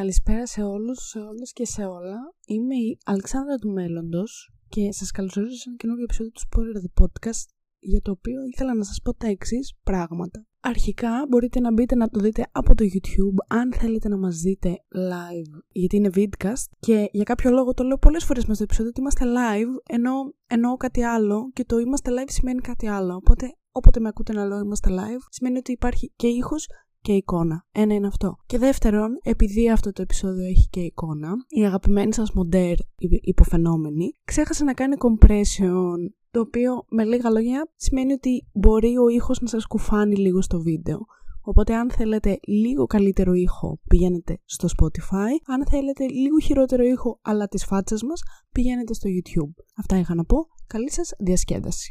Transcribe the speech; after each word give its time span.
Καλησπέρα 0.00 0.46
σε 0.46 0.62
όλους, 0.62 0.98
σε 1.08 1.18
όλες 1.18 1.52
και 1.52 1.66
σε 1.66 1.84
όλα. 1.84 2.16
Είμαι 2.46 2.74
η 2.74 2.98
Αλεξάνδρα 3.04 3.56
του 3.56 3.70
Μέλλοντος 3.70 4.52
και 4.68 4.92
σας 4.92 5.10
καλωσορίζω 5.10 5.56
σε 5.56 5.64
ένα 5.66 5.76
καινούργιο 5.76 6.04
επεισόδιο 6.04 6.32
του 6.32 6.40
Spoiler 6.48 6.78
The 6.84 7.02
Podcast 7.02 7.46
για 7.78 8.00
το 8.00 8.10
οποίο 8.10 8.40
ήθελα 8.52 8.74
να 8.74 8.84
σας 8.84 9.00
πω 9.02 9.14
τα 9.14 9.26
εξής 9.26 9.74
πράγματα. 9.84 10.46
Αρχικά 10.60 11.26
μπορείτε 11.28 11.60
να 11.60 11.72
μπείτε 11.72 11.94
να 11.94 12.08
το 12.08 12.20
δείτε 12.20 12.46
από 12.52 12.74
το 12.74 12.84
YouTube 12.84 13.56
αν 13.58 13.72
θέλετε 13.74 14.08
να 14.08 14.18
μας 14.18 14.36
δείτε 14.36 14.76
live 14.94 15.60
γιατί 15.72 15.96
είναι 15.96 16.10
vidcast 16.14 16.66
και 16.78 17.08
για 17.12 17.24
κάποιο 17.24 17.50
λόγο 17.50 17.74
το 17.74 17.82
λέω 17.82 17.98
πολλές 17.98 18.24
φορές 18.24 18.42
μέσα 18.42 18.54
στο 18.54 18.64
επεισόδιο 18.64 18.90
ότι 18.90 19.00
είμαστε 19.00 19.24
live 19.24 19.94
ενώ 19.96 20.12
εννοώ 20.46 20.76
κάτι 20.76 21.02
άλλο 21.02 21.50
και 21.52 21.64
το 21.64 21.78
είμαστε 21.78 22.10
live 22.10 22.30
σημαίνει 22.30 22.60
κάτι 22.60 22.88
άλλο 22.88 23.14
οπότε 23.14 23.46
όποτε 23.72 24.00
με 24.00 24.08
ακούτε 24.08 24.32
να 24.32 24.44
λέω 24.44 24.58
είμαστε 24.58 24.90
live 24.90 25.24
σημαίνει 25.28 25.58
ότι 25.58 25.72
υπάρχει 25.72 26.12
και 26.16 26.26
ήχος 26.26 26.68
και 27.04 27.12
εικόνα. 27.12 27.66
Ένα 27.72 27.94
είναι 27.94 28.06
αυτό. 28.06 28.36
Και 28.46 28.58
δεύτερον, 28.58 29.18
επειδή 29.22 29.70
αυτό 29.70 29.92
το 29.92 30.02
επεισόδιο 30.02 30.44
έχει 30.44 30.68
και 30.70 30.80
εικόνα, 30.80 31.32
η 31.48 31.64
αγαπημένη 31.64 32.14
σας 32.14 32.32
μοντέρ 32.32 32.74
υποφαινόμενη 33.20 34.14
ξέχασε 34.24 34.64
να 34.64 34.74
κάνει 34.74 34.96
compression 34.98 35.96
το 36.30 36.40
οποίο 36.40 36.84
με 36.88 37.04
λίγα 37.04 37.30
λόγια 37.30 37.68
σημαίνει 37.76 38.12
ότι 38.12 38.46
μπορεί 38.52 38.96
ο 38.98 39.08
ήχος 39.08 39.40
να 39.40 39.48
σας 39.48 39.66
κουφάνει 39.66 40.16
λίγο 40.16 40.42
στο 40.42 40.60
βίντεο. 40.60 40.98
Οπότε 41.40 41.74
αν 41.74 41.90
θέλετε 41.90 42.38
λίγο 42.46 42.86
καλύτερο 42.86 43.32
ήχο 43.32 43.80
πηγαίνετε 43.88 44.40
στο 44.44 44.68
Spotify, 44.78 45.32
αν 45.46 45.66
θέλετε 45.70 46.04
λίγο 46.08 46.40
χειρότερο 46.40 46.82
ήχο 46.82 47.18
αλλά 47.22 47.48
της 47.48 47.64
φάτσας 47.64 48.02
μας 48.02 48.22
πηγαίνετε 48.52 48.94
στο 48.94 49.08
YouTube. 49.08 49.64
Αυτά 49.76 49.98
είχα 49.98 50.14
να 50.14 50.24
πω. 50.24 50.36
Καλή 50.66 50.90
σας 50.90 51.12
διασκέδαση. 51.18 51.90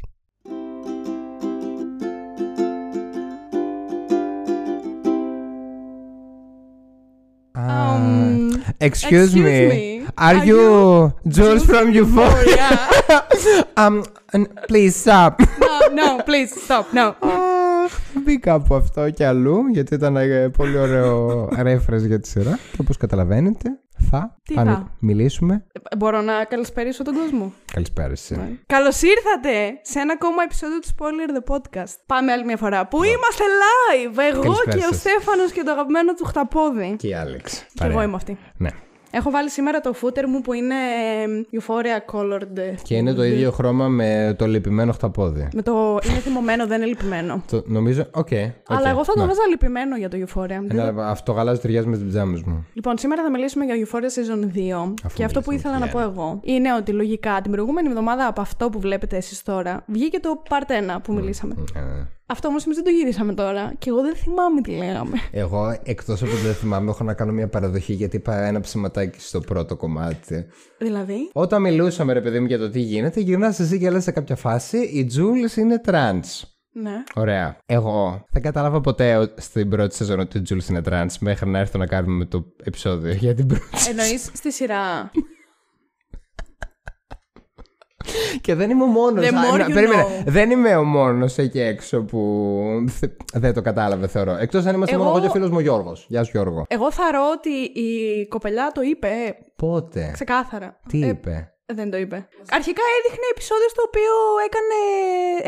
Um, 7.54 8.64
excuse, 8.80 9.34
me. 9.34 10.06
Are, 10.18 10.44
you, 10.44 11.14
Jules 11.28 11.64
from 11.64 11.92
Euphoria? 11.92 12.90
um, 13.76 14.04
please 14.66 14.96
stop. 14.96 15.40
no, 15.60 15.80
no, 15.92 16.22
please 16.22 16.50
stop. 16.60 16.92
No. 16.92 17.16
Μπήκα 18.24 18.52
από 18.52 18.74
αυτό 18.76 19.10
κι 19.10 19.24
αλλού, 19.24 19.66
γιατί 19.66 19.94
ήταν 19.94 20.16
ε, 20.16 20.48
πολύ 20.48 20.78
ωραίο 20.78 21.44
reference 21.56 22.06
για 22.06 22.20
τη 22.20 22.28
σειρά. 22.28 22.58
Και 22.70 22.78
όπως 22.80 22.96
καταλαβαίνετε, 22.96 23.68
θα, 24.10 24.36
Τι 24.42 24.54
θα 24.54 24.64
θα; 24.64 24.96
μιλήσουμε. 24.98 25.64
Ε, 25.90 25.96
Μπορώ 25.96 26.20
να 26.22 26.44
καλησπερίσω 26.44 27.04
τον 27.04 27.14
κόσμο; 27.14 27.52
Καλησπέρα 27.72 28.10
εσύ. 28.10 28.60
Καλώς 28.66 29.02
ήρθατε 29.02 29.78
σε 29.82 29.98
ένα 29.98 30.12
ακόμα 30.12 30.42
επεισόδιο 30.42 30.78
του 30.78 30.88
Spoiler 30.96 31.36
The 31.38 31.54
Podcast. 31.54 31.94
Πάμε 32.06 32.32
άλλη 32.32 32.44
μια 32.44 32.56
φορά. 32.56 32.86
Που 32.86 33.04
είμαστε 33.04 33.42
live! 33.62 34.18
Εγώ 34.32 34.40
Καλησπέρα 34.40 34.76
και 34.76 34.84
ο 34.84 34.92
σας. 34.92 34.96
Στέφανος 34.96 35.52
και 35.52 35.62
το 35.62 35.70
αγαπημένο 35.70 36.14
του 36.14 36.24
χταπόδι. 36.24 36.96
Και 36.98 37.08
η 37.08 37.14
Άλεξ. 37.14 37.66
Και 37.74 37.84
εγώ 37.84 38.02
είμαι 38.02 38.14
αυτή. 38.16 38.38
Ναι. 38.56 38.68
Έχω 39.16 39.30
βάλει 39.30 39.50
σήμερα 39.50 39.80
το 39.80 39.94
φούτερ 40.00 40.24
μου 40.28 40.40
που 40.40 40.52
είναι 40.52 40.74
ε, 40.74 41.58
Euphoria 41.58 42.14
Colored. 42.14 42.74
Και 42.82 42.94
είναι 42.94 43.12
το 43.12 43.24
ίδιο 43.24 43.50
χρώμα 43.50 43.88
με 43.88 44.34
το 44.38 44.46
λυπημένο 44.46 44.92
χταπόδι. 44.92 45.48
Με 45.54 45.62
το. 45.62 45.98
Είναι 46.08 46.18
θυμωμένο, 46.18 46.66
δεν 46.66 46.76
είναι 46.76 46.86
λυπημένο. 46.86 47.42
Το, 47.50 47.62
νομίζω, 47.66 48.00
OK. 48.00 48.16
OK, 48.16 48.32
Αλλά 48.68 48.90
εγώ 48.90 49.04
θα 49.04 49.12
το 49.12 49.20
ναι. 49.20 49.26
βάζα 49.26 49.40
λυπημένο 49.48 49.96
για 49.96 50.08
το 50.08 50.16
Euphoria. 50.26 50.70
Ένα, 50.70 51.08
αυτό 51.10 51.32
γαλάζιο 51.32 51.60
ταιριάζει 51.60 51.86
με 51.86 51.94
τις 51.94 52.04
πιτζάμες 52.04 52.42
μου. 52.42 52.66
Λοιπόν, 52.72 52.98
σήμερα 52.98 53.22
θα 53.22 53.30
μιλήσουμε 53.30 53.64
για 53.64 53.74
Euphoria 53.74 54.02
Season 54.02 54.44
2. 54.84 54.94
Αφού 55.04 55.16
και 55.16 55.24
αυτό 55.24 55.40
που 55.40 55.50
μιλήσαμε 55.50 55.76
ήθελα 55.76 55.78
να 55.78 55.84
για 55.84 55.94
πω 55.94 56.00
ένα. 56.00 56.10
εγώ 56.10 56.40
είναι 56.42 56.74
ότι 56.74 56.92
λογικά 56.92 57.40
την 57.42 57.52
προηγούμενη 57.52 57.88
εβδομάδα 57.88 58.26
από 58.26 58.40
αυτό 58.40 58.70
που 58.70 58.80
βλέπετε 58.80 59.16
εσείς 59.16 59.42
τώρα 59.42 59.84
βγήκε 59.86 60.20
το 60.20 60.42
Part 60.48 60.96
1 60.96 60.98
που 61.02 61.12
μιλήσαμε. 61.12 61.54
Ε, 61.74 61.80
Αυτό 62.26 62.48
όμως 62.48 62.64
εμείς 62.64 62.76
δεν 62.76 62.84
το 62.86 62.90
γυρίσαμε 62.90 63.34
τώρα. 63.34 63.72
Και 63.78 63.88
εγώ 63.90 64.00
δεν 64.02 64.14
θυμάμαι 64.16 64.60
τι 64.60 64.70
λέγαμε. 64.70 65.16
Εγώ, 65.30 65.78
εκτός 65.82 66.22
από 66.22 66.30
το 66.30 66.36
δεν 66.36 66.54
θυμάμαι, 66.54 66.90
έχω 66.90 67.04
να 67.04 67.14
κάνω 67.14 67.32
μια 67.32 67.48
παραδοχή 67.48 67.92
γιατί 67.92 68.16
είπα 68.16 68.44
ένα 68.46 68.60
ψηματάκι 68.60 69.20
στο 69.20 69.40
πρώτο 69.40 69.76
κομμάτι. 69.76 70.46
δηλαδή; 70.78 71.30
Όταν 71.32 71.62
μιλούσαμε, 71.62 72.12
ρε 72.12 72.20
παιδί 72.20 72.40
μου, 72.40 72.46
για 72.46 72.58
το 72.58 72.70
τι 72.70 72.80
γίνεται, 72.80 73.20
γυρνάς 73.20 73.58
εσύ 73.60 73.78
και 73.78 73.90
λες 73.90 74.02
σε 74.02 74.10
κάποια 74.10 74.36
φάση, 74.36 74.76
η 74.78 75.10
Jules 75.16 75.56
είναι 75.56 75.80
trans. 75.86 76.42
Ναι. 76.76 77.02
Ωραία. 77.14 77.56
Εγώ 77.66 78.24
δεν 78.30 78.42
κατάλαβα 78.42 78.80
ποτέ 78.80 79.16
ο- 79.16 79.28
στην 79.36 79.68
πρώτη 79.68 79.94
σεζόν 79.94 80.18
ότι 80.20 80.38
η 80.38 80.42
Jules 80.48 80.68
είναι 80.70 80.80
trans 80.90 81.14
μέχρι 81.20 81.50
να 81.50 81.58
έρθω 81.58 81.78
να 81.78 81.86
κάνουμε 81.86 82.24
το 82.24 82.44
επεισόδιο 82.64 83.12
για 83.12 83.34
την 83.34 83.46
πρώτη. 83.46 83.64
Εννοείς 83.88 84.30
στη 84.34 84.52
σειρά. 84.52 85.10
Και 88.40 88.54
δεν 88.54 88.70
είμαι 88.70 88.82
ο 88.82 88.86
μόνος. 88.86 89.24
The 89.26 89.28
more 89.30 89.60
you 89.60 89.74
know. 89.74 90.06
Δεν 90.26 90.50
είμαι 90.50 90.76
ο 90.76 90.84
μόνος 90.84 91.38
εκεί 91.38 91.60
έξω 91.60 92.02
που 92.02 92.20
θε- 92.88 93.10
δεν 93.34 93.54
το 93.54 93.62
κατάλαβε, 93.62 94.06
θεωρώ. 94.06 94.36
Εκτός 94.40 94.66
αν 94.66 94.74
είμαστε 94.74 94.94
Εγώ- 94.94 95.04
μόνο 95.04 95.16
εγώ 95.16 95.24
και 95.24 95.30
ο 95.30 95.34
φίλος 95.34 95.50
μου 95.50 95.56
ο 95.56 95.60
Γιώργος. 95.60 96.06
Γεια 96.08 96.22
σου, 96.24 96.30
Γιώργο. 96.34 96.64
Εγώ 96.68 96.92
θαρώ 96.92 97.20
ότι 97.36 97.80
η 97.80 98.26
κοπελιά 98.28 98.70
το 98.74 98.80
είπε 98.82 99.08
Πότε; 99.56 100.10
ξεκάθαρα. 100.12 100.80
Τι 100.88 101.02
Ε, 101.02 101.06
είπε; 101.06 101.48
δεν 101.66 101.90
το 101.90 101.96
είπε. 101.96 102.28
Αρχικά 102.50 102.82
έδειχνε 102.98 103.24
επεισόδιο 103.30 103.68
στο 103.68 103.82
οποίο 103.86 104.12
έκανε, 104.46 104.78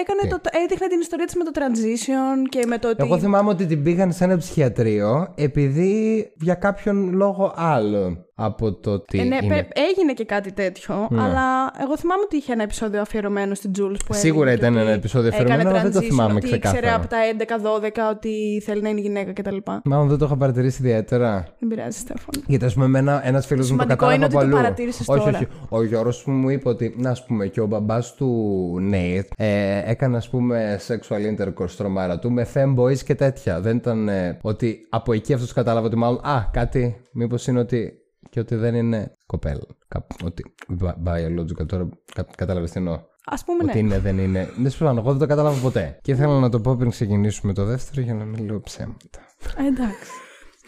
έκανε 0.01 0.21
Τι; 0.23 0.29
το, 0.29 0.39
έδειχνε 0.65 0.87
την 0.87 1.01
ιστορία 1.01 1.25
της 1.27 1.35
με 1.35 1.45
το 1.45 1.51
transition 1.55 2.49
και 2.49 2.65
με 2.67 2.79
το 2.79 2.89
ότι... 2.89 3.03
Εγώ 3.05 3.19
θυμάμαι 3.19 3.51
ότι 3.51 3.67
την 3.67 3.83
πήγαν 3.83 4.13
σε 4.13 4.25
ένα 4.25 4.37
ψυχιατρίο 4.37 5.33
επειδή 5.37 6.33
για 6.41 6.55
κάποιον 6.55 7.13
λόγο 7.15 7.53
άλλο 7.57 8.27
από 8.39 8.73
το 8.73 9.01
τι 9.01 9.19
Ε, 9.21 9.23
ναι, 9.25 9.39
είναι. 9.43 9.55
πε- 9.55 9.79
έγινε 9.91 10.13
και 10.13 10.25
κάτι 10.25 10.53
τέτοιο, 10.53 11.07
Ναι. 11.11 11.23
αλλά 11.23 11.71
εγώ 11.83 11.97
θυμάμαι 11.99 12.23
ότι 12.25 12.37
είχε 12.37 12.53
ένα 12.53 12.63
επεισόδιο 12.63 13.01
αφιερωμένο 13.01 13.55
στην 13.55 13.71
Jules 13.79 13.97
που 14.07 14.15
Σίγουρα 14.15 14.51
έλεγε 14.51 14.67
ήταν 14.67 14.75
ότι 14.77 14.83
ένα 14.87 14.93
επεισόδιο 14.95 15.29
έκανε 15.29 15.43
αφιερωμένο, 15.43 15.71
αλλά 15.71 15.83
δεν 15.83 15.93
το 15.93 15.99
transition, 15.99 16.09
θυμάμαι 16.11 16.35
ότι 16.35 16.47
ήξερε 16.47 16.59
ξεκάθαρα. 16.61 16.95
από 16.95 17.07
τα 17.09 17.17
11-12 18.11 18.11
ότι 18.11 18.63
θέλει 18.65 18.83
να 18.83 18.89
είναι 18.89 19.01
γυναίκα 19.01 19.33
κτλ. 19.33 19.57
Μάλλον 19.85 20.09
δεν 20.09 20.19
το 20.19 20.25
είχα 20.25 20.37
παρατηρήσει 20.37 20.83
ιδιαίτερα. 20.83 21.45
Δεν 21.59 21.69
πειράζει, 21.69 21.99
Στέφαν. 21.99 22.43
Γιατί 22.47 22.65
ας 22.65 22.75
πούμε, 22.75 22.99
ένα 22.99 23.41
φίλος 23.41 23.71
μου 23.71 23.77
το 23.77 23.83
Σημαντικό 23.83 23.87
κατάλαβε 23.87 24.15
είναι 24.15 24.25
από 24.25 24.37
ότι 24.39 24.45
το 24.49 24.51
αλλού. 24.57 24.57
παρατήρησες 24.57 25.09
όχι, 25.09 25.19
τώρα. 25.25 25.37
όχι. 25.37 25.47
Ο 25.69 25.83
Γιώργος 25.85 26.25
μου 26.27 26.49
είπε 26.49 26.69
ότι, 26.69 26.95
να 26.99 27.11
ας 27.11 27.25
πούμε, 27.27 27.47
και 27.47 27.61
ο 27.61 27.67
μπαμπάς 27.67 28.15
του 28.15 28.29
Νέιτ 28.81 29.27
ε, 29.37 29.83
έκανε, 29.91 30.17
ας 30.17 30.29
πούμε, 30.29 30.81
sexual 30.87 31.41
intercourse 31.41 31.69
στο 31.69 31.89
μάρα 31.89 32.19
του 32.19 32.31
με 32.33 32.47
femboys 32.55 32.99
και 32.99 33.15
τέτοια. 33.15 33.61
Δεν 33.61 33.77
ήταν 33.77 34.09
ε, 34.09 34.39
ότι 34.43 34.87
από 34.91 35.13
εκεί 35.13 35.33
αυτός 35.33 35.53
κατάλαβε 35.53 35.87
ότι 35.87 35.97
μάλλον, 35.97 36.21
α, 36.27 36.49
κάτι, 36.53 36.97
μήπως 37.13 37.47
είναι 37.47 37.59
ότι. 37.59 38.01
Και 38.37 38.43
ότι 38.43 38.55
δεν 38.55 38.75
είναι 38.75 39.13
κοπέλα. 39.27 39.67
Κάπου, 39.89 40.17
ότι. 40.25 40.55
bi- 40.81 41.07
Biological, 41.07 41.67
τώρα 41.67 41.89
κα, 42.15 42.27
κατάλαβες 42.37 42.71
τι 42.71 42.79
εννοώ. 42.79 42.95
Α 43.25 43.45
πούμε, 43.45 43.63
Ότι 43.63 43.73
ναι. 43.73 43.79
είναι, 43.79 43.99
δεν 43.99 44.19
είναι. 44.19 44.49
Δεν 44.59 44.71
σου 44.71 44.85
πάνω, 44.85 45.01
εγώ 45.01 45.11
δεν 45.11 45.19
το 45.19 45.27
κατάλαβα 45.27 45.61
ποτέ. 45.61 45.99
Και 46.03 46.13
ήθελα 46.13 46.39
να 46.39 46.49
το 46.49 46.61
πω 46.61 46.77
πριν 46.77 46.91
ξεκινήσουμε 46.91 47.53
το 47.53 47.65
δεύτερο 47.65 48.01
για 48.01 48.15
να 48.15 48.25
μην 48.25 48.45
λέω 48.47 48.61
ψέματα. 48.61 49.21
Ε, 49.59 49.67
εντάξει. 49.67 50.11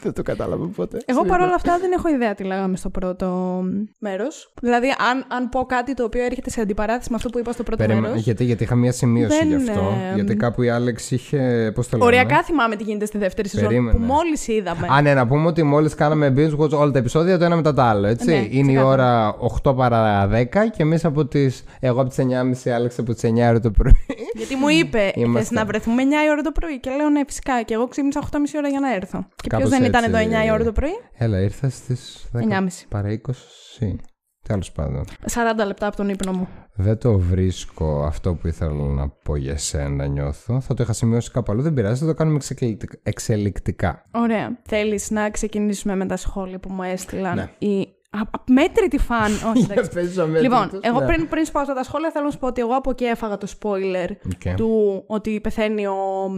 Δεν 0.03 0.13
το 0.13 0.23
κατάλαβα 0.23 0.67
ποτέ. 0.67 0.99
Εγώ 1.05 1.25
παρόλα 1.25 1.55
αυτά 1.55 1.79
δεν 1.81 1.93
έχω 1.93 2.09
ιδέα 2.09 2.35
τι 2.35 2.45
λέγαμε 2.45 2.77
στο 2.77 2.89
πρώτο 2.91 3.61
μέρος. 3.99 4.53
Δηλαδή, 4.63 4.87
αν, 4.89 5.25
αν 5.29 5.49
πω 5.49 5.65
κάτι 5.65 5.95
το 5.95 6.05
οποίο 6.05 6.25
έρχεται 6.25 6.51
σε 6.51 6.61
αντιπαράθεση 6.61 7.09
με 7.11 7.17
αυτό 7.17 7.29
που 7.29 7.39
είπα 7.39 7.53
στο 7.53 7.63
πρώτο 7.63 7.83
Περίμενε, 7.83 8.07
μέρος. 8.09 8.23
γιατί, 8.23 8.45
γιατί 8.45 8.63
είχα 8.63 8.75
μία 8.75 8.93
σημείωση 8.93 9.37
Δεν, 9.39 9.49
γι' 9.49 9.55
αυτό. 9.71 9.81
ε, 10.11 10.15
γιατί 10.15 10.37
κάπου 10.37 10.63
η 10.63 10.69
Άλεξ 10.71 11.11
είχε. 11.11 11.73
Πώς 11.75 11.89
το 11.89 11.97
λέμε; 11.97 12.09
Οριακά 12.09 12.43
θυμάμαι 12.43 12.77
τι 12.77 12.83
γίνεται 12.83 13.07
στη 13.07 13.19
δεύτερη 13.19 13.49
σεζόν 13.49 13.69
Περίμενε. 13.69 13.99
που 13.99 14.05
μόλις 14.05 14.49
είδαμε. 14.49 14.87
Α, 14.91 15.01
ναι, 15.03 15.15
να 15.15 15.27
πούμε 15.27 15.47
ότι 15.47 15.63
μόλις 15.63 15.95
κάναμε 15.95 16.35
binge 16.37 16.59
watch 16.59 16.71
όλα 16.71 16.91
τα 16.91 16.99
επεισόδια 16.99 17.39
το 17.39 17.45
ένα 17.45 17.57
μετά 17.57 17.75
το 17.75 17.83
άλλο, 17.83 18.07
έτσι. 18.07 18.27
Ναι, 18.31 18.35
Είναι 18.51 18.73
η 18.73 18.75
ξεκάθαρα. 18.75 19.35
ώρα 19.35 19.37
8 19.65 19.77
παρα 19.77 20.29
10 20.29 20.45
και 20.77 20.83
εμείς 20.83 21.05
από 21.05 21.27
τις. 21.27 21.65
Εγώ 21.81 22.01
από 22.01 22.09
τις 22.09 22.19
9.30, 22.19 22.65
η 22.69 22.71
Άλεξ 22.71 22.99
από 22.99 23.13
τις 23.15 23.23
9 23.31 23.49
ώρα 23.49 23.61
το 23.61 23.71
πρωί. 23.71 23.93
Γιατί 24.35 24.55
μου 24.57 24.69
είπε, 24.69 25.11
θες 25.15 25.23
Είμαστε. 25.23 25.55
να 25.55 25.65
βρεθούμε 25.65 26.03
9 26.03 26.07
η 26.27 26.31
ώρα 26.31 26.43
το 26.43 26.53
πρωί. 26.53 26.81
Και 26.81 26.91
λέω 26.91 27.09
ναι, 27.09 27.21
φυσικά. 27.27 27.63
Και 27.63 27.75
εγώ 27.75 27.89
ξύπνησα 27.89 28.21
8.30 28.33 28.39
ώρα 28.57 28.69
για 28.69 28.81
να 28.81 28.95
έρθω. 28.95 29.19
Και 29.19 29.49
ποιος 29.49 29.63
Κάπως 29.63 29.69
δεν 29.69 29.85
ήταν 29.85 30.05
έτσι. 30.05 30.17
εδώ 30.27 30.39
9 30.43 30.47
η 30.47 30.51
ώρα 30.51 30.65
το 30.65 30.73
πρωί; 30.73 30.91
Έλα, 31.17 31.41
ήρθα 31.41 31.69
στις 31.69 32.27
10 32.33 32.39
9.30. 32.39 32.67
παρα 32.89 33.09
20. 33.11 33.97
Τέλος 34.43 34.73
πάντων. 34.73 35.05
40 35.33 35.67
λεπτά 35.67 35.87
από 35.87 35.97
τον 35.97 36.09
ύπνο 36.09 36.33
μου. 36.33 36.49
Δεν 36.75 36.99
το 36.99 37.19
βρίσκω 37.19 38.03
αυτό 38.05 38.35
που 38.35 38.47
ήθελα 38.47 38.73
να 38.73 39.09
πω 39.09 39.37
για 39.37 39.57
σένα, 39.59 40.07
νιώθω. 40.07 40.61
Θα 40.61 40.75
το 40.75 40.83
είχα 40.83 40.93
σημειώσει 40.93 41.31
κάπου 41.31 41.53
αλλού. 41.53 41.63
Δεν 41.63 41.75
πειράζει, 41.75 42.01
θα 42.01 42.07
το 42.07 42.15
κάνουμε 42.15 42.37
εξελικτικ- 42.37 43.01
εξελικτικά. 43.03 44.03
Ωραία. 44.15 44.59
Θέλεις 44.69 45.11
να 45.11 45.31
ξεκινήσουμε 45.31 45.97
με 45.97 46.07
τα 46.07 46.17
σχόλια 46.17 46.59
που 46.59 46.73
μου 46.73 46.83
έστειλαν 46.83 47.35
Ναι. 47.37 47.51
οι 47.69 47.89
α- 48.19 48.29
αμέτρητοι 48.31 48.99
φαν. 48.99 49.33
Όχι, 49.55 49.67
εντάξει. 49.71 49.91
πες 49.91 50.19
αμέτρητος, 50.19 50.43
Λοιπόν, 50.43 50.81
εγώ 50.83 51.01
ναι. 51.01 51.07
πριν, 51.07 51.29
πριν 51.29 51.45
σου 51.45 51.53
πάω 51.53 51.65
στα 51.65 51.83
σχόλια, 51.83 52.11
θέλω 52.11 52.25
να 52.25 52.31
σου 52.31 52.39
πω 52.39 52.47
ότι 52.47 52.61
εγώ 52.61 52.75
από 52.75 52.91
εκεί 52.91 53.05
έφαγα 53.05 53.37
το 53.39 53.47
spoiler 53.61 54.09
OK. 54.35 54.55
του 54.57 55.05
ότι 55.07 55.41
πεθαίνει 55.41 55.87
ο, 55.87 56.31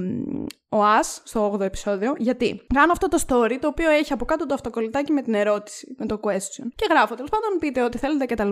ο 0.68 0.84
Ας 0.84 1.20
στο 1.24 1.52
8ο 1.52 1.60
επεισόδιο. 1.60 2.14
Γιατί; 2.18 2.60
Κάνω 2.74 2.92
αυτό 2.92 3.08
το 3.08 3.18
story 3.26 3.56
το 3.60 3.66
οποίο 3.66 3.90
έχει 3.90 4.12
από 4.12 4.24
κάτω 4.24 4.46
το 4.46 4.54
αυτοκολλητάκι 4.54 5.12
με 5.12 5.22
την 5.22 5.34
ερώτηση, 5.34 5.94
με 5.98 6.06
το 6.06 6.20
question. 6.22 6.66
Και 6.74 6.86
γράφω 6.90 7.14
τέλος 7.14 7.30
πάντων 7.30 7.58
πείτε 7.58 7.82
ό,τι 7.82 7.98
θέλετε 7.98 8.24
κτλ. 8.34 8.48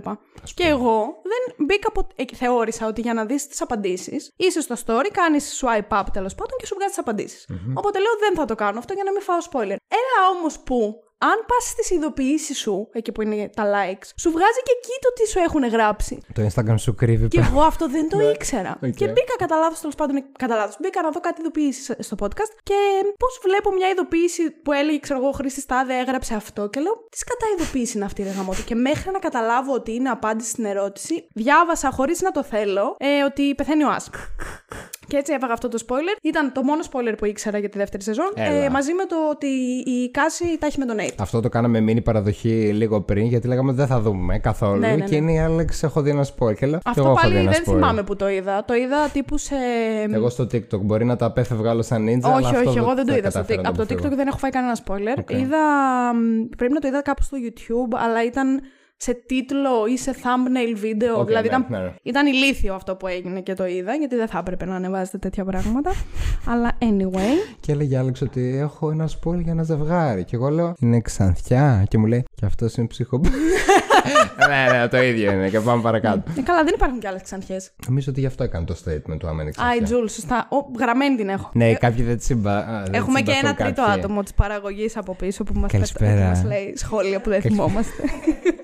Και 0.54 0.64
εγώ 0.66 0.98
δεν 1.22 1.66
μπήκα 1.66 1.92
ποτέ. 1.92 2.14
ε, 2.16 2.24
Θεώρησα 2.36 2.86
ότι 2.86 3.00
για 3.00 3.14
να 3.14 3.24
δεις 3.24 3.46
τις 3.46 3.60
απαντήσεις, 3.62 4.32
είσαι 4.36 4.60
στο 4.60 4.74
story, 4.86 5.08
κάνεις 5.12 5.62
swipe 5.64 5.98
up 6.00 6.04
τέλος 6.12 6.34
πάντων 6.34 6.58
και 6.58 6.66
σου 6.66 6.74
βγάζει 6.74 6.88
τις 6.90 6.98
απαντήσεις. 6.98 7.44
Οπότε 7.74 7.98
λέω 7.98 8.12
δεν 8.20 8.34
θα 8.36 8.44
το 8.44 8.54
κάνω 8.54 8.78
αυτό 8.78 8.92
για 8.92 9.04
να 9.04 9.12
μην 9.12 9.20
φάω 9.22 9.38
spoiler. 9.50 9.76
Έλα 10.00 10.38
όμως 10.38 10.58
που 10.60 10.94
αν 11.20 11.44
πας 11.46 11.68
στις 11.68 11.90
ειδοποιήσεις 11.90 12.58
σου, 12.58 12.88
εκεί 12.92 13.12
που 13.12 13.22
είναι 13.22 13.50
τα 13.56 13.64
likes, 13.64 14.06
σου 14.16 14.30
βγάζει 14.30 14.60
και 14.64 14.72
εκεί 14.78 14.92
το 15.00 15.12
τι 15.12 15.28
σου 15.30 15.38
έχουν 15.38 15.64
γράψει. 15.68 16.20
Το 16.34 16.42
Instagram 16.48 16.74
σου 16.78 16.94
κρύβει 16.94 17.28
Και 17.28 17.38
πέρα. 17.38 17.50
εγώ 17.52 17.60
αυτό 17.62 17.88
δεν 17.88 18.08
το 18.08 18.16
Ναι. 18.16 18.24
ήξερα. 18.24 18.78
Οκ. 18.82 18.90
Και 18.90 19.06
μπήκα 19.06 19.34
κατά 19.38 19.56
λάθος, 19.56 19.80
τέλος 19.80 19.94
πάντων. 19.94 20.24
Κατά 20.38 20.56
λάθος, 20.56 20.76
Μπήκα 20.80 21.02
να 21.02 21.10
δω 21.10 21.20
κάτι 21.20 21.40
ειδοποίηση 21.40 21.94
στο 21.98 22.16
podcast 22.20 22.52
και 22.62 22.74
πώς 23.18 23.40
βλέπω 23.42 23.72
μια 23.72 23.88
ειδοποίηση 23.88 24.50
που 24.50 24.72
έλεγε, 24.72 24.98
ξέρω 24.98 25.18
εγώ, 25.18 25.28
ο 25.28 25.32
Χρήστης 25.32 25.66
Τάδε 25.66 25.98
έγραψε 25.98 26.34
αυτό. 26.34 26.68
Και 26.68 26.80
λέω, 26.80 26.94
τι 27.10 27.18
κατά 27.24 27.46
ειδοποίηση 27.56 27.96
είναι 27.96 28.04
αυτή, 28.06 28.22
ρε 28.22 28.30
γαμότο. 28.30 28.62
Και 28.62 28.74
μέχρι 28.74 29.10
να 29.10 29.18
καταλάβω 29.18 29.72
ότι 29.74 29.94
είναι 29.94 30.08
απάντηση 30.08 30.50
στην 30.50 30.64
ερώτηση, 30.64 31.28
διάβασα 31.34 31.90
χωρίς 31.90 32.20
να 32.20 32.30
το 32.30 32.42
θέλω 32.42 32.96
ε, 32.98 33.22
ότι 33.22 33.54
πεθαίνει 33.54 33.84
ο 33.84 33.88
Άσπ. 33.90 34.14
Και 35.08 35.16
έτσι 35.16 35.32
έφαγα 35.32 35.52
αυτό 35.52 35.68
το 35.68 35.78
spoiler. 35.86 36.18
Ήταν 36.22 36.52
το 36.52 36.62
μόνο 36.62 36.82
spoiler 36.90 37.14
που 37.18 37.24
ήξερα 37.24 37.58
για 37.58 37.68
τη 37.68 37.78
δεύτερη 37.78 38.02
σεζόν. 38.02 38.32
Έλα. 38.34 38.64
Ε, 38.64 38.70
μαζί 38.70 38.92
με 38.92 39.04
το 39.04 39.16
ότι 39.30 39.46
η 39.90 40.10
Κάση 40.10 40.56
τα 40.58 40.66
έχει 40.66 40.78
με 40.78 40.84
τον 40.84 40.96
Nate. 41.00 41.14
Αυτό 41.18 41.40
το 41.40 41.48
κάναμε 41.48 41.80
μίνι 41.80 42.00
παραδοχή 42.00 42.70
λίγο 42.74 43.00
πριν, 43.00 43.26
γιατί 43.26 43.48
λέγαμε 43.48 43.68
ότι 43.68 43.78
δεν 43.78 43.86
θα 43.86 44.00
δούμε 44.00 44.38
καθόλου. 44.38 44.78
Ναι, 44.80 44.88
ναι, 44.88 44.96
ναι. 44.96 45.04
Και 45.04 45.16
είναι 45.16 45.32
η 45.32 45.38
Άλεξ, 45.38 45.82
έχω 45.82 46.00
δει 46.00 46.10
ένα 46.10 46.24
spoiler. 46.24 46.54
Και 46.56 46.66
λέω, 46.66 46.78
«Κι 46.78 46.84
Αυτό 46.88 47.00
εγώ 47.02 47.10
έχω 47.10 47.20
δει 47.20 47.26
πάλι 47.26 47.38
ένα 47.38 47.50
δεν 47.50 47.60
spoiler». 47.60 47.72
θυμάμαι 47.72 48.02
που 48.02 48.16
το 48.16 48.28
είδα. 48.28 48.64
Το 48.64 48.74
είδα 48.74 49.08
τύπου 49.12 49.38
σε. 49.38 49.54
Εγώ 50.12 50.28
στο 50.28 50.44
TikTok 50.44 50.80
μπορεί 50.80 51.04
να 51.04 51.16
τα 51.16 51.26
απέφευγα 51.26 51.70
άλλο 51.70 51.82
σαν 51.82 52.06
ninja. 52.08 52.20
αλλά 52.22 52.36
Όχι, 52.36 52.54
αυτό 52.56 52.68
όχι, 52.70 52.78
εγώ 52.78 52.94
δεν 52.94 53.06
το 53.06 53.14
είδα 53.14 53.30
στο 53.30 53.38
κατάφερα 53.38 53.60
TikTok. 53.60 53.62
να 53.62 53.68
Από 53.68 53.78
το 53.78 53.82
αποφύγω. 53.82 54.08
TikTok 54.08 54.16
δεν 54.16 54.26
έχω 54.26 54.38
φάει 54.38 54.50
κανένα 54.50 54.76
spoiler. 54.86 55.18
OK. 55.18 55.30
Είδα. 55.30 55.58
μ, 56.14 56.48
Πρέπει 56.56 56.72
να 56.72 56.80
το 56.80 56.88
είδα 56.88 57.02
κάπου 57.02 57.22
στο 57.22 57.36
YouTube, 57.44 57.96
αλλά 58.04 58.24
ήταν 58.24 58.60
σε 59.00 59.14
τίτλο 59.26 59.86
ή 59.92 59.98
σε 59.98 60.14
thumbnail 60.22 60.76
βίντεο. 60.76 61.18
Οκ, 61.20 61.26
δηλαδή 61.26 61.48
ναι, 61.48 61.56
ήταν, 61.56 61.66
ναι, 61.68 61.78
ναι. 61.78 61.92
ήταν 62.02 62.26
ηλίθιο 62.26 62.74
αυτό 62.74 62.96
που 62.96 63.06
έγινε 63.06 63.40
και 63.40 63.54
το 63.54 63.66
είδα, 63.66 63.94
γιατί 63.94 64.16
δεν 64.16 64.28
θα 64.28 64.38
έπρεπε 64.38 64.64
να 64.64 64.74
ανεβάζετε 64.74 65.18
τέτοια 65.18 65.44
πράγματα. 65.44 65.90
αλλά 66.52 66.78
anyway. 66.78 67.56
Και 67.60 67.72
έλεγε 67.72 67.94
η 67.94 67.96
Άλεξ 67.96 68.20
ότι 68.20 68.56
έχω 68.58 68.90
ένα 68.90 69.08
spoiler 69.08 69.42
για 69.42 69.52
ένα 69.52 69.62
ζευγάρι. 69.62 70.24
Και 70.24 70.36
εγώ 70.36 70.48
λέω, 70.48 70.74
Είναι 70.80 71.00
ξανθιά. 71.00 71.84
Και 71.88 71.98
μου 71.98 72.06
λέει, 72.06 72.24
Και 72.34 72.44
αυτός 72.46 72.74
είναι 72.74 72.86
ψυχο. 72.86 73.20
ναι, 74.48 74.78
ναι, 74.78 74.88
το 74.88 75.02
ίδιο 75.02 75.32
είναι. 75.32 75.48
Και 75.48 75.60
πάμε 75.60 75.82
παρακάτω. 75.82 76.22
Ε, 76.38 76.40
καλά, 76.42 76.64
δεν 76.64 76.74
υπάρχουν 76.74 76.98
κι 76.98 77.06
άλλες 77.06 77.22
ξανθιές. 77.22 77.70
Νομίζω 77.86 78.10
ότι 78.10 78.20
γι' 78.20 78.26
αυτό 78.26 78.44
έκανε 78.44 78.64
το 78.64 78.76
statement 78.84 79.16
του 79.18 79.28
άμα 79.28 79.42
είναι 79.42 79.44
Α, 79.44 79.48
η 79.48 79.50
ξανθιά. 79.52 79.84
Τζούλ, 79.84 80.06
σωστά. 80.06 80.48
Ο, 80.50 80.56
γραμμένη 80.78 81.16
την 81.16 81.28
έχω. 81.28 81.50
Ναι, 81.52 81.74
κάποιοι 81.74 82.04
δεν 82.04 82.18
τσιμπα... 82.18 82.56
α, 82.56 82.82
δεν 82.84 82.94
Έχουμε 82.94 83.20
και 83.20 83.30
τσιμπαθούν 83.32 83.48
ένα 83.48 83.54
τρίτο 83.54 83.82
κάποιοι. 83.82 83.98
άτομο 83.98 84.22
της 84.22 84.34
παραγωγής 84.34 84.96
από 84.96 85.14
πίσω 85.14 85.44
που 85.44 85.52
μας 85.58 85.72
Καλησπέρα. 85.72 86.42
λέει 86.46 86.72
σχόλια 86.76 87.20
που 87.20 87.30
δεν 87.30 87.40
θυμόμαστε. 87.40 88.02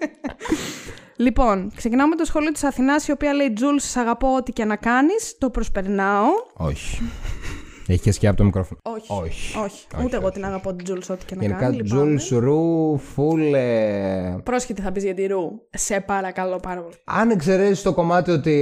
λοιπόν, 1.16 1.72
ξεκινάω 1.76 2.08
με 2.08 2.16
το 2.16 2.24
σχολείο 2.24 2.52
της 2.52 2.64
Αθηνάς, 2.64 3.08
η 3.08 3.12
οποία 3.12 3.32
λέει 3.32 3.52
Τζούλ, 3.52 3.76
σ' 3.76 3.96
αγαπώ 3.96 4.34
ό,τι 4.36 4.52
και 4.52 4.64
να 4.64 4.76
κάνεις. 4.76 5.34
Το 5.38 5.50
προσπερνάω. 5.50 6.26
Όχι. 6.56 7.02
Έχει 7.88 8.00
και 8.00 8.12
σκιά 8.12 8.28
από 8.28 8.38
το 8.38 8.44
μικρόφωνο. 8.44 8.80
Όχι. 8.82 9.06
Όχι. 9.22 9.58
Όχι. 9.58 10.04
Ούτε 10.04 10.16
εγώ 10.16 10.30
την 10.30 10.44
αγαπώ 10.44 10.74
την 10.74 10.84
Τζούλς, 10.84 11.08
ό,τι 11.10 11.24
και 11.24 11.34
να 11.34 11.40
Γενικά, 11.42 11.60
κάνει. 11.60 11.76
λυπάμαι. 11.76 12.02
Τζούλς, 12.02 12.24
Σουρού, 12.24 12.98
Φούλε. 12.98 13.68
Πρόσχετη 14.42 14.82
θα 14.82 14.92
πεις 14.92 15.02
για 15.04 15.14
τη 15.14 15.26
Ρου. 15.26 15.50
Σε 15.70 16.00
παρακαλώ 16.00 16.56
πάρα 16.56 16.80
πολύ. 16.80 16.94
Αν 17.04 17.30
εξαιρέσεις 17.30 17.82
το 17.82 17.92
κομμάτι 17.94 18.30
ότι 18.30 18.52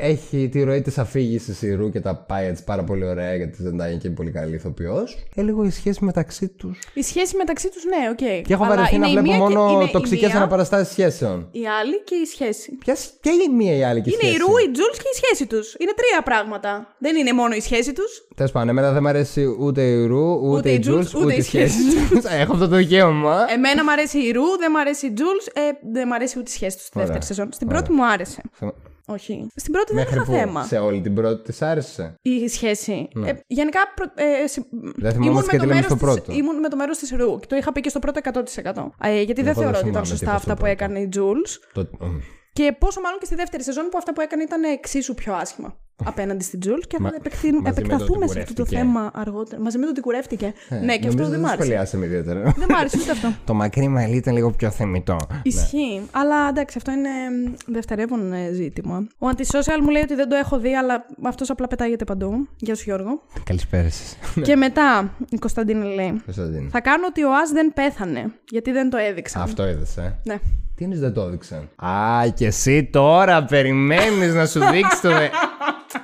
έχει 0.00 0.48
τη 0.48 0.62
ροή 0.62 0.80
της 0.82 0.98
αφήγησης 0.98 1.62
η 1.62 1.74
Ρου 1.74 1.90
και 1.90 2.00
τα 2.00 2.16
πάει 2.16 2.46
έτσι 2.46 2.64
πάρα 2.64 2.84
πολύ 2.84 3.04
ωραία 3.06 3.34
γιατί 3.34 3.62
δεν 3.62 3.74
ήταν 3.74 3.98
και 3.98 4.10
πολύ 4.10 4.30
καλή 4.30 4.54
ηθοποιός. 4.54 5.18
Ε, 5.34 5.42
λίγο 5.42 5.64
η 5.64 5.70
σχέση 5.70 6.04
μεταξύ 6.04 6.48
τους. 6.48 6.78
Η 6.94 7.02
σχέση 7.02 7.36
μεταξύ 7.36 7.68
τους, 7.70 7.84
ναι, 7.84 8.08
οκ. 8.10 8.16
Και 8.46 8.52
έχω 8.52 8.64
Αλλά 8.64 8.74
βαρεθεί 8.74 8.94
είναι 8.94 9.04
να 9.06 9.10
η 9.10 9.12
βλέπω 9.12 9.26
μία 9.28 9.36
και- 9.36 9.54
μόνο 9.54 9.72
είναι 9.72 9.84
η 9.84 9.90
τοξικές 9.92 10.28
μία, 10.28 10.36
αναπαραστάσεις 10.36 10.92
σχέσεων. 10.92 11.48
Η 11.50 11.66
άλλη 11.80 12.02
και 12.04 12.14
η 12.14 12.24
σχέση. 12.24 12.72
Ποια, 12.72 12.94
σ- 12.96 13.20
ποια 13.20 13.32
είναι 13.32 13.42
η 13.42 13.54
μία 13.54 13.74
η 13.76 13.84
άλλη 13.84 14.00
και 14.00 14.10
η 14.10 14.12
Είναι 14.14 14.30
η 14.30 14.34
σχέση. 14.34 14.46
Ρου, 14.50 14.56
η 14.68 14.70
Τζούλς 14.70 14.96
και 14.98 15.08
η 15.14 15.16
σχέση 15.24 15.46
τους. 15.46 15.74
Είναι 15.78 15.92
τρία 15.96 16.22
πράγματα. 16.22 16.94
Δεν 16.98 17.16
είναι 17.16 17.32
μόνο 17.32 17.54
η 17.54 17.60
σχέση 17.60 17.92
τους. 17.92 18.26
Τέλος 18.34 18.52
πάντων, 18.62 18.68
εμένα 18.78 18.92
δεν 18.92 19.02
μου 19.02 19.08
αρέσει 19.08 19.56
ούτε 19.58 19.82
η 19.82 20.06
Ρου, 20.06 20.32
ούτε, 20.42 20.56
Ούτε 20.58 20.70
η 20.70 20.74
η 20.74 20.78
Τζούλς, 20.78 21.14
Jules, 21.14 21.20
ούτε 21.22 21.34
η 21.34 21.40
σχέση 21.40 21.78
του. 22.10 22.20
Έχω 22.40 22.52
αυτό 22.52 22.68
το 22.68 22.76
δικαίωμα. 22.76 23.46
Εμένα 23.52 23.84
μου 23.84 23.90
αρέσει 23.92 24.18
η 24.18 24.30
Ρου, 24.32 24.42
δεν 24.58 24.68
μου 24.72 24.80
αρέσει 24.80 25.06
η 25.06 25.12
Τζούλς, 25.12 25.46
ε, 25.46 25.60
δεν 25.92 26.04
μου 26.06 26.14
αρέσει 26.14 26.38
ούτε 26.38 26.50
η 26.50 26.52
σχέση 26.52 26.76
τους 26.76 26.86
στη 26.86 26.98
Ωραία. 26.98 27.08
δεύτερη 27.08 27.26
σεζόν. 27.34 27.52
Στην 27.52 27.68
Ωραία. 27.68 27.78
πρώτη 27.82 27.96
μου 27.96 28.06
άρεσε. 28.06 28.42
Θεμα- 28.52 28.74
Όχι. 29.06 29.46
Στην 29.54 29.72
πρώτη 29.72 29.94
δεν 29.94 30.04
Μέχρι 30.04 30.16
είχα 30.16 30.24
που 30.24 30.32
θέμα. 30.32 30.64
σε 30.64 30.78
όλη 30.78 31.00
την 31.00 31.14
πρώτη 31.14 31.42
της 31.42 31.62
άρεσε; 31.62 32.14
Η 32.22 32.48
σχέση. 32.48 33.08
Ε, 33.26 33.32
γενικά. 33.46 33.80
προ- 33.94 34.12
Ε, 34.14 34.46
συ- 34.46 34.64
Δεν 34.96 35.12
θυμόμαστε 35.12 35.46
με 35.46 35.50
και 35.50 35.52
τι 35.52 35.58
το 35.58 35.66
λέμε 35.66 35.74
μέρος 35.74 35.84
στο 35.84 35.94
της- 35.94 36.22
πρώτο. 36.24 36.32
Ήμουν 36.38 36.58
με 36.58 36.68
το 36.68 36.76
μέρος 36.76 36.98
της 36.98 37.10
Ρου. 37.10 37.38
Και 37.40 37.46
το 37.46 37.56
είχα 37.56 37.72
πει 37.72 37.80
και 37.80 37.88
στο 37.88 37.98
πρώτο 37.98 38.18
100%. 38.18 38.92
Ε, 39.02 39.20
γιατί 39.22 39.42
δεν 39.42 39.50
Εγώ 39.50 39.60
δεν 39.60 39.62
θεωρώ 39.62 39.78
ότι 39.78 39.88
ήταν 39.88 39.88
θυμάμαι 39.88 40.02
τι 40.02 40.08
σωστά 40.08 40.24
είπα 40.24 40.34
αυτά 40.34 40.44
στο 40.46 40.54
που 40.54 40.56
πρώτο. 40.66 40.72
έκανε 40.72 40.98
η 40.98 41.08
Τζούλς. 41.08 41.58
Το... 41.72 41.88
μ. 42.00 42.04
Και 42.52 42.74
πόσο 42.78 43.00
μάλλον 43.00 43.18
και 43.18 43.24
στη 43.24 43.34
δεύτερη 43.34 43.62
σεζόν 43.62 43.84
που 43.90 43.98
αυτά 43.98 44.12
που 44.12 44.20
έκανε 44.20 44.42
ήταν 44.42 44.62
εξίσου 44.62 45.14
πιο 45.14 45.34
άσχημα 45.34 45.76
απέναντι 46.04 46.44
στην 46.44 46.60
Τζούλ. 46.60 46.78
Και 46.88 46.96
θα 46.96 47.02
Μα- 47.02 47.10
επεκτείν- 47.16 47.52
μαζί 47.52 47.62
με 47.62 47.72
το 47.72 47.80
επεκταθούμε 47.80 48.24
ότι 48.24 48.32
σε 48.32 48.38
αυτό 48.40 48.54
το 48.54 48.62
κουρεύτηκε. 48.64 48.76
θέμα 48.80 49.10
αργότερα. 49.14 49.62
Μαζί 49.62 49.78
με 49.78 49.84
το 49.84 49.90
ότι 49.90 50.00
κουρεύτηκε. 50.00 50.52
Ε, 50.68 50.74
ναι, 50.74 50.96
και 50.98 51.06
αυτό 51.08 51.22
νομίζω 51.22 51.30
δεν 51.30 51.40
μ' 51.40 51.46
άρεσε. 51.46 51.62
σχολιάσαμε 51.62 52.04
ιδιαίτερα. 52.06 52.40
Δεν 52.56 52.66
μ' 52.70 52.74
άρεσε 52.74 52.98
ούτε 53.00 53.10
αυτό. 53.10 53.32
Το 53.46 53.54
μακρύ 53.54 53.88
μαλλί 53.88 54.16
ήταν 54.16 54.34
λίγο 54.34 54.50
πιο 54.50 54.70
θεμητό. 54.70 55.16
Ισχύει. 55.42 56.02
Αλλά 56.10 56.48
εντάξει, 56.48 56.74
αυτό 56.78 56.90
είναι 56.92 57.08
μ, 57.08 57.72
δευτερεύον 57.72 58.32
ε, 58.32 58.52
ζήτημα. 58.52 59.06
Ο 59.18 59.26
Antisocial 59.28 59.78
μου 59.82 59.88
λέει 59.88 60.02
ότι 60.02 60.14
δεν 60.14 60.28
το 60.28 60.36
έχω 60.36 60.58
δει, 60.58 60.74
αλλά 60.76 61.06
αυτός 61.22 61.50
απλά 61.50 61.66
πετάγεται 61.66 62.04
παντού. 62.04 62.48
Γεια 62.56 62.74
σου, 62.74 62.82
Γιώργο. 62.86 63.22
Καλησπέρα 63.44 63.90
σας. 63.90 64.16
και 64.46 64.56
μετά 64.56 65.14
η 65.30 65.36
Κωνσταντίνα 65.38 65.84
λέει: 65.84 66.20
Κωνσταντίν. 66.24 66.70
Θα 66.70 66.80
κάνω 66.80 67.04
ότι 67.08 67.24
ο 67.24 67.30
Άς 67.42 67.50
δεν 67.50 67.72
πέθανε. 67.74 68.32
Γιατί 68.50 68.70
δεν 68.72 68.90
το 68.90 68.96
έδειξαν. 68.96 69.42
Αυτό 69.42 69.68
είδε, 69.68 69.86
ε. 70.02 70.10
Ναι. 70.24 70.38
Τι 70.76 70.84
είναι 70.84 70.96
δεν 70.96 71.12
το 71.12 71.20
έδειξαν; 71.22 71.68
Α, 71.76 72.28
και 72.34 72.46
εσύ 72.46 72.84
τώρα 72.92 73.44
περιμένεις 73.44 74.34
να 74.34 74.46
σου 74.46 74.60
δείξει 74.70 75.00
το. 75.02 75.08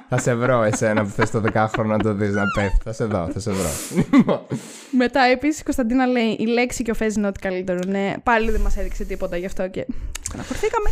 δε- 0.09 0.17
θα 0.17 0.23
σε 0.23 0.35
βρω 0.35 0.63
εσένα 0.63 1.03
που 1.03 1.09
θες 1.09 1.31
το 1.31 1.41
δεκάχρονο 1.41 1.97
να 1.97 2.03
το 2.03 2.13
δεις 2.15 2.35
να 2.35 2.43
πέφτει. 2.55 2.79
Θα 2.85 2.93
σε 2.93 3.05
δω, 3.05 3.29
θα 3.33 3.41
σε 3.41 3.51
βρω. 3.51 4.47
Μετά 4.91 5.21
επίσης 5.21 5.61
η 5.61 5.65
Κωνσταντίνα 5.65 6.07
λέει: 6.07 6.37
Η 6.39 6.47
λέξη 6.47 6.83
και 6.83 6.91
ο 6.91 6.95
Φέζ 6.95 7.15
είναι 7.17 7.27
ό,τι 7.27 7.41
καλύτερο. 7.41 7.79
Ναι, 7.87 8.13
πάλι 8.23 8.51
δεν 8.51 8.61
μας 8.61 8.77
έδειξε 8.77 9.05
τίποτα 9.05 9.37
γι' 9.37 9.47
αυτό 9.47 9.69
και 9.69 9.87
στεναχωρηθήκαμε. 10.23 10.91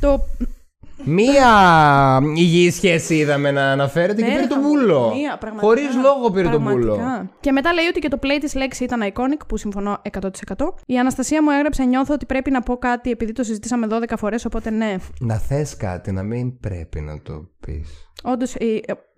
Το. 0.00 0.20
Μία 1.04 2.22
υγιή 2.36 2.70
σχέση 2.70 3.14
είδαμε 3.16 3.50
να 3.50 3.70
αναφέρεται 3.70 4.22
και 4.22 4.26
Ναι, 4.28 4.34
πήρε 4.34 4.40
ρε, 4.42 4.46
το 4.46 4.54
χαμό. 4.54 4.68
βούλο. 4.68 5.14
Μία, 5.14 5.36
πραγματικά. 5.38 5.66
Χωρίς 5.66 5.94
λόγο 6.02 6.30
πήρε 6.30 6.48
το 6.48 6.60
βούλο. 6.60 6.94
Πραγματικά. 6.94 7.30
Και 7.40 7.52
μετά 7.52 7.72
λέει 7.72 7.86
ότι 7.86 7.98
και 8.00 8.08
το 8.08 8.18
play 8.22 8.38
της 8.40 8.54
λέξης 8.54 8.80
ήταν 8.86 9.12
iconic, 9.12 9.40
που 9.48 9.56
συμφωνώ 9.56 9.98
100%. 10.20 10.74
Η 10.86 10.98
Αναστασία 10.98 11.42
μου 11.42 11.50
έγραψε: 11.50 11.84
Νιώθω 11.84 12.14
ότι 12.14 12.26
πρέπει 12.26 12.50
να 12.50 12.62
πω 12.62 12.76
κάτι 12.76 13.10
επειδή 13.10 13.32
το 13.32 13.42
συζητήσαμε 13.42 13.86
12 13.90 14.16
φορές, 14.16 14.44
οπότε 14.44 14.70
ναι. 14.70 14.94
Να 15.20 15.34
θες 15.38 15.76
κάτι, 15.76 16.12
να 16.12 16.22
μην 16.22 16.60
πρέπει 16.60 17.00
να 17.00 17.20
το 17.22 17.48
πεις. 17.60 18.05
Όντως, 18.22 18.52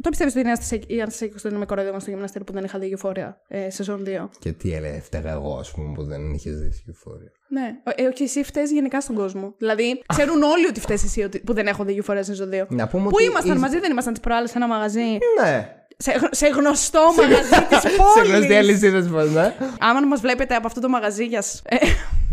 το 0.02 0.08
πιστεύεις 0.08 0.34
ότι 0.34 0.44
η 0.44 0.46
Αναστασία, 0.46 0.80
η 0.86 0.94
Αναστασία 1.00 1.28
Κωνσταντίνου 1.28 1.60
με 1.60 1.66
κοροϊδεύαν 1.66 2.00
στο 2.00 2.10
γυμναστήριο 2.10 2.44
που 2.46 2.52
δεν 2.52 2.64
είχα 2.64 2.78
δει 2.78 2.96
euforia 3.00 3.34
ε, 3.48 3.70
σεζόν 3.70 4.04
2. 4.06 4.28
Και 4.38 4.52
τι 4.52 4.72
έλεγε, 4.74 5.00
φταίγα 5.00 5.30
εγώ, 5.32 5.56
ας 5.58 5.70
πούμε, 5.70 5.92
που 5.94 6.04
δεν 6.04 6.32
είχε 6.32 6.50
δει 6.50 6.68
Euphoria. 6.88 7.30
Ναι. 7.48 7.74
Ε, 7.94 8.06
όχι, 8.06 8.22
εσύ 8.22 8.42
φταίεις 8.42 8.72
γενικά 8.72 9.00
στον 9.00 9.14
κόσμο. 9.16 9.54
Δηλαδή, 9.58 10.02
ξέρουν 10.06 10.42
όλοι 10.42 10.66
ότι 10.66 10.80
φταίεις 10.80 11.04
εσύ 11.04 11.22
ότι, 11.22 11.38
που 11.38 11.52
δεν 11.52 11.66
έχω 11.66 11.84
δει 11.84 12.02
euforia 12.06 12.18
σεζόν 12.20 12.50
2. 12.52 12.66
Να 12.68 12.88
πούμε 12.88 13.02
Πού 13.02 13.10
ότι 13.14 13.24
ήμασταν 13.24 13.50
είσαι- 13.50 13.60
μαζί, 13.60 13.78
δεν 13.78 13.90
ήμασταν 13.90 14.12
τις 14.12 14.22
προάλλες 14.22 14.50
σε 14.50 14.56
ένα 14.58 14.66
μαγαζί; 14.66 15.00
Ναι. 15.42 15.72
Σε, 15.96 16.12
γνω- 16.12 16.34
σε 16.34 16.46
γνωστό 16.46 17.00
μαγαζί 17.16 17.66
της 17.68 17.78
Σε 17.84 17.88
πόλης. 17.96 18.30
γνωστή 18.32 18.54
αλυσίδα 18.54 19.08
πώ, 19.10 19.20
ναι. 19.22 19.54
Άμα 19.80 20.06
μας 20.06 20.20
βλέπετε 20.20 20.54
από 20.54 20.66
αυτό 20.66 20.80
το 20.80 20.88
μαγαζί 20.88 21.24
για 21.24 21.42
σ- 21.42 21.66
ε, 21.72 21.76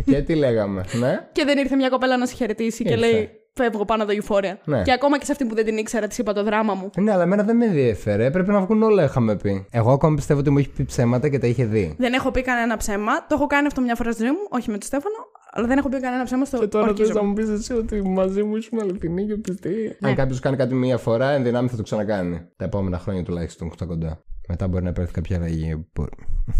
Και 0.04 0.22
τι 0.22 0.34
λέγαμε, 0.34 0.84
ναι. 1.00 1.28
και 1.32 1.44
δεν 1.44 1.58
ήρθε 1.58 1.76
μια 1.76 1.88
κοπέλα 1.88 2.16
να 2.16 2.26
σε 2.26 2.34
χαιρετήσει 2.34 2.84
και 2.84 2.92
Ήρθε. 2.92 3.06
λέει 3.06 3.30
Φεύγω 3.58 3.84
πάνω 3.84 4.04
το 4.04 4.12
Euphoria. 4.22 4.54
Ναι. 4.64 4.82
Και 4.82 4.92
ακόμα 4.92 5.18
και 5.18 5.24
σε 5.24 5.32
αυτή 5.32 5.44
που 5.44 5.54
δεν 5.54 5.64
την 5.64 5.76
ήξερα, 5.76 6.06
της 6.06 6.18
είπα 6.18 6.32
το 6.32 6.44
δράμα 6.44 6.74
μου. 6.74 6.90
Ναι, 6.96 7.12
αλλά 7.12 7.22
εμένα 7.22 7.42
δεν 7.42 7.56
με 7.56 7.64
ενδιαφέρε. 7.64 8.30
Πρέπει 8.30 8.50
να 8.50 8.60
βγουν 8.60 8.82
όλα, 8.82 9.04
είχαμε 9.04 9.36
πει. 9.36 9.66
Εγώ 9.70 9.92
ακόμα 9.92 10.14
πιστεύω 10.16 10.40
ότι 10.40 10.50
μου 10.50 10.58
έχει 10.58 10.68
πει 10.70 10.84
ψέματα 10.84 11.28
και 11.28 11.38
τα 11.38 11.46
είχε 11.46 11.64
δει. 11.64 11.94
Δεν 11.98 12.12
έχω 12.12 12.30
πει 12.30 12.42
κανένα 12.42 12.76
ψέμα. 12.76 13.12
Το 13.26 13.34
έχω 13.34 13.46
κάνει 13.46 13.66
αυτό 13.66 13.80
μια 13.80 13.94
φορά 13.94 14.12
στη 14.12 14.22
ζωή 14.22 14.30
μου, 14.32 14.46
όχι 14.50 14.66
με 14.70 14.78
τον 14.78 14.86
Στέφανο, 14.86 15.14
αλλά 15.52 15.66
δεν 15.66 15.78
έχω 15.78 15.88
πει 15.88 16.00
κανένα 16.00 16.24
ψέμα 16.24 16.44
στο 16.44 16.58
ορκίζομαι. 16.74 17.22
μου 17.22 17.32
πεις 17.32 17.48
εσύ 17.48 17.72
ότι 17.72 18.02
μαζί 18.08 18.42
μου 18.42 18.56
ήσουν 18.56 18.80
αληθινή 18.80 19.26
και 19.26 19.34
πιστή. 19.36 19.96
Ναι. 20.00 20.08
Αν 20.08 20.14
κάποιος 20.14 20.40
κάνει 20.40 20.56
κάτι 20.56 20.74
μία 20.74 20.98
φορά, 20.98 21.30
εν 21.30 21.42
δυνάμει 21.42 21.68
θα 21.68 21.76
το 21.76 21.82
ξανακάνει. 21.82 22.40
Τα 22.56 22.64
επόμενα 22.64 22.98
χρόνια 22.98 23.22
τουλάχιστον 23.22 23.70
στα 23.74 23.84
κοντά. 23.84 24.22
Μετά 24.48 24.68
μπορεί 24.68 24.82
να 24.84 24.90
υπέρθει 24.90 25.12
κάποια 25.12 25.36
αλλαγή. 25.36 25.86
που- 25.92 26.06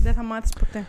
Δεν 0.03 0.13
θα 0.15 0.23
μάθεις 0.23 0.53
ποτέ. 0.53 0.87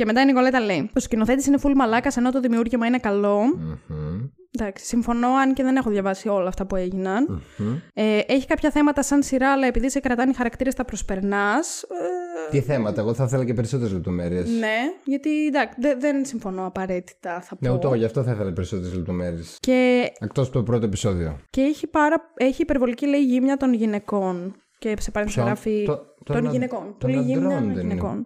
Και 0.00 0.06
μετά 0.06 0.20
η 0.20 0.24
Νικολέτα 0.24 0.60
λέει: 0.60 0.90
Ο 0.96 1.00
σκηνοθέτης 1.00 1.46
είναι 1.46 1.58
full 1.62 1.72
μαλάκας 1.74 2.16
ενώ 2.16 2.30
το 2.32 2.40
δημιούργημα 2.40 2.86
είναι 2.86 2.98
καλό. 2.98 3.40
Μμμ. 3.40 4.28
Εντάξει, 4.58 4.84
συμφωνώ, 4.84 5.28
αν 5.28 5.54
και 5.54 5.62
δεν 5.62 5.76
έχω 5.76 5.90
διαβάσει 5.90 6.28
όλα 6.28 6.48
αυτά 6.48 6.66
που 6.66 6.76
έγιναν. 6.76 7.42
Μμμ. 7.56 7.76
Ε, 7.94 8.18
έχει 8.26 8.46
κάποια 8.46 8.70
θέματα 8.70 9.02
σαν 9.02 9.22
σειρά, 9.22 9.52
αλλά 9.52 9.66
επειδή 9.66 9.90
σε 9.90 10.00
κρατάνε 10.00 10.30
οι 10.30 10.34
χαρακτήρες, 10.34 10.74
τα 10.74 10.84
προσπερνάς. 10.84 11.82
Ε, 11.82 12.50
Τι 12.50 12.60
θέματα, 12.60 13.00
εγώ 13.00 13.14
θα 13.14 13.24
ήθελα 13.24 13.44
και 13.44 13.54
περισσότερες 13.54 13.92
λεπτομέρειες. 13.92 14.48
ναι, 14.58 14.76
γιατί 15.04 15.46
εντάξει, 15.46 15.76
δε- 15.80 15.94
δεν 15.98 16.24
συμφωνώ 16.24 16.66
απαραίτητα, 16.66 17.40
θα 17.40 17.56
πω. 17.56 17.66
Ναι, 17.68 17.74
ούτε 17.74 17.86
εγώ 17.86 17.94
γι' 17.94 18.04
αυτό 18.04 18.22
θα 18.22 18.32
ήθελα 18.32 18.52
περισσότερες 18.52 18.94
λεπτομέρειες. 18.94 19.56
Και, 19.60 20.10
Εκτός 20.20 20.46
από 20.48 20.56
το 20.56 20.62
πρώτο 20.62 20.86
επεισόδιο. 20.86 21.38
και 21.50 21.60
έχει, 21.60 21.86
πάρα, 21.86 22.16
έχει 22.36 22.62
υπερβολική 22.62 23.06
λέει 23.06 23.24
γύμνια 23.24 23.56
των 23.56 23.72
γυναικών. 23.74 24.54
Και 24.78 24.94
σε 24.98 25.10
παρένθεση 25.10 25.40
γράφει. 25.46 25.82
Το- 25.86 26.00
των 26.24 26.36
αν- 26.36 26.50
γυναικών. 26.50 26.84
Των 26.84 26.96
Πολύ 26.98 27.14
γύμνια 27.22 27.36
ανδρών 27.36 27.62
των 27.64 27.74
δεν 27.74 27.82
γυναικών. 27.88 28.12
είναι 28.12 28.24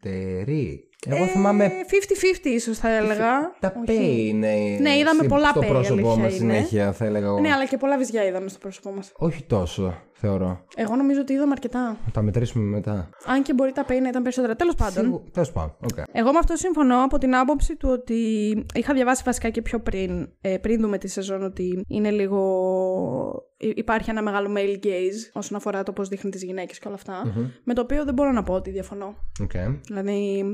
περισσότεροι. 0.00 0.84
Εγώ 1.06 1.26
θυμάμαι. 1.26 1.64
Ε, 1.64 1.68
50-50 1.68 2.48
ίσως 2.48 2.78
θα 2.78 2.90
έλεγα. 2.96 3.54
Τα 3.60 3.72
Όχι. 3.76 3.84
πέι 3.98 4.26
είναι. 4.28 4.54
Ναι, 4.80 4.96
είδαμε 4.96 5.18
στη- 5.18 5.26
πολλά 5.28 5.48
στο 5.48 5.60
πέι, 5.60 5.68
πρόσωπό 5.68 5.92
αλήθεια 5.94 6.22
μας 6.22 6.38
είναι. 6.38 6.52
συνέχεια, 6.52 6.92
θα 6.92 7.04
έλεγα 7.04 7.26
εγώ. 7.26 7.40
Ναι, 7.40 7.52
αλλά 7.52 7.66
και 7.66 7.76
πολλά 7.76 7.98
βυζιά 7.98 8.24
είδαμε 8.26 8.48
στο 8.48 8.58
πρόσωπό 8.58 8.90
μας. 8.90 9.12
Όχι 9.16 9.42
τόσο. 9.42 10.02
Θεωρώ. 10.20 10.64
Εγώ 10.76 10.96
νομίζω 10.96 11.20
ότι 11.20 11.32
είδαμε 11.32 11.52
αρκετά. 11.52 11.96
Θα 12.04 12.10
τα 12.10 12.22
μετρήσουμε 12.22 12.64
μετά. 12.64 13.08
Αν 13.26 13.42
και 13.42 13.54
μπορεί 13.54 13.72
τα 13.72 13.84
πέι 13.84 14.00
να 14.00 14.08
ήταν 14.08 14.22
περισσότερα. 14.22 14.56
Τέλος 14.56 14.74
πάντων. 14.74 15.22
Τέλος 15.32 15.52
πάντων. 15.52 15.74
Okay. 15.80 16.02
Εγώ 16.12 16.32
με 16.32 16.38
αυτό 16.38 16.56
συμφωνώ 16.56 17.04
από 17.04 17.18
την 17.18 17.36
άποψη 17.36 17.76
του 17.76 17.88
ότι 17.92 18.14
είχα 18.74 18.94
διαβάσει 18.94 19.22
βασικά 19.24 19.48
και 19.50 19.62
πιο 19.62 19.80
πριν, 19.80 20.28
ε, 20.40 20.58
πριν 20.58 20.80
δούμε 20.80 20.98
τη 20.98 21.08
σεζόν, 21.08 21.42
ότι 21.42 21.84
είναι 21.88 22.10
λίγο. 22.10 22.40
Υπάρχει 23.56 24.10
ένα 24.10 24.22
μεγάλο 24.22 24.54
male 24.56 24.86
gaze 24.86 25.30
όσον 25.32 25.56
αφορά 25.56 25.82
το 25.82 25.92
πώς 25.92 26.08
δείχνει 26.08 26.30
τις 26.30 26.42
γυναίκες 26.42 26.78
και 26.78 26.86
όλα 26.88 26.96
αυτά. 26.96 27.22
Mm-hmm. 27.24 27.50
Με 27.64 27.74
το 27.74 27.80
οποίο 27.80 28.04
δεν 28.04 28.14
μπορώ 28.14 28.32
να 28.32 28.42
πω 28.42 28.54
ότι 28.54 28.70
διαφωνώ. 28.70 29.14
Okay. 29.42 29.78
Δηλαδή. 29.86 30.44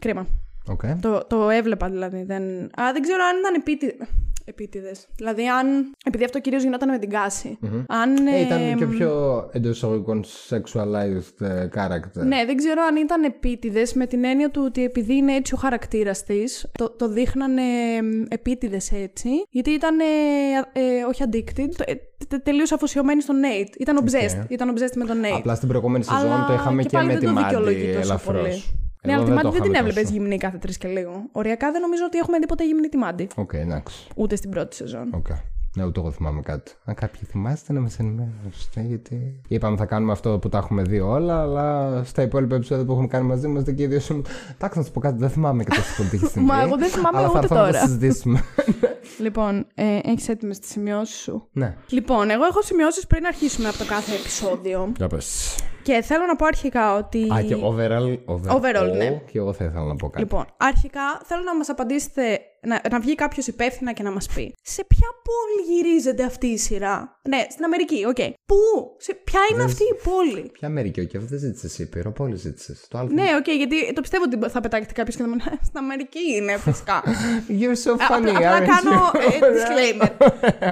Κρίμα. 0.00 0.26
Okay. 0.72 0.96
Το, 1.00 1.24
το 1.26 1.50
έβλεπα 1.50 1.88
δηλαδή. 1.88 2.22
Δεν... 2.22 2.42
Α, 2.64 2.92
δεν 2.92 3.02
ξέρω 3.02 3.22
αν 3.32 3.38
ήταν 3.38 3.54
επίτη 3.54 3.96
επίτηδες. 4.44 5.06
Δηλαδή, 5.16 5.48
αν. 5.48 5.94
Επειδή 6.04 6.24
αυτό 6.24 6.40
κυρίως 6.40 6.62
γινόταν 6.62 6.88
με 6.88 6.98
την 6.98 7.10
κάση. 7.10 7.58
Mm-hmm. 7.62 7.84
Αν, 7.88 8.26
ε, 8.26 8.40
ήταν 8.40 8.76
και 8.76 8.86
πιο 8.86 9.44
εντός 9.52 9.76
εισαγωγικών 9.76 10.24
sexualized 10.48 11.46
ε, 11.46 11.68
character. 11.74 12.24
Ναι, 12.26 12.44
δεν 12.44 12.56
ξέρω 12.56 12.82
αν 12.82 12.96
ήταν 12.96 13.24
επίτηδες 13.24 13.92
με 13.92 14.06
την 14.06 14.24
έννοια 14.24 14.50
του 14.50 14.62
ότι 14.64 14.84
επειδή 14.84 15.14
είναι 15.14 15.34
έτσι 15.34 15.54
ο 15.54 15.56
χαρακτήρας 15.56 16.24
της, 16.24 16.70
το, 16.78 16.90
το 16.90 17.08
δείχνανε 17.08 17.62
επίτηδες 18.28 18.92
έτσι. 18.92 19.28
Γιατί 19.50 19.70
ήταν. 19.70 19.98
Ε, 20.00 20.04
ε, 20.72 21.04
όχι 21.08 21.22
addicted. 21.30 21.68
Ε, 21.84 21.94
τελείως 22.38 22.72
αφοσιωμένη 22.72 23.22
στον 23.22 23.36
Nate. 23.42 23.80
Ήταν 23.80 24.04
obsessed. 24.04 24.42
Okay. 24.42 24.48
Ήταν 24.48 24.74
obsessed 24.74 24.96
με 24.96 25.04
τον 25.04 25.16
Nate. 25.22 25.36
Απλά 25.38 25.54
στην 25.54 25.68
προηγούμενη 25.68 26.04
σεζόν 26.04 26.32
Αλλά 26.32 26.46
το 26.46 26.52
είχαμε 26.52 26.82
και, 26.82 26.88
και 26.88 27.02
με 27.02 27.14
τη 27.14 27.26
Μάντι 27.26 27.96
ελαφρώς. 28.02 28.74
Ναι, 29.04 29.14
αλλά 29.14 29.24
τη 29.24 29.30
Μάντι 29.30 29.50
δεν 29.50 29.62
την 29.62 29.74
έβλεπες 29.74 30.10
γυμνή 30.10 30.36
κάθε 30.36 30.58
τρεις 30.58 30.78
και 30.78 30.88
λίγο. 30.88 31.24
Οριακά 31.32 31.70
δεν 31.72 31.80
νομίζω 31.80 32.02
ότι 32.06 32.18
έχουμε 32.18 32.38
δει 32.38 32.46
ποτέ 32.46 32.64
γυμνή 32.64 32.88
τη 32.88 32.96
Μάντι. 32.96 33.28
OK, 33.34 33.50
okay, 33.52 33.58
εντάξει. 33.58 34.06
Ούτε 34.14 34.36
στην 34.36 34.50
πρώτη 34.50 34.74
σεζόν. 34.74 35.22
Okay. 35.22 35.40
Ναι, 35.76 35.84
ούτε 35.84 36.00
εγώ 36.00 36.10
θυμάμαι 36.10 36.40
κάτι. 36.40 36.72
Αν 36.84 36.94
κάποιοι 36.94 37.20
θυμάστε 37.30 37.72
να 37.72 37.80
μας 37.80 37.98
ενημερώσετε, 37.98 38.80
γιατί. 38.80 39.40
Είπαμε 39.48 39.76
θα 39.76 39.86
κάνουμε 39.86 40.12
αυτό 40.12 40.38
που 40.38 40.48
τα 40.48 40.58
έχουμε 40.58 40.82
δει 40.82 41.00
όλα, 41.00 41.40
αλλά 41.40 42.00
στα 42.04 42.22
υπόλοιπα 42.22 42.54
επεισόδια 42.54 42.84
που 42.84 42.92
έχουμε 42.92 43.06
κάνει 43.06 43.26
μαζί 43.26 43.46
είμαστε 43.46 43.72
και 43.72 43.82
οι 43.82 43.86
δύο 43.86 44.00
σου. 44.00 44.22
Εντάξει, 44.52 44.78
να 44.78 44.84
σου 44.84 44.90
πω 44.90 45.00
κάτι, 45.00 45.18
δεν 45.18 45.30
θυμάμαι 45.30 45.64
και 45.64 45.70
τόσο 45.74 45.94
πολιτική 45.96 46.26
στιγμή. 46.26 46.48
Μα 46.48 46.62
εγώ 46.62 46.76
δεν 46.76 46.88
θυμάμαι 46.88 47.18
αλλά 47.18 47.28
ούτε 47.28 47.46
θα 47.46 47.54
τώρα. 47.54 47.70
Να 47.70 47.78
συζητήσουμε. 47.78 48.44
λοιπόν, 49.24 49.66
ε, 49.74 49.98
έχεις 50.02 50.28
έτοιμες 50.28 50.58
τις 50.58 50.70
σημειώσεις 50.70 51.16
σου; 51.16 51.48
Ναι. 51.52 51.76
Λοιπόν, 51.88 52.30
εγώ 52.30 52.44
έχω 52.44 52.62
σημειώσεις 52.62 53.06
πριν 53.06 53.26
αρχίσουμε 53.26 53.68
από 53.68 53.78
το 53.78 53.84
κάθε 53.84 54.14
επεισόδιο. 54.14 54.92
Για 54.96 55.06
πες. 55.06 55.56
Και 55.84 56.02
θέλω 56.02 56.26
να 56.26 56.36
πω 56.36 56.46
αρχικά 56.46 56.94
ότι. 56.96 57.28
Α, 57.34 57.42
και 57.42 57.56
overall. 57.62 58.18
Overall, 58.26 58.56
overall 58.56 58.90
ναι. 58.96 59.20
Και 59.32 59.38
εγώ 59.38 59.52
θα 59.52 59.64
ήθελα 59.64 59.84
να 59.84 59.96
πω 59.96 60.06
κάτι. 60.08 60.18
Λοιπόν, 60.22 60.44
αρχικά 60.56 61.20
θέλω 61.24 61.42
να 61.42 61.56
μας 61.56 61.68
απαντήσετε, 61.68 62.40
να, 62.62 62.80
να 62.90 63.00
βγει 63.00 63.14
κάποιος 63.14 63.46
υπεύθυνα 63.46 63.92
και 63.92 64.02
να 64.02 64.10
μας 64.10 64.26
πει. 64.34 64.54
Σε 64.62 64.84
ποια 64.84 65.08
πόλη 65.26 65.74
γυρίζεται 65.74 66.24
αυτή 66.24 66.46
η 66.46 66.58
σειρά; 66.58 67.20
Ναι, 67.28 67.46
στην 67.50 67.64
Αμερική, 67.64 68.04
OK. 68.06 68.16
Okay. 68.18 68.30
Πού, 68.46 68.56
σε, 68.98 69.14
ποια 69.24 69.40
είναι 69.50 69.58
Δεν- 69.58 69.66
αυτή 69.66 69.82
η 69.82 69.96
πόλη; 70.04 70.50
Ποια 70.52 70.68
Αμερική, 70.68 71.00
όχι, 71.00 71.16
αυτό 71.16 71.28
δεν 71.28 71.38
ζήτησε 71.38 71.82
η 71.82 71.86
Πύρο, 71.86 72.12
πόλη 72.12 72.36
ζήτησες. 72.36 72.86
Το 72.88 72.98
άλλο. 72.98 73.08
Ναι, 73.12 73.26
οκ, 73.38 73.48
γιατί 73.50 73.92
το 73.92 74.00
πιστεύω 74.00 74.24
ότι 74.24 74.50
θα 74.50 74.60
πεταχτεί 74.60 74.94
κάποιος 74.94 75.16
και 75.16 75.22
θα 75.22 75.28
μου 75.28 75.34
λέει 75.34 75.58
Στην 75.62 75.78
Αμερική 75.78 76.32
είναι, 76.36 76.56
φυσικά. 76.56 77.02
You're 77.60 77.78
so 77.86 77.90
Α, 77.92 77.96
funny. 78.10 78.26
απλά, 78.28 78.30
απλά 78.30 78.58
aren't 78.58 78.66
κάνω 78.66 79.10
you? 79.12 79.18
ε, 79.18 79.38
disclaimer. 79.54 80.08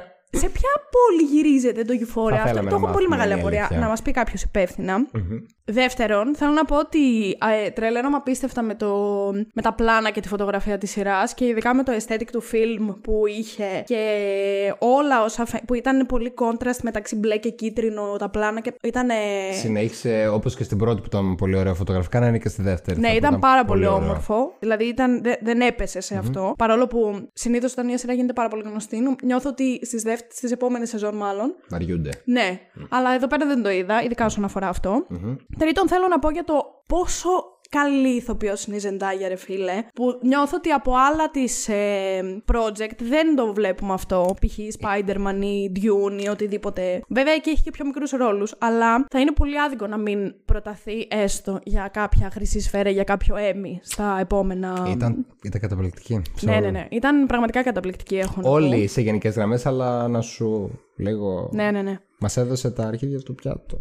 Σε 0.36 0.48
ποια 0.48 0.70
πόλη 0.90 1.22
γυρίζεται 1.32 1.82
το 1.84 1.94
Euphoria, 2.00 2.30
Θα 2.30 2.36
αυτό; 2.36 2.48
θέλαμε 2.48 2.70
το 2.70 2.78
να 2.78 2.82
έχω 2.82 2.92
πολύ 2.92 3.08
μάθουμε, 3.08 3.08
μεγάλη 3.08 3.30
είναι 3.30 3.38
η 3.38 3.42
απορία. 3.42 3.60
αλήθεια. 3.60 3.78
Να 3.78 3.88
μας 3.88 4.02
πει 4.02 4.10
κάποιος 4.10 4.42
υπεύθυνα. 4.42 4.98
Μμμ. 4.98 5.38
Δεύτερον, 5.64 6.34
θέλω 6.36 6.52
να 6.52 6.64
πω 6.64 6.76
ότι 6.78 7.30
ε, 7.64 7.70
τρελαίνομαι 7.70 8.16
απίστευτα 8.16 8.62
με, 8.62 8.74
το, 8.74 8.96
με 9.54 9.62
τα 9.62 9.72
πλάνα 9.74 10.10
και 10.10 10.20
τη 10.20 10.28
φωτογραφία 10.28 10.78
της 10.78 10.90
σειράς 10.90 11.34
και 11.34 11.44
ειδικά 11.46 11.74
με 11.74 11.82
το 11.82 11.92
aesthetic 11.92 12.26
του 12.32 12.42
film 12.52 12.94
που 13.02 13.22
είχε 13.26 13.82
και 13.86 13.98
όλα 14.78 15.22
όσα 15.24 15.44
φε- 15.46 15.64
που 15.64 15.74
ήταν 15.74 16.06
πολύ 16.06 16.34
contrast 16.40 16.78
μεταξύ 16.82 17.16
μπλε 17.16 17.36
και 17.36 17.50
κίτρινο 17.50 18.16
τα 18.18 18.28
πλάνα 18.30 18.60
και 18.60 18.72
ήταν... 18.82 19.08
Συνέχισε 19.60 20.28
όπως 20.32 20.56
και 20.56 20.64
στην 20.64 20.78
πρώτη 20.78 21.00
που 21.00 21.06
ήταν 21.06 21.34
πολύ 21.34 21.56
ωραία 21.56 21.74
φωτογραφικά, 21.74 22.20
να 22.20 22.26
είναι 22.26 22.38
και 22.38 22.48
στη 22.48 22.62
δεύτερη. 22.62 23.00
Ναι, 23.00 23.06
Θα 23.06 23.12
πω, 23.12 23.18
ήταν 23.18 23.38
πάρα 23.38 23.64
πολύ, 23.64 23.86
ωραίο. 23.86 23.98
όμορφο. 24.04 24.54
Δηλαδή 24.58 24.84
ήταν, 24.84 25.22
δε- 25.22 25.36
δεν 25.42 25.60
έπεσε 25.60 26.00
σε 26.00 26.16
αυτό. 26.16 26.54
Παρόλο 26.58 26.86
που 26.86 27.28
συνήθως 27.32 27.72
όταν 27.72 27.86
μια 27.86 27.98
σειρά 27.98 28.12
γίνεται 28.12 28.32
πάρα 28.32 28.48
πολύ 28.48 28.62
γνωστή, 28.66 29.00
νο- 29.00 29.16
νιώθω 29.22 29.48
ότι 29.50 29.80
στις 29.86 30.04
στις 30.30 30.50
επόμενες 30.50 30.88
σεζόν, 30.88 31.16
μάλλον. 31.16 31.54
Βαριούνται. 31.70 32.10
Ναι, 32.24 32.60
αλλά 32.88 33.14
εδώ 33.14 33.26
πέρα 33.26 33.46
δεν 33.46 33.62
το 33.62 33.70
είδα, 33.70 34.02
ειδικά 34.02 34.24
όσον 34.24 34.44
αφορά 34.44 34.68
αυτό. 34.68 35.06
Μμμ. 35.08 35.34
Τρίτον, 35.62 35.88
θέλω 35.88 36.08
να 36.08 36.18
πω 36.18 36.30
για 36.30 36.44
το 36.44 36.54
πόσο 36.86 37.28
καλή 37.70 38.08
ηθοποιός 38.08 38.64
είναι 38.64 38.76
η 38.76 38.78
Ζεντάγια, 38.78 39.28
ρε 39.28 39.36
φίλε. 39.36 39.84
Που 39.94 40.18
νιώθω 40.22 40.56
ότι 40.56 40.70
από 40.70 40.92
άλλα 40.96 41.30
της 41.30 41.68
project 42.52 42.96
δεν 43.02 43.36
το 43.36 43.52
βλέπουμε 43.52 43.92
αυτό. 43.92 44.34
Π.χ. 44.40 44.58
Spider-Man 44.58 45.40
ή 45.40 45.72
Dune 45.76 46.22
ή 46.22 46.28
οτιδήποτε. 46.28 47.02
Βέβαια 47.08 47.38
και 47.38 47.50
έχει 47.50 47.62
και 47.62 47.70
πιο 47.70 47.84
μικρούς 47.84 48.10
ρόλους. 48.10 48.54
Αλλά 48.58 49.06
θα 49.10 49.20
είναι 49.20 49.32
πολύ 49.32 49.60
άδικο 49.60 49.86
να 49.86 49.96
μην 49.96 50.34
προταθεί 50.44 51.06
έστω 51.10 51.60
για 51.62 51.88
κάποια 51.92 52.30
χρυσή 52.30 52.60
σφαίρα 52.60 52.90
ή 52.90 52.92
για 52.92 53.04
κάποιο 53.04 53.34
Emmy 53.38 53.78
στα 53.82 54.16
επόμενα. 54.20 54.86
Ήταν, 54.88 55.26
ήταν 55.42 55.60
καταπληκτική. 55.60 56.22
Ναι, 56.40 56.60
ναι, 56.60 56.70
ναι. 56.70 56.86
Ήταν 56.90 57.26
πραγματικά 57.26 57.62
καταπληκτική, 57.62 58.16
έχω 58.16 58.34
να 58.36 58.42
πω. 58.42 58.50
Όλοι 58.50 58.86
σε 58.86 59.00
γενικές 59.00 59.34
γραμμές, 59.34 59.66
αλλά 59.66 60.08
να 60.08 60.20
σου 60.20 60.78
λίγο. 60.96 61.50
Ναι, 61.52 61.70
ναι, 61.70 61.82
ναι. 61.82 61.98
Μας 62.20 62.36
έδωσε 62.36 62.70
τα 62.70 62.86
αρχίδια 62.86 63.18
στο 63.18 63.32
πιάτο. 63.32 63.80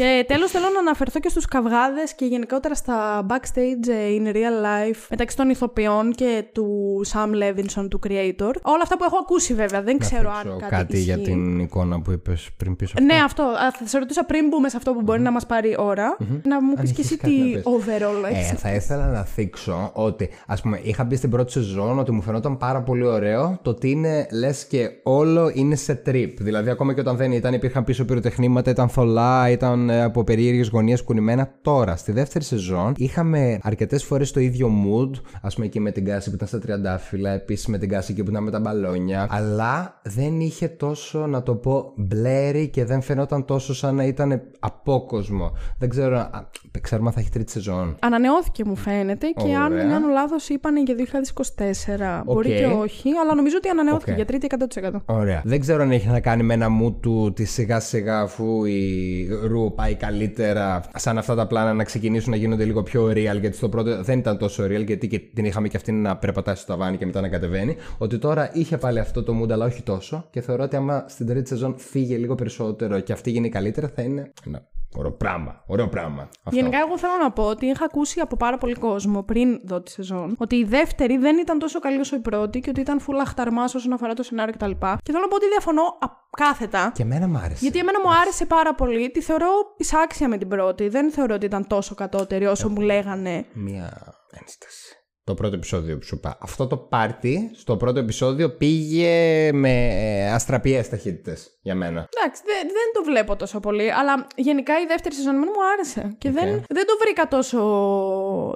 Και 0.00 0.24
τέλος 0.26 0.50
θέλω 0.50 0.64
να 0.74 0.78
αναφερθώ 0.78 1.20
και 1.20 1.28
στους 1.28 1.44
καυγάδες 1.46 2.14
και 2.14 2.24
γενικότερα 2.24 2.74
στα 2.74 3.26
backstage 3.28 3.88
ε, 3.88 4.16
in 4.18 4.26
real 4.36 4.56
life 4.66 5.06
μεταξύ 5.10 5.36
των 5.36 5.50
ηθοποιών 5.50 6.12
και 6.12 6.44
του 6.52 6.66
Sam 7.12 7.28
Levinson, 7.28 7.86
του 7.90 8.00
creator. 8.06 8.52
Όλα 8.62 8.82
αυτά 8.82 8.96
που 8.96 9.04
έχω 9.04 9.16
ακούσει 9.20 9.54
βέβαια, 9.54 9.82
δεν 9.82 9.98
ξέρω 9.98 10.28
να 10.30 10.34
αν 10.36 10.42
θίξω 10.42 10.56
κάτι, 10.58 10.74
κάτι 10.74 10.98
για 10.98 11.14
ισχύει. 11.14 11.30
την 11.30 11.58
εικόνα 11.60 12.00
που 12.00 12.10
είπες 12.10 12.48
πριν 12.56 12.76
πίσω. 12.76 12.94
Ναι, 13.02 13.14
αυτό. 13.14 13.42
Α, 13.42 13.70
Θα 13.78 13.86
σε 13.86 13.98
ρωτήσω 13.98 14.24
πριν 14.24 14.48
μπούμε 14.48 14.68
σε 14.68 14.76
αυτό 14.76 14.92
που 14.92 15.02
μπορεί 15.02 15.20
να 15.20 15.30
μας 15.30 15.46
πάρει 15.46 15.74
ώρα, 15.78 16.16
να 16.42 16.62
μου 16.62 16.74
Αν 16.76 16.84
πει 16.84 16.90
κι 16.92 17.00
έχεις 17.00 17.04
εσύ 17.04 17.16
κάτι 17.16 17.32
τι 17.34 17.40
να 17.40 17.54
πεις. 17.54 17.62
overall 17.64 18.32
Ε, 18.32 18.38
έχεις. 18.38 18.60
θα 18.60 18.72
ήθελα 18.74 19.06
να 19.06 19.24
θίξω 19.24 19.90
ότι, 19.94 20.28
ας 20.46 20.60
πούμε, 20.60 20.80
είχα 20.82 21.04
μπει 21.04 21.16
στην 21.16 21.30
πρώτη 21.30 21.52
σεζόν 21.52 21.98
ότι 21.98 22.12
μου 22.12 22.22
φαινόταν 22.22 22.56
πάρα 22.56 22.82
πολύ 22.82 23.04
ωραίο 23.04 23.58
το 23.62 23.70
ότι 23.70 23.90
είναι 23.90 24.26
λες 24.32 24.64
και 24.64 24.90
όλο 25.02 25.50
είναι 25.54 25.74
σε 25.76 26.02
trip. 26.06 26.32
Δηλαδή, 26.38 26.70
ακόμα 26.70 26.94
και 26.94 27.00
όταν 27.00 27.16
δεν 27.16 27.32
ήταν, 27.32 27.52
υπήρχαν 27.54 27.84
πίσω 27.84 28.04
πυροτεχνήματα, 28.04 28.70
ήταν 28.70 28.88
θολά, 28.88 29.50
ήταν 29.50 29.89
ε, 29.89 29.89
από 29.98 30.24
περίεργες 30.24 30.68
γωνίες 30.68 31.02
κουνημένα. 31.02 31.54
Τώρα, 31.62 31.96
στη 31.96 32.12
δεύτερη 32.12 32.44
σεζόν, 32.44 32.92
είχαμε 32.96 33.58
αρκετές 33.62 34.04
φορές 34.04 34.30
το 34.32 34.40
ίδιο 34.40 34.68
mood. 34.68 35.10
Α 35.42 35.48
πούμε, 35.48 35.66
εκεί 35.66 35.80
με 35.80 35.90
την 35.90 36.04
Κάση 36.04 36.28
που 36.28 36.34
ήταν 36.34 36.48
στα 36.48 36.58
τριαντάφυλλα, 36.58 37.30
επίσης 37.30 37.66
με 37.66 37.78
την 37.78 37.88
Κάση 37.88 38.12
εκεί 38.12 38.22
που 38.22 38.30
ήταν 38.30 38.42
με 38.42 38.50
τα 38.50 38.60
μπαλόνια. 38.60 39.26
Αλλά 39.30 40.00
δεν 40.02 40.40
είχε 40.40 40.68
τόσο, 40.68 41.26
να 41.26 41.42
το 41.42 41.54
πω, 41.54 41.92
blurry 41.96 42.68
και 42.68 42.84
δεν 42.84 43.02
φαινόταν 43.02 43.44
τόσο 43.44 43.74
σαν 43.74 43.94
να 43.94 44.04
ήταν 44.04 44.42
απόκοσμο. 44.58 45.52
Δεν 45.78 45.88
ξέρω, 45.88 46.16
α, 46.16 46.48
ξέρουμε 46.80 47.08
αν 47.08 47.14
θα 47.14 47.20
έχει 47.20 47.30
τρίτη 47.30 47.50
σεζόν. 47.50 47.96
Ανανεώθηκε 48.00 48.64
μου 48.64 48.76
φαίνεται 48.76 49.26
και 49.26 49.54
αν 49.54 49.72
Ωραία. 49.72 49.82
δεν 49.82 49.92
κάνω 49.92 50.08
λάθος 50.08 50.48
είπαν 50.48 50.76
για 50.76 50.94
2024. 50.94 52.22
Μπορεί 52.24 52.50
Οκ. 52.50 52.56
και 52.58 52.64
όχι, 52.64 53.10
αλλά 53.22 53.34
νομίζω 53.34 53.56
ότι 53.56 53.68
ανανεώθηκε 53.68 54.10
Οκ. 54.10 54.16
για 54.16 54.26
τρίτη 54.26 54.46
100%. 54.46 54.90
Ωραία. 55.06 55.42
Δεν 55.44 55.60
ξέρω 55.60 55.82
αν 55.82 55.90
έχει 55.90 56.08
να 56.08 56.20
κάνει 56.20 56.42
με 56.42 56.54
ένα 56.54 56.68
mood 56.68 56.92
του 56.92 57.22
ότι 57.24 57.44
σιγά 57.44 57.80
σιγά 57.80 58.20
αφού 58.20 58.64
η 58.64 59.28
Ru 59.44 59.79
πάει 59.80 59.94
καλύτερα, 59.94 60.84
σαν 60.94 61.18
αυτά 61.18 61.34
τα 61.34 61.46
πλάνα 61.46 61.74
να 61.74 61.84
ξεκινήσουν 61.84 62.30
να 62.30 62.36
γίνονται 62.36 62.64
λίγο 62.64 62.82
πιο 62.82 63.06
real. 63.06 63.40
Γιατί 63.40 63.56
στο 63.56 63.68
πρώτο 63.68 64.02
δεν 64.02 64.18
ήταν 64.18 64.38
τόσο 64.38 64.64
real, 64.64 64.84
γιατί 64.86 65.08
και 65.08 65.18
την 65.18 65.44
είχαμε 65.44 65.68
και 65.68 65.76
αυτή 65.76 65.92
να 65.92 66.16
περπατάει 66.16 66.54
στο 66.54 66.66
ταβάνι 66.66 66.96
και 66.96 67.06
μετά 67.06 67.20
να 67.20 67.28
κατεβαίνει. 67.28 67.76
Ότι 67.98 68.18
τώρα 68.18 68.50
είχε 68.52 68.78
πάλι 68.78 68.98
αυτό 68.98 69.22
το 69.22 69.42
mood, 69.42 69.50
αλλά 69.50 69.64
όχι 69.64 69.82
τόσο. 69.82 70.26
Και 70.30 70.40
θεωρώ 70.40 70.62
ότι 70.62 70.76
άμα 70.76 71.04
στην 71.08 71.26
τρίτη 71.26 71.48
σεζόν 71.48 71.74
φύγει 71.78 72.14
λίγο 72.14 72.34
περισσότερο 72.34 73.00
και 73.00 73.12
αυτή 73.12 73.30
γίνει 73.30 73.48
καλύτερα, 73.48 73.88
θα 73.94 74.02
είναι 74.02 74.32
ένα 74.46 74.68
ωραίο 74.96 75.12
πράγμα. 75.12 75.62
Ωραίο 75.66 75.88
πράγμα. 75.88 76.22
Αυτό. 76.22 76.60
Γενικά, 76.60 76.78
εγώ 76.78 76.98
θέλω 76.98 77.12
να 77.22 77.30
πω 77.30 77.42
ότι 77.42 77.66
είχα 77.66 77.84
ακούσει 77.84 78.20
από 78.20 78.36
πάρα 78.36 78.58
πολύ 78.58 78.74
κόσμο 78.74 79.22
πριν 79.22 79.60
δω 79.64 79.80
τη 79.80 79.90
σεζόν 79.90 80.34
ότι 80.38 80.56
η 80.56 80.64
δεύτερη 80.64 81.16
δεν 81.16 81.38
ήταν 81.38 81.58
τόσο 81.58 81.78
καλή 81.80 81.98
όσο 81.98 82.16
η 82.16 82.20
πρώτη 82.20 82.60
και 82.60 82.70
ότι 82.70 82.80
ήταν 82.80 83.00
full 83.00 83.18
αχταρμάς 83.20 83.74
όσον 83.74 83.92
αφορά 83.92 84.14
το 84.14 84.22
σενάριο 84.22 84.54
κτλ. 84.54 84.70
Και 84.70 85.12
θέλω 85.12 85.20
να 85.20 85.28
πω 85.28 85.34
ότι 85.36 85.48
διαφωνώ 85.48 85.82
α- 85.82 86.18
κάθετα. 86.36 86.92
Και 86.94 87.02
εμένα 87.02 87.26
μ' 87.28 87.36
άρεσε. 87.36 87.58
Γιατί 87.60 87.78
εμένα 87.78 88.00
μου 88.00 88.10
άρεσε 88.20 88.46
πάρα 88.46 88.74
πολύ. 88.74 89.10
Τη 89.10 89.20
θεωρώ 89.20 89.46
εισάξια 89.76 90.28
με 90.28 90.38
την 90.38 90.48
πρώτη. 90.48 90.88
Δεν 90.88 91.10
θεωρώ 91.12 91.34
ότι 91.34 91.46
ήταν 91.46 91.66
τόσο 91.66 91.94
κατώτερη 91.94 92.46
όσο 92.46 92.68
μου 92.68 92.80
λέγανε. 92.80 93.46
Μία 93.52 94.14
ένσταση. 94.30 94.94
Το 95.30 95.36
πρώτο 95.36 95.54
επεισόδιο 95.54 95.98
που 95.98 96.04
σου 96.04 96.14
είπα. 96.14 96.38
Αυτό 96.40 96.66
το 96.66 96.76
πάρτι 96.76 97.50
στο 97.54 97.76
πρώτο 97.76 97.98
επεισόδιο 97.98 98.50
πήγε 98.50 99.50
με 99.52 99.88
ε, 99.88 100.32
αστραπιές 100.32 100.88
ταχύτητες 100.88 101.58
για 101.62 101.74
μένα. 101.74 102.08
Εντάξει, 102.16 102.42
δεν, 102.44 102.66
δεν 102.66 102.88
το 102.94 103.02
βλέπω 103.10 103.36
τόσο 103.36 103.60
πολύ. 103.60 103.92
Αλλά 103.92 104.26
γενικά 104.36 104.72
η 104.74 104.86
δεύτερη 104.88 105.14
σεζόν 105.14 105.34
εμένα 105.34 105.50
μου 105.50 105.64
άρεσε. 105.72 106.14
Και 106.18 106.30
δεν, 106.30 106.48
δεν 106.68 106.86
το 106.86 106.94
βρήκα 107.00 107.28
τόσο. 107.28 107.58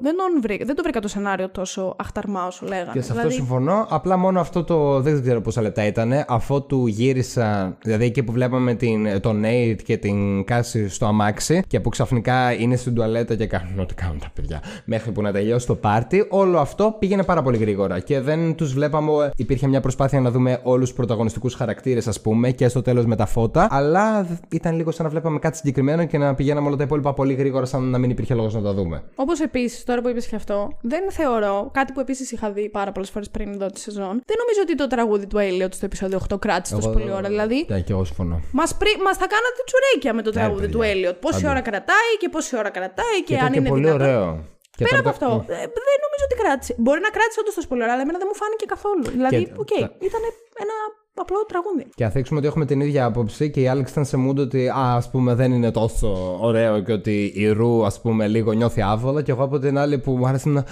Δεν, 0.03 0.17
τον 0.17 0.41
βρήκα, 0.43 0.65
δεν 0.65 0.75
το 0.75 0.83
βρήκα 0.83 1.01
το 1.01 1.09
σενάριο 1.09 1.49
τόσο 1.49 1.97
αχταρμά 1.99 2.47
όσο 2.47 2.67
λέγανε. 2.67 2.91
Και 2.93 3.01
σε 3.01 3.11
αυτό 3.11 3.15
Δηλαδή, 3.15 3.35
συμφωνώ. 3.35 3.87
Απλά 3.91 4.17
μόνο 4.17 4.41
αυτό 4.41 4.65
το. 4.65 5.01
Δεν 5.01 5.23
ξέρω 5.23 5.41
πόσα 5.41 5.63
λεπτά 5.63 5.87
ήταν. 5.87 6.25
Αφού 6.29 6.67
του 6.67 6.87
γύρισα. 6.87 7.77
Δηλαδή 7.83 8.05
εκεί 8.05 8.23
που 8.23 8.33
βλέπαμε 8.33 8.75
την, 8.75 9.21
τον 9.21 9.43
Nate 9.45 9.83
και 9.85 9.97
την 9.97 10.45
Κάση 10.45 10.89
στο 10.89 11.07
αμάξι. 11.07 11.63
Και 11.67 11.81
που 11.81 11.89
ξαφνικά 11.89 12.53
είναι 12.53 12.77
στην 12.77 12.95
τουαλέτα 12.95 13.35
και 13.35 13.47
κάνουν 13.47 13.79
ό,τι 13.79 13.95
κάνουν 13.95 14.19
τα 14.19 14.31
παιδιά. 14.35 14.63
Μέχρι 14.85 15.13
που 15.13 15.23
να 15.23 15.33
τελειώσει 15.33 15.67
το 15.67 15.75
πάρτι. 15.75 16.27
Όλο 16.31 16.59
αυτό 16.65 16.97
πήγαινε 16.99 17.23
πάρα 17.23 17.43
πολύ 17.43 17.57
γρήγορα 17.57 18.01
και 18.01 18.21
δεν 18.21 18.55
τους 18.55 18.73
βλέπαμε. 18.73 19.31
Υπήρχε 19.37 19.67
μια 19.67 19.81
προσπάθεια 19.81 20.21
να 20.21 20.31
δούμε 20.31 20.61
όλους 20.63 20.89
τους 20.89 20.97
πρωταγωνιστικούς 20.97 21.55
χαρακτήρες, 21.55 22.07
ας 22.07 22.21
πούμε, 22.21 22.51
και 22.51 22.69
στο 22.69 22.83
τέλος 22.83 23.07
με 23.07 23.17
τα 23.17 23.27
φώτα. 23.27 23.67
Αλλά 23.71 24.27
ήταν 24.51 24.77
λίγο 24.77 24.91
σαν 24.91 25.05
να 25.05 25.11
βλέπαμε 25.11 25.39
κάτι 25.39 25.57
συγκεκριμένο 25.57 26.05
και 26.05 26.19
να 26.19 26.35
πηγαίναμε 26.35 26.67
όλα 26.67 26.77
τα 26.77 26.83
υπόλοιπα 26.83 27.15
πολύ 27.15 27.35
γρήγορα, 27.35 27.65
σαν 27.65 27.83
να 27.83 27.99
μην 27.99 28.11
υπήρχε 28.11 28.35
λόγος 28.35 28.55
να 28.55 28.63
τα 28.63 28.73
δούμε. 28.75 29.03
Όπως 29.15 29.41
επίσης, 29.41 29.85
τώρα 29.85 30.01
που 30.01 30.09
είπες 30.09 30.27
και 30.27 30.37
αυτό, 30.37 30.79
δεν 30.81 31.11
θεωρώ 31.11 31.71
κάτι 31.73 31.93
που 31.93 32.01
επίσης 32.01 32.33
είχα 32.33 32.51
δει 32.51 32.69
πάρα 32.69 32.93
πολλές 32.93 33.11
φορές 33.11 33.31
πριν 33.31 33.49
εδώ 33.49 33.67
τη 33.67 33.81
σεζόν. 33.81 34.23
Δεν 34.25 34.37
νομίζω 34.39 34.61
ότι 34.63 34.75
το 34.75 34.87
τραγούδι 34.87 35.27
του 35.27 35.37
Elliot 35.37 35.71
στο 35.71 35.85
επεισόδιο 35.85 36.21
8 36.33 36.39
κράτησε 36.39 36.75
τόσο 36.75 36.91
πολύ 36.91 37.11
ώρα. 37.13 37.29
Δηλαδή, 37.29 37.67
Ναι, 37.69 37.81
και 37.81 37.93
εγώ 37.93 38.05
συμφωνώ. 38.05 38.41
Μας 38.53 38.77
μας 39.05 39.17
θα 39.17 39.27
κάνατε 39.27 39.61
τσουρέκια 39.67 40.15
με 40.15 40.23
το 40.23 40.31
τραγούδι 40.31 40.69
του 40.69 40.79
παιδιά. 40.79 41.11
Elliot. 41.11 41.17
Πόση 41.21 41.37
Άντε. 41.37 41.49
ώρα 41.49 41.61
κρατάει 41.61 42.11
και 42.19 42.29
πόση 42.29 42.57
ώρα 42.57 42.71
κρατάει 42.71 43.17
και, 43.17 43.25
Και 43.25 43.35
ήταν 43.35 43.47
αν 43.47 43.53
και 43.53 43.59
είναι 43.59 43.69
πολύ 43.69 43.91
δυνατόν. 43.91 44.45
Ωραίο. 44.75 44.79
Και 44.79 44.85
Πέρα 44.89 44.99
από 45.03 45.09
τώρα 45.09 45.19
το- 45.25 45.35
αυτό, 45.41 45.53
ε, 45.53 45.57
δεν 45.89 45.99
νομίζω 46.07 46.25
ότι 46.29 46.37
κράτησε. 46.43 46.73
Μπορεί 46.83 47.01
να 47.07 47.11
κράτησε 47.17 47.39
όντως 47.43 47.55
τόσο 47.59 47.69
πολύ 47.71 47.83
ώρα, 47.85 47.93
αλλά 47.95 48.03
εμένα 48.07 48.19
δεν 48.23 48.29
μου 48.31 48.39
φάνηκε 48.43 48.65
καθόλου. 48.75 49.05
Δηλαδή, 49.17 49.41
Και- 49.45 49.53
οκ, 49.63 49.73
τα- 49.85 49.93
ήταν 50.09 50.23
ένα 50.65 50.77
απλό 51.25 51.41
τραγούδι. 51.51 51.85
Και 51.99 52.05
να 52.07 52.11
δείξουμε 52.17 52.39
ότι 52.39 52.49
έχουμε 52.51 52.65
την 52.71 52.79
ίδια 52.87 53.03
άποψη 53.11 53.45
και 53.51 53.61
η 53.65 53.69
Άλεξ 53.73 53.87
ήταν 53.91 54.05
σε 54.11 54.17
mood 54.25 54.37
ότι 54.47 54.63
α, 54.69 54.85
ας 55.01 55.07
πούμε 55.11 55.31
δεν 55.41 55.51
είναι 55.57 55.71
τόσο 55.71 56.11
ωραίο 56.49 56.75
και 56.87 56.93
ότι 56.93 57.33
η 57.35 57.45
Ρου 57.59 57.85
ας 57.91 58.01
πούμε 58.01 58.23
λίγο 58.35 58.53
νιώθει 58.53 58.81
άβολα 58.83 59.23
και 59.23 59.31
εγώ 59.31 59.43
από 59.43 59.59
την 59.59 59.79
άλλη 59.79 59.99
που 59.99 60.11
μου 60.17 60.27
άρεσε 60.27 60.49
να... 60.49 60.65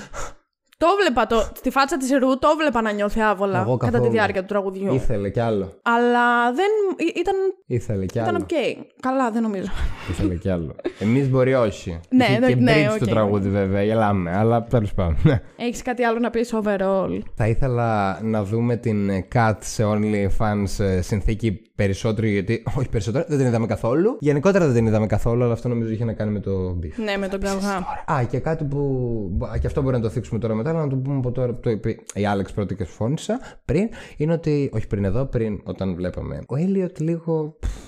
Το 0.83 0.89
βλέπα 1.05 1.27
το, 1.27 1.51
στη 1.57 1.71
φάτσα 1.71 1.97
της 1.97 2.11
Ρου, 2.11 2.39
το 2.39 2.49
βλέπα 2.59 2.83
να 2.83 2.93
νιώθει 2.93 3.21
άβολα 3.21 3.61
Εγώ 3.61 3.77
κατά 3.77 3.87
τη 3.87 3.93
καθόλου. 3.93 4.11
διάρκεια 4.13 4.41
του 4.41 4.47
τραγουδιού. 4.47 4.95
Ήθελε 4.95 5.31
κι 5.31 5.41
άλλο. 5.41 5.73
Αλλά 5.83 6.53
δεν. 6.53 6.67
ή- 7.09 7.13
ήταν, 7.21 7.35
Ήθελε 7.67 8.07
κι 8.07 8.19
ήταν 8.19 8.35
άλλο. 8.35 8.45
οκ. 8.45 8.83
Καλά, 9.01 9.31
δεν 9.31 9.43
νομίζω. 9.43 9.67
Ήθελε 10.11 10.35
κι 10.35 10.49
άλλο. 10.51 10.75
Εμείς 10.99 11.29
μπορεί 11.31 11.55
όχι. 11.55 12.01
Ναι, 12.09 12.25
Είχε 12.25 12.39
ναι, 12.39 12.47
και 12.47 12.55
ναι, 12.55 12.73
bridge 12.89 12.93
OK. 12.93 12.99
το 12.99 13.07
τραγούδι 13.07 13.49
βέβαια, 13.49 13.83
γελάμε, 13.83 14.37
αλλά 14.37 14.63
τέλος 14.65 14.95
πάντων. 14.95 15.17
ναι. 15.23 15.41
Έχεις 15.57 15.83
κάτι 15.83 16.05
άλλο 16.05 16.19
να 16.19 16.31
πεις 16.31 16.55
overall; 16.63 17.19
Θα 17.35 17.47
ήθελα 17.49 18.19
να 18.23 18.45
δούμε 18.45 18.77
την 18.77 19.11
Kat 19.35 19.55
σε 19.61 19.85
OnlyFans 19.87 20.85
ε, 20.85 21.01
συνθήκη 21.01 21.63
περισσότερο, 21.75 22.27
γιατί. 22.27 22.63
Όχι 22.79 22.89
περισσότερο, 22.89 23.25
δεν 23.29 23.39
την 23.39 23.47
είδαμε 23.47 23.67
καθόλου. 23.67 24.17
Γενικότερα 24.21 24.65
δεν 24.67 24.75
την 24.75 24.87
είδαμε 24.87 25.07
καθόλου, 25.07 25.43
αλλά 25.45 25.53
αυτό 25.53 25.69
νομίζω 25.69 25.91
είχε 25.91 26.05
να 26.05 26.13
κάνει 26.13 26.31
με 26.33 26.41
το 26.41 26.79
beef. 26.83 27.03
Ναι, 27.05 27.17
με 27.17 27.29
τον 27.29 27.41
καυγά. 27.41 27.77
Α, 28.13 28.25
και 28.31 28.39
κάτι 28.39 28.65
που. 28.65 28.81
α, 29.53 29.59
Και 29.59 29.67
αυτό 29.67 29.83
μπορεί 29.83 29.97
να 29.97 30.03
το 30.03 30.09
θίξουμε 30.09 30.39
τώρα 30.41 30.55
μετά, 30.55 30.72
αλλά 30.73 30.85
να 30.85 30.89
το 30.89 30.97
πούμε 30.97 31.17
από 31.17 31.33
τώρα 31.33 31.53
που 31.55 31.61
το 31.61 31.71
είπε 31.71 31.97
η 32.15 32.27
Άλεξ 32.27 32.53
πρώτη 32.53 32.75
και 32.75 32.85
φώνησα 32.85 33.41
πριν. 33.65 33.89
Είναι 34.17 34.33
ότι. 34.33 34.71
Όχι 34.73 34.87
πριν 34.87 35.05
εδώ, 35.05 35.25
πριν 35.27 35.61
όταν 35.65 35.95
βλέπαμε. 35.95 36.43
Ο 36.49 36.57
Έλιοτ 36.57 37.01
λίγο. 37.01 37.57
πφ, 37.61 37.69
Δεν 37.69 37.73
χρειαζόταν. 37.73 37.82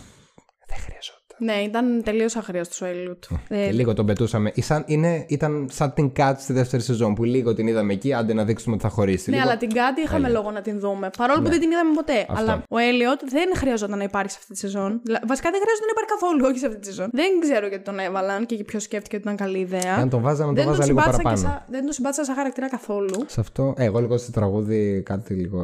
Ναι, 1.39 1.53
ήταν 1.53 2.03
τελείως 2.05 2.37
αχρίαστο 2.37 2.87
ο 2.87 2.89
Έλιουτ. 2.89 3.25
Και 3.49 3.71
λίγο 3.73 3.93
τον 3.95 4.07
πετούσαμε. 4.07 4.53
Σαν, 4.57 4.85
είναι, 4.87 5.25
ήταν 5.29 5.69
σαν 5.71 5.93
την 5.95 6.13
Kat 6.17 6.35
στη 6.39 6.53
δεύτερη 6.53 6.83
σεζόν 6.83 7.15
που 7.15 7.25
λίγο 7.25 7.55
την 7.55 7.67
είδαμε 7.67 7.93
εκεί, 7.93 8.13
άντε 8.15 8.33
να 8.35 8.45
δείξουμε 8.45 8.75
ότι 8.75 8.83
θα 8.85 8.89
χωρίσει. 8.91 9.31
Ναι, 9.31 9.37
λίγο... 9.37 9.49
αλλά 9.49 9.59
την 9.59 9.71
Κάτι 9.73 10.01
είχαμε 10.01 10.29
λόγο 10.29 10.51
να 10.51 10.61
την 10.63 10.79
δούμε. 10.81 11.11
Παρόλο 11.17 11.43
που 11.43 11.49
δεν 11.49 11.61
την 11.61 11.71
είδαμε 11.71 11.95
ποτέ. 11.95 12.27
Αλλά 12.29 12.63
ο 12.69 12.79
Έλιοτ 12.79 13.21
δεν 13.29 13.49
χρειαζόταν 13.57 13.99
να 13.99 14.05
υπάρχει 14.05 14.31
σε 14.31 14.37
αυτή 14.41 14.53
τη 14.53 14.59
σεζόν. 14.59 15.01
Δηλα- 15.05 15.23
Βασικά 15.27 15.51
δεν 15.51 15.61
χρειαζόταν 15.63 15.87
να 15.87 15.93
υπάρχει 15.97 16.11
καθόλου, 16.19 16.45
όχι 16.51 16.59
σε 16.59 16.67
αυτή 16.67 16.79
τη 16.79 16.87
σεζόν. 16.87 17.09
Δεν 17.13 17.41
ξέρω 17.41 17.67
γιατί 17.67 17.85
τον 17.85 17.99
έβαλαν 17.99 18.47
και 18.47 18.65
ποιος 18.65 18.83
σκέφτηκε 18.83 19.17
ότι 19.17 19.25
ήταν 19.25 19.37
καλή 19.37 19.59
ιδέα. 19.59 19.95
Αν 19.95 20.09
τον 20.09 20.21
βάζα, 20.23 20.41
να 20.41 20.47
τον 20.47 20.55
δεν 20.55 20.67
βάζα 20.67 20.85
λίγο 20.85 20.99
συμπάθησα 21.01 21.23
παραπάνω. 21.23 21.37
και 21.37 21.43
σαν- 21.49 21.65
δεν 21.69 21.83
τον 21.85 21.93
συμπάθησα 21.93 22.25
σαν 22.25 22.35
χαρακτήρα 22.35 22.69
καθόλου. 22.69 23.25
Σε 23.27 23.41
αυτό, 23.41 23.75
ε, 23.77 23.85
εγώ 23.85 24.01
λίγο 24.01 24.17
στο 24.17 24.31
τραγούδι 24.33 25.03
κάτι 25.03 25.35
λίγο 25.35 25.61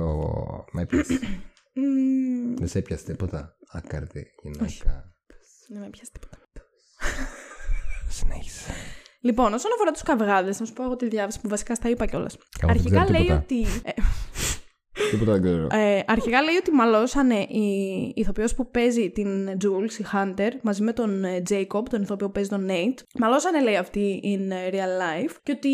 με 0.73 0.83
έπιασε. 0.83 1.19
Μμμ, 1.75 2.55
δεν 2.59 2.69
σε 2.69 2.79
έπιασε 2.79 3.05
τίποτα. 3.05 3.57
Άκαρδη 3.73 4.27
γυναίκα. 4.43 5.13
Δεν 5.73 5.81
με 5.83 5.89
πιάσεις 5.91 6.11
τίποτα. 6.11 6.37
Συνέχισε. 8.09 8.73
Λοιπόν, 9.21 9.53
όσον 9.55 9.71
αφορά 9.75 9.91
τους 9.91 10.03
καυγάδε, 10.03 10.55
να 10.59 10.67
σου 10.67 10.73
πω 10.73 10.83
εγώ 10.85 10.97
τη 10.97 11.09
διάβαση 11.09 11.41
που 11.41 11.49
βασικά 11.49 11.75
στα 11.75 11.89
είπα 11.89 12.07
κιόλας. 12.07 12.37
δεν 12.61 12.71
Αρχικά 12.71 13.05
ξέρω 13.05 13.19
λέει 13.19 13.21
τίποτα. 13.21 13.43
ότι. 13.43 13.61
ε, 13.85 13.91
Τίποτα 15.11 15.33
δεν 15.33 15.43
ξέρω. 15.43 15.67
Ε, 15.71 16.03
αρχικά 16.07 16.43
λέει 16.43 16.55
ότι 16.57 16.71
μαλώσανε 16.71 17.35
η 17.41 18.13
ηθοποιός 18.17 18.55
που 18.55 18.71
παίζει 18.71 19.11
την 19.11 19.49
Jules, 19.49 20.01
η 20.01 20.05
Hunter, 20.13 20.51
μαζί 20.63 20.83
με 20.83 20.93
τον 20.93 21.25
ε, 21.25 21.43
Jacob, 21.51 21.83
τον 21.91 22.03
ηθοποιό 22.03 22.27
που 22.27 22.33
παίζει 22.33 22.49
τον 22.49 22.67
Nate. 22.71 22.99
Μαλώσανε 23.19 23.63
λέει 23.63 23.77
αυτή 23.77 24.21
in 24.25 24.51
ε, 24.53 24.69
real 24.73 25.01
life 25.03 25.35
και 25.43 25.53
ότι 25.53 25.69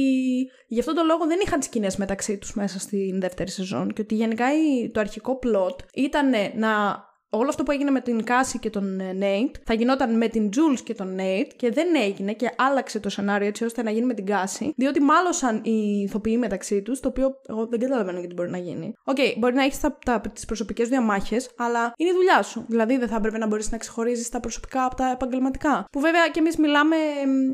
γι' 0.68 0.78
αυτόν 0.78 0.94
τον 0.94 1.06
λόγο 1.06 1.26
δεν 1.26 1.38
είχαν 1.44 1.58
τις 1.58 1.68
σκηνές 1.68 1.96
μεταξύ 1.96 2.38
τους 2.38 2.54
μέσα 2.54 2.78
στην 2.78 3.20
δεύτερη 3.20 3.50
σεζόν 3.50 3.92
και 3.92 4.00
ότι 4.02 4.14
γενικά 4.14 4.46
η- 4.54 4.90
το 4.90 5.00
αρχικό 5.00 5.38
plot 5.42 5.76
ήταν 5.94 6.30
να... 6.56 7.04
Όλο 7.30 7.48
αυτό 7.48 7.62
που 7.62 7.70
έγινε 7.70 7.90
με 7.90 8.00
την 8.00 8.24
Κάση 8.24 8.58
και 8.58 8.70
τον 8.70 9.00
ε, 9.00 9.16
Nate 9.20 9.54
θα 9.64 9.74
γινόταν 9.74 10.16
με 10.16 10.28
την 10.28 10.48
Jules 10.48 10.80
και 10.84 10.94
τον 10.94 11.16
Nate 11.18 11.50
και 11.56 11.70
δεν 11.70 11.86
έγινε 11.94 12.32
και 12.32 12.50
άλλαξε 12.56 13.00
το 13.00 13.08
σενάριο 13.08 13.48
έτσι 13.48 13.64
ώστε 13.64 13.82
να 13.82 13.90
γίνει 13.90 14.06
με 14.06 14.14
την 14.14 14.26
Κάση. 14.26 14.72
Διότι 14.76 15.00
μάλωσαν 15.00 15.60
οι 15.64 16.02
ηθοποιοί 16.06 16.36
μεταξύ 16.40 16.82
τους, 16.82 17.00
το 17.00 17.08
οποίο 17.08 17.40
εγώ 17.48 17.66
δεν 17.66 17.80
καταλαβαίνω 17.80 18.18
γιατί 18.18 18.34
μπορεί 18.34 18.50
να 18.50 18.58
γίνει. 18.58 18.92
Οκ, 19.04 19.16
μπορεί 19.38 19.54
να 19.54 19.62
έχεις 19.62 19.80
τις 20.32 20.44
προσωπικές 20.44 20.88
διαμάχες, 20.88 21.50
αλλά 21.56 21.92
είναι 21.96 22.10
η 22.10 22.12
δουλειά 22.12 22.42
σου. 22.42 22.64
Δηλαδή 22.68 22.96
δεν 22.96 23.08
θα 23.08 23.16
έπρεπε 23.16 23.38
να 23.38 23.46
μπορείς 23.46 23.70
να 23.70 23.78
ξεχωρίζεις 23.78 24.28
τα 24.28 24.40
προσωπικά 24.40 24.84
από 24.84 24.94
τα 24.94 25.10
επαγγελματικά. 25.10 25.84
Που 25.92 26.00
βέβαια 26.00 26.28
και 26.28 26.38
εμείς 26.38 26.56
μιλάμε. 26.56 26.96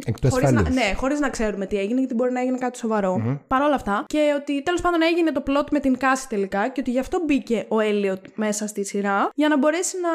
Εκ 0.05 0.21
του 0.21 0.31
χωρίς 0.31 0.51
να, 0.51 0.61
ασφαλείας. 0.61 0.85
ναι, 0.87 0.95
χωρίς 0.95 1.21
να 1.21 1.29
ξέρουμε 1.29 1.67
τι 1.67 1.79
έγινε, 1.79 1.99
γιατί 1.99 2.15
μπορεί 2.15 2.33
να 2.33 2.41
έγινε 2.41 2.59
κάτι 2.59 2.79
σοβαρό. 2.79 3.41
Παρ' 3.49 3.63
όλα 3.63 3.75
αυτά. 3.75 4.05
Και 4.07 4.35
ότι 4.41 4.63
τέλος 4.63 4.81
πάντων 4.81 5.03
έγινε 5.03 5.33
το 5.33 5.43
plot 5.47 5.67
με 5.71 5.81
την 5.81 5.99
Cassie 5.99 6.29
τελικά 6.29 6.69
και 6.69 6.81
ότι 6.81 6.91
γι' 6.91 6.99
αυτό 6.99 7.23
μπήκε 7.27 7.65
ο 7.69 7.81
Elliot 7.81 8.25
μέσα 8.35 8.67
στη 8.67 8.85
σειρά 8.85 9.31
για 9.35 9.49
να 9.49 9.57
μπορέσει 9.73 9.97
να 10.07 10.15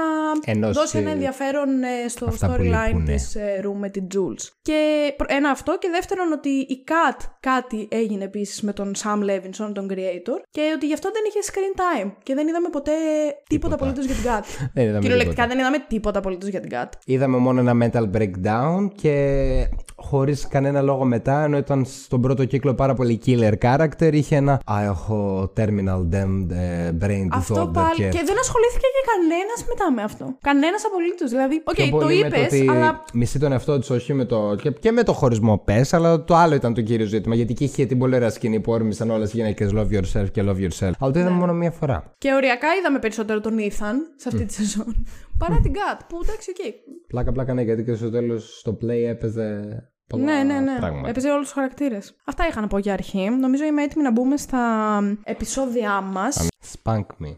Ενώσει 0.51 0.79
δώσει 0.79 0.97
ένα 0.97 1.09
ενδιαφέρον 1.11 1.69
ε, 1.83 2.07
στο 2.07 2.25
αυτά 2.25 2.47
που 2.47 2.53
storyline 2.53 2.85
λείπουνε. 2.87 3.13
της 3.13 3.37
Rue 3.61 3.75
με 3.75 3.89
την 3.89 4.07
Jules. 4.13 4.43
Και 4.61 4.79
προ- 5.17 5.31
ένα 5.31 5.49
αυτό 5.49 5.77
και 5.81 5.89
δεύτερον 5.91 6.31
ότι 6.31 6.49
η 6.49 6.83
Kat 6.87 7.19
κάτι 7.39 7.87
έγινε 7.91 8.23
επίσης 8.23 8.61
με 8.61 8.73
τον 8.73 8.91
Sam 9.03 9.19
Levinson, 9.29 9.69
τον 9.73 9.87
creator 9.91 10.37
και 10.49 10.61
ότι 10.75 10.85
γι' 10.85 10.93
αυτό 10.93 11.09
δεν 11.13 11.21
είχε 11.27 11.39
screen 11.51 11.73
time 11.85 12.11
και 12.23 12.33
δεν 12.33 12.47
είδαμε 12.47 12.69
ποτέ 12.69 12.91
τίποτα 13.49 13.73
απολύτως 13.75 14.05
για 14.05 14.15
την 14.15 14.23
Kat. 14.25 14.43
Δεν 14.73 14.83
είδαμε 14.83 14.99
Κυριολεκτικά 14.99 15.41
τίποτα. 15.43 15.47
δεν 15.47 15.57
είδαμε 15.59 15.85
τίποτα 15.87 16.19
απολύτως 16.19 16.49
για 16.49 16.59
την 16.59 16.69
Kat. 16.73 16.89
Είδαμε 17.05 17.37
μόνο 17.37 17.59
ένα 17.69 17.73
mental 17.91 18.05
breakdown 18.17 18.87
και 18.95 19.15
χωρίς 19.95 20.47
κανένα 20.47 20.81
λόγο 20.81 21.05
μετά, 21.05 21.43
ενώ 21.43 21.57
ήταν 21.57 21.85
στον 21.85 22.21
πρώτο 22.21 22.45
κύκλο 22.45 22.73
πάρα 22.73 22.93
πολύ 22.93 23.21
killer 23.25 23.53
character, 23.61 24.09
είχε 24.13 24.35
ένα 24.35 24.53
Α, 24.71 24.83
έχω 24.83 25.51
terminal 25.57 26.01
damned 26.13 26.49
ε, 26.49 26.91
brain 27.01 27.27
Αυτό 27.31 27.55
disorder 27.55 27.73
πάλι. 27.73 27.95
και... 27.95 28.07
Και 28.09 28.21
δεν 28.25 28.39
ασχολήθηκε 28.39 28.87
και 28.95 29.03
κανένα 29.11 29.35
μετά 29.67 29.91
με 29.91 30.01
αυτό. 30.01 30.37
Κανένας 30.41 30.85
απολύτως. 30.85 31.27
Δηλαδή, 31.27 31.61
οκ, 31.65 31.75
Πιο 31.75 31.85
το 31.89 31.97
πολύ 31.97 32.19
με 32.19 32.27
είπες, 32.27 32.45
ότι 32.45 32.67
αλλά. 32.69 33.03
μισεί 33.13 33.39
τον 33.39 33.51
εαυτό 33.51 33.79
τη, 33.79 33.93
όχι 33.93 34.13
με 34.13 34.25
το. 34.25 34.55
Και, 34.61 34.71
και 34.71 34.91
με 34.91 35.03
το 35.03 35.13
χωρισμό 35.13 35.57
πες, 35.57 35.93
αλλά 35.93 36.23
το 36.23 36.35
άλλο 36.35 36.55
ήταν 36.55 36.73
το 36.73 36.81
κύριο 36.81 37.05
ζήτημα. 37.05 37.35
Γιατί 37.35 37.51
εκεί 37.51 37.63
είχε 37.63 37.85
την 37.85 37.97
πολύ 37.97 38.15
ωραία 38.15 38.29
σκηνή 38.29 38.59
που 38.59 38.71
όρμησαν 38.71 39.09
όλες 39.09 39.33
οι 39.33 39.37
γυναίκες 39.37 39.71
love 39.75 39.89
yourself 39.91 40.25
και 40.31 40.43
love 40.45 40.57
yourself. 40.67 40.91
Αλλά 40.99 41.11
το 41.11 41.19
είδαμε 41.19 41.29
Ναι. 41.29 41.39
μόνο 41.39 41.53
μία 41.53 41.71
φορά. 41.71 42.13
Και 42.17 42.33
οριακά 42.33 42.67
είδαμε 42.79 42.99
περισσότερο 42.99 43.39
τον 43.41 43.57
Ethan 43.57 43.95
σε 44.15 44.27
αυτή 44.27 44.45
τη 44.45 44.53
σεζόν. 44.53 45.05
Παρά 45.39 45.59
την 45.63 45.71
Kat, 45.73 45.99
που 46.09 46.19
εντάξει, 46.23 46.49
οκ. 46.49 46.73
Πλάκα, 47.07 47.31
πλάκα, 47.31 47.53
ναι, 47.53 47.61
γιατί 47.61 47.83
και 47.83 47.93
στο 47.95 48.09
τέλος 48.09 48.57
στο 48.59 48.77
play 48.81 49.07
έπαιζε. 49.07 49.61
Πολλά 50.07 50.23
Ναι, 50.23 50.43
ναι, 50.53 50.59
ναι. 50.59 50.77
Πράγματα. 50.79 51.09
Έπαιζε 51.09 51.29
όλους 51.29 51.43
τους 51.43 51.53
χαρακτήρες. 51.53 52.15
Αυτά 52.25 52.47
είχα 52.49 52.61
να 52.61 52.67
πω 52.67 52.77
για 52.77 52.93
αρχή. 52.93 53.29
Νομίζω 53.29 53.63
είμαι 53.63 53.83
έτοιμη 53.83 54.03
να 54.03 54.11
μπούμε 54.11 54.37
στα 54.37 54.59
επεισόδια 55.23 56.01
μας. 56.01 56.47
Spank 56.83 56.99
me. 56.99 57.35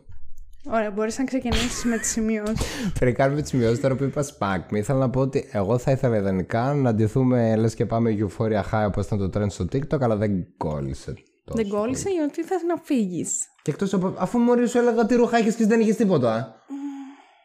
Ωραία, 0.65 0.91
μπορείς 0.91 1.17
να 1.17 1.23
ξεκινήσεις 1.23 1.83
με 1.83 1.97
τις 1.97 2.09
σημειώσεις. 2.09 2.91
Πριν 2.99 3.13
κάνουμε 3.13 3.41
τις 3.41 3.49
σημειώσεις 3.49 3.79
τώρα 3.81 3.95
που 3.95 4.03
είπα 4.03 4.23
Spank 4.23 4.73
me, 4.73 4.75
ήθελα 4.75 4.99
να 4.99 5.09
πω 5.09 5.19
ότι 5.19 5.49
εγώ 5.51 5.77
θα 5.77 5.91
ήθελα 5.91 6.17
ιδανικά 6.17 6.73
να 6.73 6.93
ντυθούμε 6.93 7.55
λες 7.55 7.73
και 7.73 7.85
πάμε 7.85 8.15
Euphoria 8.19 8.61
High 8.71 8.85
όπως 8.87 9.05
ήταν 9.05 9.31
το 9.31 9.39
trend 9.39 9.49
στο 9.49 9.65
TikTok, 9.73 10.01
αλλά 10.01 10.15
δεν 10.15 10.47
κόλλησε. 10.57 11.13
τόσο 11.45 11.61
Δεν 11.61 11.67
κόλλησε 11.67 12.09
γιατί 12.09 12.43
θες 12.43 12.61
να 12.67 12.75
φύγεις. 12.83 13.45
Και 13.61 13.71
εκτός 13.71 13.93
από. 13.93 14.13
Αφού 14.17 14.39
μόλι 14.39 14.67
σου 14.67 14.77
έλεγα 14.77 15.05
τι 15.05 15.15
ρούχα 15.15 15.37
έχεις 15.37 15.55
και 15.55 15.65
δεν 15.65 15.79
είχες 15.79 15.95
τίποτα. 15.95 16.55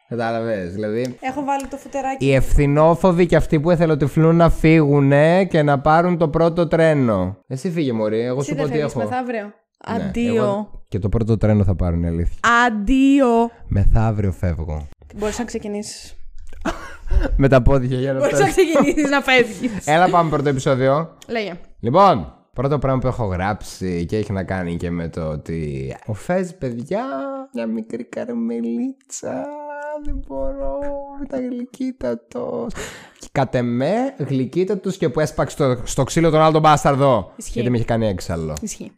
Κατάλαβες. 0.09 0.73
Δηλαδή. 0.73 1.17
Έχω 1.19 1.43
βάλει 1.43 1.67
το 1.67 1.77
φουτεράκι. 1.77 2.25
Οι 2.25 2.33
ευθυνόφοβοι 2.33 3.25
και 3.25 3.35
αυτοί 3.35 3.59
που 3.59 3.71
εθελοτυφλούν 3.71 4.35
να 4.35 4.49
φύγουν 4.49 5.11
και 5.47 5.61
να 5.63 5.79
πάρουν 5.79 6.17
το 6.17 6.29
πρώτο 6.29 6.67
τρένο. 6.67 7.37
Εσύ 7.47 7.71
φύγε, 7.71 7.93
Μωρή. 7.93 8.19
Εγώ 8.21 8.39
Εσύ 8.39 8.49
σου 8.49 8.55
πω 8.55 8.61
δεν 8.61 8.71
τι 8.71 8.77
φεύγεις 8.77 8.95
έχω. 8.95 9.09
μεθαύριο. 9.09 9.53
Ναι, 9.97 10.03
Αντίο. 10.03 10.35
εγώ- 10.43 10.83
Και 10.87 10.99
το 10.99 11.09
πρώτο 11.09 11.37
τρένο 11.37 11.63
θα 11.63 11.75
πάρουν, 11.75 12.03
η 12.03 12.07
αλήθεια. 12.07 12.39
Αντίο. 12.67 13.49
Μεθαύριο 13.67 14.31
φεύγω. 14.31 14.87
Μπορείς 15.15 15.39
να 15.39 15.45
ξεκινήσεις. 15.45 16.15
Με 17.37 17.47
τα 17.47 17.61
πόδια 17.61 17.99
για 17.99 18.13
να 18.13 18.19
Μπορείς 18.19 18.39
να 18.39 18.45
πέσω. 18.45 18.55
ξεκινήσεις 18.57 19.09
να 19.09 19.21
φεύγεις. 19.21 19.87
Έλα, 19.93 20.09
πάμε 20.09 20.29
πρώτο 20.29 20.49
επεισόδιο. 20.49 21.17
Λέγε. 21.27 21.53
Λοιπόν, 21.79 22.33
πρώτο 22.53 22.79
πράγμα 22.79 22.99
που 22.99 23.07
έχω 23.07 23.25
γράψει 23.25 24.05
και 24.05 24.17
έχει 24.17 24.31
να 24.31 24.43
κάνει 24.43 24.75
και 24.77 24.89
με 24.91 25.07
το 25.09 25.21
ότι 25.27 25.95
ο 26.05 26.13
Φέζ, 26.13 26.49
παιδιά, 26.49 27.03
μια 27.53 27.67
μικρή 27.67 28.03
καρμελίτσα, 28.03 29.45
δεν 30.05 30.21
μπορώ, 30.27 30.79
ήταν 31.23 31.49
γλυκύτατος. 31.49 32.73
Και 33.19 33.27
κατ' 33.31 33.55
εμέ, 33.55 33.93
γλυκύτατος 34.17 34.97
και 34.97 35.09
που 35.09 35.19
έσπαξε 35.19 35.55
στο, 35.55 35.77
στο 35.83 36.03
ξύλο 36.03 36.29
τον 36.29 36.41
άλλο 36.41 36.51
τον 36.51 36.61
μπάσταρδο. 36.61 37.31
Ισχύει. 37.35 37.51
Γιατί 37.53 37.69
με 37.69 37.75
είχε 37.77 37.85
κάνει 37.85 38.07
έξαλλο. 38.07 38.53
Ισχύει. 38.61 38.91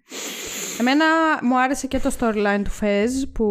Εμένα 0.80 1.06
μου 1.42 1.60
άρεσε 1.60 1.88
και 1.88 2.00
το 2.00 2.12
storyline 2.20 2.62
του 2.64 2.70
Φεζ 2.70 3.12
που 3.34 3.46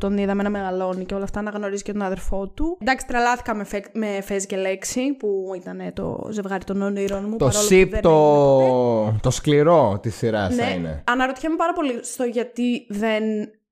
τον 0.00 0.18
είδαμε 0.18 0.42
να 0.42 0.50
μεγαλώνει 0.50 1.04
και 1.04 1.14
όλα 1.14 1.24
αυτά 1.24 1.42
να 1.42 1.50
γνωρίζει 1.50 1.82
και 1.82 1.92
τον 1.92 2.02
αδερφό 2.02 2.46
του. 2.48 2.78
Εντάξει, 2.80 3.06
τρελάθηκα 3.06 3.54
με, 3.54 3.64
Φε, 3.64 3.82
με 3.92 4.20
Φεζ 4.22 4.44
και 4.44 4.56
Λέξη 4.56 5.12
που 5.18 5.52
ήταν 5.56 5.80
το 5.94 6.28
ζευγάρι 6.30 6.64
των 6.64 6.82
όνειρων 6.82 7.24
μου. 7.28 7.36
Το 7.36 7.44
παρόλο 7.44 7.60
που 7.62 7.66
σιπ, 7.74 7.90
δεν 7.90 8.00
το... 8.02 8.10
έγινε 8.60 8.70
ποτέ. 8.70 9.18
το 9.22 9.30
σκληρό 9.30 9.98
της 10.02 10.14
σειράς 10.16 10.54
θα 10.54 10.64
Ναι, 10.64 10.70
είναι. 10.70 11.02
αναρωτιέμαι 11.06 11.56
πάρα 11.56 11.72
πολύ 11.72 11.98
στο 12.02 12.24
γιατί 12.24 12.86
δεν 12.88 13.22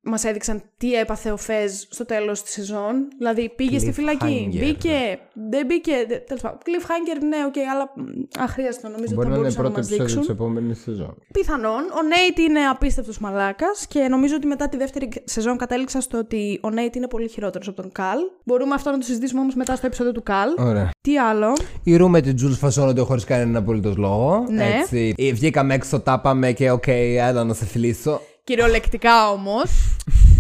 μας 0.06 0.24
έδειξαν 0.24 0.62
τι 0.76 0.92
έπαθε 0.94 1.30
ο 1.30 1.36
Fez 1.36 1.72
στο 1.88 2.04
τέλος 2.04 2.42
της 2.42 2.52
σεζόν. 2.52 3.08
Δηλαδή 3.18 3.52
πήγε 3.56 3.78
στη 3.78 3.92
φυλακή, 3.92 4.48
Cliffhanger. 4.52 4.58
μπήκε, 4.58 5.18
δεν 5.50 5.66
μπήκε, 5.66 5.92
δε- 6.08 6.16
τέλος 6.18 6.42
πάντων. 6.42 6.58
Cliffhanger 6.64 7.18
ναι, 7.28 7.36
οκ, 7.46 7.54
αλλά 7.72 7.92
μ, 7.96 8.02
αχρείαστο 8.38 8.88
νομίζω 8.88 9.14
Μπορεί 9.14 9.28
ότι 9.28 9.28
να 9.28 9.34
θα 9.34 9.48
είναι 9.48 9.52
μπορούσαν 9.56 9.62
να 9.62 9.70
πρώτο 9.70 9.78
μας 9.78 9.86
επεισόδιο 9.90 10.04
δείξουν. 10.06 10.22
τη 10.22 10.30
επόμενης 10.42 10.80
σεζόν. 10.82 11.14
Πιθανόν. 11.32 11.80
Ο 11.98 12.02
Nate 12.12 12.38
είναι 12.38 12.60
απίστευτος 12.60 13.18
μαλάκας 13.18 13.86
και 13.88 14.00
νομίζω 14.08 14.34
ότι 14.36 14.46
μετά 14.46 14.68
τη 14.68 14.76
δεύτερη 14.76 15.08
σεζόν 15.24 15.56
κατέληξα 15.56 16.00
στο 16.00 16.18
ότι 16.18 16.58
ο 16.62 16.70
Nate 16.70 16.94
είναι 16.96 17.08
πολύ 17.08 17.28
χειρότερος 17.28 17.68
από 17.68 17.82
τον 17.82 17.92
Cal. 17.92 18.18
Μπορούμε 18.44 18.74
αυτό 18.74 18.90
να 18.90 18.98
το 18.98 19.04
συζητήσουμε 19.04 19.40
όμως 19.40 19.54
μετά 19.54 19.76
στο 19.76 19.86
επεισόδιο 19.86 20.12
του 20.12 20.22
Cal. 20.22 20.48
Ωραία. 20.58 20.90
Τι 21.00 21.18
άλλο; 21.18 21.52
Η 21.82 21.96
Rue 21.96 22.08
με 22.10 22.20
την 22.20 22.36
Jules 22.36 22.52
φασώνονται 22.52 23.00
χωρίς 23.00 23.24
κανένα 23.24 23.58
απολύτως 23.58 23.96
λόγο. 23.96 24.46
Ναι. 24.50 24.64
Έτσι. 24.80 25.14
Ε, 25.18 25.32
Βγήκαμε 25.32 25.74
έξω, 25.74 26.00
τα 26.00 26.15
'παμε 26.15 26.52
και 26.52 26.70
οκ, 26.70 26.86
έλα 26.86 27.44
να 27.44 27.54
σε 27.54 27.64
φιλήσω. 27.64 28.20
Κυριολεκτικά 28.50 29.30
όμως. 29.30 29.70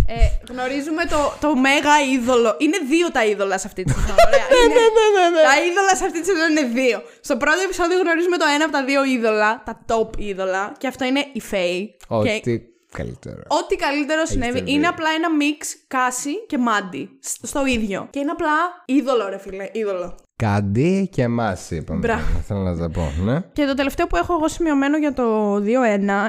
Ε, 0.08 0.52
γνωρίζουμε 0.52 1.04
το, 1.04 1.32
το 1.40 1.56
μέγα 1.56 2.00
είδωλο. 2.12 2.54
Είναι 2.58 2.78
δύο 2.88 3.10
τα 3.10 3.24
είδωλα 3.24 3.58
σε 3.58 3.66
αυτή 3.66 3.82
τη 3.84 3.92
σεζόν. 3.92 4.16
Ωραία. 4.26 4.46
Ναι, 4.50 4.64
Είναι- 4.64 5.42
Τα 5.50 5.64
είδωλα 5.64 5.94
σε 5.96 6.04
αυτή 6.04 6.20
τη 6.20 6.26
σεζόν 6.26 6.50
είναι 6.50 6.62
δύο. 6.62 7.02
Στο 7.20 7.36
πρώτο 7.36 7.60
επεισόδιο 7.64 7.98
γνωρίζουμε 7.98 8.36
το 8.36 8.44
ένα 8.54 8.64
από 8.64 8.72
τα 8.72 8.84
δύο 8.84 9.04
είδωλα, 9.04 9.62
τα 9.64 9.84
top 9.88 10.18
είδωλα, 10.18 10.72
και 10.78 10.86
αυτό 10.86 11.04
είναι 11.04 11.20
η 11.32 11.42
Faye. 11.50 11.86
Και 12.22 12.32
Ό,τι 12.38 12.60
καλύτερο. 12.92 13.42
Ό,τι 13.48 13.76
καλύτερο 13.76 14.26
συνέβη 14.26 14.52
τερβεί. 14.52 14.72
είναι 14.72 14.86
απλά 14.88 15.08
ένα 15.16 15.30
mix 15.34 15.76
Cassie 15.88 16.46
και 16.46 16.58
Maddy. 16.58 17.18
σ- 17.20 17.46
Στο 17.46 17.66
ίδιο. 17.66 18.08
Και 18.10 18.18
είναι 18.18 18.30
απλά 18.30 18.54
είδωλο, 18.84 19.28
ρε 19.28 19.38
φίλε. 19.38 19.68
Είδωλο. 19.72 20.16
Κάντι 20.42 21.08
και 21.12 21.22
εμάς 21.22 21.70
είπαμε. 21.70 21.98
Μπράβο. 21.98 22.22
Θέλω 22.46 22.60
να 22.60 22.76
τα 22.76 22.90
πω, 22.90 23.12
ναι. 23.24 23.40
Και 23.52 23.64
το 23.64 23.74
τελευταίο 23.74 24.06
που 24.06 24.16
έχω 24.16 24.32
εγώ 24.34 24.48
σημειωμένο 24.48 24.96
για 24.98 25.12
το 25.12 25.54
2-1 25.56 25.60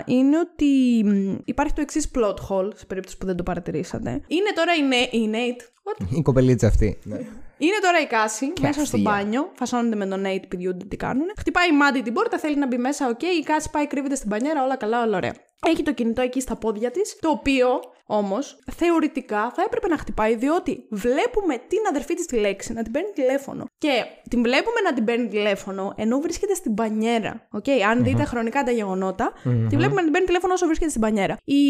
είναι 0.06 0.38
ότι 0.40 1.02
μ, 1.06 1.36
υπάρχει 1.46 1.74
το 1.74 1.82
εξής 1.82 2.12
plot 2.16 2.34
hole, 2.50 2.70
σε 2.76 2.86
περίπτωση 2.86 3.18
που 3.18 3.26
δεν 3.26 3.36
το 3.36 3.44
παρατηρήσατε. 3.44 4.10
Είναι 4.10 4.52
τώρα 4.56 4.74
η, 4.76 4.82
Νέ- 4.88 5.14
η 5.14 5.30
Nate. 5.34 5.62
What? 5.62 6.18
Η 6.18 6.22
κοπελίτσα 6.22 6.68
αυτή. 6.68 6.98
Ναι. 7.04 7.18
Είναι 7.58 7.76
τώρα 7.82 8.00
η 8.02 8.06
Cassie 8.08 8.54
μέσα 8.62 8.86
στο 8.86 8.98
Κασία. 8.98 9.12
μπάνιο. 9.12 9.52
Φασώνονται 9.54 9.96
με 9.96 10.06
τον 10.06 10.24
Nate, 10.26 10.44
πηδιούνται 10.48 10.86
τι 10.86 10.96
κάνουν. 10.98 11.26
Χτυπάει 11.38 11.68
η 11.70 11.76
Maddy 11.76 12.02
την 12.02 12.14
πόρτα, 12.14 12.38
θέλει 12.38 12.58
να 12.58 12.68
μπει 12.68 12.78
μέσα. 12.78 13.08
Οκ, 13.08 13.22
η 13.22 13.44
Cassie 13.44 13.70
πάει, 13.70 13.88
κρύβεται 13.88 14.16
στην 14.16 14.30
μπανιέρα, 14.30 14.64
όλα 14.64 14.78
καλά, 14.78 15.04
όλα 15.04 15.18
ωραία. 15.18 15.34
Έχει 15.66 15.84
το 15.84 15.94
κινητό 15.94 16.22
εκεί 16.22 16.42
στα 16.42 16.56
πόδια 16.56 16.92
της, 16.92 17.18
το 17.20 17.30
οποίο 17.30 17.68
όμως 18.10 18.60
θεωρητικά 18.76 19.52
θα 19.56 19.64
έπρεπε 19.66 19.88
να 19.88 19.98
χτυπάει, 19.98 20.36
διότι 20.36 20.88
βλέπουμε 20.90 21.56
την 21.68 21.80
αδερφή 21.90 22.14
της 22.14 22.26
τη 22.26 22.36
Lexi 22.36 22.74
να 22.74 22.84
την 22.84 22.92
παίρνει 22.92 23.12
τηλέφωνο. 23.14 23.66
Και 23.78 24.04
την 24.30 24.42
βλέπουμε 24.42 24.80
να 24.84 24.94
την 24.94 25.04
παίρνει 25.06 25.28
τηλέφωνο 25.28 25.94
ενώ 25.98 26.20
βρίσκεται 26.20 26.54
στην 26.54 26.74
μπανιέρα. 26.74 27.48
Οκ, 27.52 27.66
αν 27.90 28.04
δείτε 28.04 28.24
χρονικά 28.24 28.64
τα 28.64 28.72
γεγονότα 28.72 29.34
τη 29.44 29.76
βλέπουμε 29.76 29.96
να 29.96 30.04
την 30.04 30.12
παίρνει 30.12 30.28
τηλέφωνο 30.28 30.54
όσο 30.54 30.66
βρίσκεται 30.66 30.90
στην 30.90 31.02
μπανιέρα. 31.02 31.38
Η... 31.44 31.62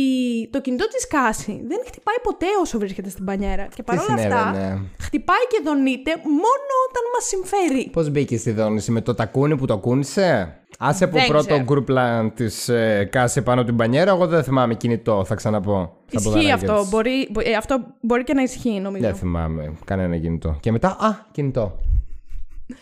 Το 0.51 0.61
κινητό 0.61 0.87
της 0.87 1.07
Cassie 1.07 1.61
δεν 1.67 1.79
χτυπάει 1.85 2.15
ποτέ 2.23 2.45
όσο 2.61 2.79
βρίσκεται 2.79 3.09
στην 3.09 3.25
μπανιέρα. 3.25 3.67
Και 3.75 3.83
παρόλα 3.83 4.13
αυτά, 4.13 4.53
συνέβαινε; 4.53 4.81
χτυπάει 4.99 5.45
και 5.49 5.61
δονείται 5.63 6.11
μόνο 6.23 6.73
όταν 6.89 7.03
μας 7.13 7.25
συμφέρει. 7.25 7.89
Πώς 7.89 8.09
μπήκε 8.09 8.37
στη 8.37 8.51
δόνηση 8.51 8.91
με 8.91 9.01
το 9.01 9.15
τακούνι 9.15 9.57
που 9.57 9.65
το 9.65 9.77
κούνησε. 9.77 10.57
Άσε 10.79 11.03
από 11.03 11.17
Δεν 11.17 11.27
πρώτο 11.27 11.45
ξέρω. 11.63 11.63
γκρο 11.67 11.91
πλαν 11.91 12.31
της 12.35 12.69
ε, 12.69 13.07
Cassie 13.11 13.41
πάνω 13.41 13.59
από 13.59 13.69
την 13.69 13.77
μπανιέρα. 13.77 14.11
Εγώ 14.11 14.27
δεν 14.27 14.43
θυμάμαι 14.43 14.75
κινητό, 14.75 15.23
θα 15.25 15.35
ξαναπώ. 15.35 15.97
Στα 16.07 16.19
Ισχύει 16.19 16.23
ποδαράκια 16.29 16.53
αυτό. 16.53 16.79
της. 16.81 16.89
Μπορεί, 16.89 17.27
μπο- 17.31 17.41
ε, 17.49 17.53
αυτό 17.53 17.77
μπορεί 18.01 18.23
και 18.23 18.33
να 18.33 18.41
ισχύει, 18.41 18.79
νομίζω. 18.79 19.03
Δεν 19.03 19.15
θυμάμαι 19.15 19.73
κανένα 19.85 20.17
κινητό. 20.17 20.57
Και 20.59 20.71
μετά, 20.71 20.87
α, 20.99 21.25
κινητό. 21.31 21.79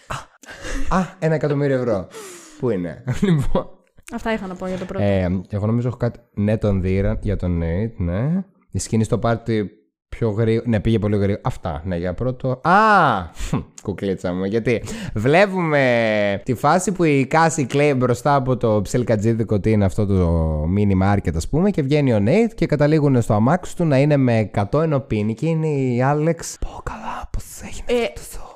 Α, 0.08 0.98
α, 0.98 1.06
ένα 1.20 1.36
εκατομμύριο 1.36 1.76
ευρώ. 1.78 2.08
Πού 2.60 2.70
είναι, 2.70 3.04
λοιπόν. 3.22 3.70
Αυτά 4.14 4.34
είχα 4.34 4.48
να 4.48 4.56
πω 4.56 4.68
για 4.68 4.78
το 4.78 4.86
πρώτο. 4.86 5.04
Ε, 5.04 5.42
εγώ 5.50 5.66
νομίζω 5.66 5.88
έχω 5.88 5.98
κάτι. 5.98 6.20
Ναι, 6.34 6.58
τον 6.58 6.82
δίρα 6.82 7.20
για 7.22 7.36
τον 7.36 7.58
Νέιτ, 7.58 8.00
ναι. 8.00 8.44
Η 8.72 8.80
σκηνή 8.80 9.04
στο 9.04 9.18
πάρτι 9.18 9.70
πιο 10.10 10.30
γρήγορα. 10.30 10.70
Ναι, 10.70 10.80
πήγε 10.80 11.00
πολύ 11.00 11.16
γρήγορα. 11.18 11.42
Αυτά, 11.44 11.82
ναι, 11.86 11.98
για 11.98 12.14
πρώτο. 12.14 12.50
Α! 12.64 12.72
Κουκλίτσα 13.84 14.34
μου, 14.34 14.44
γιατί 14.44 14.84
βλέπουμε 15.14 16.42
τη 16.46 16.54
φάση 16.54 16.92
που 16.92 17.04
η 17.04 17.26
Κάση 17.26 17.66
κλαίει 17.66 17.94
μπροστά 17.98 18.36
από 18.36 18.58
το 18.58 18.82
ψιλκατζίδικο 18.82 19.60
τι 19.60 19.72
είναι 19.72 19.86
αυτό 19.86 20.06
το 20.06 20.60
mini 20.78 21.14
market, 21.14 21.36
ας 21.36 21.48
πούμε, 21.50 21.70
και 21.70 21.82
βγαίνει 21.82 22.14
ο 22.14 22.20
Νέιτ 22.20 22.52
και 22.56 22.66
καταλήγουν 22.66 23.22
στο 23.22 23.34
αμάξι 23.34 23.76
του 23.76 23.86
να 23.86 23.98
είναι 23.98 24.18
με 24.18 24.50
100 24.72 24.82
ενωπίνη 24.82 25.34
και 25.34 25.48
είναι 25.48 25.68
η 25.68 26.02
Άλεξ. 26.02 26.58
Πω 26.60 26.82
καλά, 26.84 27.30
πώς 27.32 27.44
έγινε 27.62 28.02
Ε, 28.04 28.06
τόσο 28.14 28.30
γρήγορα, 28.30 28.30
ξέρω 28.30 28.44
εγώ. 28.46 28.55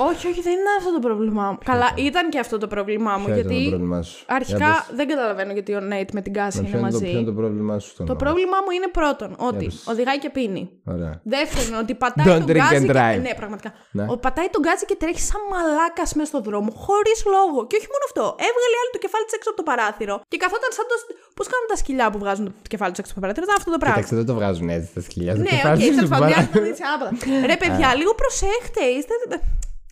Όχι, 0.00 0.24
όχι, 0.30 0.40
δεν 0.48 0.52
είναι 0.60 0.72
αυτό 0.78 0.90
το 0.96 1.00
πρόβλημά 1.06 1.46
μου. 1.50 1.58
Καλά, 1.64 1.88
ήταν; 2.08 2.24
και 2.32 2.38
αυτό 2.38 2.58
το 2.58 2.66
πρόβλημά 2.74 3.12
μου. 3.18 3.24
Ποιο 3.24 3.34
ήταν 3.34 3.50
γιατί 3.50 3.64
το 3.64 3.70
πρόβλημά 3.76 4.00
σου; 4.08 4.16
Για 4.26 4.34
αρχικά 4.40 4.70
πες. 4.86 4.96
δεν 4.98 5.06
καταλαβαίνω 5.12 5.52
γιατί 5.58 5.70
ο 5.78 5.80
Nate 5.90 6.08
με 6.16 6.20
την 6.26 6.32
Cassie 6.38 6.56
Να, 6.56 6.62
είναι 6.62 6.70
ποιο 6.70 6.78
είναι 6.78 6.88
το- 6.90 6.94
μαζί. 6.98 7.04
Ποιο 7.10 7.18
είναι 7.20 7.30
το 7.32 7.36
πρόβλημά 7.40 7.74
σου 7.82 7.88
στον 7.94 8.04
Το 8.10 8.14
πρόβλημά 8.22 8.58
μου 8.64 8.70
είναι 8.76 8.88
πρώτον 8.98 9.30
ότι 9.50 9.64
πες. 9.64 9.86
οδηγάει 9.92 10.18
και 10.24 10.30
πίνει. 10.36 10.62
Ωραία. 10.94 11.12
Δεύτερον, 11.34 11.72
ότι 11.82 11.92
πατάει 12.02 12.26
Don't 12.30 12.38
τον 12.42 12.48
drink 12.50 12.60
γκάζι. 12.62 12.76
and 12.80 12.86
Και... 12.88 12.96
drive. 12.98 13.20
Ναι, 13.26 13.32
πραγματικά. 13.40 13.70
Ναι. 13.98 14.04
Ο, 14.12 14.14
πατάει 14.24 14.48
το 14.54 14.60
γκάζι 14.64 14.84
και 14.90 14.96
τρέχει 15.02 15.22
σαν 15.30 15.40
μαλάκας 15.52 16.10
μέσα 16.18 16.28
στον 16.32 16.42
δρόμο, 16.48 16.70
χωρίς 16.84 17.18
λόγο. 17.34 17.58
Και 17.68 17.76
όχι 17.80 17.88
μόνο 17.94 18.02
αυτό. 18.08 18.24
Έβγαλε 18.48 18.76
άλλη 18.80 18.90
το 18.96 19.00
κεφάλι 19.04 19.24
της 19.28 19.34
έξω 19.38 19.48
από 19.52 19.58
το 19.60 19.66
παράθυρο 19.70 20.14
και 20.32 20.38
καθόταν 20.44 20.70
σαν 20.76 20.84
το. 20.90 20.94
Πώς 21.38 21.46
κάνουν 21.52 21.66
τα 21.72 21.76
σκυλιά 21.82 22.06
που 22.12 22.18
βγάζουν 22.24 22.46
το 22.64 22.68
κεφάλι 22.74 22.90
τους 22.94 23.00
έξω 23.02 23.10
από 23.12 23.18
το 23.20 23.24
παράθυρο, 23.24 23.44
ήταν 23.48 23.56
αυτό 23.60 23.70
το 23.76 23.80
πράγμα. 23.82 23.96
Κοίταξε, 23.98 24.14
δεν 24.20 24.26
το 24.30 24.34
βγάζουν 24.38 24.66
έτσι 24.76 24.88
τα 24.96 25.00
σκυλιά. 25.06 25.32
το 25.38 25.42
Ναι, 25.46 25.52
κεφάλι 25.54 25.78
οκ, 25.78 25.86
τους 25.88 25.96
τέλος 25.98 26.10
πάντων. 26.12 26.26
μπα- 26.28 26.32
μοιάζει 26.34 26.50
να 26.58 26.60
δεις 26.68 26.80
ανάποδα. 26.86 27.10
Ρε, 27.50 27.56
παιδιά, 27.62 27.88
λίγο 28.00 28.12
προσέχτε. 28.22 28.84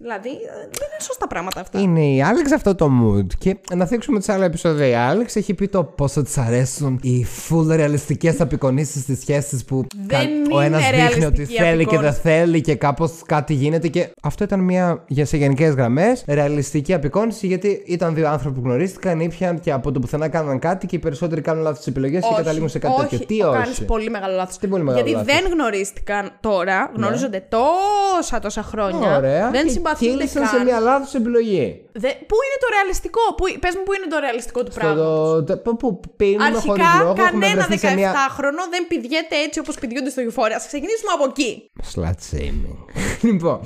Είστε. 0.01 0.05
Δηλαδή, 0.05 0.29
ε, 0.29 0.53
δεν 0.53 0.89
είναι 0.93 1.01
σωστά 1.01 1.27
πράγματα 1.27 1.61
αυτά. 1.61 1.81
Είναι 1.81 2.07
η 2.07 2.23
Άλεξ 2.23 2.53
αυτό 2.53 2.75
το 2.75 2.91
mood. 3.03 3.27
Και 3.39 3.57
να 3.75 3.87
θίξουμε 3.87 4.19
τις 4.19 4.29
άλλα 4.29 4.45
επεισόδια. 4.45 4.87
Η 4.87 4.95
Άλεξ 4.95 5.37
έχει 5.37 5.55
πει 5.55 5.69
το 5.69 5.85
πόσο 5.85 6.23
της 6.23 6.39
αρέσουν 6.39 6.99
οι 7.03 7.27
full 7.49 7.67
ρεαλιστικές 7.67 8.41
απεικονίσεις 8.41 9.03
στις 9.03 9.19
σχέσεις 9.21 9.65
που 9.65 9.87
Δεν 10.07 10.29
ο 10.53 10.63
είναι 10.63 10.65
ένας 10.65 10.91
δείχνει 10.91 11.25
ότι 11.25 11.37
ρεαλιστική 11.37 11.63
θέλει 11.63 11.85
και 11.85 11.99
δεν 11.99 12.09
απεικόνιση. 12.09 12.21
θέλει 12.21 12.61
και 12.61 12.75
κάπως 12.75 13.13
κάτι 13.27 13.55
γίνεται. 13.55 13.89
Και 13.89 14.09
αυτό 14.23 14.45
ήταν 14.45 14.61
μια 14.61 15.05
για 15.07 15.27
σε 15.27 15.37
γενικές 15.37 15.75
γραμμές 15.75 16.25
ρεαλιστική 16.27 16.95
απεικόνιση 16.95 17.47
γιατί 17.47 17.83
ήταν 17.87 18.15
δύο 18.15 18.29
άνθρωποι 18.29 18.61
που 18.61 18.69
γνωρίστηκαν, 18.69 19.21
ήπιαν 19.21 19.61
και 19.61 19.73
από 19.73 19.93
το 19.93 20.01
πουθενά 20.01 20.29
κάναν 20.29 20.59
κάτι 20.59 20.87
και 20.87 20.97
οι 20.97 20.99
περισσότεροι 20.99 21.41
κάνουν 21.41 21.63
λάθος 21.63 21.87
επιλογές 21.87 22.21
και 22.21 22.27
Όχι, 22.27 22.37
καταλήγουν 22.37 22.69
σε 22.69 22.79
κάτι 22.79 23.01
όχι, 23.01 23.09
τέτοιο. 23.19 23.27
Τι 23.27 23.37
Κάνεις 23.37 23.69
όχι; 23.71 23.85
πολύ 23.85 24.11
μεγάλο 24.11 24.35
λάθος. 24.37 24.59
Τι 24.59 24.67
πολύ 24.67 24.83
μεγάλο 24.83 25.05
Γιατί 25.05 25.19
λάθος; 25.19 25.35
Ναι. 25.35 25.41
δεν 25.41 25.53
γνωρίστηκαν 25.53 26.33
τώρα, 26.41 26.91
γνωρίζονται 26.97 27.47
τόσα 27.49 28.39
τόσα 28.39 28.63
χρόνια. 28.63 29.17
Ωραία. 29.17 29.51
Δεν 29.51 29.53
και 29.53 29.71
συμπαθούνται 29.71 29.85
κύλησαν 29.99 30.43
καν. 30.43 30.51
σε 30.51 30.65
μια 30.65 30.81
λάθος 30.81 31.15
επιλογή. 31.15 31.85
Δε... 31.93 32.09
Πού 32.09 32.37
είναι 32.45 32.59
το 32.65 32.69
ρεαλιστικό, 32.75 33.21
πού... 33.37 33.45
πες 33.61 33.75
μου 33.75 33.83
πού 33.83 33.93
είναι 33.93 34.07
το 34.11 34.19
ρεαλιστικό 34.19 34.63
του 34.65 34.73
Στο 34.73 34.81
πράγματος. 34.81 35.45
το, 35.47 35.59
το, 35.59 35.75
που 35.75 36.01
πίνουμε 36.17 36.45
χωρί 36.45 36.57
Αρχικά, 36.57 36.99
λόγο. 36.99 37.11
έχουμε 37.11 37.31
κανένα 37.31 37.65
βρεθεί 37.67 37.87
σε 37.87 37.95
μια 37.95 38.13
17χρονο 38.15 38.63
δεν 38.71 38.87
πηδιέται 38.89 39.37
έτσι 39.47 39.59
όπως 39.59 39.75
πηδιούνται 39.81 40.11
στο 40.11 40.23
Euphoria. 40.27 40.57
Ας 40.57 40.67
ξεκινήσουμε 40.67 41.11
από 41.15 41.25
εκεί. 41.29 41.71
Slut 41.93 42.19
shaming. 42.31 42.79
λοιπόν, 43.29 43.61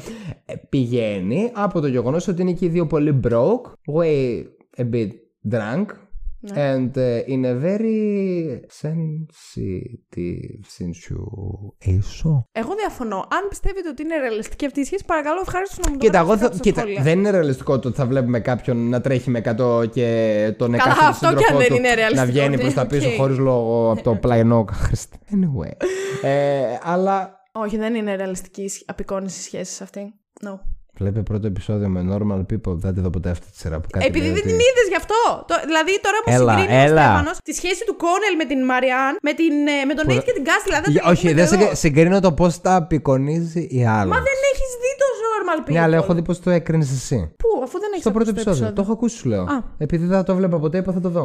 ε, 0.47 0.55
πηγαίνει 0.69 1.51
από 1.55 1.81
το 1.81 1.87
γεγονός 1.87 2.29
ότι 2.29 2.43
είναι 2.43 2.53
και 2.53 2.65
οι 2.65 2.69
δύο 2.69 2.87
πολύ 2.87 3.21
broke, 3.29 3.67
way 3.97 4.43
a 4.77 4.85
bit 4.95 5.11
drunk. 5.53 5.87
Ναι. 6.43 6.75
And 6.75 6.91
uh, 6.97 7.29
in 7.35 7.45
a 7.45 7.55
very 7.65 8.61
sensitive 8.83 10.63
situation. 10.79 12.45
Εγώ 12.53 12.75
διαφωνώ. 12.79 13.17
Αν 13.17 13.49
πιστεύετε 13.49 13.89
ότι 13.89 14.03
είναι 14.03 14.17
ρεαλιστική 14.19 14.67
αυτή 14.67 14.81
η 14.81 14.85
σχέση, 14.85 15.05
παρακαλώ 15.05 15.39
ευχαριστώ 15.43 15.81
να 15.85 15.91
μου 15.91 15.97
το 15.97 16.05
Κοίτα, 16.05 16.19
εγώ 16.19 16.27
γράψετε 16.27 16.43
θα, 16.43 16.49
κάτω 16.49 16.63
στα 16.63 16.71
κοίτα, 16.71 16.81
σχόλια. 16.81 17.03
δεν 17.03 17.19
είναι 17.19 17.31
ρεαλιστικό 17.31 17.79
το 17.79 17.89
ότι 17.89 17.97
θα 17.97 18.07
βλέπουμε 18.07 18.41
κάποιον 18.41 18.89
να 18.89 19.01
τρέχει 19.01 19.31
με 19.31 19.39
100 19.45 19.91
και 19.91 20.55
τον 20.59 20.71
Καλά, 20.73 20.83
εκάστοτε 20.83 21.07
αυτό 21.07 21.27
κι 21.27 21.33
αν 21.33 21.35
σύντροφό 21.37 21.59
δεν 21.59 21.69
του 21.69 21.75
είναι 21.75 21.89
να 21.89 21.95
ρεαλιστικό, 21.95 22.31
βγαίνει 22.31 22.57
ναι, 22.57 22.63
προς 22.63 22.75
τα 22.75 22.87
πίσω 22.87 23.09
οκ. 23.09 23.15
χωρίς 23.15 23.39
λόγο 23.39 23.91
από 23.91 24.03
το 24.03 24.15
πλαϊνό. 24.23 24.65
Χριστέ. 24.73 25.17
Anyway. 25.31 25.73
ε, 26.23 26.79
αλλά 26.83 27.41
Όχι, 27.53 27.77
δεν 27.77 27.95
είναι 27.95 28.17
ρεαλιστική 28.17 28.63
η 28.63 28.71
απεικόνιση 28.87 29.43
σχέσης 29.43 29.81
αυτή. 29.81 30.15
No. 30.45 30.59
Βλέπει 31.01 31.23
πρώτο 31.23 31.47
επεισόδιο 31.47 31.89
με 31.89 32.01
normal 32.13 32.41
people. 32.53 32.75
Δεν 32.85 32.95
τη 32.95 33.01
δω 33.01 33.11
ποτέ 33.11 33.31
αυτή 33.31 33.47
τη 33.53 33.57
σειρά 33.63 33.77
που 33.81 33.89
κάτι 33.91 34.07
Επειδή 34.07 34.25
λέει 34.27 34.35
δεν 34.35 34.43
ότι- 34.43 34.51
την 34.51 34.59
είδες 34.67 34.87
γι' 34.93 34.97
αυτό. 35.03 35.21
Το, 35.49 35.55
δηλαδή 35.71 35.93
τώρα 36.07 36.19
μου 36.23 36.31
Έλα, 36.37 36.53
συγκρίνει 36.59 36.79
ο 36.79 36.83
έλα. 36.87 37.03
Στέφανος 37.07 37.37
τη 37.49 37.53
σχέση 37.61 37.83
του 37.89 37.97
Κόνελ 38.05 38.35
με 38.41 38.45
την 38.51 38.61
Μαριάν, 38.71 39.13
με, 39.27 39.33
την, 39.41 39.55
ε, 39.77 39.85
με 39.89 39.95
τον 39.99 40.05
Νέιτ 40.09 40.23
και 40.29 40.35
την 40.39 40.45
Κάστη. 40.51 40.67
Δηλαδή 40.71 40.85
δεν 40.87 40.93
Για- 40.97 41.03
την 41.05 41.11
όχι, 41.13 41.27
έχουμε 41.29 41.43
δεν 41.43 41.47
εδώ. 41.55 41.57
συγκ- 41.67 41.77
συγκρίνω 41.85 42.19
το 42.27 42.31
πώς 42.41 42.53
τα 42.65 42.73
απεικονίζει 42.81 43.63
η 43.79 43.81
άλλη. 43.99 44.11
Μα 44.15 44.21
δεν 44.29 44.39
έχεις 44.53 44.71
δει 44.83 44.91
το 45.03 45.07
normal 45.25 45.59
people. 45.65 45.73
Ναι, 45.77 45.81
αλλά 45.85 45.97
έχω 46.03 46.13
δει 46.17 46.23
πώς 46.29 46.37
το 46.45 46.51
έκρινες 46.59 46.91
εσύ. 46.99 47.19
Πού, 47.43 47.49
αφού 47.67 47.77
δεν 47.83 47.89
έχεις 47.93 48.03
Στο 48.07 48.11
πρώτο 48.17 48.31
επεισόδιο. 48.31 48.73
Το 48.73 48.81
έχω 48.83 48.93
ακούσει, 48.93 49.17
σου 49.17 49.29
λέω. 49.29 49.43
Α. 49.43 49.57
Επειδή 49.79 50.05
δεν 50.07 50.17
θα 50.17 50.25
το 50.29 50.35
βλέπα 50.35 50.57
ποτέ, 50.59 50.79
είπα 50.79 50.93
θα 50.93 51.01
το 51.01 51.09
δω. 51.09 51.25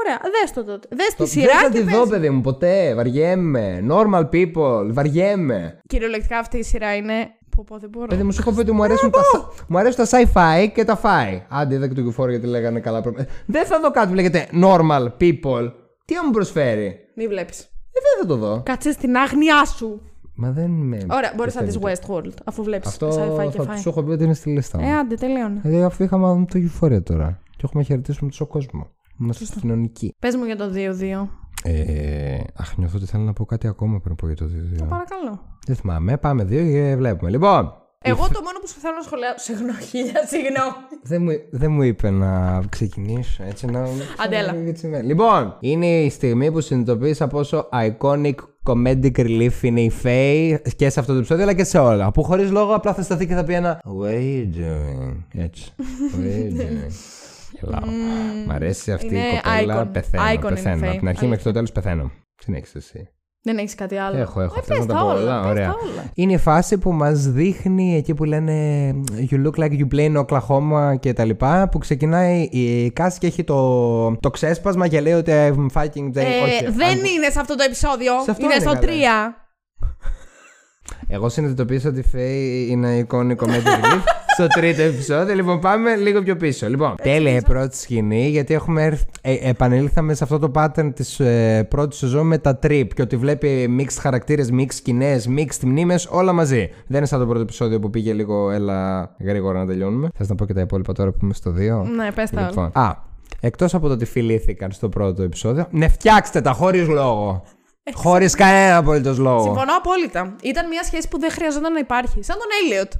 Ωραία, 0.00 0.18
δες 0.40 0.50
το 0.52 0.64
τότε. 0.64 0.88
Δες 0.90 1.06
τη 1.06 1.16
Το- 1.16 1.26
σειρά 1.26 1.46
Δεν 1.46 1.56
θα 1.62 1.68
και 1.70 1.78
τη 1.78 1.84
πες. 1.84 1.94
δω, 1.94 2.06
παιδί 2.06 2.30
μου, 2.30 2.40
ποτέ. 2.40 2.94
Βαριέμαι. 2.94 3.84
Normal 3.90 4.24
people. 4.32 4.86
Βαριέμαι. 4.90 5.80
Κυριολεκτικά 5.88 6.38
αυτή 6.38 6.58
η 6.58 6.62
σειρά 6.62 6.94
είναι. 6.96 7.14
Πω, 7.56 7.64
πω, 7.66 7.78
δεν 7.78 7.90
μπορώ. 7.90 8.06
Παιδί 8.06 8.22
μου, 8.22 8.32
σου 8.32 8.40
έχω 8.40 8.52
πει 8.52 8.60
ότι 8.60 8.72
μου 8.72 8.82
αρέσουν, 8.82 9.10
τα, 9.10 9.20
σα- 9.32 9.38
μου 9.72 9.78
αρέσουν 9.78 10.04
τα 10.04 10.18
sci-fi 10.18 10.68
και 10.74 10.84
τα 10.84 11.00
fi. 11.02 11.40
Άντε, 11.48 11.74
είδα 11.74 11.88
και 11.88 11.94
το 12.02 12.02
Euphoria 12.16 12.28
γιατί 12.28 12.46
λέγανε 12.46 12.80
καλά 12.80 13.00
πράγματα. 13.00 13.26
Δεν 13.46 13.66
θα 13.66 13.80
δω 13.80 13.90
κάτι 13.90 14.08
που 14.08 14.14
λέγεται 14.14 14.48
normal 14.62 15.06
people. 15.20 15.72
Τι 16.04 16.14
να 16.14 16.24
μου 16.24 16.30
προσφέρει; 16.32 16.96
Μη 17.16 17.26
βλέπεις. 17.28 17.60
Ε, 17.60 17.66
δεν 17.92 18.20
θα 18.20 18.26
το 18.26 18.36
δω. 18.36 18.62
Κάτσε 18.64 18.92
στην 18.92 19.16
άγνοιά 19.16 19.64
σου. 19.64 20.00
Μα 20.34 20.50
δεν 20.50 20.70
με. 20.70 20.98
Ωραία, 21.10 21.32
μπορείς 21.36 21.54
να 21.54 21.62
δεις 21.62 21.78
πιστεύετε. 21.78 22.06
Westworld 22.08 22.32
αφού 22.44 22.62
βλέπεις 22.62 22.88
Αυτό 22.88 23.08
sci-fi 23.08 23.50
και 23.50 23.62
θα 23.62 23.74
fi. 23.76 23.80
του 23.82 23.88
έχω 23.88 24.02
πει 24.02 24.10
ότι 24.10 24.24
είναι 24.24 24.34
στη 24.34 24.50
λίστα 24.50 24.78
μου. 24.80 24.86
Ε, 24.88 24.92
άντε, 24.92 25.14
τελείωνε. 25.14 25.60
Δηλαδή, 25.62 25.84
αφού 25.84 26.02
είχαμε 26.02 26.44
το 26.50 26.58
Euphoria 26.58 27.02
τώρα. 27.02 27.40
Και 27.50 27.62
έχουμε 27.64 27.82
χαιρετήσουμε 27.82 28.30
τόσο 28.30 28.46
κόσμο. 28.46 28.86
Είμαστε 29.20 29.44
κοινωνικοί. 29.60 30.14
Πες 30.18 30.36
μου 30.36 30.44
για 30.44 30.56
το 30.56 30.70
2-2. 30.74 31.28
Ε, 31.66 32.38
αχ, 32.54 32.76
νιώθω 32.76 32.96
ότι 32.96 33.06
θέλω 33.06 33.22
να 33.22 33.32
πω 33.32 33.44
κάτι 33.44 33.66
ακόμα 33.66 34.00
πριν 34.00 34.14
πω 34.16 34.26
για 34.26 34.36
το 34.36 34.44
2-2. 34.44 34.86
Παρακαλώ. 34.88 35.40
Δεν 35.66 35.76
θυμάμαι. 35.76 36.16
Πάμε 36.16 36.44
δύο 36.44 36.64
και 36.64 36.96
βλέπουμε. 36.96 37.30
Λοιπόν, 37.30 37.72
Εγώ 38.02 38.28
το 38.32 38.40
μόνο 38.44 38.58
που 38.60 38.68
σου 38.68 38.80
θέλω 38.80 38.94
να 38.94 39.02
σχολιάσω. 39.02 39.38
Συγγνώμη, 39.38 39.80
χίλια 39.82 40.26
συγγνώμη. 40.32 40.72
δεν 41.02 41.22
μου, 41.22 41.30
δεν 41.50 41.70
μου 41.72 41.82
είπε 41.82 42.10
να 42.10 42.62
ξεκινήσω 42.68 43.42
έτσι 43.42 43.66
να. 43.66 43.88
Αντέλα. 44.24 44.54
Έτσι, 44.56 44.86
ναι. 44.88 45.02
Λοιπόν, 45.02 45.56
είναι 45.60 45.86
η 45.86 46.10
στιγμή 46.10 46.52
που 46.52 46.60
συνειδητοποίησα 46.60 47.26
πόσο 47.26 47.68
iconic 47.72 48.34
comedic 48.64 49.16
relief 49.16 49.62
είναι 49.62 49.80
η 49.80 49.92
Faye 50.02 50.56
και 50.76 50.90
σε 50.90 51.00
αυτό 51.00 51.12
το 51.12 51.18
επεισόδιο 51.18 51.44
αλλά 51.44 51.54
και 51.54 51.64
σε 51.64 51.78
όλα. 51.78 52.10
Που 52.10 52.22
χωρίς 52.22 52.50
λόγο 52.50 52.74
απλά 52.74 52.94
θα 52.94 53.02
σταθεί 53.02 53.26
και 53.26 53.34
θα 53.34 53.44
πει 53.44 53.54
ένα 53.54 53.80
What 53.84 54.10
are 54.10 54.14
you 54.14 54.56
doing? 54.56 55.16
Έτσι. 55.32 55.72
What 56.14 56.24
are 56.24 56.54
you 56.54 56.60
doing? 56.60 56.92
Γελάω. 57.60 57.80
Μ' 58.46 58.50
αρέσει 58.50 58.92
αυτή 58.92 59.06
η 59.06 59.08
Είναι 59.12 59.40
κοπέλα. 59.42 59.82
icon. 59.82 59.88
Πεθαίνω. 59.92 60.22
Icon 60.24 60.28
είναι 60.28 60.38
η 60.48 60.54
πεθαίνω. 60.54 60.80
Faye. 60.86 60.88
Από 60.88 60.98
την 60.98 61.08
αρχή 61.08 61.26
μέχρι 61.26 61.42
το 61.42 61.48
Αλήθεια. 61.48 61.52
τέλος 61.52 61.72
πεθαίνω. 61.72 62.10
Συνέχισε 62.42 62.78
εσύ. 62.78 63.08
Δεν 63.42 63.58
έχεις 63.58 63.74
κάτι 63.74 63.96
άλλο. 63.96 64.18
Έχω, 64.18 64.40
έχω. 64.40 64.54
Ε, 64.58 64.62
Θες 64.62 64.76
πες 64.76 64.86
να 64.86 64.94
τα 64.94 65.00
πω 65.00 65.06
όλα. 65.06 65.40
πες 65.40 65.50
Ωραία. 65.50 65.66
τα 65.66 65.74
όλα. 65.82 66.04
Είναι 66.14 66.32
η 66.32 66.36
φάση 66.38 66.78
που 66.78 66.92
μας 66.92 67.30
δείχνει 67.30 67.96
εκεί 67.96 68.14
που 68.14 68.24
λένε 68.24 68.90
You 69.30 69.46
look 69.46 69.58
like 69.62 69.70
you 69.70 69.86
play 69.94 70.14
in 70.14 70.24
Oklahoma 70.26 70.94
και 71.00 71.12
τα 71.12 71.24
λοιπά. 71.24 71.68
Που 71.68 71.78
ξεκινάει 71.78 72.40
η 72.42 72.90
Κάση 72.90 73.18
και 73.18 73.26
έχει 73.26 73.44
το, 73.44 74.16
το 74.16 74.30
ξέσπασμα 74.30 74.88
και 74.88 75.00
λέει 75.00 75.12
ότι 75.12 75.32
I'm 75.34 75.66
fighting 75.82 76.06
the. 76.12 76.16
Ε, 76.16 76.42
Όχι, 76.42 76.64
δεν 76.70 76.94
I'm- 76.98 77.08
είναι 77.16 77.30
σε 77.30 77.40
αυτό 77.40 77.54
το 77.56 77.62
επεισόδιο. 77.66 78.12
Σε 78.22 78.30
αυτό 78.30 78.44
είναι 78.44 78.54
είναι, 78.54 78.62
στο 78.62 78.72
καλέ. 78.72 78.86
3. 78.86 79.34
Εγώ 81.08 81.28
συνειδητοποίησα 81.28 81.88
ότι 81.88 81.98
η 82.00 82.04
Faye 82.14 82.70
είναι 82.70 82.96
iconic 82.96 83.34
comedy 83.38 83.46
relief 83.46 84.02
στο 84.36 84.46
τρίτο 84.46 84.82
επεισόδιο. 84.82 85.34
Λοιπόν, 85.34 85.60
πάμε 85.60 85.96
λίγο 85.96 86.22
πιο 86.22 86.36
πίσω. 86.36 86.68
Λοιπόν, 86.68 86.94
τέλεια 87.02 87.36
η 87.36 87.42
πρώτη 87.42 87.76
σκηνή, 87.76 88.28
γιατί 88.28 88.54
έχουμε 88.54 88.82
έρθει, 88.82 89.04
ε, 89.20 89.48
επανήλθαμε 89.48 90.14
σε 90.14 90.24
αυτό 90.24 90.38
το 90.38 90.50
pattern 90.54 90.92
της 90.94 91.20
ε, 91.20 91.66
πρώτης 91.70 91.98
σεζόν 91.98 92.26
με 92.26 92.38
τα 92.38 92.58
trip 92.62 92.86
και 92.94 93.02
ότι 93.02 93.16
βλέπει 93.16 93.76
mixed 93.80 93.98
χαρακτήρες, 94.00 94.48
mixed 94.52 94.72
σκηνές, 94.72 95.28
mixed 95.36 95.60
μνήμες, 95.64 96.06
όλα 96.10 96.32
μαζί. 96.32 96.70
Δεν 96.86 96.96
είναι 96.98 97.06
σαν 97.06 97.18
το 97.18 97.26
πρώτο 97.26 97.40
επεισόδιο 97.40 97.78
που 97.78 97.90
πήγε 97.90 98.12
λίγο, 98.12 98.50
έλα 98.50 99.10
γρήγορα 99.20 99.58
να 99.58 99.66
τελειώνουμε. 99.66 100.08
Θες 100.16 100.28
να 100.28 100.34
πω 100.34 100.46
και 100.46 100.54
τα 100.54 100.60
υπόλοιπα 100.60 100.92
τώρα 100.92 101.10
που 101.10 101.18
είμαι 101.22 101.34
στο 101.34 101.50
2. 101.50 101.54
Ναι, 101.96 102.12
πες 102.12 102.30
τα 102.30 102.40
όλα. 102.40 102.48
Λοιπόν, 102.48 102.70
α, 102.72 102.96
εκτός 103.40 103.74
από 103.74 103.86
το 103.86 103.92
ότι 103.92 104.04
φιλήθηκαν 104.04 104.70
στο 104.72 104.88
πρώτο 104.88 105.22
επεισόδιο, 105.22 105.66
ναι, 105.70 105.88
φτιάξτε 105.88 106.40
τα 106.40 106.52
χωρίς 106.52 106.88
λόγο. 106.88 107.42
Χωρίς 107.94 108.34
κανένα 108.34 108.76
απολύτως 108.76 109.18
λόγο. 109.18 109.42
Συμφωνώ 109.42 109.76
απόλυτα. 109.76 110.36
Ήταν 110.42 110.68
μια 110.68 110.82
σχέση 110.82 111.08
που 111.08 111.18
δεν 111.18 111.30
χρειαζόταν 111.30 111.72
να 111.72 111.78
υπάρχει. 111.78 112.22
Σαν 112.22 112.36
τον 112.36 112.46
Έλιοτ. 112.62 112.92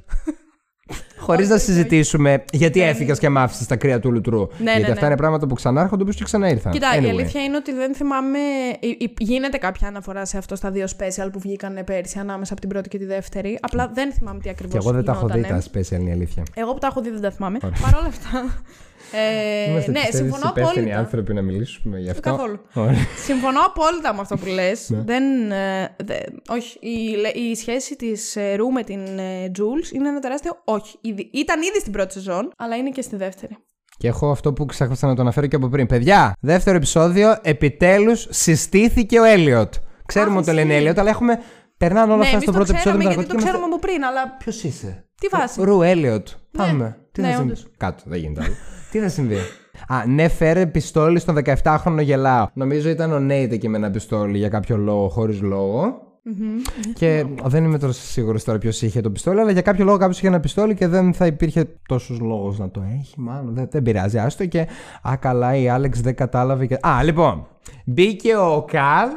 Χωρίς 1.17 1.49
να 1.49 1.57
συζητήσουμε 1.57 2.43
γιατί 2.51 2.81
έφυγες 2.81 3.19
και 3.19 3.29
μ' 3.29 3.37
άφησες 3.37 3.67
τα 3.67 3.75
κρύα 3.75 3.99
του 3.99 4.11
λουτρού. 4.11 4.39
Ναι, 4.39 4.71
γιατί 4.71 4.81
ναι, 4.81 4.87
αυτά 4.87 4.99
ναι. 5.01 5.05
είναι 5.07 5.15
πράγματα 5.15 5.47
που 5.47 5.55
ξανάρχονται 5.55 6.01
όπως 6.03 6.15
και 6.15 6.23
ξαναήρθαν. 6.23 6.71
Κοίτα, 6.71 6.95
η 6.95 6.99
Anyway. 6.99 7.09
αλήθεια 7.09 7.43
είναι 7.43 7.55
ότι 7.55 7.73
δεν 7.73 7.95
θυμάμαι. 7.95 8.37
υ- 8.79 9.01
υ- 9.01 9.21
Γίνεται 9.21 9.57
κάποια 9.57 9.87
αναφορά 9.87 10.25
σε 10.25 10.37
αυτό 10.37 10.55
στα 10.55 10.71
δύο 10.71 10.85
special 10.97 11.29
που 11.31 11.39
βγήκαν 11.39 11.81
πέρσι 11.85 12.19
ανάμεσα 12.19 12.51
από 12.51 12.61
την 12.61 12.69
πρώτη 12.69 12.89
και 12.89 12.97
τη 12.97 13.05
δεύτερη. 13.05 13.57
Απλά 13.61 13.91
δεν 13.93 14.11
θυμάμαι 14.13 14.39
τι 14.39 14.49
ακριβώ. 14.49 14.71
Και 14.71 14.77
εγώ 14.77 14.91
δεν 14.91 15.03
τα 15.03 15.11
έχω 15.11 15.27
δει 15.27 15.41
τα 15.41 15.61
special, 15.73 15.99
είναι 15.99 16.09
η 16.09 16.13
αλήθεια. 16.13 16.43
Εγώ 16.53 16.73
που 16.73 16.79
τα 16.79 16.87
έχω 16.87 17.01
δει 17.01 17.09
δεν 17.09 17.21
τα 17.21 17.31
θυμάμαι. 17.31 17.57
Παρ' 17.59 17.95
όλα 17.99 18.07
αυτά. 18.07 18.61
Ε, 19.11 19.69
Είμαστε 19.69 19.91
ναι, 19.91 19.99
πιστεύεις, 19.99 20.15
συμφωνώ 20.31 20.49
υπεύθυνοι 20.55 20.79
απόλυτα. 20.79 20.97
άνθρωποι 20.99 21.33
να 21.33 21.41
μιλήσουμε 21.41 21.99
γι' 21.99 22.09
αυτό. 22.09 22.21
Καθόλου. 22.21 22.59
Ωραία. 22.73 22.95
Συμφωνώ 23.25 23.59
απόλυτα 23.65 24.13
με 24.13 24.19
αυτό 24.21 24.37
που 24.37 24.45
λες. 24.45 24.89
Ναι. 24.89 25.01
δεν. 25.05 25.51
ε, 25.51 25.95
δε- 26.03 26.19
όχι. 26.49 26.77
Η, 26.79 27.15
λε- 27.15 27.35
η 27.35 27.55
σχέση 27.55 27.95
της 27.95 28.37
Ρου 28.55 28.71
με 28.71 28.83
την 28.83 28.99
ε, 29.19 29.51
Jules 29.57 29.93
είναι 29.95 30.09
ένα 30.09 30.19
τεράστιο 30.19 30.61
όχι. 30.63 30.97
Ήδη- 31.01 31.29
ήταν 31.33 31.61
ήδη 31.61 31.79
στην 31.79 31.91
πρώτη 31.91 32.13
σεζόν, 32.13 32.51
αλλά 32.57 32.75
είναι 32.75 32.89
και 32.89 33.01
στη 33.01 33.15
δεύτερη. 33.15 33.57
Και 33.97 34.07
έχω 34.07 34.29
αυτό 34.31 34.53
που 34.53 34.65
ξέχασα 34.65 35.07
να 35.07 35.15
το 35.15 35.21
αναφέρω 35.21 35.47
και 35.47 35.55
από 35.55 35.67
πριν. 35.67 35.87
Παιδιά, 35.87 36.33
δεύτερο 36.39 36.77
επεισόδιο, 36.77 37.37
επιτέλους 37.41 38.27
συστήθηκε 38.29 39.19
ο 39.19 39.23
Έλιοτ. 39.23 39.73
Ξέρουμε 40.05 40.31
Αχ, 40.31 40.37
ότι 40.37 40.45
το 40.47 40.53
λένε 40.53 40.67
ισχύει. 40.67 40.79
Έλιοτ, 40.81 40.99
αλλά 40.99 41.09
έχουμε. 41.09 41.39
Περνάνε 41.77 42.07
όλα 42.11 42.15
ναι, 42.15 42.21
αυτά 42.23 42.31
εμείς 42.35 42.43
στο 42.43 42.51
το 42.51 42.57
πρώτο 42.57 42.71
επεισόδιο 42.73 42.99
ξέραμε 42.99 43.03
με 43.03 43.09
τα 43.09 43.13
γιατί 43.15 43.27
το 43.27 43.33
ναρκωτικά. 43.33 43.51
ξέραμε 43.51 43.73
από 43.73 43.79
πριν, 43.79 44.03
αλλά. 44.03 44.35
Ποιος 44.37 44.63
είσαι; 44.63 45.05
Τι 45.21 45.27
βάση; 45.27 45.61
Ρου 45.63 45.81
Έλιοτ. 45.81 46.27
Πάμε. 46.57 46.97
Τι 47.11 47.21
ναι, 47.21 47.27
θα 47.27 47.33
συμβεί; 47.35 47.51
όντως. 47.51 47.67
Κάτω, 47.77 48.03
δεν 48.05 48.19
γίνεται 48.19 48.41
άλλο. 48.43 48.53
Τι 48.91 48.99
θα 48.99 49.09
συμβεί; 49.09 49.37
Α, 49.87 50.05
ναι, 50.07 50.27
φέρε 50.27 50.65
πιστόλι 50.65 51.19
στον 51.19 51.37
17χρονο 51.63 51.99
γελάω. 52.01 52.47
Νομίζω 52.53 52.89
ήταν 52.89 53.11
ο 53.13 53.19
Νέιτ 53.19 53.51
εκεί 53.53 53.67
με 53.67 53.77
ένα 53.77 53.89
πιστόλι 53.91 54.37
για 54.37 54.49
κάποιο 54.49 54.77
λόγο, 54.77 55.09
χωρίς 55.09 55.41
λόγο. 55.41 56.01
Και 56.93 57.25
δεν 57.43 57.63
είμαι 57.63 57.77
τώρα 57.79 57.93
σίγουρος 57.93 58.43
τώρα 58.43 58.57
ποιος 58.57 58.81
είχε 58.81 59.01
το 59.01 59.09
πιστόλι, 59.11 59.39
αλλά 59.39 59.51
για 59.51 59.61
κάποιο 59.61 59.85
λόγο 59.85 59.97
κάποιος 59.97 60.17
είχε 60.17 60.27
ένα 60.27 60.39
πιστόλι 60.39 60.73
και 60.73 60.87
δεν 60.87 61.13
θα 61.13 61.25
υπήρχε 61.25 61.65
τόσος 61.87 62.19
λόγος 62.19 62.59
να 62.59 62.69
το 62.69 62.83
έχει. 62.99 63.13
Μάλλον 63.17 63.53
δεν, 63.53 63.67
δεν 63.71 63.81
πειράζει, 63.81 64.17
άστο. 64.17 64.45
Και 64.45 64.67
α, 65.09 65.15
καλά, 65.19 65.55
η 65.55 65.69
Άλεξ 65.69 66.01
δεν 66.01 66.15
κατάλαβε. 66.15 66.65
Και... 66.65 66.77
Α, 66.87 67.03
λοιπόν. 67.03 67.47
Μπήκε 67.85 68.35
ο 68.35 68.65
Καλ 68.71 69.09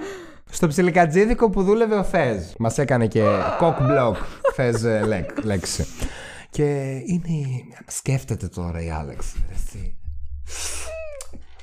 στο 0.50 0.66
ψιλικατζίδικο 0.66 1.50
που 1.50 1.62
δούλευε 1.62 1.94
ο 1.94 2.04
Φεζ. 2.04 2.42
Μας 2.58 2.78
έκανε 2.78 3.06
και 3.06 3.22
κοκ 3.58 3.76
μπλοκ 3.82 4.16
Φεζ 4.54 4.84
ε, 4.84 5.02
λέκ- 5.06 5.44
λέξη. 5.44 5.86
Και 6.50 6.64
είναι. 7.04 7.64
Σκέφτεται 7.86 8.48
τώρα 8.48 8.82
η 8.82 8.90
Άλεξ. 8.90 9.34
Εσύ. 9.52 9.96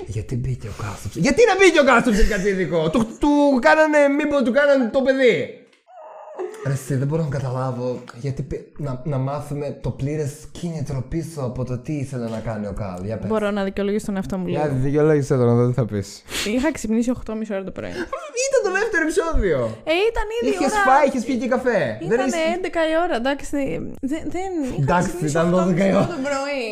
Γιατί 0.06 0.36
μπήκε 0.36 0.68
ο 0.68 0.72
Καλ 0.82 0.94
στο 0.96 1.10
ψιλικατζίδικο. 1.10 1.20
Γιατί 1.20 1.42
να 1.46 1.56
μπήκε 1.56 1.80
ο 1.80 1.84
Καλ 1.84 2.02
στο 2.02 2.12
ψιλικατζίδικο. 2.12 2.90
του, 2.90 3.18
του 3.20 3.60
κάνανε. 3.62 4.08
Μήπως 4.08 4.42
του 4.44 4.52
κάνανε 4.52 4.90
το 4.90 5.02
παιδί; 5.02 5.67
Ρε, 6.68 6.74
εσύ, 6.74 6.96
δεν 6.96 7.08
μπορώ 7.08 7.24
να 7.24 7.30
καταλάβω 7.30 8.00
γιατί 8.16 8.42
πι- 8.42 8.80
να, 8.80 9.02
να 9.04 9.18
μάθουμε 9.18 9.78
το 9.82 9.90
πλήρες 9.90 10.34
κίνητρο 10.52 11.04
πίσω 11.10 11.42
από 11.42 11.64
το 11.66 11.78
τι 11.78 11.94
ήθελε 11.94 12.30
να 12.30 12.40
κάνει 12.40 12.68
ο 12.68 12.74
Καλ. 12.74 13.04
Για 13.06 13.18
πες. 13.18 13.30
Μπορώ 13.30 13.52
να 13.52 13.64
δικαιολογήσω 13.64 14.06
τον 14.06 14.16
εαυτό 14.16 14.38
μου 14.38 14.48
Για 14.48 14.64
λίγο. 14.66 14.76
δικαιολόγησε 14.80 15.36
το 15.38 15.46
να 15.46 15.54
δω 15.54 15.68
τι 15.68 15.74
θα 15.74 15.86
πεις. 15.86 16.24
Είχα 16.56 16.72
ξυπνήσει 16.72 17.12
8.30 17.30 17.36
ώρα 17.52 17.64
το 17.64 17.72
πρωί. 17.72 17.90
Ήταν 17.90 18.60
το 18.64 18.72
δεύτερο 18.80 19.04
επεισόδιο. 19.04 19.58
Ε, 19.84 19.92
ήταν 20.12 20.26
ήδη. 20.42 20.50
Είχες 20.54 20.72
ώρα... 20.72 20.82
φάει, 20.88 21.08
είχες 21.08 21.24
πιει 21.24 21.38
και 21.38 21.48
καφέ. 21.48 21.98
Ήταν 22.02 22.20
έχεις- 22.20 22.34
11 22.62 22.66
η 22.94 22.96
ώρα, 23.06 23.16
εντάξει. 23.16 23.48
Δεν. 24.02 24.22
δεν... 24.36 24.52
είχα 24.64 24.82
Εντάξει, 24.82 25.08
ξυπνήσει 25.08 25.34
ήταν 25.38 25.48
12 25.54 25.78
η 25.78 25.92
8.30 25.92 25.96
ώρα. 25.96 26.08
το 26.08 26.20
πρωί. 26.28 26.66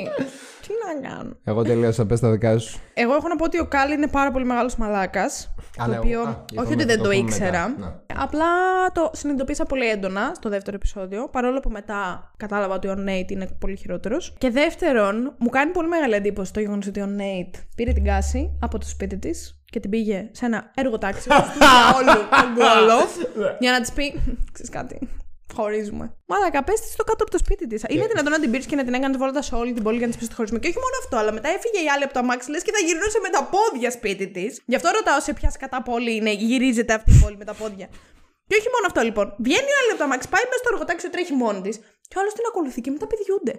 Τι 0.67 1.01
να 1.01 1.09
κάνω. 1.09 1.35
Εγώ 1.43 1.63
τελείωσα, 1.63 2.05
πες 2.05 2.19
τα 2.19 2.31
δικά 2.31 2.57
σου. 2.57 2.79
Εγώ 2.93 3.13
έχω 3.13 3.27
να 3.27 3.35
πω 3.35 3.43
ότι 3.43 3.59
ο 3.59 3.65
Κάλ 3.67 3.91
είναι 3.91 4.07
πάρα 4.07 4.31
πολύ 4.31 4.45
μεγάλος 4.45 4.75
μαλάκας. 4.75 5.53
Το 5.77 5.87
ναι, 5.87 5.97
οποίο. 5.97 6.19
α, 6.19 6.45
είπαμε, 6.51 6.65
όχι 6.65 6.73
ότι 6.73 6.83
δεν 6.85 6.97
θα 6.97 7.03
το 7.03 7.03
το 7.03 7.09
πούμε 7.09 7.15
ήξερα. 7.15 7.69
μετά, 7.69 8.03
ναι. 8.07 8.21
Απλά 8.21 8.45
το 8.93 9.09
συνειδητοποίησα 9.13 9.65
πολύ 9.65 9.89
έντονα 9.89 10.31
στο 10.35 10.49
δεύτερο 10.49 10.75
επεισόδιο. 10.75 11.29
Παρόλο 11.29 11.59
που 11.59 11.69
μετά 11.69 12.31
κατάλαβα 12.37 12.75
ότι 12.75 12.87
ο 12.87 12.95
Νέιτ 12.95 13.31
είναι 13.31 13.47
πολύ 13.59 13.75
χειρότερος. 13.75 14.33
Και 14.37 14.49
δεύτερον, 14.49 15.33
μου 15.37 15.49
κάνει 15.49 15.71
πολύ 15.71 15.87
μεγάλη 15.87 16.13
εντύπωση 16.13 16.53
το 16.53 16.59
γεγονός 16.59 16.87
ότι 16.87 17.01
ο 17.01 17.05
Νέιτ 17.05 17.55
πήρε 17.75 17.91
την 17.91 18.03
κάση 18.03 18.57
από 18.61 18.77
το 18.77 18.87
σπίτι 18.87 19.17
της 19.17 19.59
και 19.65 19.79
την 19.79 19.89
πήγε 19.89 20.29
σε 20.31 20.45
ένα 20.45 20.71
έργο 20.75 20.97
τάξης 20.97 21.25
για 21.25 21.37
όλο 21.95 22.11
τον 22.13 22.53
κόλο 22.55 22.99
για 23.59 23.71
να 23.71 23.81
της 23.81 23.91
πει: 23.91 24.21
Ξέρεις 24.51 24.71
κάτι. 24.71 24.99
Χωρίζουμε. 25.53 26.15
Μαλάκα, 26.25 26.63
πες 26.63 26.79
τη 26.81 26.89
στο 26.89 27.03
κάτω 27.03 27.23
από 27.23 27.31
το 27.31 27.37
σπίτι 27.37 27.67
της. 27.67 27.83
Είναι 27.89 28.07
δυνατόν 28.07 28.31
να 28.31 28.39
την 28.39 28.51
πήρες 28.51 28.65
και 28.65 28.75
να 28.75 28.83
την 28.83 28.93
έκανε 28.93 29.17
βόλτα 29.17 29.41
σε 29.41 29.55
όλη 29.55 29.73
την 29.73 29.83
πόλη 29.83 29.97
για 29.97 30.07
να 30.07 30.11
της 30.11 30.17
πεις 30.19 30.27
ότι 30.27 30.35
χωρίζουμε. 30.35 30.59
Και 30.59 30.67
όχι 30.67 30.77
μόνο 30.85 30.95
αυτό, 31.03 31.15
αλλά 31.17 31.31
μετά 31.31 31.49
έφυγε 31.49 31.79
η 31.85 31.89
άλλη 31.93 32.03
από 32.03 32.13
το 32.13 32.19
αμάξι, 32.19 32.49
λες 32.49 32.63
και 32.63 32.71
θα 32.71 32.81
γυρνούσε 32.87 33.19
με 33.25 33.29
τα 33.35 33.41
πόδια 33.53 33.91
σπίτι 33.91 34.27
της. 34.27 34.61
Γι' 34.65 34.75
αυτό 34.75 34.89
ρωτάω 34.97 35.19
σε 35.27 35.33
ποια 35.33 35.51
κατά 35.59 35.79
πόλη 35.83 36.15
είναι, 36.15 36.31
γυρίζεται 36.31 36.93
αυτή 36.93 37.11
η 37.15 37.19
πόλη 37.23 37.37
με 37.37 37.45
τα 37.45 37.53
πόδια. 37.53 37.87
Και 38.47 38.55
όχι 38.59 38.69
μόνο 38.73 38.85
αυτό 38.89 39.01
λοιπόν. 39.07 39.27
Βγαίνει 39.45 39.69
η 39.73 39.77
άλλη 39.79 39.89
από 39.93 39.99
το 40.01 40.03
αμάξι, 40.09 40.27
πάει 40.33 40.45
μέσα 40.49 40.61
στο 40.63 40.69
εργοτάξιο, 40.73 41.09
τρέχει 41.09 41.33
μόνη 41.33 41.61
της. 41.65 41.75
Και 42.09 42.15
ο 42.17 42.19
άλλος 42.21 42.33
την 42.37 42.45
ακολουθεί 42.49 42.79
και 42.81 42.91
μετά 42.95 43.05
πηδιούνται. 43.11 43.55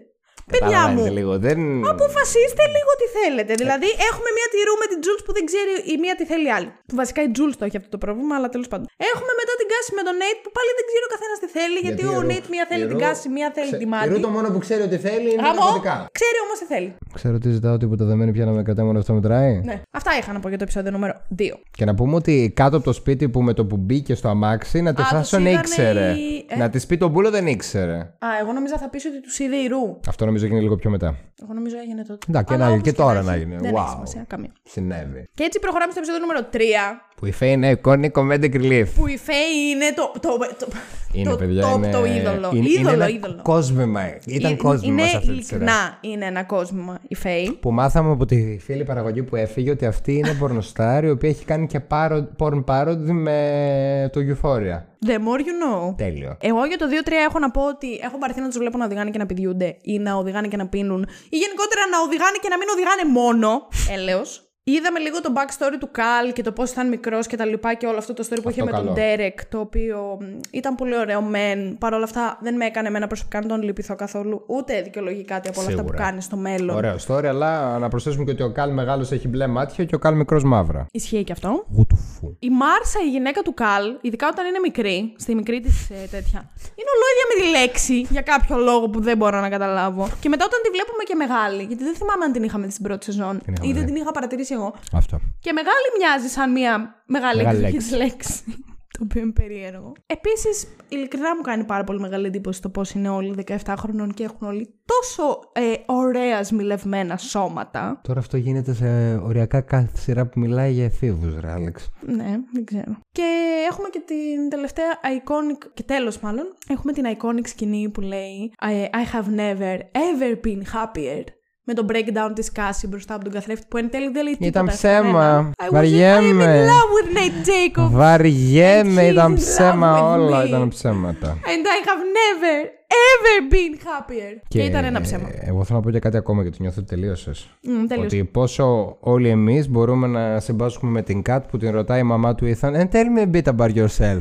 Παιδιά 0.53 0.67
μου, 0.67 0.73
Καταλαβαίνετε 0.73 1.13
λίγο. 1.19 1.33
Δεν... 1.47 1.59
αποφασίστε 1.95 2.65
λίγο 2.77 2.91
τι 3.01 3.07
θέλετε. 3.19 3.53
Δηλαδή, 3.63 3.89
έχουμε 4.11 4.29
μία 4.37 4.47
τη 4.53 4.59
Ρου 4.67 4.75
με 4.83 4.87
την 4.93 4.99
Τζούλς 5.03 5.23
που 5.27 5.33
δεν 5.37 5.45
ξέρει 5.51 5.73
η 5.93 5.95
μία 6.03 6.15
τι 6.19 6.25
θέλει 6.31 6.47
η 6.51 6.53
άλλη. 6.57 6.69
Που 6.89 6.95
βασικά 7.03 7.21
η 7.27 7.31
Τζούλς 7.35 7.55
το 7.61 7.65
έχει 7.69 7.77
αυτό 7.81 7.91
το 7.95 7.99
πρόβλημα, 8.05 8.35
αλλά 8.39 8.49
τέλος 8.55 8.69
πάντων. 8.73 8.87
Έχουμε 9.13 9.33
μετά 9.41 9.53
την 9.61 9.67
κάση 9.73 9.91
με 9.99 10.03
τον 10.09 10.15
Νέιτ 10.23 10.39
που 10.45 10.51
πάλι 10.57 10.71
δεν 10.79 10.85
ξέρει 10.89 11.05
ο 11.09 11.11
καθένας 11.15 11.37
τι 11.43 11.49
θέλει, 11.57 11.79
γιατί, 11.87 12.01
η 12.05 12.09
ο 12.13 12.15
Ρου- 12.21 12.29
Νέιτ 12.31 12.45
μία 12.55 12.65
θέλει 12.71 12.85
η 12.87 12.89
την 12.91 12.97
Ρου- 12.97 13.05
κάση, 13.07 13.25
μία 13.37 13.49
θέλει 13.57 13.71
Ξε- 13.73 13.81
τη 13.83 13.87
Η 13.89 13.93
μάτι. 13.95 14.09
Ρου 14.13 14.19
το 14.27 14.31
μόνο 14.37 14.47
που 14.55 14.61
ξέρει 14.67 14.83
ότι 14.89 14.97
θέλει 15.07 15.29
είναι 15.35 15.43
Γαμώ, 15.47 15.55
ναρκωτικά. 15.65 15.97
ξέρει 16.19 16.39
όμως 16.47 16.57
τι 16.61 16.67
θέλει. 16.73 16.89
Ξέρω 17.19 17.35
ότι 17.41 17.49
ζητάω 17.57 17.77
τίποτα 17.83 18.03
δεν 18.09 18.17
μένει 18.21 18.33
πια 18.37 18.45
να 18.49 18.53
με 18.57 18.63
κρατάει 18.67 18.87
μόνο 18.89 18.99
αυτό 19.03 19.13
μετράει. 19.19 19.53
Ναι. 19.71 19.77
Αυτά 19.99 20.11
είχα 20.19 20.31
να 20.37 20.41
πω 20.43 20.49
για 20.53 20.59
το 20.61 20.65
επεισόδιο 20.69 20.91
νούμερο 20.97 21.15
2. 21.39 21.43
Και 21.79 21.85
να 21.89 21.95
πούμε 21.99 22.15
ότι 22.21 22.35
κάτω 22.61 22.75
από 22.77 22.85
το 22.91 22.95
σπίτι 23.01 23.25
που 23.33 23.41
με 23.43 23.53
το 23.59 23.63
που 23.71 23.77
μπήκε 23.77 24.15
στο 24.21 24.29
αμάξι 24.35 24.79
να 24.87 24.93
τη 24.95 25.03
Α, 25.03 25.05
φάσουν 25.05 25.39
τους 25.39 25.49
είδανε 25.49 25.61
ήξερε. 25.67 26.07
οι- 26.13 26.47
ε. 26.49 26.57
Να 26.57 26.67
τη 26.71 26.87
πει 26.89 26.97
τον 26.97 27.13
πούλο 27.13 27.31
δεν 27.31 27.47
ήξερε. 27.47 27.97
Α, 27.99 28.29
εγώ 28.41 28.53
νόμιζα 28.53 28.79
θα 28.79 28.89
πει 28.89 29.07
ότι 29.07 29.21
τους 29.21 29.39
είδε 29.39 29.57
η 29.57 29.67
Ρου. 29.67 30.01
Αυτό 30.09 30.26
νομίζω 30.27 30.45
έγινε 30.45 30.61
λίγο 30.61 30.77
πιο 30.77 30.91
μετά. 30.91 31.19
Εγώ 31.43 31.53
νομίζω 31.55 31.77
έγινε 31.79 32.03
τότε. 32.05 32.27
Εντάξει, 32.29 32.55
Αλλά 32.55 32.65
να- 32.65 32.71
όπως 32.71 32.83
και 32.83 32.93
τώρα 32.93 33.15
να 33.15 33.23
να 33.23 33.33
έχει, 33.33 33.43
γίνει. 33.45 33.57
Δεν 33.57 33.73
Wow. 33.75 33.79
έχει 33.79 33.89
σημασία 33.91 34.25
καμία. 34.27 34.51
Συνέβη. 34.63 35.29
Και 35.35 35.43
έτσι 35.43 35.59
προχωράμε 35.59 35.91
στο 35.93 36.01
επεισόδιο 36.01 36.27
νούμερο 36.27 36.47
3. 36.53 37.01
Που 37.17 37.27
η 37.27 37.33
Φέη 37.33 37.53
είναι 37.53 37.71
εικόνη 37.71 38.11
comedic 38.15 38.55
relief. 38.55 38.87
Που 38.95 39.07
η 39.07 39.17
Φέη 39.19 39.55
είναι 39.75 39.93
το. 39.97 40.13
το, 40.21 40.29
το 40.59 40.67
Είναι, 41.13 41.31
το, 41.31 41.37
παιδιά, 41.37 41.63
το, 41.63 41.73
είναι... 41.77 41.91
το 41.91 42.05
είδωλο. 42.05 42.51
Είναι, 42.55 42.69
είδωλο, 42.69 42.79
είναι 42.81 42.91
ένα 42.91 43.09
είδωλο. 43.09 43.41
κόσμημα. 43.43 44.01
Ήταν 44.27 44.53
Ε, 44.53 44.55
κόσμημα 44.57 44.93
είναι 45.03 45.09
σε 45.11 45.17
αυτή 45.17 45.29
τη 45.37 45.43
σειρά. 45.45 45.57
ειλικρινά 45.57 45.99
είναι 46.01 46.25
ένα 46.25 46.43
κόσμημα 46.45 46.99
η 47.09 47.15
Φέη. 47.15 47.59
Που 47.61 47.71
μάθαμε 47.73 48.11
από 48.13 48.25
τη 48.27 48.59
φίλη 48.61 48.85
παραγωγή 48.85 49.23
που 49.23 49.37
έφυγε 49.37 49.71
ότι 49.71 49.87
αυτή 49.87 50.13
είναι 50.17 50.33
πορνοστάρ 50.39 51.05
η 51.05 51.11
οποία 51.11 51.29
έχει 51.29 51.45
κάνει 51.45 51.67
και 51.67 51.81
πάρο, 51.81 52.29
porn 52.39 52.65
parody 52.65 52.97
με 53.11 54.11
το 54.13 54.21
Euphoria. 54.21 54.83
The 55.07 55.11
more 55.11 55.41
you 55.41 55.55
know. 55.91 55.95
Τέλειο. 55.97 56.37
Εγώ 56.41 56.65
για 56.67 56.77
το 56.79 56.87
2-3 57.05 57.11
έχω 57.29 57.39
να 57.39 57.51
πω 57.51 57.67
ότι 57.69 57.87
έχω 58.03 58.19
πάρθει 58.19 58.41
να 58.41 58.47
τους 58.49 58.59
βλέπω 58.59 58.79
να 58.79 58.85
οδηγάνε 58.85 59.11
και 59.11 59.19
να 59.19 59.27
πηδιούνται 59.27 59.77
ή 59.83 59.99
να 59.99 60.15
οδηγάνε 60.15 60.49
και 60.49 60.57
να 60.57 60.67
πίνουν 60.67 61.07
ή 61.29 61.37
γενικότερα 61.37 61.87
να 61.87 62.01
οδηγάνε 62.01 62.39
και 62.43 62.49
να 62.49 62.59
μην 62.59 62.69
οδηγάνε 62.69 63.05
μόνο. 63.05 63.69
Έλεος. 63.91 64.46
Είδαμε 64.69 64.99
λίγο 64.99 65.21
το 65.21 65.33
backstory 65.37 65.77
του 65.81 65.89
Καλ 65.93 66.33
και 66.33 66.43
το 66.43 66.53
πώς 66.53 66.71
ήταν 66.71 66.89
μικρός 66.89 67.27
και 67.27 67.37
τα 67.37 67.45
λοιπά 67.45 67.75
και 67.75 67.87
όλο 67.87 67.99
αυτό 67.99 68.15
το 68.15 68.27
story 68.31 68.39
που 68.43 68.51
είχε 68.51 68.65
με 68.65 68.71
καλό. 68.71 68.85
τον 68.85 68.95
Derek, 68.99 69.41
το 69.49 69.59
οποίο 69.61 70.19
μ, 70.21 70.25
ήταν 70.51 70.75
πολύ 70.75 70.97
ωραίο 70.99 71.21
μεν. 71.23 71.79
Παρ' 71.79 71.93
όλα 71.95 72.05
αυτά 72.05 72.39
δεν 72.43 72.57
με 72.57 72.65
έκανε 72.65 72.89
εμένα 72.89 73.07
προσωπικά 73.07 73.41
να 73.41 73.47
τον 73.47 73.63
λυπηθώ 73.63 73.95
καθόλου, 73.95 74.43
ούτε 74.47 74.83
δικαιολογεί 74.83 75.25
κάτι 75.25 75.49
από 75.49 75.61
όλα 75.61 75.69
αυτά 75.69 75.83
που 75.83 75.89
Σίγουρα. 75.89 76.05
κάνει 76.09 76.23
στο 76.23 76.37
μέλλον. 76.37 76.77
Ωραίο 76.77 76.97
story, 77.07 77.25
αλλά 77.25 77.79
να 77.79 77.89
προσθέσουμε 77.89 78.25
και 78.25 78.31
ότι 78.31 78.43
ο 78.43 78.53
Καλ 78.53 78.73
μεγάλος 78.73 79.11
έχει 79.11 79.29
μπλε 79.29 79.47
μάτια 79.47 79.85
και 79.85 79.95
ο 79.95 79.99
Καλ 79.99 80.15
μικρός 80.17 80.45
μαύρα. 80.45 80.87
Ισχύει 80.93 81.25
και 81.25 81.33
αυτό. 81.33 81.65
Γουτουφού. 81.77 82.37
Η 82.39 82.51
Μάρσα, 82.51 82.99
η 83.07 83.11
γυναίκα 83.11 83.43
του 83.43 83.55
Καλ, 83.55 83.97
ειδικά 84.01 84.29
όταν 84.29 84.47
είναι 84.47 84.59
μικρή, 84.59 85.15
στη 85.19 85.35
μικρή 85.35 85.61
της 85.61 85.87
τέτοια, 85.87 86.51
είναι 86.79 86.91
ολόιδια 86.97 87.25
με 87.31 87.43
τη 87.43 87.59
λέξη 87.59 88.07
για 88.11 88.21
κάποιο 88.23 88.57
λόγο 88.57 88.89
που 88.89 89.01
δεν 89.01 89.17
μπορώ 89.17 89.41
να 89.41 89.49
καταλάβω. 89.49 90.09
Και 90.21 90.29
μετά 90.29 90.45
όταν 90.45 90.61
τη 90.63 90.69
βλέπουμε 90.71 91.03
και 91.09 91.15
μεγάλη, 91.15 91.63
γιατί 91.63 91.85
δεν 91.85 91.95
θυμάμαι 91.95 92.25
αν 92.25 92.33
την 92.33 92.43
είχαμε 92.43 92.65
δει 92.67 92.73
στην 92.73 92.85
πρώτη 92.85 93.05
σεζόν 93.05 93.41
Την 93.45 93.53
είχαμε 93.53 93.69
ή 93.69 93.73
δεν 93.73 93.85
δει. 93.87 93.93
την 93.93 94.01
είχα 94.03 94.13
παρατηρήσει 94.13 94.55
εγώ. 94.57 94.75
Αυτό. 94.93 95.21
Και 95.41 95.53
μεγάλη 95.53 95.87
μοιάζει 95.99 96.29
σαν 96.29 96.53
μια 96.53 97.03
μεγάλη 97.07 97.37
Μεγάλη 97.37 97.57
εκδοχή 97.57 97.73
λέξη. 97.75 97.91
τη 97.91 97.97
λέξη. 97.97 98.43
το 98.99 99.03
οποίο 99.03 99.23
είναι 99.23 99.33
περίεργο. 99.33 99.93
Επίσης, 100.07 100.67
ειλικρινά 100.89 101.37
μου 101.37 101.43
κάνει 101.43 101.65
πάρα 101.65 101.85
πολύ 101.85 102.01
μεγάλη 102.01 102.27
εντύπωση 102.27 102.63
το 102.63 102.69
πώς 102.69 102.91
είναι 102.91 103.09
όλοι 103.09 103.35
17 103.47 103.75
χρονών 103.79 104.15
και 104.15 104.25
έχουν 104.25 104.47
όλοι 104.47 104.69
τόσο 104.85 105.41
ε, 105.53 105.75
ωραία 105.87 106.45
σμιλευμένα 106.45 107.17
σώματα. 107.17 108.01
Τώρα 108.03 108.19
αυτό 108.21 108.37
γίνεται 108.37 108.75
σε 108.75 109.15
οριακά 109.15 109.61
κάθε 109.61 109.97
σειρά 109.97 110.27
που 110.27 110.41
μιλάει 110.41 110.73
για 110.73 110.85
εφήβους, 110.85 111.41
ρε 111.41 111.53
Άλεξ. 111.53 111.89
Ναι, 112.01 112.37
δεν 112.53 112.65
ξέρω. 112.65 112.97
Και 113.13 113.23
έχουμε 113.71 113.89
και 113.89 114.03
την 114.07 114.49
τελευταία 114.51 114.91
iconic, 115.03 115.71
και 115.75 115.83
τέλος 115.83 116.19
μάλλον, 116.19 116.45
έχουμε 116.69 116.93
την 116.93 117.05
iconic 117.07 117.49
σκηνή 117.49 117.89
που 117.89 118.01
λέει 118.01 118.53
I, 118.63 118.85
I 118.97 119.17
have 119.17 119.29
never 119.39 119.79
ever 119.79 120.35
been 120.47 120.63
happier. 120.75 121.25
Με 121.69 121.75
το 121.75 121.87
breakdown 121.91 122.33
της 122.35 122.53
Κάση 122.53 122.87
μπροστά 122.87 123.15
από 123.15 123.25
τον 123.25 123.33
καθρέφτη 123.33 123.67
που 123.69 123.77
εν 123.77 123.91
τέλει 123.91 124.11
δεν 124.11 124.23
λέει 124.25 124.33
τίποτα. 124.37 124.47
Ήταν 124.61 124.69
σε 124.71 124.77
ψέμα. 124.77 125.03
κανέναν. 125.03 125.53
I 125.57 125.63
was 125.63 125.67
I'm 125.67 125.69
in 125.69 125.73
Βαριέμαι. 125.73 126.67
love 126.67 126.91
with 126.97 127.17
Nate 127.17 127.47
Jacob. 127.49 127.91
Βαριέμαι, 127.91 129.09
And 129.09 129.11
ήταν 129.13 129.33
he's 129.33 129.37
in 129.37 129.41
ψέμα 129.41 129.99
love 130.01 130.15
with 130.15 130.21
όλα, 130.21 130.43
me. 130.43 130.47
ήταν 130.47 130.69
ψέματα. 130.69 131.39
And 131.43 131.65
I 131.67 131.89
have 131.89 132.03
never 132.21 132.67
ever 133.09 133.53
been 133.55 133.75
happier. 133.87 134.41
Και, 134.49 134.63
ήταν 134.63 134.85
ένα 134.85 135.01
ψέμα. 135.01 135.29
ε, 135.29 135.47
Εγώ 135.49 135.65
θέλω 135.65 135.79
να 135.79 135.85
πω 135.85 135.91
και 135.91 135.99
κάτι 135.99 136.17
ακόμα 136.17 136.43
γιατί 136.43 136.57
νιώθω 136.61 136.77
ότι 136.81 136.89
τελείωσες. 136.89 137.49
Μμ, 137.63 137.87
τελείωσε. 137.87 138.17
Ότι 138.17 138.25
πόσο 138.25 138.97
όλοι 139.01 139.29
εμείς 139.29 139.69
μπορούμε 139.69 140.07
να 140.07 140.41
συμπάσχουμε 140.41 140.91
με 140.91 141.03
την 141.03 141.23
Κατ 141.23 141.47
που 141.51 141.57
την 141.59 141.71
ρωτάει 141.71 142.01
η 142.01 142.03
μαμά 142.03 142.35
του 142.35 142.55
Ethan 142.61 142.71
And 142.75 142.89
tell 142.91 143.07
me 143.19 143.31
a 143.33 143.43
bit 143.43 143.55
about 143.57 143.75
yourself. 143.75 144.21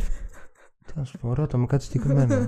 Τι 0.86 0.94
να 0.96 1.04
σου 1.04 1.18
πω, 1.18 1.34
ρώτα 1.34 1.58
με 1.58 1.66
κάτι 1.66 1.84
συγκεκριμένο. 1.84 2.48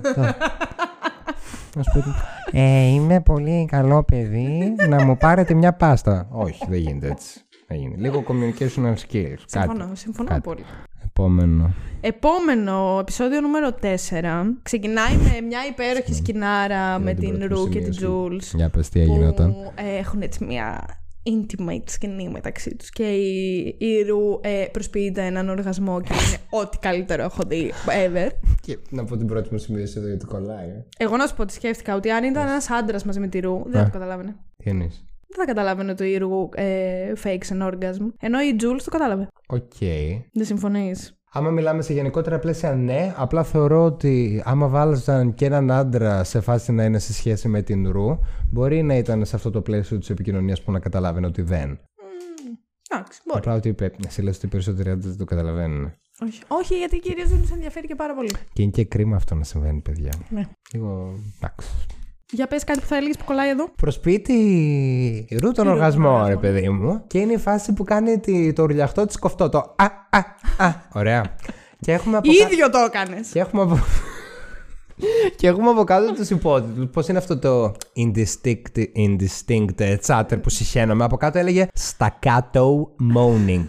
Ε, 2.52 2.86
είμαι 2.86 3.20
πολύ 3.20 3.64
καλό 3.70 4.04
παιδί 4.04 4.74
να 4.88 5.04
μου 5.04 5.16
πάρετε 5.16 5.54
μια 5.54 5.72
πάστα. 5.72 6.28
Όχι, 6.30 6.64
δεν 6.68 6.78
γίνεται 6.78 7.08
έτσι. 7.10 7.40
Δεν 7.66 7.78
γίνεται. 7.78 8.00
Λίγο 8.00 8.24
communication 8.28 8.84
skills. 8.94 9.42
Κάτι. 9.50 9.68
Συμφωνώ, 9.68 9.90
συμφωνώ 9.94 10.28
Κάτι. 10.28 10.40
πολύ. 10.40 10.64
Επόμενο. 11.04 11.70
Επόμενο, 12.00 12.96
επεισόδιο 13.00 13.40
νούμερο 13.40 13.74
4. 13.82 13.86
Ξεκινάει 14.62 15.16
με 15.16 15.40
μια 15.46 15.58
υπέροχη 15.70 16.14
σκηνάρα 16.14 16.98
με 16.98 17.04
Δεν 17.04 17.16
την 17.16 17.38
την 17.38 17.48
πρώτη 17.48 17.54
Ρου 17.54 17.68
και 17.68 17.80
την 17.80 17.92
σημείωση. 17.92 18.18
Τζούλς. 18.28 18.52
Για 18.54 18.68
πες 18.70 18.88
τι 18.88 19.00
έγιναν. 19.00 19.34
που 19.34 19.72
ε, 19.74 19.98
έχουν 19.98 20.22
έτσι 20.22 20.44
μια 20.44 20.86
intimate 21.22 21.82
σκηνή 21.84 22.28
μεταξύ 22.28 22.76
τους 22.76 22.90
και 22.90 23.14
η, 23.14 23.76
η 23.78 24.02
Ρου 24.02 24.40
ε, 24.40 24.64
προσποιείται 24.72 25.24
έναν 25.24 25.48
οργασμό 25.48 26.00
και 26.00 26.12
είναι 26.12 26.36
ό,τι 26.50 26.78
καλύτερο 26.78 27.22
έχω 27.22 27.42
δει 27.46 27.72
ever. 27.86 28.28
Και 28.60 28.78
να 28.90 29.04
πω 29.04 29.16
την 29.16 29.26
πρώτη 29.26 29.48
μου 29.52 29.58
σημείωση 29.58 29.94
εδώ 29.98 30.06
γιατί 30.08 30.24
κολλάει. 30.24 30.68
ε. 30.68 30.84
Εγώ 30.98 31.16
να 31.16 31.26
σου 31.26 31.34
πω 31.34 31.42
ότι 31.42 31.52
σκέφτηκα 31.52 31.94
ότι 31.94 32.10
αν 32.10 32.24
ήταν 32.24 32.48
ένας 32.48 32.70
άντρας 32.70 33.04
μαζί 33.04 33.20
με 33.20 33.28
τη 33.28 33.40
Ρου 33.40 33.62
δεν 33.66 33.72
θα 33.80 33.84
το 33.84 33.90
καταλάβαινε. 33.90 34.36
Τι 34.56 34.70
εννοείς; 34.70 35.04
Δεν 35.26 35.36
θα 35.38 35.44
καταλάβαινε 35.44 35.90
ότι 35.90 36.04
η 36.04 36.16
Ρου 36.18 36.48
ε, 36.54 37.12
fakes 37.24 37.58
an 37.58 37.66
orgasm. 37.68 38.12
Ενώ 38.20 38.40
η 38.40 38.56
Jules 38.60 38.80
το 38.84 38.90
κατάλαβε. 38.90 39.28
Οκ. 39.48 39.78
Δεν 40.32 40.44
συμφωνείς; 40.44 41.17
Άμα 41.32 41.50
μιλάμε 41.50 41.82
σε 41.82 41.92
γενικότερα 41.92 42.38
πλαίσια, 42.38 42.74
ναι. 42.74 43.14
Απλά 43.16 43.44
θεωρώ 43.44 43.84
ότι 43.84 44.42
άμα 44.44 44.68
βάλαζαν 44.68 45.34
και 45.34 45.44
έναν 45.44 45.70
άντρα 45.70 46.24
σε 46.24 46.40
φάση 46.40 46.72
να 46.72 46.84
είναι 46.84 46.98
σε 46.98 47.12
σχέση 47.12 47.48
με 47.48 47.62
την 47.62 47.90
Ρου, 47.90 48.18
μπορεί 48.50 48.82
να 48.82 48.94
ήταν 48.94 49.24
σε 49.24 49.36
αυτό 49.36 49.50
το 49.50 49.60
πλαίσιο 49.60 49.98
της 49.98 50.10
επικοινωνίας 50.10 50.62
που 50.62 50.72
να 50.72 50.78
καταλάβαινε 50.78 51.26
ότι 51.26 51.42
δεν. 51.42 51.80
Εντάξει, 52.90 53.20
μπορεί. 53.26 53.38
Απλά 53.38 53.54
ότι 53.54 53.68
είπε, 53.68 53.92
σε 54.08 54.22
λες 54.22 54.36
ότι 54.36 54.46
οι 54.46 54.48
περισσότεροι 54.48 54.90
άντρες 54.90 55.08
δεν 55.08 55.18
το 55.18 55.24
καταλαβαίνουν. 55.24 55.92
Όχι, 56.20 56.42
Όχι 56.48 56.76
γιατί 56.76 56.98
κυρίως 56.98 57.28
δεν 57.28 57.40
τους 57.40 57.50
ενδιαφέρει 57.50 57.86
και 57.86 57.94
πάρα 57.94 58.14
πολύ. 58.14 58.30
Και 58.52 58.62
είναι 58.62 58.70
και 58.70 58.84
κρίμα 58.84 59.16
αυτό 59.16 59.34
να 59.34 59.44
συμβαίνει, 59.44 59.80
παιδιά. 59.80 60.12
Ναι. 60.28 60.48
Λίγο. 60.72 61.18
Εντάξει. 61.36 61.68
Για 62.32 62.46
πες 62.46 62.64
κάτι 62.64 62.80
που 62.80 62.86
θα 62.86 62.96
έλεγες 62.96 63.16
που 63.16 63.24
κολλάει 63.24 63.48
εδώ. 63.48 63.68
Προσποιείται 63.76 64.32
η 64.32 65.28
Ρου 65.42 65.52
τον 65.52 65.64
Ρου 65.64 65.70
οργασμό, 65.70 66.02
τον 66.04 66.12
ρε 66.14 66.20
οργασμό. 66.34 66.40
παιδί 66.40 66.68
μου. 66.68 67.02
Και 67.06 67.18
είναι 67.18 67.32
η 67.32 67.38
φάση 67.38 67.72
που 67.72 67.84
κάνει 67.84 68.18
τη- 68.18 68.52
το 68.52 68.62
ουρλιαχτό 68.62 69.06
της 69.06 69.18
κοφτό. 69.18 69.48
Το 69.48 69.58
α, 69.58 69.84
α, 70.10 70.18
α. 70.66 70.72
Ωραία. 70.94 71.22
Και 71.80 71.92
έχουμε 71.92 72.16
από 72.16 72.28
κάτω- 72.32 72.52
ίδιο 72.52 72.70
το 72.70 72.78
έκανες. 72.78 73.28
Και 73.28 73.38
έχουμε 73.40 73.62
από... 73.62 73.78
και 75.36 75.46
έχουμε 75.46 75.70
από 75.70 75.84
κάτω 75.84 76.12
τους 76.14 76.30
υπότιτλους. 76.30 76.88
Πώς 76.92 77.08
είναι 77.08 77.18
αυτό 77.18 77.38
το 77.38 77.72
indistinct, 77.96 78.84
indistinct 78.96 79.80
ε, 79.80 79.96
chatter 80.06 80.42
που 80.42 80.50
συχαίνομαι. 80.50 81.04
Από 81.04 81.16
κάτω 81.16 81.38
έλεγε 81.38 81.68
staccato 81.98 82.66
moaning. 83.14 83.64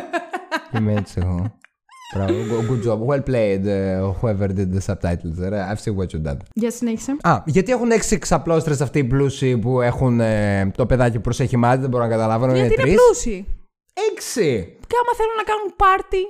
Είμαι 0.76 0.92
έτσι 0.92 1.14
εγώ. 1.22 1.58
Μπράβο, 2.14 2.64
good 2.68 2.86
job. 2.86 2.98
Well 3.06 3.22
played, 3.22 3.64
uh, 3.66 4.12
whoever 4.20 4.48
did 4.48 4.72
the 4.74 4.80
subtitles. 4.80 5.38
Uh, 5.38 5.70
I've 5.70 5.80
seen 5.80 5.96
what 5.96 6.06
you 6.12 6.28
done. 6.28 6.36
Για 6.54 6.70
συνέχισε. 6.70 7.16
Α, 7.22 7.42
γιατί 7.46 7.72
έχουν 7.72 7.90
έξι 7.90 8.18
ξαπλώστρες 8.18 8.80
αυτοί 8.80 8.98
οι 8.98 9.04
πλούσιοι 9.04 9.58
που 9.58 9.80
έχουν 9.80 10.20
ε, 10.20 10.70
το 10.76 10.86
παιδάκι 10.86 11.16
που 11.16 11.20
προσέχει 11.20 11.56
μάτι, 11.56 11.80
δεν 11.80 11.90
μπορώ 11.90 12.02
να 12.04 12.10
καταλάβω. 12.10 12.44
Γιατί 12.46 12.60
είναι 12.60 12.74
τρεις. 12.82 12.94
πλούσιοι. 12.94 13.46
Έξι! 14.12 14.76
Και 14.86 14.96
άμα 15.00 15.12
θέλουν 15.16 15.36
να 15.36 15.42
κάνουν 15.42 15.74
πάρτι 15.76 16.22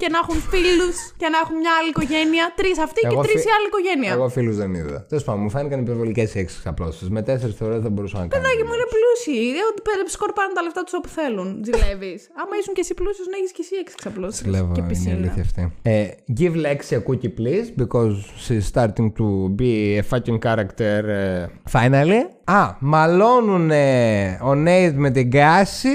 και 0.00 0.08
να 0.14 0.18
έχουν 0.22 0.38
φίλους 0.52 0.96
και 1.20 1.28
να 1.34 1.38
έχουν 1.42 1.56
μια 1.62 1.72
άλλη 1.78 1.88
οικογένεια, 1.94 2.44
τρεις 2.60 2.76
αυτοί 2.86 3.00
Εγώ 3.04 3.10
και 3.14 3.26
τρεις 3.26 3.40
φι- 3.40 3.50
η 3.50 3.52
άλλη 3.56 3.66
οικογένεια. 3.72 4.10
Εγώ 4.16 4.26
φίλους 4.36 4.56
δεν 4.62 4.70
είδα. 4.78 4.98
Τέλος 5.10 5.24
πάντων, 5.26 5.40
μου 5.44 5.50
φάνηκαν 5.54 5.78
υπερβολικές 5.86 6.28
οι 6.34 6.38
έξι 6.44 6.54
ξαπλώσεις. 6.62 7.06
Με 7.16 7.20
τέσσερις 7.28 7.54
θεωρώ 7.58 7.72
δεν 7.78 7.82
θα 7.86 7.90
μπορούσα 7.94 8.16
να 8.18 8.26
κάνω. 8.26 8.32
Παιδάκι 8.42 8.62
μου 8.66 8.74
είναι 8.76 8.88
πλούσιοι. 8.94 9.38
Ε, 9.60 9.62
Ότι 9.70 9.80
πε- 9.86 10.08
σκορπάνε 10.16 10.52
τα 10.58 10.62
λεφτά 10.66 10.80
τους 10.86 10.94
όπου 11.00 11.08
θέλουν. 11.18 11.46
Ζηλεύεις. 11.66 12.20
Άμα 12.42 12.54
ήσουν 12.60 12.72
και 12.76 12.82
εσύ 12.84 12.94
πλούσιος, 13.00 13.26
να 13.32 13.36
έχεις 13.40 13.52
και 13.56 13.62
εσύ 13.66 13.74
έξι 13.82 13.94
ξαπλώσεις. 14.00 14.42
Κλέβω, 14.48 14.72
Και 14.74 14.80
είναι 14.80 14.88
η 14.90 14.92
πισίνα. 14.92 15.14
αλήθεια 15.20 15.42
αυτή. 15.48 15.62
Ε, 15.82 16.06
give 16.38 16.54
Lexi 16.66 16.90
a 16.98 17.00
cookie 17.08 17.32
please, 17.38 17.66
because 17.82 18.14
she's 18.44 18.64
starting 18.74 19.08
to 19.20 19.26
be 19.60 19.70
a 20.00 20.02
fucking 20.10 20.38
character 20.46 21.02
ε, 21.08 21.46
finally. 21.74 22.20
Α, 22.44 22.60
μαλώνουν 22.78 23.70
ο 24.50 24.52
Nate 24.66 24.92
με 24.94 25.10
την 25.10 25.30
Κάση 25.30 25.88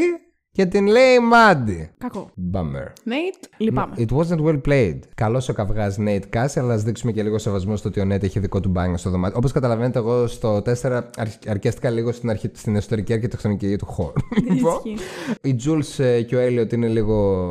και 0.55 0.65
την 0.65 0.87
λέει 0.87 1.19
Μάντι. 1.19 1.89
Κακό. 1.97 2.29
Bummer. 2.53 2.87
Νέιτ, 3.03 3.33
λυπάμαι. 3.57 3.95
It 3.97 4.07
wasn't 4.17 4.43
well 4.45 4.61
played. 4.67 4.99
Καλός 5.15 5.49
ο 5.49 5.53
καυγάς 5.53 5.97
Nate 5.99 6.21
Κάση, 6.29 6.59
αλλά 6.59 6.73
ας 6.73 6.83
δείξουμε 6.83 7.11
και 7.11 7.23
λίγο 7.23 7.37
σεβασμό 7.37 7.75
στο 7.75 7.87
ότι 7.89 7.99
ο 7.99 8.03
Nate 8.11 8.23
έχει 8.23 8.39
δικό 8.39 8.59
του 8.59 8.69
μπάνιο 8.69 8.97
στο 8.97 9.09
δωμάτιο. 9.09 9.37
Όπως 9.37 9.51
καταλαβαίνετε, 9.51 9.99
εγώ 9.99 10.27
στο 10.27 10.61
4 10.81 11.01
αρ- 11.17 11.27
αρκέστηκα 11.47 11.89
λίγο 11.89 12.11
στην, 12.11 12.29
αρχι... 12.29 12.49
στην 12.53 12.75
εσωτερική 12.75 13.13
αρχιτεκτονική 13.13 13.75
του 13.77 13.85
χώρου. 13.85 14.13
Λοιπόν, 14.53 14.79
Ισχύει. 14.83 15.03
η 15.41 15.55
Jules 15.65 16.03
ε, 16.03 16.21
και 16.21 16.35
ο 16.35 16.39
Elliot 16.47 16.73
είναι 16.73 16.87
λίγο 16.87 17.45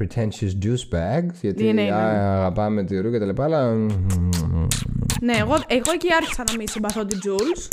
pretentious 0.00 0.64
douchebags, 0.64 1.32
γιατί 1.40 1.66
Είναι, 1.66 1.82
είναι. 1.82 1.92
α, 1.94 2.34
αγαπάμε 2.36 2.84
τη 2.84 3.00
ρου 3.00 3.10
και 3.10 3.18
τα 3.18 3.24
λοιπά, 3.24 3.44
αλλά. 3.44 3.72
Ναι, 5.20 5.36
εγώ, 5.38 5.54
εγώ 5.66 5.90
εκεί 5.94 6.08
άρχισα 6.20 6.44
να 6.50 6.56
μην 6.56 6.68
συμπαθώ 6.68 7.04
την 7.06 7.18
Jules. 7.24 7.68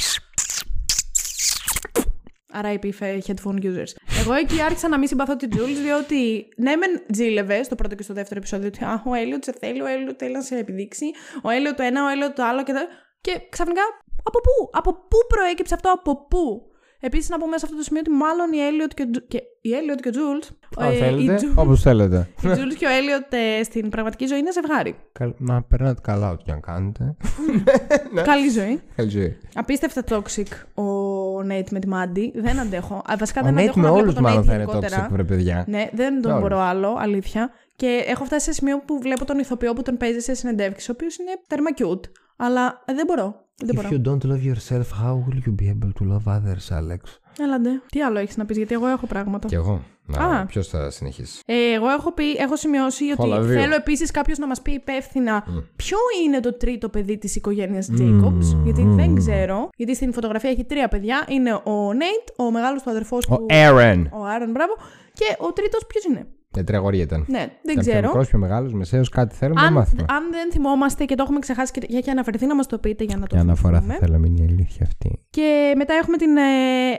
Άρα 2.57 2.73
είπε 2.73 2.89
headphone 3.25 3.63
users. 3.63 4.04
Εγώ 4.25 4.33
εκεί 4.33 4.61
άρχισα 4.61 4.87
να 4.87 4.97
μην 4.97 5.07
συμπαθώ 5.07 5.35
την 5.35 5.49
Jules, 5.53 5.81
διότι 5.83 6.47
ναι, 6.57 6.75
μεν 6.75 7.05
τζίλευε 7.11 7.63
στο 7.63 7.75
πρώτο 7.75 7.95
και 7.95 8.03
στο 8.03 8.13
δεύτερο 8.13 8.39
επεισόδιο 8.39 8.67
ότι 8.67 8.83
Α, 8.83 9.03
ο 9.05 9.13
Έλιο 9.13 9.37
σε 9.41 9.51
θέλει, 9.59 9.81
ο 9.81 9.85
Έλιο 9.85 10.13
θέλει 10.17 10.33
να 10.33 10.41
σε 10.41 10.57
επιδείξει, 10.57 11.05
ο 11.43 11.49
Έλιο 11.49 11.73
το 11.75 11.83
ένα, 11.83 12.05
ο 12.05 12.07
Έλιο 12.07 12.33
το 12.33 12.43
άλλο 12.43 12.63
και, 12.63 12.73
τα... 12.73 12.87
και 13.21 13.41
ξαφνικά 13.49 13.81
από 14.23 14.39
πού, 14.39 14.69
από 14.71 14.93
πού 14.93 15.17
προέκυψε 15.27 15.73
αυτό, 15.73 15.91
από 15.91 16.27
πού; 16.27 16.61
Επίσης, 17.05 17.29
να 17.29 17.39
πούμε 17.39 17.57
σε 17.57 17.65
αυτό 17.65 17.77
το 17.77 17.83
σημείο 17.83 18.01
ότι 18.05 18.11
μάλλον 18.15 18.53
η 18.53 18.59
Έλιοτ 18.59 18.91
και, 18.93 19.01
ο 19.03 19.09
Τζου- 19.09 19.27
και, 19.27 19.37
η 19.61 19.69
Elliot 19.77 19.99
και 20.01 20.07
ο 20.07 20.11
Τζούλτ. 20.11 20.43
Αν 20.77 20.91
θέλετε, 20.93 21.37
όπως 21.55 21.81
θέλετε. 21.81 22.27
Η 22.43 22.47
Τζούλτ 22.51 22.73
και 22.73 22.85
ο 22.85 22.89
Έλιοτ 22.89 23.23
στην 23.65 23.89
πραγματική 23.89 24.25
ζωή 24.25 24.39
είναι 24.39 24.51
ζευγάρι. 24.51 24.95
Καλ- 25.11 25.35
Μα 25.37 25.61
περνάτε 25.69 25.99
καλά 26.03 26.31
ό,τι 26.31 26.43
και 26.43 26.51
αν 26.51 26.59
κάνετε. 26.61 27.15
Καλή 28.31 28.49
ζωή. 28.49 28.81
Καλή 28.95 29.09
ζωή. 29.09 29.37
Απίστευτα 29.53 30.03
toxic 30.09 30.83
ο 30.83 31.43
Νέιτ 31.43 31.69
με 31.69 31.79
τη 31.79 31.87
Μάντι. 31.87 32.31
Δεν 32.35 32.59
αντέχω. 32.59 32.95
Α, 32.95 33.15
Βασικά 33.19 33.41
Ο 33.41 33.43
δεν 33.43 33.53
Νέιτ 33.53 33.69
αντέχω 33.69 33.79
με 33.79 33.85
να 33.87 33.91
βλέπω 33.93 34.03
όλους 34.03 34.13
τον 34.13 34.23
μάλλον 34.23 34.41
Nate 34.41 34.45
θα 34.45 34.53
είναι 34.53 34.63
γενικότερα. 34.63 35.07
toxic, 35.07 35.11
βρε 35.11 35.23
παιδιά. 35.23 35.65
Ναι, 35.67 35.89
δεν 35.93 36.13
Με 36.13 36.21
τον 36.21 36.31
όλους. 36.31 36.41
μπορώ 36.43 36.59
άλλο, 36.59 36.95
αλήθεια. 36.99 37.49
Και 37.75 38.03
έχω 38.07 38.23
φτάσει 38.25 38.45
σε 38.45 38.51
σημείο 38.51 38.79
που 38.85 38.99
βλέπω 39.01 39.25
τον 39.25 39.39
ηθοποιό 39.39 39.73
που 39.73 39.81
τον 39.81 39.97
παίζει 39.97 40.19
σε 40.19 40.33
συνεντεύξεις, 40.33 40.89
ο 40.89 40.91
οποίος 40.91 41.17
είναι 41.17 41.31
τέρμα 41.47 41.69
cute. 41.77 42.09
Αλλά 42.37 42.81
ε, 42.85 42.93
δεν 42.93 43.05
μπορώ. 43.05 43.44
Δεν 43.63 43.75
μπορώ. 43.75 43.89
If 43.89 43.91
you 43.91 44.01
don't 44.07 44.31
love 44.31 44.43
yourself, 44.53 44.87
how 45.03 45.13
will 45.13 45.39
you 45.47 45.55
be 45.61 45.67
able 45.69 45.91
to 45.99 46.11
love 46.11 46.33
others, 46.33 46.77
Alex? 46.77 46.99
Έλαντε. 47.39 47.69
Τι 47.91 48.01
άλλο 48.01 48.19
έχεις 48.19 48.37
να 48.37 48.45
πεις, 48.45 48.57
γιατί 48.57 48.73
εγώ 48.73 48.87
έχω 48.87 49.07
πράγματα. 49.07 49.47
Κι 49.47 49.55
εγώ. 49.55 49.81
Α. 50.17 50.27
Να, 50.27 50.45
ποιος 50.45 50.67
θα 50.67 50.89
συνεχίσει; 50.89 51.41
Ε, 51.45 51.73
εγώ 51.73 51.89
έχω, 51.89 52.13
πει, 52.13 52.31
έχω 52.31 52.55
σημειώσει 52.55 53.03
ότι 53.11 53.21
Όλα 53.21 53.41
δύο. 53.41 53.59
θέλω 53.59 53.75
επίσης 53.75 54.11
κάποιος 54.11 54.37
να 54.37 54.47
μας 54.47 54.61
πει 54.61 54.71
υπεύθυνα 54.71 55.43
ποιο 55.75 55.97
είναι 56.25 56.39
το 56.39 56.53
τρίτο 56.57 56.89
παιδί 56.89 57.17
της 57.17 57.35
οικογένειας 57.35 57.89
Jacobs. 57.91 58.63
Γιατί 58.63 58.83
δεν 58.83 59.15
ξέρω. 59.15 59.69
Γιατί 59.77 59.95
στην 59.95 60.13
φωτογραφία 60.13 60.49
έχει 60.49 60.63
τρία 60.63 60.87
παιδιά. 60.87 61.25
Είναι 61.29 61.53
ο 61.53 61.93
Νέιτ, 61.93 62.27
ο 62.37 62.51
μεγάλος 62.51 62.81
του 62.83 62.89
αδερφός 62.89 63.25
Ο 63.29 63.35
του. 63.37 63.45
Aaron. 63.49 64.03
Ο 64.11 64.25
Άρον, 64.25 64.51
μπράβο. 64.51 64.73
Και 65.13 65.35
ο 65.39 65.53
τρίτος 65.53 65.85
ποιος 65.87 66.03
είναι; 66.03 66.27
Ε, 66.57 66.63
τρία 66.63 66.77
αγόρια 66.77 67.01
ήταν. 67.01 67.25
Ναι, 67.27 67.37
δεν 67.37 67.49
Ήταν 67.73 67.83
Πιο 67.83 67.91
ξέρω. 67.91 68.07
μικρός, 68.07 68.27
πιο 68.27 68.37
μεγάλος, 68.39 68.73
μεσαίος, 68.73 69.09
κάτι 69.09 69.35
θέλουμε 69.35 69.61
να 69.61 69.67
Αν, 69.67 69.73
μάθουμε. 69.73 70.05
αν 70.09 70.23
δεν 70.31 70.51
θυμόμαστε 70.51 71.05
και 71.05 71.15
το 71.15 71.23
έχουμε 71.23 71.39
ξεχάσει 71.39 71.71
και 71.71 71.81
έχει 71.97 72.09
αναφερθεί, 72.09 72.45
να 72.45 72.55
μας 72.55 72.67
το 72.67 72.77
πείτε 72.77 73.03
για 73.03 73.15
να 73.17 73.21
το 73.21 73.27
Για 73.31 73.39
αναφορά 73.43 73.73
θα 73.73 73.79
θυμηθούμε. 73.81 74.05
θέλαμε 74.05 74.27
είναι 74.27 74.41
η 74.41 74.47
αλήθεια 74.51 74.85
αυτή. 74.85 75.19
Και 75.29 75.73
μετά 75.77 75.93
έχουμε 75.93 76.17
την 76.17 76.37
ε, 76.37 76.41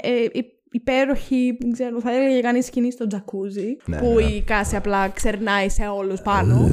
ε, 0.03 0.23
υ- 0.33 0.55
υπέροχη, 0.71 1.57
δεν 1.61 1.73
ξέρω, 1.73 2.01
θα 2.01 2.15
έλεγε 2.15 2.41
κανείς 2.41 2.67
σκηνή 2.67 2.93
στο 2.93 3.07
τζακούζι. 3.07 3.77
Ναι, 3.87 3.97
που 3.99 4.13
ναι. 4.15 4.23
η 4.23 4.43
Κάση 4.43 4.77
απλά 4.77 5.09
ξερνάει 5.09 5.69
σε 5.69 5.83
όλους 5.87 6.21
πάνω. 6.21 6.69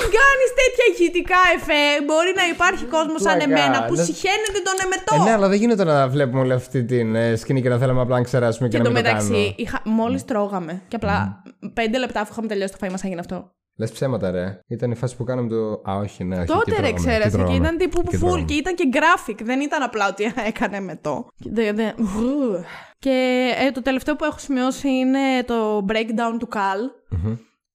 Μην 0.00 0.10
κάνει 0.20 0.44
τέτοια 0.60 0.84
ηχητικά 0.92 1.40
εφέ. 1.56 1.82
Μπορεί 2.06 2.32
να 2.40 2.44
υπάρχει 2.54 2.84
κόσμος 2.84 3.20
σαν 3.26 3.36
Πλάκα. 3.36 3.50
εμένα 3.50 3.78
που 3.86 3.94
Να- 3.94 4.02
συχαίνεται 4.02 4.60
τον 4.68 4.76
εμετό. 4.84 5.14
Ε, 5.14 5.18
ναι, 5.26 5.32
αλλά 5.36 5.48
δεν 5.48 5.58
γίνεται 5.58 5.84
να 5.84 6.08
βλέπουμε 6.08 6.40
όλη 6.40 6.52
αυτή 6.52 6.84
την 6.84 7.14
ε, 7.14 7.36
σκηνή 7.36 7.60
και 7.62 7.68
να 7.68 7.78
θέλουμε 7.78 8.00
απλά 8.00 8.16
να 8.16 8.22
ξεράσουμε 8.22 8.68
και, 8.68 8.76
και 8.76 8.82
να 8.82 8.88
το 8.88 8.94
μην 8.94 9.02
το 9.02 9.08
μεταξύ, 9.08 9.30
κάνουμε. 9.32 9.52
είχα... 9.56 9.80
μόλις 9.84 10.24
τρώγαμε. 10.24 10.82
Και 10.88 10.96
απλά 10.96 11.42
πέντε 11.74 11.98
λεπτά 11.98 12.20
αφού 12.20 12.30
είχαμε 12.32 12.46
τελειώσει 12.46 12.72
το 12.72 12.78
φάι 12.80 12.90
μας 12.90 13.04
έγινε 13.04 13.20
αυτό. 13.20 13.50
Λες 13.78 13.90
ψέματα, 13.92 14.30
ρε. 14.30 14.60
Ήταν 14.68 14.90
η 14.90 14.94
φάση 14.94 15.16
που 15.16 15.24
κάναμε 15.24 15.48
το. 15.48 15.56
Α, 15.90 15.94
όχι, 16.02 16.24
ναι, 16.24 16.34
όχι. 16.34 16.42
εκεί 16.42 16.52
Τότε 16.52 16.70
ρε 16.70 16.76
τρώγαμε, 16.76 16.98
ξέρασε 16.98 17.22
εκεί 17.22 17.30
και 17.30 17.36
τρώγαμε. 17.42 17.56
ήταν 17.66 17.76
τύπου 17.76 18.00
Εκεί 18.06 18.16
full 18.16 18.20
τρώγαμε. 18.20 18.42
και 18.44 18.54
ήταν 18.54 18.74
και 18.74 18.88
graphic. 18.92 19.34
Δεν 19.42 19.60
ήταν 19.60 19.82
απλά 19.82 20.08
ότι 20.08 20.24
έκανε 20.50 20.80
με 20.80 20.98
το. 21.02 21.26
Δε- 21.36 21.72
δε- 21.72 21.92
βρου. 21.96 22.62
Και 22.98 23.48
ε, 23.66 23.70
το 23.70 23.82
τελευταίο 23.82 24.16
που 24.16 24.24
έχω 24.24 24.38
σημειώσει 24.38 24.88
είναι 24.88 25.18
το 25.46 25.84
breakdown 25.88 26.36
του 26.38 26.48
Καλ. 26.48 26.78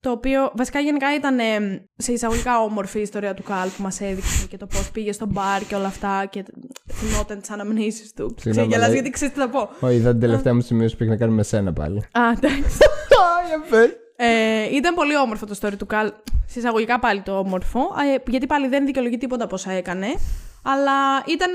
Μμμ. 0.03 0.11
Το 0.11 0.11
οποίο 0.11 0.51
βασικά 0.57 0.79
γενικά 0.79 1.15
ήταν 1.15 1.39
ε, 1.39 1.43
σε 1.97 2.11
εισαγωγικά 2.11 2.59
όμορφη 2.61 2.99
η 2.99 3.01
ιστορία 3.01 3.33
του 3.33 3.43
Καλ 3.43 3.67
που 3.69 3.81
μας 3.83 4.01
έδειξε 4.01 4.45
και 4.49 4.57
το 4.57 4.65
πώς 4.67 4.91
πήγε 4.91 5.11
στο 5.11 5.25
μπαρ 5.25 5.63
και 5.67 5.75
όλα 5.75 5.87
αυτά 5.87 6.25
και 6.29 6.45
θυμόταν 6.91 7.39
τις 7.39 7.49
αναμνήσεις 7.49 8.13
του. 8.13 8.35
Συγγνώμη, 8.39 8.67
Ξεγελάς 8.67 8.85
αλλά- 8.85 8.93
γιατί 8.93 9.09
ξέρεις 9.09 9.33
τι 9.33 9.39
θα 9.39 9.49
πω. 9.49 9.69
Όχι, 9.79 9.95
είδα 9.95 10.11
την 10.11 10.19
τελευταία 10.19 10.53
μου 10.53 10.61
σημείωση 10.61 10.95
που 10.97 11.03
έχει 11.03 11.11
να 11.11 11.17
κάνει 11.17 11.33
με 11.33 11.43
σένα 11.43 11.73
πάλι. 11.73 11.97
Α, 11.97 12.21
εντάξει. 12.37 12.77
Ε, 14.15 14.75
ήταν 14.75 14.95
πολύ 14.95 15.17
όμορφο 15.17 15.45
το 15.45 15.55
story 15.61 15.73
του 15.77 15.85
Καλ. 15.85 16.11
Σε 16.45 16.59
εισαγωγικά 16.59 16.99
πάλι 16.99 17.21
το 17.21 17.37
όμορφο. 17.37 17.79
ε, 17.79 18.29
γιατί 18.31 18.45
πάλι 18.47 18.67
δεν 18.67 18.85
δικαιολογεί 18.85 19.17
τίποτα 19.17 19.43
από 19.43 19.55
όσα 19.55 19.71
έκανε. 19.71 20.07
Αλλά 20.63 21.23
ήταν, 21.27 21.51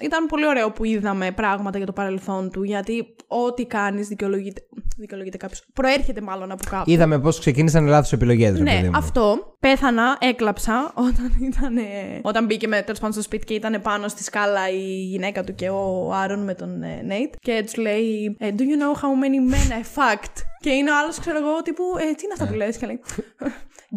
ήταν 0.00 0.26
πολύ 0.26 0.46
ωραίο 0.46 0.70
που 0.72 0.84
είδαμε 0.84 1.30
πράγματα 1.30 1.76
για 1.76 1.86
το 1.86 1.92
παρελθόν 1.92 2.50
του. 2.50 2.62
Γιατί 2.62 3.14
ό,τι 3.26 3.66
κάνεις 3.66 4.08
δικαιολογείται. 4.08 4.60
Δικαιολογείται 4.96 5.36
κάποιος. 5.36 5.64
Προέρχεται 5.72 6.20
μάλλον 6.20 6.50
από 6.50 6.62
κάπου. 6.70 6.90
Είδαμε 6.90 7.20
πώς 7.20 7.38
ξεκίνησαν 7.38 7.86
λάθος 7.86 8.12
επιλογές, 8.12 8.56
ρε 8.56 8.62
Ναι, 8.62 8.74
παιδί 8.74 8.88
μου. 8.88 8.96
αυτό. 8.96 9.56
Πέθανα, 9.60 10.16
έκλαψα 10.20 10.92
όταν, 11.08 11.32
ήταν, 11.40 11.76
όταν 12.22 12.44
μπήκε 12.44 12.66
με, 12.68 12.82
τέλος 12.82 12.98
πάντων 12.98 13.12
στο 13.12 13.22
σπίτι 13.22 13.44
και 13.44 13.54
ήταν 13.54 13.80
πάνω 13.82 14.08
στη 14.08 14.22
σκάλα 14.22 14.68
η 14.70 15.04
γυναίκα 15.10 15.44
του 15.44 15.54
και 15.54 15.68
ο 15.68 16.12
Άρον 16.14 16.44
με 16.44 16.54
τον 16.54 16.82
ε, 16.82 17.02
Νέιτ. 17.04 17.34
Και 17.40 17.60
τους 17.64 17.76
λέει, 17.76 18.36
ε, 18.38 18.48
Do 18.58 18.60
you 18.60 18.64
know 18.64 19.00
how 19.00 19.10
many 19.22 19.54
men 19.54 19.72
I 19.72 19.82
fucked? 19.98 20.42
Και 20.60 20.70
είναι 20.70 20.90
ο 20.90 20.94
άλλος, 21.02 21.18
ξέρω 21.18 21.38
εγώ, 21.38 21.62
τύπου, 21.62 21.82
ε, 21.98 22.00
τι 22.00 22.24
είναι 22.24 22.32
αυτά 22.32 22.46
που 22.46 22.54
λες; 22.54 22.76
Και 22.76 22.86
λέει, 22.86 23.00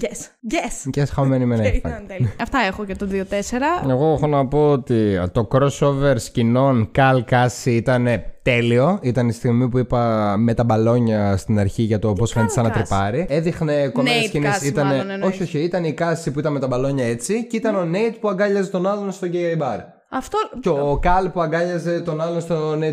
Yes, 0.01 0.51
yes. 0.53 0.89
Και 0.89 1.05
χαμένη 1.05 1.45
με 1.45 1.55
Και 1.55 1.61
ένα 1.61 1.73
ήταν 1.73 2.03
τέλειο. 2.07 2.29
Αυτά 2.41 2.59
έχω 2.59 2.83
για 2.83 2.95
το 2.95 3.07
2-4. 3.11 3.89
Εγώ 3.89 4.17
έχω 4.25 4.35
να 4.35 4.47
πω 4.47 4.71
ότι 4.71 5.19
το 5.31 5.47
crossover 5.51 6.13
σκηνών 6.15 6.87
Καλ 6.91 7.23
Κάση 7.23 7.71
ήταν 7.75 8.07
τέλειο. 8.41 8.99
Ήταν 9.01 9.27
η 9.27 9.31
στιγμή 9.31 9.69
που 9.69 9.77
είπα 9.77 10.35
με 10.37 10.53
τα 10.53 10.63
μπαλόνια 10.63 11.37
στην 11.37 11.59
αρχή 11.59 11.81
για 11.81 11.99
το 11.99 12.13
πώς 12.13 12.31
φαίνεται 12.31 12.51
σαν 12.51 12.63
να 12.63 12.69
Cassie? 12.69 12.73
τριπάρει. 12.73 13.25
Έδειχνε 13.29 13.87
κομμένες 13.87 14.21
Nate 14.23 14.27
σκηνές. 14.27 14.59
Cassie, 14.63 14.83
μάλλον 14.83 15.09
εννοείς. 15.09 15.33
Όχι, 15.33 15.43
όχι, 15.43 15.59
ήταν 15.59 15.83
η 15.83 15.93
Κάση 15.93 16.31
που 16.31 16.39
ήταν 16.39 16.53
με 16.53 16.59
τα 16.59 16.67
μπαλόνια 16.67 17.05
έτσι 17.05 17.47
και 17.47 17.57
ήταν 17.57 17.75
ο 17.75 17.85
Νέιτ 17.85 18.15
που 18.15 18.29
αγκάλιαζε 18.29 18.69
τον 18.69 18.87
άλλον 18.87 19.11
στο 19.11 19.27
gay 19.31 19.61
bar. 19.61 19.79
Αυτό. 20.09 20.37
Και 20.59 20.69
ο 20.69 20.97
Καλ 21.01 21.29
που 21.29 21.41
αγκάλιαζε 21.41 21.99
τον 21.99 22.21
άλλον 22.21 22.41
στο, 22.41 22.71
Nate, 22.73 22.77
Ναι, 22.77 22.91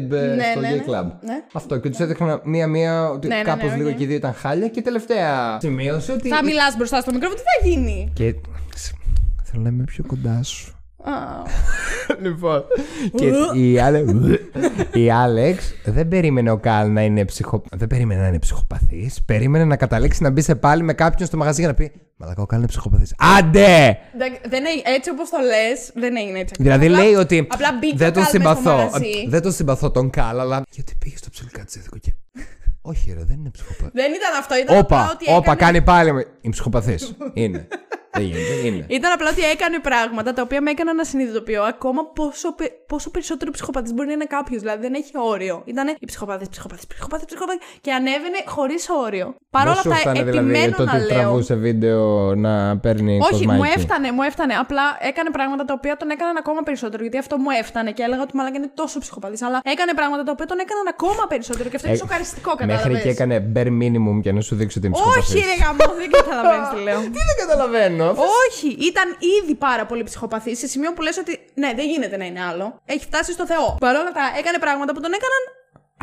στο 0.50 0.60
ναι, 0.60 0.68
gay 0.68 0.76
ναι. 0.76 0.82
club. 0.86 1.04
Ναι. 1.20 1.34
Αυτό 1.52 1.78
και 1.78 1.88
τους 1.88 1.98
έδειχνε 1.98 2.40
μία-μία 2.44 3.10
ότι 3.10 3.28
Ναι, 3.28 3.36
ναι, 3.36 3.42
κάπως 3.42 3.70
ναι, 3.70 3.76
λίγο 3.76 3.88
οκ. 3.88 3.94
και 3.96 4.02
οι 4.02 4.06
δύο 4.06 4.16
ήταν 4.16 4.34
χάλια. 4.34 4.68
Και 4.68 4.82
τελευταία 4.82 5.58
σημείωσε 5.60 6.12
ότι. 6.12 6.28
Θα 6.28 6.44
μιλάς 6.44 6.76
μπροστά 6.76 7.00
στο 7.00 7.12
μικρόφωνο, 7.12 7.40
τι 7.40 7.46
θα 7.62 7.68
γίνει; 7.68 8.10
Και. 8.14 8.34
Θέλω 9.44 9.62
να 9.62 9.68
είμαι 9.68 9.84
πιο 9.84 10.04
κοντά 10.06 10.42
σου. 10.42 10.72
Α, 11.04 11.12
λοιπόν. 12.22 12.64
και 13.14 13.32
η, 13.58 13.78
Άλε... 13.80 14.04
η 14.92 15.10
Άλεξ 15.10 15.74
δεν 15.84 16.08
περίμενε 16.08 16.50
ο 16.50 16.56
Καλ 16.58 16.90
να 16.92 17.02
είναι 17.02 17.24
ψυχο... 17.24 17.62
Δεν 17.76 17.88
περίμενε 17.88 18.20
να 18.20 18.26
είναι 18.26 18.38
ψυχοπαθής. 18.38 19.22
Περίμενε 19.26 19.64
να 19.64 19.76
καταλήξει 19.76 20.22
να 20.22 20.30
μπει 20.30 20.40
σε 20.42 20.54
πάλι 20.54 20.82
με 20.82 20.92
κάποιον 20.92 21.28
στο 21.28 21.36
μαγαζί 21.36 21.60
για 21.60 21.68
να 21.68 21.74
πει 21.74 21.92
Μαλακά, 22.16 22.42
ο 22.42 22.46
Καλ 22.46 22.58
είναι 22.58 22.66
ψυχοπαθής. 22.68 23.14
Άντε! 23.38 23.98
εντάξει, 24.14 24.40
δεν 24.48 24.64
έγινε- 24.66 24.86
έτσι 24.96 25.10
όπως 25.10 25.28
το 25.30 25.36
λες, 25.38 25.90
δεν 25.94 26.16
έγινε 26.16 26.38
έτσι. 26.38 26.54
Δηλαδή 26.58 26.86
Απλά- 26.86 26.98
λέει 27.02 27.14
ότι. 27.14 27.46
Απλά 27.50 27.68
μπήκε 27.80 27.96
δεν 27.96 28.08
ο 28.08 28.12
τον 28.12 28.22
Καλ 28.22 28.32
μες 28.40 28.40
στο 28.40 28.58
συμπαθώ. 28.60 28.76
μαγαζί. 28.76 29.26
Δεν 29.28 29.42
τον 29.42 29.52
συμπαθώ 29.52 29.90
τον 29.90 30.10
Καλ, 30.10 30.40
αλλά. 30.40 30.62
Γιατί 30.70 30.94
πήγε 30.98 31.16
στο 31.16 31.30
ψιλικάτσιδικο 31.30 31.98
και. 31.98 32.14
Όχι, 32.82 33.12
ρε, 33.18 33.24
δεν 33.24 33.38
είναι 33.38 33.50
ψυχοπαθή. 33.50 33.90
Δεν 33.94 34.10
ήταν 34.10 34.38
αυτό, 34.38 34.54
ήταν 34.56 34.76
απλά 34.78 34.96
Όπα, 35.02 35.10
ότι 35.14 35.24
όπα, 35.28 35.52
έκανε... 35.52 35.56
κάνει 35.56 35.82
πάλι. 35.82 36.12
με- 36.12 36.26
Είναι 36.40 36.52
ψυχοπαθής. 36.52 37.16
είναι. 37.34 37.68
Δεν 38.18 38.22
γίνεται, 38.26 38.66
είναι. 38.66 38.84
Ήταν 38.88 39.12
απλά 39.12 39.28
ότι 39.30 39.42
έκανε 39.54 39.78
πράγματα 39.78 40.32
τα 40.32 40.42
οποία 40.42 40.60
με 40.60 40.70
έκαναν 40.70 40.96
να 40.96 41.04
συνειδητοποιώ 41.04 41.62
ακόμα 41.62 42.00
πόσο, 42.18 42.54
πε- 42.54 42.72
πόσο 42.86 43.10
περισσότερο 43.10 43.50
ψυχοπαθής 43.50 43.92
μπορεί 43.94 44.06
να 44.06 44.12
είναι 44.12 44.24
κάποιος. 44.24 44.60
Δηλαδή 44.60 44.80
δεν 44.86 44.94
έχει 44.94 45.10
όριο. 45.14 45.62
Ήταν 45.64 45.88
η 45.98 46.06
ψυχοπαθής, 46.06 46.48
ψυχοπαθής, 46.48 46.86
ψυχοπαθής, 46.86 47.26
ψυχοπαθής 47.26 47.60
και 47.80 47.92
ανέβαινε 47.92 48.38
χωρίς 48.46 48.82
όριο. 49.04 49.26
Παρ' 49.50 49.66
όλα 49.66 49.74
Δεν 49.74 49.82
σου 49.82 49.90
αυτά, 49.92 50.10
έφτανε 50.10 50.30
δηλαδή 50.30 50.48
επιμένω 50.50 50.76
το 50.76 50.84
να 50.84 50.92
ότι 50.96 51.00
λέω. 51.06 51.18
τραβούσε 51.18 51.54
βίντεο 51.54 52.34
να 52.34 52.78
παίρνει 52.78 53.14
Όχι, 53.22 53.30
κοσμάκι. 53.30 53.58
μου 53.60 53.64
έφτανε, 53.76 54.12
μου 54.12 54.22
έφτανε. 54.22 54.54
Απλά 54.64 54.82
έκανε 55.10 55.30
πράγματα 55.30 55.64
τα 55.64 55.74
οποία 55.78 55.96
τον 55.96 56.10
έκαναν 56.10 56.36
ακόμα 56.36 56.60
περισσότερο. 56.68 57.00
Γιατί 57.02 57.18
αυτό 57.18 57.34
μου 57.38 57.50
έφτανε 57.60 57.90
και 57.96 58.02
έλεγα 58.02 58.22
ότι 58.22 58.36
μαλάκα 58.36 58.56
είναι 58.56 58.70
τόσο 58.74 58.98
ψυχοπαθής. 58.98 59.42
Αλλά 59.42 59.60
έκανε 59.74 59.92
πράγματα 59.94 60.22
τα 60.22 60.32
οποία 60.34 60.46
τον 60.46 60.58
έκαναν 60.64 60.86
ακόμα 60.94 61.22
περισσότερο. 61.32 61.68
Και 61.70 61.76
αυτό 61.76 61.88
είναι 61.88 61.96
Ε, 61.96 62.00
σοκαριστικό, 62.04 62.50
Μέχρι 62.58 62.72
κατάλαβε. 62.76 63.02
και 63.02 63.08
έκανε 63.08 63.34
bare 63.56 63.70
minimum 63.82 64.16
για 64.24 64.32
να 64.32 64.40
σου 64.40 64.54
δείξει 64.60 64.78
ότι 64.78 64.86
είναι 64.86 64.96
ψυχοπαθής. 64.96 65.34
Όχι, 65.34 65.38
ρε 65.50 65.54
γαμό, 65.64 65.86
δεν 66.00 66.10
καταλαβαίνεις 66.18 66.68
τι 66.72 66.78
λέω. 66.86 67.00
Τι 67.16 67.20
δεν 67.30 67.36
καταλαβαίνω; 67.42 68.01
Όχι, 68.10 68.68
ήταν 68.88 69.16
ήδη 69.42 69.54
πάρα 69.54 69.86
πολύ 69.86 70.02
ψυχοπαθής 70.02 70.58
σε 70.58 70.66
σημείο 70.66 70.92
που 70.92 71.02
λες 71.02 71.16
ότι 71.18 71.40
ναι, 71.54 71.72
δεν 71.76 71.86
γίνεται 71.86 72.16
να 72.16 72.24
είναι 72.24 72.42
άλλο. 72.50 72.80
Έχει 72.84 73.04
φτάσει 73.04 73.32
στο 73.32 73.46
Θεό. 73.46 73.76
Παρ' 73.80 73.96
όλα 73.96 74.08
αυτά, 74.08 74.24
έκανε 74.38 74.58
πράγματα 74.58 74.92
που 74.94 75.00
τον 75.00 75.12
έκαναν 75.12 75.42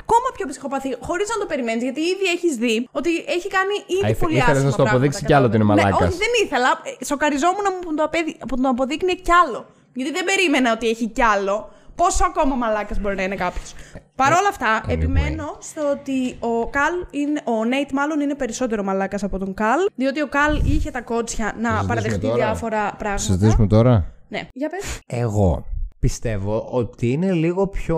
ακόμα 0.02 0.28
πιο 0.38 0.45
ψυχοπαθή, 0.47 0.97
χωρίς 1.00 1.28
να 1.30 1.38
το 1.41 1.45
περιμένεις, 1.45 1.84
γιατί 1.84 2.02
ήδη 2.02 2.26
έχεις 2.36 2.56
δει 2.56 2.88
ότι 2.91 3.10
έχει 3.28 3.47
κάνει 3.47 3.76
ήδη 3.88 4.06
Α, 4.06 4.10
ήθε- 4.10 4.20
πολύ 4.24 4.38
ήθελες 4.38 4.62
να 4.64 4.68
άσχημα 4.70 4.72
στο 4.72 4.84
αποδείξει 4.95 5.26
κι 5.26 5.34
άλλο 5.34 5.45
ότι 5.45 5.56
είναι 5.56 5.66
κατάλαβες. 5.66 5.91
μαλάκας. 5.93 6.18
Ναι, 6.18 6.24
όχι, 6.24 6.32
δεν 6.34 6.45
ήθελα. 6.45 6.70
Ε, 7.00 7.06
Σοκαριζόμουν 7.06 7.66
που 7.82 7.93
το, 7.95 8.04
απέδει, 8.04 8.38
που 8.47 8.56
τον 8.56 8.66
αποδείκνυε 8.66 9.16
κι 9.16 9.32
άλλο. 9.43 9.60
Γιατί 9.93 10.12
δεν 10.12 10.24
περίμενα 10.26 10.72
ότι 10.72 10.88
έχει 10.89 11.08
κι 11.08 11.24
άλλο. 11.24 11.56
Πόσο 12.04 12.26
ακόμα 12.26 12.56
μαλάκας 12.56 13.00
μπορεί 13.00 13.16
να 13.16 13.24
είναι 13.24 13.36
κάποιος. 13.36 13.74
Παρ' 14.16 14.34
όλα 14.34 14.47
αυτά, 14.50 14.82
anyway. 14.82 14.89
επιμένω 14.89 15.58
στο 15.60 15.82
ότι 15.91 16.38
ο 16.39 16.68
Καλ 16.70 16.93
είναι, 17.12 17.41
ο 17.43 17.66
Νέιτ 17.66 17.91
μάλλον 17.91 18.20
είναι 18.20 18.36
περισσότερο 18.36 18.84
μαλάκας 18.84 19.24
από 19.24 19.39
τον 19.39 19.54
Καλ. 19.54 19.80
Διότι 19.95 20.22
ο 20.22 20.28
Καλ 20.28 20.62
είχε 20.66 20.91
τα 20.91 21.02
κότσια 21.02 21.45
να 21.45 21.70
συζητήσουμε 21.70 21.88
παραδεχτεί 21.88 22.20
τώρα; 22.20 22.36
διάφορα 22.36 22.93
πράγματα. 22.97 23.18
Συζητήσουμε 23.18 23.68
τώρα. 23.68 24.06
Ναι, 24.28 24.47
για 24.54 24.70
πες. 24.70 25.00
Εγώ 25.06 25.66
πιστεύω 26.00 26.68
ότι 26.72 27.12
είναι 27.12 27.32
λίγο 27.32 27.68
πιο 27.68 27.97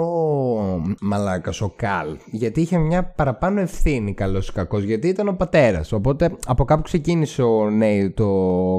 μαλάκας 1.02 1.62
ο 1.62 1.74
Καλ. 1.76 2.18
Γιατί 2.26 2.62
είχε 2.62 2.78
μια 2.78 3.06
παραπάνω 3.06 3.60
ευθύνη 3.60 4.14
καλός 4.14 4.48
ή 4.48 4.52
κακός. 4.52 4.84
Γιατί 4.84 5.08
ήταν 5.08 5.28
ο 5.28 5.34
πατέρας. 5.34 5.92
Οπότε 5.92 6.36
από 6.46 6.66
κάπου 6.66 6.82
ξεκίνησε 6.82 7.42
ο 7.42 7.70
Νέι 7.70 8.12
το 8.12 8.28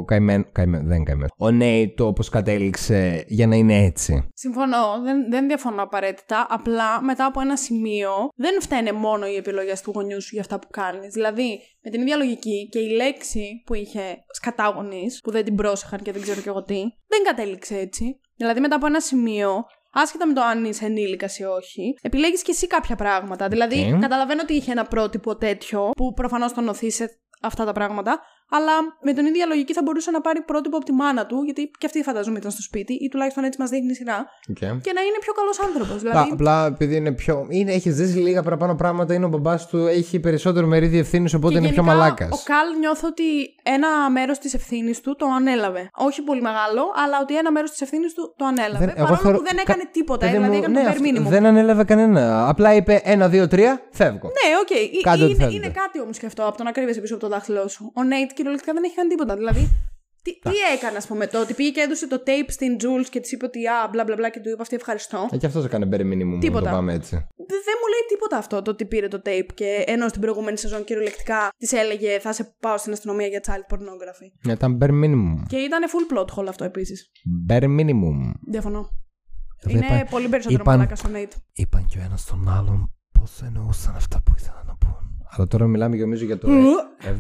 καημένο. 0.06 0.44
καημένο 0.52 0.84
δεν 0.86 0.96
είναι 0.96 1.04
καημένο. 1.04 1.28
Ο 1.38 1.50
Νέι 1.50 1.94
το 1.96 2.06
όπως 2.06 2.28
κατέληξε 2.28 3.24
για 3.28 3.46
να 3.46 3.56
είναι 3.56 3.84
έτσι. 3.84 4.28
Συμφωνώ, 4.34 5.02
δεν, 5.04 5.30
δεν 5.30 5.46
διαφωνώ 5.46 5.82
απαραίτητα. 5.82 6.46
Απλά 6.50 7.02
μετά 7.02 7.24
από 7.26 7.40
ένα 7.40 7.56
σημείο 7.56 8.10
δεν 8.36 8.60
φταίνε 8.60 8.92
μόνο 8.92 9.26
οι 9.26 9.36
επιλογές 9.36 9.80
του 9.80 9.92
γονιού 9.94 10.22
σου 10.22 10.30
για 10.32 10.40
αυτά 10.40 10.58
που 10.58 10.68
κάνεις. 10.70 11.12
Δηλαδή, 11.12 11.60
με 11.82 11.90
την 11.90 12.00
ίδια 12.00 12.16
λογική 12.16 12.68
και 12.70 12.78
η 12.78 12.88
Λέξι 12.88 13.62
που 13.66 13.74
είχε 13.74 14.24
σκατά 14.30 14.62
γονείς, 14.62 15.06
που 15.22 15.30
δεν 15.30 15.44
την 15.44 15.54
πρόσεχαν 15.54 16.00
και 16.02 16.12
δεν 16.12 16.22
ξέρω 16.22 16.40
κι 16.40 16.48
εγώ 16.48 16.62
τι, 16.62 16.80
δεν 17.06 17.22
κατέληξε 17.24 17.76
έτσι. 17.78 18.20
Δηλαδή, 18.43 18.61
μετά 18.61 18.76
από 18.76 18.86
ένα 18.86 19.01
σημείο 19.01 19.64
άσχετα 19.93 20.26
με 20.26 20.32
το 20.32 20.43
αν 20.43 20.64
είσαι 20.64 20.84
ενήλικας 20.84 21.38
ή 21.38 21.45
όχι, 21.45 21.99
επιλέγεις 22.03 22.43
και 22.43 22.51
εσύ 22.51 22.66
κάποια 22.66 22.97
πράγματα. 22.97 23.49
Δηλαδή, 23.49 23.93
Οκ. 23.95 24.01
καταλαβαίνω 24.01 24.40
ότι 24.43 24.55
είχε 24.55 24.72
ένα 24.72 24.84
πρότυπο 24.84 25.36
τέτοιο 25.36 25.90
που 25.97 26.12
προφανώς 26.12 26.53
τον 26.53 26.68
ωθεί 26.68 26.90
σε 26.90 27.20
αυτά 27.43 27.64
τα 27.64 27.72
πράγματα, 27.72 28.20
αλλά 28.57 28.72
με 29.03 29.12
την 29.12 29.26
ίδια 29.26 29.46
λογική 29.46 29.72
θα 29.72 29.82
μπορούσε 29.84 30.11
να 30.11 30.20
πάρει 30.20 30.40
πρότυπο 30.42 30.76
από 30.76 30.84
τη 30.84 30.92
μάνα 30.92 31.26
του, 31.26 31.42
γιατί 31.42 31.70
και 31.78 31.86
αυτή 31.86 32.03
φαντάζομαι 32.02 32.38
ήταν 32.38 32.50
στο 32.50 32.62
σπίτι, 32.62 32.92
ή 32.92 33.09
τουλάχιστον 33.09 33.44
έτσι 33.44 33.61
μας 33.61 33.70
δείχνει 33.70 33.90
η 33.90 33.94
σειρά, 33.94 34.18
Οκ. 34.50 34.57
και 34.57 34.92
να 34.96 35.00
είναι 35.07 35.18
πιο 35.20 35.32
καλός 35.32 35.61
άνθρωπος. 35.61 35.96
Απλά, 35.96 36.11
Δηλαδή, 36.11 36.30
απλά 36.32 36.66
επειδή 36.66 36.96
είναι 36.96 37.12
πιο. 37.12 37.46
Είναι, 37.48 37.72
έχεις 37.72 37.94
ζήσει 37.94 38.18
λίγα 38.18 38.42
παραπάνω 38.42 38.74
πράγματα, 38.74 39.14
είναι 39.14 39.24
ο 39.24 39.28
μπαμπάς 39.28 39.66
του, 39.66 39.78
έχει 39.86 40.20
περισσότερο 40.20 40.66
μερίδιο 40.66 40.98
ευθύνης, 40.98 41.34
οπότε 41.34 41.53
και 41.53 41.59
είναι 41.59 41.68
πιο 41.72 41.82
γενικά, 41.82 41.96
μαλάκας. 41.98 42.28
Ο 42.40 42.42
Καλ 42.44 42.78
νιώθω 42.78 43.09
ότι 43.09 43.22
ένα 43.62 44.11
μέρος 44.11 44.38
της 44.38 44.55
ευθύνης 44.55 45.00
του 45.00 45.16
το 45.16 45.26
ανέλαβε. 45.36 45.90
Όχι 45.94 46.22
πολύ 46.22 46.40
μεγάλο, 46.40 46.82
αλλά 47.05 47.18
ότι 47.22 47.36
ένα 47.36 47.50
μέρος 47.53 47.70
της 47.70 47.80
ευθύνης 47.80 48.14
του 48.14 48.34
το 48.38 48.44
ανέλαβε. 48.44 48.78
Δεν- 48.78 48.88
εγώ 48.88 48.96
παρόλο 49.05 49.16
θεωρώ- 49.22 49.38
που 49.38 49.44
δεν 49.44 49.57
κα- 49.57 49.62
έκανε 49.66 49.82
τίποτα, 49.92 50.26
Παιδί 50.26 50.36
δηλαδή 50.36 50.57
μου, 50.57 50.62
έκανε 50.62 50.78
ναι, 50.80 50.84
το 50.84 50.90
bare 50.90 50.92
αυτό- 50.92 51.05
minimum. 51.26 51.30
Δεν 51.30 51.46
ανέλαβε 51.46 51.84
κανένα. 51.84 52.48
Απλά 52.48 52.74
είπε 52.74 53.00
ένα, 53.05 53.28
δύο, 53.28 53.48
τρία, 53.48 53.80
φεύγω. 53.92 54.26
Ναι, 54.38 54.48
οκ. 54.62 54.70
Ε, 54.70 55.00
Κάντε 55.03 55.22
ό,τι 55.24 55.32
Είναι, 55.32 55.42
θέλετε. 55.44 55.57
είναι 55.57 55.68
κάτι 55.82 56.00
όμως 56.00 56.18
και 56.18 56.26
αυτό 56.26 56.42
από 56.46 56.57
το 56.57 56.62
να 56.62 56.72
κρύβεσαι 56.72 57.00
πίσω 57.00 57.14
από 57.14 57.22
το 57.22 57.28
δάχτυλό 57.28 57.68
σου. 57.68 57.92
Ο 57.94 58.03
Νέιτ 58.03 58.30
κυριολεκτικά 58.43 58.72
δεν 58.72 58.82
έχει 58.84 58.95
κάνει 58.95 59.09
τίποτα. 59.09 59.34
Δηλαδή, 59.36 59.62
τι, 60.22 60.38
τι 60.38 60.57
έκανε, 60.76 60.97
ας 60.97 61.07
πούμε, 61.07 61.26
το 61.26 61.40
ότι 61.40 61.55
πήγε 61.55 61.70
και 61.70 61.80
έδωσε 61.80 62.07
το 62.09 62.22
tape 62.26 62.49
στην 62.57 62.76
Jules 62.82 63.07
και 63.11 63.20
της 63.20 63.32
είπε 63.32 63.45
ότι 63.45 63.66
α, 63.66 63.88
μπλα 63.90 64.05
μπλα 64.05 64.14
μπλα 64.16 64.28
και 64.30 64.40
του 64.40 64.49
είπε 64.49 64.62
αυτή 64.62 64.74
ευχαριστώ. 64.76 65.28
Ε, 65.32 65.36
και 65.36 65.47
αυτός 65.47 65.64
έκανε 65.64 65.88
bare 65.93 66.01
minimum. 66.11 66.32
να 66.34 66.38
Τίποτα. 66.38 66.70
Το 66.70 66.76
πάμε 66.76 66.93
έτσι. 66.93 67.14
Δε- 67.36 67.62
Δεν 67.68 67.76
μου 67.80 67.88
λέει 67.93 68.05
τίποτα 68.09 68.36
αυτό 68.36 68.62
το 68.62 68.70
ότι 68.70 68.84
πήρε 68.84 69.09
το 69.09 69.22
tape 69.26 69.49
και 69.55 69.84
ενώ 69.86 70.09
στην 70.09 70.20
προηγούμενη 70.20 70.59
σεζόν 70.59 70.84
κυριολεκτικά 70.84 71.49
της 71.57 71.72
έλεγε 71.72 72.18
Θα 72.18 72.32
σε 72.32 72.57
πάω 72.61 72.78
στην 72.78 72.93
αστυνομία 72.93 73.26
για 73.26 73.40
child 73.47 73.74
pornography. 73.74 74.28
Ναι, 74.47 74.53
Ήταν 74.53 74.78
bare 74.82 74.90
minimum. 75.05 75.43
Και 75.49 75.57
ήταν 75.57 75.82
full 75.93 76.18
plot 76.18 76.26
hole 76.36 76.47
αυτό 76.49 76.64
επίσης. 76.64 77.11
Bare 77.49 77.64
minimum. 77.80 78.32
Διαφωνώ. 78.51 78.88
Εδώ 79.64 79.76
Είναι 79.76 79.86
είπα- 79.86 80.07
πολύ 80.11 80.28
περισσότερο 80.28 80.62
είπαν- 80.62 80.76
μαλάκα 80.76 80.97
στο 80.97 81.09
Nate. 81.14 81.36
Είπαν 81.53 81.86
και 81.86 81.99
ο 81.99 82.03
ένας 82.05 82.24
τον 82.24 82.49
άλλον 82.49 82.95
πώς 83.18 83.40
εννοούσαν 83.43 83.95
αυτά 83.97 84.22
που 84.24 84.32
ήθελαν 84.38 84.64
να 84.66 84.76
πούν. 84.76 85.11
Αλλά 85.36 85.46
τώρα 85.46 85.66
μιλάμε 85.66 85.96
νομίζω 85.96 86.24
για 86.24 86.38
το 86.38 86.48
Ου. 86.50 86.64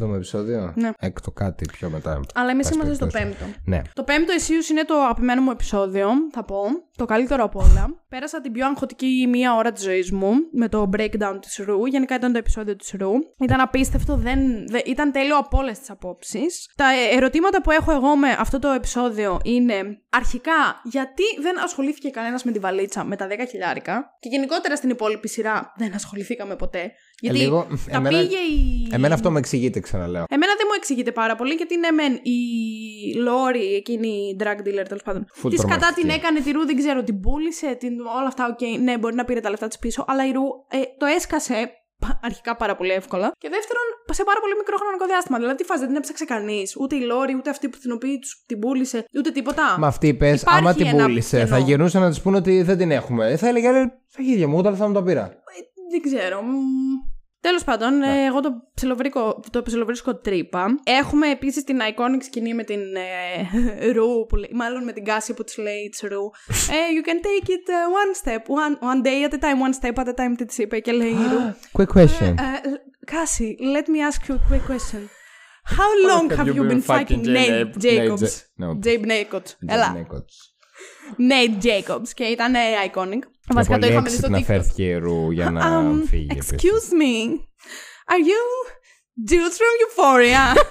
7ο 0.02 0.14
επεισόδιο. 0.14 0.72
Ναι. 0.76 0.90
Έκτο 0.98 1.30
κάτι 1.30 1.64
πιο 1.72 1.90
μετά. 1.90 2.20
Αλλά 2.34 2.50
εμείς 2.50 2.66
Πάση 2.66 2.74
είμαστε 2.78 2.94
στο 2.94 3.06
περιπτώσει. 3.06 3.36
πέμπτο. 3.44 3.58
Ναι. 3.64 3.80
Το 3.94 4.02
πέμπτο 4.02 4.32
εσίω 4.32 4.58
είναι 4.70 4.84
το 4.84 4.94
αγαπημένο 4.94 5.42
μου 5.42 5.50
επεισόδιο, 5.50 6.08
θα 6.32 6.44
πω. 6.44 6.62
Το 6.96 7.04
καλύτερο 7.04 7.44
από 7.44 7.60
όλα. 7.60 8.04
Πέρασα 8.08 8.40
την 8.40 8.52
πιο 8.52 8.66
αγχωτική 8.66 9.26
μία 9.30 9.54
ώρα 9.54 9.72
της 9.72 9.82
ζωής 9.82 10.12
μου 10.12 10.32
με 10.52 10.68
το 10.68 10.90
breakdown 10.96 11.38
της 11.40 11.56
Ρου. 11.64 11.86
Γενικά 11.86 12.14
ήταν 12.14 12.32
το 12.32 12.38
επεισόδιο 12.38 12.76
της 12.76 12.94
Ρου. 12.98 13.12
Ήταν 13.38 13.60
απίστευτο, 13.60 14.16
δεν, 14.16 14.40
δε- 14.68 14.80
ήταν 14.86 15.12
τέλειο 15.12 15.36
από 15.38 15.58
όλες 15.58 15.78
τις 15.78 15.90
απόψεις. 15.90 16.68
Τα 16.76 16.84
ε, 16.84 17.16
ερωτήματα 17.16 17.62
που 17.62 17.70
έχω 17.70 17.92
εγώ 17.92 18.16
με 18.16 18.28
αυτό 18.38 18.58
το 18.58 18.68
επεισόδιο 18.68 19.40
είναι 19.44 19.74
αρχικά 20.10 20.80
γιατί 20.84 21.22
δεν 21.42 21.60
ασχολήθηκε 21.64 22.08
κανένας 22.08 22.44
με 22.44 22.52
τη 22.52 22.58
βαλίτσα 22.58 23.04
με 23.04 23.16
τα 23.16 23.26
10 23.30 23.32
χιλιάρικα; 23.50 24.16
Και 24.20 24.28
γενικότερα 24.28 24.76
στην 24.76 24.90
υπόλοιπη 24.90 25.28
σειρά 25.28 25.72
δεν 25.76 25.94
ασχοληθήκαμε 25.94 26.56
ποτέ. 26.56 26.92
Γιατί 27.24 27.38
λίγο, 27.38 27.66
τα 27.90 27.96
εμένα- 27.96 28.18
πήγε 28.18 28.36
η. 28.36 28.88
Εμένα 28.90 29.14
αυτό 29.14 29.30
με 29.30 29.38
εξηγείται, 29.38 29.80
ξαναλέω. 29.80 30.24
Εμένα 30.28 30.52
δεν 30.56 30.66
μου 30.68 30.74
εξηγείται 30.76 31.12
πάρα 31.12 31.34
πολύ 31.36 31.54
γιατί 31.54 31.74
ναι, 31.78 31.90
μεν 31.90 32.12
η 32.22 32.38
Λόρι, 33.16 33.74
εκείνη 33.74 34.08
η 34.08 34.36
drug 34.40 34.58
dealer 34.66 34.84
τέλος 34.88 35.02
πάντων. 35.04 35.26
Full 35.42 35.50
Της 35.50 35.60
κατά 35.60 35.76
τρομακτική. 35.76 36.00
την 36.00 36.10
έκανε 36.10 36.40
τη 36.40 36.50
Ρου, 36.50 36.66
δεν 36.66 36.76
ξέρω, 36.76 37.02
την 37.02 37.20
πούλησε, 37.20 37.74
την, 37.80 38.00
όλα 38.00 38.26
αυτά, 38.26 38.46
οκ, 38.52 38.80
ναι, 38.80 38.98
μπορεί 38.98 39.14
να 39.14 39.24
πήρε 39.24 39.40
τα 39.40 39.50
λεφτά 39.50 39.68
της 39.68 39.78
πίσω, 39.78 40.04
αλλά 40.08 40.26
η 40.26 40.32
Ρου 40.32 40.42
ε, 40.68 40.78
το 40.98 41.06
έσκασε 41.16 41.70
πα- 41.98 42.20
αρχικά 42.22 42.56
πάρα 42.56 42.76
πολύ 42.76 42.90
εύκολα. 42.90 43.32
Και 43.38 43.48
δεύτερον, 43.48 43.82
σε 44.12 44.24
πάρα 44.24 44.40
πολύ 44.40 44.54
μικρό 44.56 44.76
χρονικό 44.76 45.06
διάστημα. 45.06 45.38
Δηλαδή, 45.38 45.56
τι 45.56 45.64
φάση 45.64 45.80
δεν 45.80 45.88
την 45.88 45.96
έψαξε 45.96 46.24
κανείς. 46.24 46.76
Ούτε 46.80 46.96
η 46.96 47.00
Λόρι, 47.00 47.34
ούτε 47.36 47.50
αυτή 47.50 47.68
που 47.68 47.78
την 47.78 47.92
οποία 47.92 48.18
τους 48.18 48.42
την 48.46 48.58
πούλησε, 48.58 49.04
ούτε 49.18 49.30
τίποτα. 49.30 49.76
Μα 49.78 49.86
αυτή 49.86 50.06
είπε, 50.08 50.26
Υπάρχει 50.26 50.58
άμα 50.58 50.74
την 50.74 50.86
ένα 50.86 51.04
πούλησε, 51.04 51.36
κενό. 51.36 51.48
θα 51.48 51.58
γυρνούσαν 51.58 52.02
να 52.02 52.10
τη 52.12 52.20
πούνε 52.20 52.36
ότι 52.36 52.62
δεν 52.62 52.78
την 52.78 52.90
έχουμε. 52.90 53.30
Ε, 53.30 53.36
Θα 53.36 53.48
έλεγε, 53.48 53.70
«Ρε, 53.70 53.82
στα 54.08 54.22
χέρια 54.22 54.48
μου, 54.48 54.56
όταν 54.58 54.76
θα 54.76 54.86
μου 54.88 54.94
τα 54.94 55.02
πήρα. 55.02 55.24
Δεν 55.90 56.00
ξέρω. 56.02 56.40
Τέλος 57.46 57.58
πάντων, 57.64 57.98
Ναι. 57.98 58.06
ε, 58.22 58.24
εγώ 58.26 58.40
το 58.40 58.50
ψιλοβρίσκω, 58.74 59.40
το 59.50 59.62
ψιλοβρίσκω 59.62 60.16
τρύπα. 60.16 60.66
Έχουμε 60.82 61.30
επίση 61.30 61.64
την 61.64 61.78
iconic 61.80 62.22
σκηνή 62.24 62.54
με 62.54 62.64
την 62.64 62.80
ε, 62.80 63.90
Ρου, 63.92 64.26
που 64.28 64.36
λέει, 64.36 64.50
μάλλον 64.52 64.84
με 64.84 64.92
την 64.92 65.04
Κάση 65.04 65.34
που 65.34 65.44
τη 65.44 65.60
λέει 65.60 65.92
It's 65.92 66.08
Ρου. 66.08 66.30
ε, 66.48 66.80
you 66.96 67.06
can 67.08 67.18
take 67.26 67.48
it 67.48 67.66
uh, 67.68 67.86
one 68.02 68.12
step, 68.22 68.42
one, 68.48 68.74
one 68.90 69.02
day 69.06 69.24
at 69.28 69.34
a 69.34 69.38
time, 69.46 69.60
one 69.66 69.74
step 69.80 69.98
at 70.02 70.08
a 70.08 70.14
time, 70.20 70.34
τι 70.36 70.44
τη 70.44 70.62
είπε 70.62 70.78
και 70.80 70.92
λέει 70.92 71.08
η 71.10 71.12
Ρου. 71.32 71.54
Quick 71.82 71.98
question. 72.00 72.34
Κάση, 73.06 73.56
let 73.60 73.86
me 73.88 73.98
ask 74.10 74.28
you 74.28 74.34
a 74.34 74.40
quick 74.50 74.64
question. 74.70 75.08
How 75.78 75.90
long 76.10 76.30
have, 76.38 76.46
you 76.56 76.64
been 76.72 76.82
fucking 76.82 77.22
Nate 77.22 77.76
Jacobs? 77.84 78.32
No. 78.60 78.68
Jabe 78.84 79.06
Jacobs. 79.06 79.50
Έλα. 79.66 80.06
Nate 81.18 81.64
Jacobs. 81.66 82.08
Και 82.14 82.24
ήταν 82.24 82.54
ε, 82.54 82.58
iconic. 82.92 83.22
Βασικά 83.48 83.74
το 83.74 83.80
πολύ 83.80 83.92
είχαμε 83.92 84.08
δει 84.10 84.16
στο 84.16 84.26
έξυπνα 84.26 84.38
TikTok. 84.38 84.44
φέρθηκε 84.44 84.82
η 84.84 84.94
Ρου 84.98 85.30
για 85.30 85.50
να 85.50 85.90
Um, 85.90 86.02
φύγει. 86.08 86.26
επίσης. 86.30 86.52
excuse 86.52 86.88
me. 87.02 87.14
Are 88.12 88.22
you 88.30 88.42
Jules 89.30 89.56
from 89.60 89.74
Euphoria? 89.84 90.44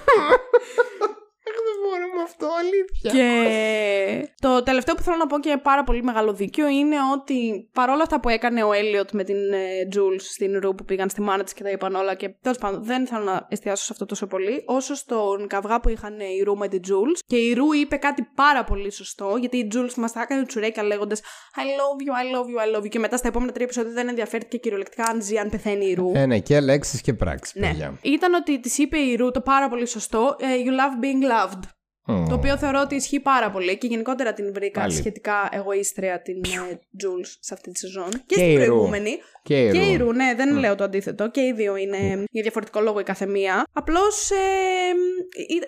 Δεν 1.82 1.90
μπορώ 1.90 2.06
με 2.16 2.22
αυτό, 2.22 2.46
αλήθεια. 2.62 3.10
και 3.12 4.28
το 4.40 4.62
τελευταίο 4.62 4.94
που 4.94 5.02
θέλω 5.02 5.16
να 5.16 5.26
πω 5.26 5.38
και 5.40 5.56
πάρα 5.62 5.84
πολύ 5.84 6.02
μεγάλο 6.02 6.32
δίκιο 6.32 6.68
είναι 6.68 6.96
ότι 7.12 7.68
παρόλα 7.72 8.02
αυτά 8.02 8.20
που 8.20 8.28
έκανε 8.28 8.62
ο 8.62 8.72
Έλιοτ 8.72 9.10
με 9.12 9.24
την 9.24 9.52
ε, 9.52 9.88
Jules 9.94 10.20
στην 10.20 10.58
Ρου 10.58 10.74
που 10.74 10.84
πήγαν 10.84 11.08
στη 11.10 11.20
μάνα 11.20 11.42
της 11.44 11.52
και 11.52 11.62
τα 11.62 11.70
είπαν 11.70 11.94
όλα 11.94 12.14
και 12.14 12.28
τέλος 12.42 12.58
πάντων 12.58 12.84
δεν 12.84 13.06
θέλω 13.06 13.24
να 13.24 13.46
εστιάσω 13.48 13.84
σε 13.84 13.88
αυτό 13.92 14.06
τόσο 14.06 14.26
πολύ 14.26 14.62
όσο 14.66 14.94
στον 14.94 15.46
καυγά 15.46 15.80
που 15.80 15.88
είχαν 15.88 16.20
η 16.20 16.42
Ρου 16.42 16.56
με 16.56 16.68
την 16.68 16.80
Jules 16.88 17.18
και 17.26 17.36
η 17.36 17.52
Ρου 17.54 17.72
είπε 17.72 17.96
κάτι 17.96 18.28
πάρα 18.34 18.64
πολύ 18.64 18.92
σωστό 18.92 19.36
γιατί 19.40 19.56
η 19.56 19.68
Jules 19.74 19.94
μας 19.96 20.12
τα 20.12 20.20
έκανε 20.20 20.44
τσουρέκα 20.46 20.82
λέγοντας 20.82 21.20
I 21.54 21.60
love 21.60 22.00
you, 22.06 22.12
I 22.22 22.36
love 22.36 22.46
you, 22.46 22.74
I 22.74 22.76
love 22.78 22.84
you 22.84 22.88
και 22.88 22.98
μετά 22.98 23.16
στα 23.16 23.28
επόμενα 23.28 23.52
τρία 23.52 23.64
επεισόδια 23.64 23.92
δεν 23.92 24.08
ενδιαφέρθηκε 24.08 24.56
κυριολεκτικά 24.56 25.04
αν 25.04 25.22
ζει, 25.22 25.38
αν 25.38 25.50
πεθαίνει 25.50 25.86
η 25.86 25.94
Ρου. 25.94 26.10
Ε, 26.14 26.26
ναι, 26.26 26.38
και 26.38 26.60
λέξεις 26.60 27.00
και 27.00 27.12
πράξεις, 27.14 27.54
Ναι. 27.60 27.66
παιδιά. 27.66 27.98
Ήταν 28.02 28.34
ότι 28.34 28.60
της 28.60 28.78
είπε 28.78 28.98
η 28.98 29.14
Ρου 29.16 29.30
το 29.30 29.40
πάρα 29.40 29.68
πολύ 29.68 29.86
σωστό. 29.86 30.36
ε, 30.40 30.46
you 30.46 30.70
love 30.70 31.04
being 31.04 31.22
loved. 31.32 31.60
Μμμ. 32.06 32.28
Το 32.28 32.34
οποίο 32.34 32.56
θεωρώ 32.56 32.80
ότι 32.80 32.94
ισχύει 32.94 33.20
πάρα 33.20 33.50
πολύ 33.50 33.78
και 33.78 33.86
γενικότερα 33.86 34.32
την 34.32 34.52
βρήκα 34.52 34.80
Πάλι. 34.80 34.92
σχετικά 34.92 35.48
εγωίστρια 35.52 36.22
την 36.22 36.36
ε, 36.44 36.78
Jules 37.02 37.36
σε 37.40 37.54
αυτή 37.54 37.70
τη 37.70 37.78
σεζόν. 37.78 38.08
Και, 38.10 38.18
Και 38.26 38.34
στην 38.34 38.46
η 38.50 38.54
Ru. 38.54 38.56
προηγούμενη. 38.56 39.18
Και 39.42 39.66
η 39.66 39.70
Και 39.70 39.78
η 39.78 39.96
Ρου. 39.96 40.08
Ru, 40.10 40.14
ναι, 40.14 40.34
δεν 40.36 40.56
λέω 40.58 40.74
το 40.74 40.84
αντίθετο. 40.84 41.30
Και 41.30 41.40
οι 41.40 41.52
δύο 41.52 41.76
είναι 41.76 42.24
για 42.30 42.42
διαφορετικό 42.42 42.80
λόγο 42.80 43.00
η 43.00 43.02
καθεμία. 43.02 43.64
Απλώς 43.72 44.30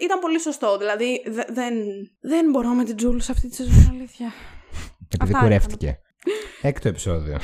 ήταν 0.00 0.18
πολύ 0.20 0.40
σωστό. 0.40 0.78
Δηλαδή 0.78 1.22
δε- 1.26 1.52
δεν, 1.52 1.74
δεν 2.20 2.50
μπορώ 2.50 2.68
με 2.68 2.84
την 2.84 2.96
Jules 3.02 3.20
σε 3.22 3.32
αυτή 3.32 3.48
τη 3.48 3.54
σεζόν, 3.54 3.90
αλήθεια. 3.94 4.32
Επειδή 5.14 5.32
Αυτά 5.32 5.38
κουρεύτηκε. 5.38 5.98
Έκτο 6.62 6.88
επεισόδιο. 6.88 7.36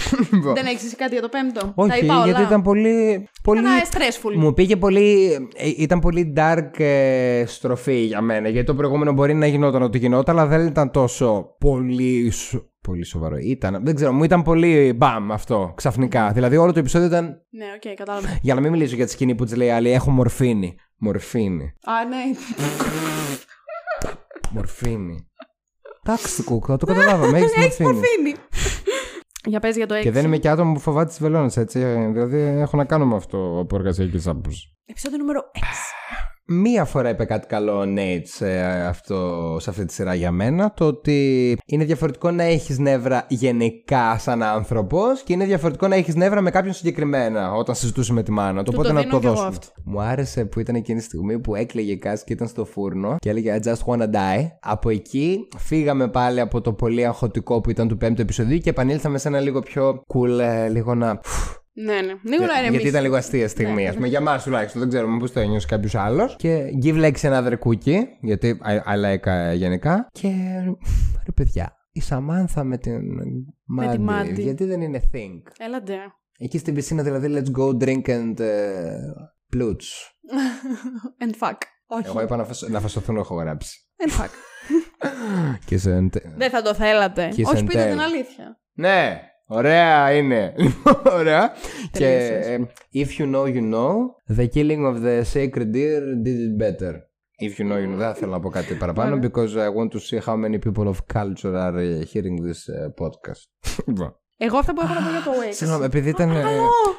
δεν 0.55 0.67
έχεις 0.67 0.85
εσύ 0.85 0.97
κάτι 0.97 1.13
για 1.13 1.23
το 1.23 1.29
πέμπτο; 1.29 1.61
Τα 1.61 1.73
Όχι, 1.75 2.05
είπα 2.05 2.15
όλα. 2.15 2.25
γιατί 2.25 2.43
ήταν 2.43 2.63
πολύ. 2.63 3.29
πολύ... 3.43 3.59
Ένα 3.59 3.71
stressful. 3.91 4.35
Μου 4.37 4.53
πήγε 4.55 4.77
πολύ. 4.77 5.33
ε, 5.57 5.69
ήταν 5.77 5.99
πολύ 6.01 6.33
dark 6.37 6.81
ε, 6.81 7.45
στροφή 7.47 8.01
για 8.01 8.21
μένα. 8.21 8.49
Γιατί 8.49 8.67
το 8.67 8.75
προηγούμενο 8.75 9.13
μπορεί 9.13 9.35
να 9.35 9.47
γινόταν 9.47 9.83
ό,τι 9.83 9.99
γινόταν, 9.99 10.39
αλλά 10.39 10.49
δεν 10.49 10.67
ήταν 10.67 10.91
τόσο 10.91 11.57
πολύ. 11.59 12.31
σο- 12.31 12.65
Πολύ 12.83 13.05
σοβαρό. 13.05 13.37
Ήταν. 13.37 13.81
Δεν 13.85 13.95
ξέρω, 13.95 14.13
μου 14.13 14.25
ήταν 14.25 14.43
πολύ 14.43 14.93
μπαμ 14.97 15.33
αυτό 15.33 15.73
ξαφνικά. 15.77 16.31
Δηλαδή 16.33 16.57
όλο 16.57 16.73
το 16.73 16.79
επεισόδιο 16.79 17.07
ήταν. 17.07 17.25
Ναι, 17.51 17.65
οκ, 17.75 17.95
κατάλαβα. 17.97 18.39
Για 18.43 18.55
να 18.55 18.61
μην 18.61 18.71
μιλήσω 18.71 18.97
για 18.97 19.05
τη 19.07 19.11
σκηνή 19.11 19.35
που 19.35 19.45
της 19.45 19.57
λέει 19.57 19.69
η 19.69 19.71
άλλη, 19.71 19.91
έχω 19.91 20.11
μορφίνη. 20.11 20.75
Μορφίνη. 20.99 21.65
Α, 21.65 21.93
ναι. 22.09 22.17
Μορφίνη. 24.51 25.30
Εντάξει, 26.07 26.43
κούκλα, 26.43 26.77
το 26.77 26.87
καταλάβαμε. 26.87 27.39
Έχεις 27.39 27.53
Έχεις 27.57 27.79
μορφίνη. 27.79 27.99
μορφίνη. 27.99 28.35
Για 29.51 29.61
πες 29.61 29.77
για 29.77 29.87
το 29.87 29.95
6. 29.95 30.01
Και 30.03 30.11
δεν 30.11 30.25
είμαι 30.25 30.37
και 30.39 30.49
άτομο 30.49 30.73
που 30.73 30.81
φοβάται 30.81 31.09
τις 31.09 31.19
βελόνες, 31.21 31.57
έτσι. 31.57 31.81
ε, 31.81 32.09
Δηλαδή 32.13 32.37
έχω 32.39 32.77
να 32.77 32.85
κάνω 32.85 33.07
με 33.07 33.17
αυτό 33.17 33.59
από 33.61 33.77
εργασιακή 33.77 34.29
άποψη. 34.29 34.75
Επεισόδιο 34.87 35.19
νούμερο 35.19 35.41
6. 35.55 35.59
Μία 36.53 36.85
φορά 36.85 37.09
είπε 37.09 37.25
κάτι 37.25 37.47
καλό 37.47 37.79
ο 37.79 37.85
Νέιτς 37.85 38.31
σε, 38.35 38.61
αυτό, 38.65 39.57
σε 39.61 39.71
αυτή 39.71 39.85
τη 39.85 39.93
σειρά 39.93 40.15
για 40.15 40.31
μένα. 40.31 40.73
Το 40.77 40.87
ότι 40.87 41.59
είναι 41.67 41.85
διαφορετικό 41.85 42.31
να 42.31 42.43
έχεις 42.43 42.79
νεύρα 42.79 43.27
γενικά 43.29 44.19
σαν 44.19 44.43
άνθρωπος 44.43 45.23
και 45.23 45.33
είναι 45.33 45.45
διαφορετικό 45.45 45.89
να 45.89 45.95
έχεις 45.97 46.15
νεύρα 46.15 46.41
με 46.41 46.51
κάποιον 46.51 46.75
συγκεκριμένα 46.75 47.53
όταν 47.53 47.75
συζητούσε 47.75 48.13
με 48.13 48.23
τη 48.23 48.31
μάνα 48.31 48.63
του. 48.63 48.71
Του 48.71 48.71
Οπότε 48.75 48.89
το 48.89 48.95
να 48.95 49.01
δίνω 49.01 49.13
το 49.13 49.19
κι 49.19 49.27
εγώ 49.27 49.35
δώσουμε. 49.35 49.57
αυτό. 49.57 49.67
Μου 49.85 50.01
άρεσε 50.01 50.45
που 50.45 50.61
ήταν 50.61 50.75
εκείνη 50.75 50.99
τη 50.99 51.05
στιγμή 51.05 51.39
που 51.39 51.55
έκλαιγε 51.55 51.97
κάτι 51.97 52.23
και 52.25 52.33
ήταν 52.33 52.49
στο 52.49 52.65
φούρνο 52.65 53.17
και 53.19 53.31
έλεγε 53.31 53.61
I 53.63 53.67
just 53.67 53.85
wanna 53.87 54.07
die. 54.07 54.47
Από 54.61 54.89
εκεί 54.89 55.49
φύγαμε 55.57 56.09
πάλι 56.09 56.41
από 56.41 56.61
το 56.61 56.73
πολύ 56.73 57.07
αγχωτικό 57.07 57.61
που 57.61 57.71
ήταν 57.71 57.89
του 57.89 57.97
πέμπτου 57.97 58.23
επεισοδίου 58.23 58.59
και 58.59 58.71
επανήλθαμε 58.71 59.19
σε 59.19 59.29
ένα 59.29 59.41
λίγο 59.41 59.61
πιο 59.61 60.03
cool, 60.15 60.39
ε, 60.41 60.69
λίγο 60.69 60.95
να. 60.95 61.21
Ναι, 61.85 61.93
ναι. 61.93 62.15
Λίγο 62.23 62.45
να 62.45 62.53
Γιατί 62.53 62.63
ηρεμήσει. 62.63 62.89
ήταν 62.89 63.03
λίγο 63.03 63.17
αστεία 63.17 63.49
στιγμή, 63.49 63.89
ας 63.89 63.95
πούμε. 63.95 64.07
Για 64.07 64.21
μα 64.21 64.39
τουλάχιστον. 64.39 64.81
Δεν 64.81 64.91
ξέρω 64.91 65.17
πώ 65.19 65.31
το 65.31 65.41
ένιωσε 65.41 65.67
κάποιος 65.67 65.95
άλλος. 65.95 66.37
Και 66.39 66.65
give 66.83 66.95
legs 66.95 67.21
another 67.21 67.53
cookie. 67.53 68.03
Γιατί 68.21 68.61
I, 68.65 68.93
I 68.93 69.05
like 69.05 69.53
uh, 69.53 69.57
γενικά. 69.57 70.09
Και 70.13 70.29
ρε 71.25 71.33
παιδιά, 71.35 71.77
η 71.93 72.01
Σαμάνθα 72.01 72.65
με 72.65 72.79
την 72.79 73.01
τη 73.91 73.99
Μάντι. 73.99 74.35
Mandy. 74.35 74.41
Γιατί 74.41 74.65
δεν 74.65 74.81
είναι 74.81 75.11
think; 75.15 75.43
Έλα 75.59 75.83
ντε. 75.83 75.97
Εκεί 76.39 76.59
στην 76.59 76.75
πισίνα 76.75 77.03
δηλαδή, 77.03 77.29
let's 77.31 77.61
go 77.61 77.85
drink 77.85 78.03
and 78.07 78.35
uh, 78.39 78.47
plooch. 79.57 79.87
And 81.25 81.47
fuck. 81.47 81.57
Όχι. 81.87 82.07
Εγώ 82.07 82.23
είπα 82.23 82.37
να, 82.37 82.45
φασ... 82.45 82.63
να 82.69 82.81
φασωθούν, 82.81 83.17
έχω 83.17 83.35
γράψει. 83.35 83.79
And 84.05 84.21
fuck. 84.21 84.31
Και 85.67 85.79
σε... 85.79 86.09
Δεν 86.37 86.51
θα 86.51 86.63
το 86.63 86.75
θέλατε. 86.75 87.29
Kiss 87.29 87.45
Όχι, 87.45 87.63
and 87.63 87.67
πείτε 87.67 87.87
tell. 87.87 87.91
την 87.91 88.01
αλήθεια. 88.01 88.61
Ναι, 88.73 89.21
ωραία 89.53 90.13
είναι. 90.13 90.55
ωραία. 91.19 91.53
και 91.93 91.99
Τελείωσες. 91.99 92.47
ε, 92.47 92.59
if 92.95 93.09
you 93.19 93.27
know, 93.35 93.47
you 93.55 93.73
know, 93.73 93.95
the 94.37 94.47
killing 94.55 94.85
of 94.93 94.97
the 95.03 95.23
sacred 95.35 95.71
deer 95.73 96.03
did 96.25 96.39
it 96.49 96.57
better. 96.59 96.95
If 97.43 97.59
you 97.59 97.65
know, 97.69 97.79
you 97.83 97.89
know, 97.91 97.97
δεν 97.97 98.15
θέλω 98.15 98.33
να 98.33 98.41
πω 98.41 98.49
κάτι 98.49 98.75
παραπάνω 98.75 99.19
because 99.23 99.55
I 99.57 99.69
want 99.79 99.91
to 99.91 99.99
see 99.99 100.19
how 100.27 100.37
many 100.37 100.59
people 100.59 100.89
of 100.89 100.99
culture 101.15 101.55
are 101.57 101.77
uh, 101.77 102.05
hearing 102.13 102.37
this 102.47 102.69
uh, 102.69 102.89
podcast. 103.03 104.19
Λοιπόν. 104.41 104.49
Εγώ 104.49 104.59
αυτά 104.59 104.75
που 104.75 104.81
έχω 104.81 104.95
να 104.95 105.01
πω 105.01 105.11
για 105.11 105.23
το 105.25 105.31
X. 105.51 105.55
Συγγνώμη, 105.55 105.85
επειδή 105.85 106.09
ήταν, 106.09 106.31
ε, 106.31 106.45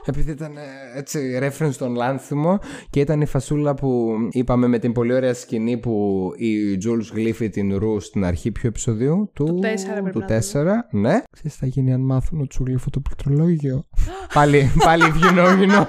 επειδή 0.05 0.31
ήταν 0.31 0.57
ε, 0.57 0.61
έτσι 0.95 1.39
reference 1.41 1.73
στον 1.73 1.95
Λάνθιμο 1.95 2.59
και 2.89 2.99
ήταν 2.99 3.21
η 3.21 3.25
φασούλα 3.25 3.73
που 3.73 4.11
είπαμε 4.31 4.67
με 4.67 4.79
την 4.79 4.91
πολύ 4.91 5.13
ωραία 5.13 5.33
σκηνή 5.33 5.77
που 5.77 6.25
η 6.35 6.77
Jules 6.85 7.13
γλύφει 7.13 7.49
την 7.49 7.77
Ρου 7.77 7.99
στην 7.99 8.25
αρχή 8.25 8.51
ποιο 8.51 8.69
επεισοδίου 8.69 9.31
του, 9.33 9.59
τέσσερα 9.61 9.93
πρέπει 9.93 10.11
του 10.11 10.25
να 10.27 10.35
είναι. 10.35 10.85
4. 10.91 10.99
Ναι. 10.99 11.21
Ξέρεις 11.31 11.51
τι 11.53 11.59
θα 11.59 11.65
γίνει 11.65 11.93
αν 11.93 12.01
μάθουν 12.01 12.41
ότι 12.41 12.53
σου 12.53 12.63
γλύφω 12.65 12.89
το 12.89 12.99
πληκτρολόγιο. 12.99 13.87
πάλι, 14.33 14.71
πάλι 14.83 15.03
if 15.03 15.23
you 15.23 15.37
know, 15.37 15.47
you 15.47 15.71
know. 15.71 15.85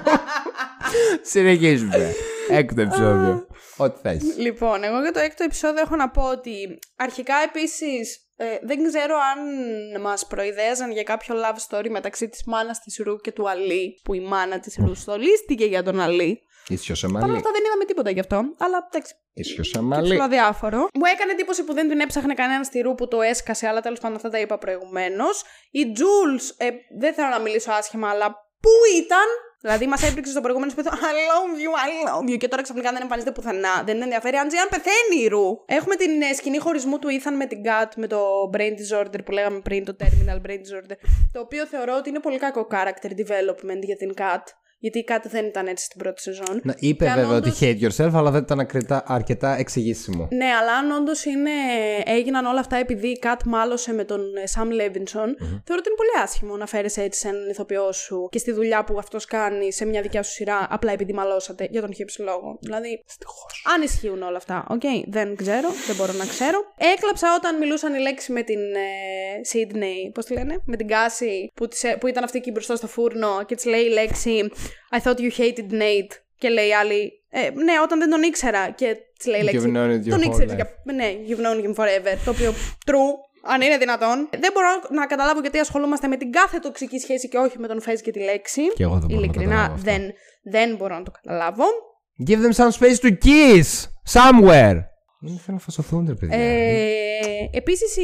Συνεχίζουμε. 1.21 2.13
Έκτο 2.49 2.81
επεισόδιο. 2.81 3.47
Ό,τι 3.77 3.99
θες. 4.01 4.37
Λοιπόν, 4.37 4.83
εγώ 4.83 5.01
για 5.01 5.11
το 5.11 5.19
έκτο 5.19 5.43
επεισόδιο 5.43 5.81
έχω 5.81 5.95
να 5.95 6.09
πω 6.09 6.21
ότι 6.21 6.79
αρχικά 6.95 7.33
επίσης 7.49 8.23
ε, 8.43 8.59
δεν 8.63 8.83
ξέρω 8.87 9.15
αν 9.15 9.39
μας 10.01 10.27
προειδέαζαν 10.27 10.91
για 10.91 11.03
κάποιο 11.03 11.35
love 11.35 11.77
story 11.77 11.89
μεταξύ 11.89 12.29
της 12.29 12.43
μάνας 12.45 12.79
της 12.79 12.97
Ρου 13.03 13.17
και 13.17 13.31
του 13.31 13.49
Αλή 13.49 13.99
που 14.03 14.13
η 14.13 14.19
μάνα 14.19 14.59
της 14.59 14.75
Ρου 14.77 14.95
στολίστηκε 14.95 15.65
για 15.65 15.83
τον 15.83 15.99
Αλή. 15.99 16.41
Ίσιο 16.67 16.95
σε 16.95 17.05
Παρ' 17.07 17.15
όλα 17.15 17.25
μαλλί. 17.25 17.37
αυτά 17.37 17.51
δεν 17.51 17.61
είδαμε 17.65 17.85
τίποτα 17.85 18.09
γι' 18.09 18.19
αυτό, 18.19 18.35
αλλά 18.57 18.87
εντάξει, 18.91 19.13
Ίσιο 19.33 19.63
σε 19.63 19.71
και 19.71 19.79
μαλλί. 19.79 20.03
ψηλό 20.07 20.23
αδιάφορο. 20.23 20.77
Μου 20.93 21.05
έκανε 21.13 21.31
εντύπωση 21.31 21.63
που 21.63 21.73
δεν 21.73 21.89
την 21.89 21.99
έψαχνε 21.99 22.33
κανένας 22.33 22.65
στη 22.67 22.79
Ρου 22.81 22.95
που 22.95 23.07
το 23.07 23.21
έσκασε, 23.21 23.67
αλλά 23.67 23.81
τέλος 23.81 23.99
πάντων 23.99 24.15
αυτά 24.15 24.29
τα 24.29 24.39
είπα 24.39 24.57
προηγουμένως. 24.57 25.43
Η 25.71 25.81
Jules, 25.97 26.53
ε, 26.57 26.69
δεν 26.99 27.13
θέλω 27.13 27.27
να 27.27 27.39
μιλήσω 27.39 27.71
άσχημα, 27.71 28.09
αλλά 28.09 28.29
πού 28.59 28.69
ήταν. 29.03 29.27
Δηλαδή, 29.65 29.87
μας 29.87 30.03
έπληξε 30.03 30.31
στο 30.31 30.41
προηγούμενο 30.41 30.71
επεισόδιο 30.71 30.99
I 31.09 31.13
love 31.31 31.55
you, 31.63 31.71
I 31.85 31.91
love 32.09 32.33
you. 32.33 32.37
Και 32.37 32.47
τώρα 32.47 32.61
ξαφνικά 32.61 32.91
δεν 32.91 33.01
εμφανίζεται 33.01 33.33
πουθενά. 33.33 33.75
Δεν 33.75 33.93
την 33.93 34.01
ενδιαφέρει 34.01 34.35
αν 34.35 34.47
αν 34.63 34.69
πεθαίνει 34.69 35.23
η 35.23 35.27
Ρου. 35.27 35.63
Έχουμε 35.65 35.95
την 35.95 36.21
ε, 36.21 36.33
σκηνή 36.33 36.57
χωρισμού 36.57 36.99
του 36.99 37.07
Ethan 37.07 37.33
με 37.37 37.45
την 37.45 37.61
Kat 37.67 37.91
με 37.95 38.07
το 38.07 38.19
brain 38.53 38.73
disorder 38.81 39.25
που 39.25 39.31
λέγαμε 39.31 39.59
πριν, 39.59 39.85
το 39.85 39.95
terminal 39.99 40.39
brain 40.47 40.59
disorder. 40.65 40.95
Το 41.31 41.39
οποίο 41.39 41.65
θεωρώ 41.65 41.95
ότι 41.95 42.09
είναι 42.09 42.19
πολύ 42.19 42.37
κακό 42.37 42.67
character 42.71 43.09
development 43.21 43.81
για 43.81 43.95
την 43.95 44.13
Kat. 44.17 44.43
Γιατί 44.83 44.99
η 44.99 45.05
Kat 45.07 45.19
δεν 45.29 45.45
ήταν 45.45 45.67
έτσι 45.67 45.85
στην 45.85 45.97
πρώτη 45.99 46.21
σεζόν. 46.21 46.59
Να, 46.63 46.75
είπε 46.79 47.03
Και 47.03 47.09
αν 47.09 47.19
βέβαια 47.19 47.37
όντως- 47.37 47.61
ότι 47.61 47.77
hate 47.81 47.83
yourself, 47.85 48.11
αλλά 48.13 48.31
δεν 48.31 48.41
ήταν 48.41 48.59
αρκετά, 48.59 49.03
αρκετά 49.07 49.55
εξηγήσιμο. 49.57 50.27
Ναι, 50.31 50.45
αλλά 50.45 50.73
αν 50.73 50.91
όντως 50.91 51.23
έγιναν 52.05 52.45
όλα 52.45 52.59
αυτά 52.59 52.75
επειδή 52.77 53.07
η 53.07 53.19
Κατ 53.19 53.41
μάλωσε 53.45 53.93
με 53.93 54.03
τον 54.03 54.21
ε, 54.43 54.47
Σαμ 54.47 54.69
Λέβινσον, 54.69 55.35
θεωρώ 55.39 55.81
ότι 55.81 55.87
είναι 55.87 55.97
πολύ 55.97 56.23
άσχημο 56.23 56.57
να 56.57 56.65
φέρεις 56.65 56.97
έτσι 56.97 57.19
σε 57.19 57.27
έναν 57.27 57.49
ηθοποιό 57.49 57.91
σου 57.91 58.27
και 58.31 58.37
στη 58.37 58.51
δουλειά 58.51 58.83
που 58.83 58.97
αυτός 58.97 59.25
κάνει 59.25 59.73
σε 59.73 59.85
μια 59.85 60.01
δικιά 60.01 60.23
σου 60.23 60.31
σειρά 60.31 60.67
απλά 60.69 60.91
επειδή 60.91 61.13
μαλώσατε 61.13 61.67
για 61.71 61.81
τον 61.81 61.93
χ 61.93 62.07
ψ 62.07 62.21
λόγο. 62.21 62.57
Δηλαδή, 62.61 63.03
αν 63.75 63.81
ισχύουν 63.81 64.21
όλα 64.21 64.37
αυτά. 64.37 64.65
Οκ, 64.69 64.81
δεν 65.07 65.35
ξέρω, 65.35 65.69
δεν 65.87 65.95
μπορώ 65.95 66.13
να 66.13 66.25
ξέρω. 66.25 66.57
Έκλαψα 66.95 67.27
όταν 67.37 67.57
μιλούσαν 67.57 67.93
η 67.93 67.99
Λέξι 67.99 68.31
με 68.31 68.41
την 68.43 68.59
Σίδνεϊ, 69.41 70.11
πώς 70.13 70.25
τη 70.25 70.33
λένε, 70.33 70.61
με 70.65 70.75
την 70.75 70.87
Κάση 70.87 71.51
που, 71.55 71.67
της, 71.67 71.83
ε- 71.83 71.95
που 71.99 72.07
ήταν 72.07 72.23
αυτή 72.23 72.37
εκεί 72.37 72.51
μπροστά 72.51 72.75
στο 72.75 72.87
φούρνο 72.87 73.43
και 73.45 73.55
της 73.55 73.65
λέει 73.65 73.81
η 73.81 73.89
Λέξι 73.89 74.49
I 74.95 74.99
thought 74.99 75.17
you 75.19 75.31
hated 75.37 75.71
Nate. 75.71 76.13
Και 76.37 76.49
λέει 76.49 76.67
η 76.67 76.73
άλλη, 76.73 77.11
ε, 77.29 77.39
ναι, 77.39 77.73
όταν 77.83 77.99
δεν 77.99 78.09
τον 78.09 78.21
ήξερα. 78.23 78.69
Και 78.69 78.97
της 79.17 79.27
λέει 79.27 79.39
η 79.39 79.43
Λέξι. 79.43 79.59
You've 79.65 79.75
known 79.77 79.89
Nate 79.89 80.07
your 80.07 80.09
τον 80.09 80.19
whole 80.19 80.25
ήξερε. 80.25 80.51
life. 80.51 80.55
Για... 80.55 80.67
Ναι, 80.93 81.09
you've 81.27 81.41
known 81.45 81.65
him 81.65 81.73
forever. 81.83 82.17
Το 82.25 82.31
οποίο 82.31 82.53
true, 82.85 83.11
αν 83.43 83.61
είναι 83.61 83.77
δυνατόν. 83.77 84.29
Δεν 84.39 84.51
μπορώ 84.53 84.67
να 84.89 85.05
καταλάβω 85.05 85.39
γιατί 85.39 85.59
ασχολούμαστε 85.59 86.07
με 86.07 86.17
την 86.17 86.31
κάθε 86.31 86.59
τοξική 86.59 86.99
σχέση 86.99 87.29
και 87.29 87.37
όχι 87.37 87.59
με 87.59 87.67
τον 87.67 87.81
Φέζ 87.81 87.99
και 87.99 88.11
τη 88.11 88.19
λέξη. 88.19 88.61
Και 88.73 88.83
εγώ 88.83 88.93
δεν 88.97 89.07
μπορώ 89.07 89.19
να 89.19 89.25
Ειλικρινά 89.25 89.49
καταλάβω 89.55 89.73
αυτό. 89.73 89.91
δεν, 89.91 90.13
δεν 90.43 90.75
μπορώ 90.75 90.95
να 90.97 91.03
το 91.03 91.11
καταλάβω. 91.21 91.63
Give 92.27 92.39
them 92.45 92.53
some 92.63 92.71
space 92.79 92.99
to 93.05 93.11
kiss 93.25 93.87
somewhere. 94.17 94.77
Δεν 95.25 95.37
θέλω 95.43 95.57
να 95.57 95.63
φασωθούν, 95.63 96.05
ρε 96.07 96.13
παιδιά. 96.13 96.37
Ε, 96.37 97.49
Επίσης, 97.51 97.97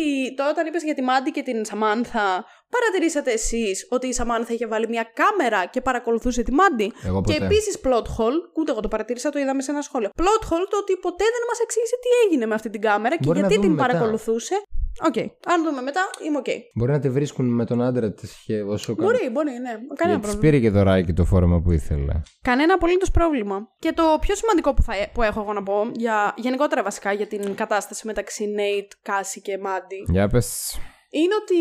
όταν 0.49 0.65
είπες 0.67 0.83
για 0.83 0.93
τη 0.95 1.01
Μάντι 1.01 1.31
και 1.31 1.41
την 1.41 1.65
Σαμάνθα, 1.65 2.45
παρατηρήσατε 2.75 3.31
εσείς 3.31 3.87
ότι 3.89 4.07
η 4.07 4.13
Σαμάνθα 4.13 4.53
είχε 4.53 4.67
βάλει 4.67 4.87
μια 4.87 5.05
κάμερα 5.19 5.65
και 5.65 5.81
παρακολουθούσε 5.81 6.41
τη 6.43 6.51
Μάντι; 6.51 6.91
Εγώ 7.05 7.21
Και 7.21 7.33
ποτέ. 7.33 7.45
επίσης 7.45 7.79
plot 7.83 8.07
hole, 8.15 8.37
ούτε 8.57 8.71
εγώ 8.71 8.79
το 8.79 8.87
παρατήρησα, 8.87 9.29
το 9.29 9.39
είδαμε 9.39 9.61
σε 9.61 9.71
ένα 9.71 9.81
σχόλιο. 9.81 10.09
Plot 10.21 10.43
hole 10.49 10.65
το 10.69 10.77
ότι 10.83 10.93
ποτέ 11.05 11.23
δεν 11.35 11.43
μας 11.49 11.59
εξήγησε 11.65 11.95
τι 12.03 12.09
έγινε 12.25 12.45
με 12.45 12.53
αυτή 12.53 12.69
την 12.69 12.81
κάμερα 12.81 13.15
και 13.17 13.25
Μπορεί 13.25 13.39
να 13.41 13.47
γιατί 13.47 13.61
δούμε 13.61 13.67
την 13.67 13.75
μετά. 13.75 13.87
παρακολουθούσε. 13.87 14.55
Οκ. 15.07 15.17
Αν 15.45 15.63
δούμε 15.63 15.81
μετά, 15.81 16.01
είμαι 16.27 16.37
οκ. 16.37 16.45
Μπορεί 16.73 16.91
να 16.91 16.99
τη 16.99 17.09
βρίσκουν 17.09 17.45
με 17.45 17.65
τον 17.65 17.81
άντρα 17.81 18.13
της 18.13 18.43
και 18.45 18.61
όσο 18.61 18.95
κάνει. 18.95 19.11
Μπορεί, 19.11 19.29
μπορεί, 19.29 19.51
ναι. 19.51 19.57
Κανένα 19.69 19.79
Γιατί 19.95 20.19
της 20.19 20.19
πρόβλημα. 20.19 20.39
πήρε 20.39 20.59
και 20.59 20.69
δωράκι 20.69 21.13
το 21.13 21.25
φόρμα 21.25 21.61
που 21.61 21.71
ήθελε. 21.71 22.21
Κανένα 22.41 22.73
απολύτως 22.73 23.11
πρόβλημα. 23.11 23.67
Και 23.79 23.91
το 23.91 24.03
πιο 24.21 24.35
σημαντικό 24.35 24.73
που, 24.73 24.81
θα, 24.81 24.93
που 25.13 25.21
έχω 25.21 25.39
εγώ 25.41 25.53
να 25.53 25.63
πω, 25.63 25.91
για, 25.95 26.33
γενικότερα 26.37 26.83
βασικά 26.83 27.11
για 27.11 27.27
την 27.27 27.55
κατάσταση 27.55 28.07
μεταξύ 28.07 28.45
Nate, 28.57 28.91
Κάση 29.01 29.41
και 29.41 29.57
Μάντι, 29.57 30.03
Για 30.11 30.27
πες. 30.27 30.79
Είναι 31.09 31.33
ότι 31.41 31.55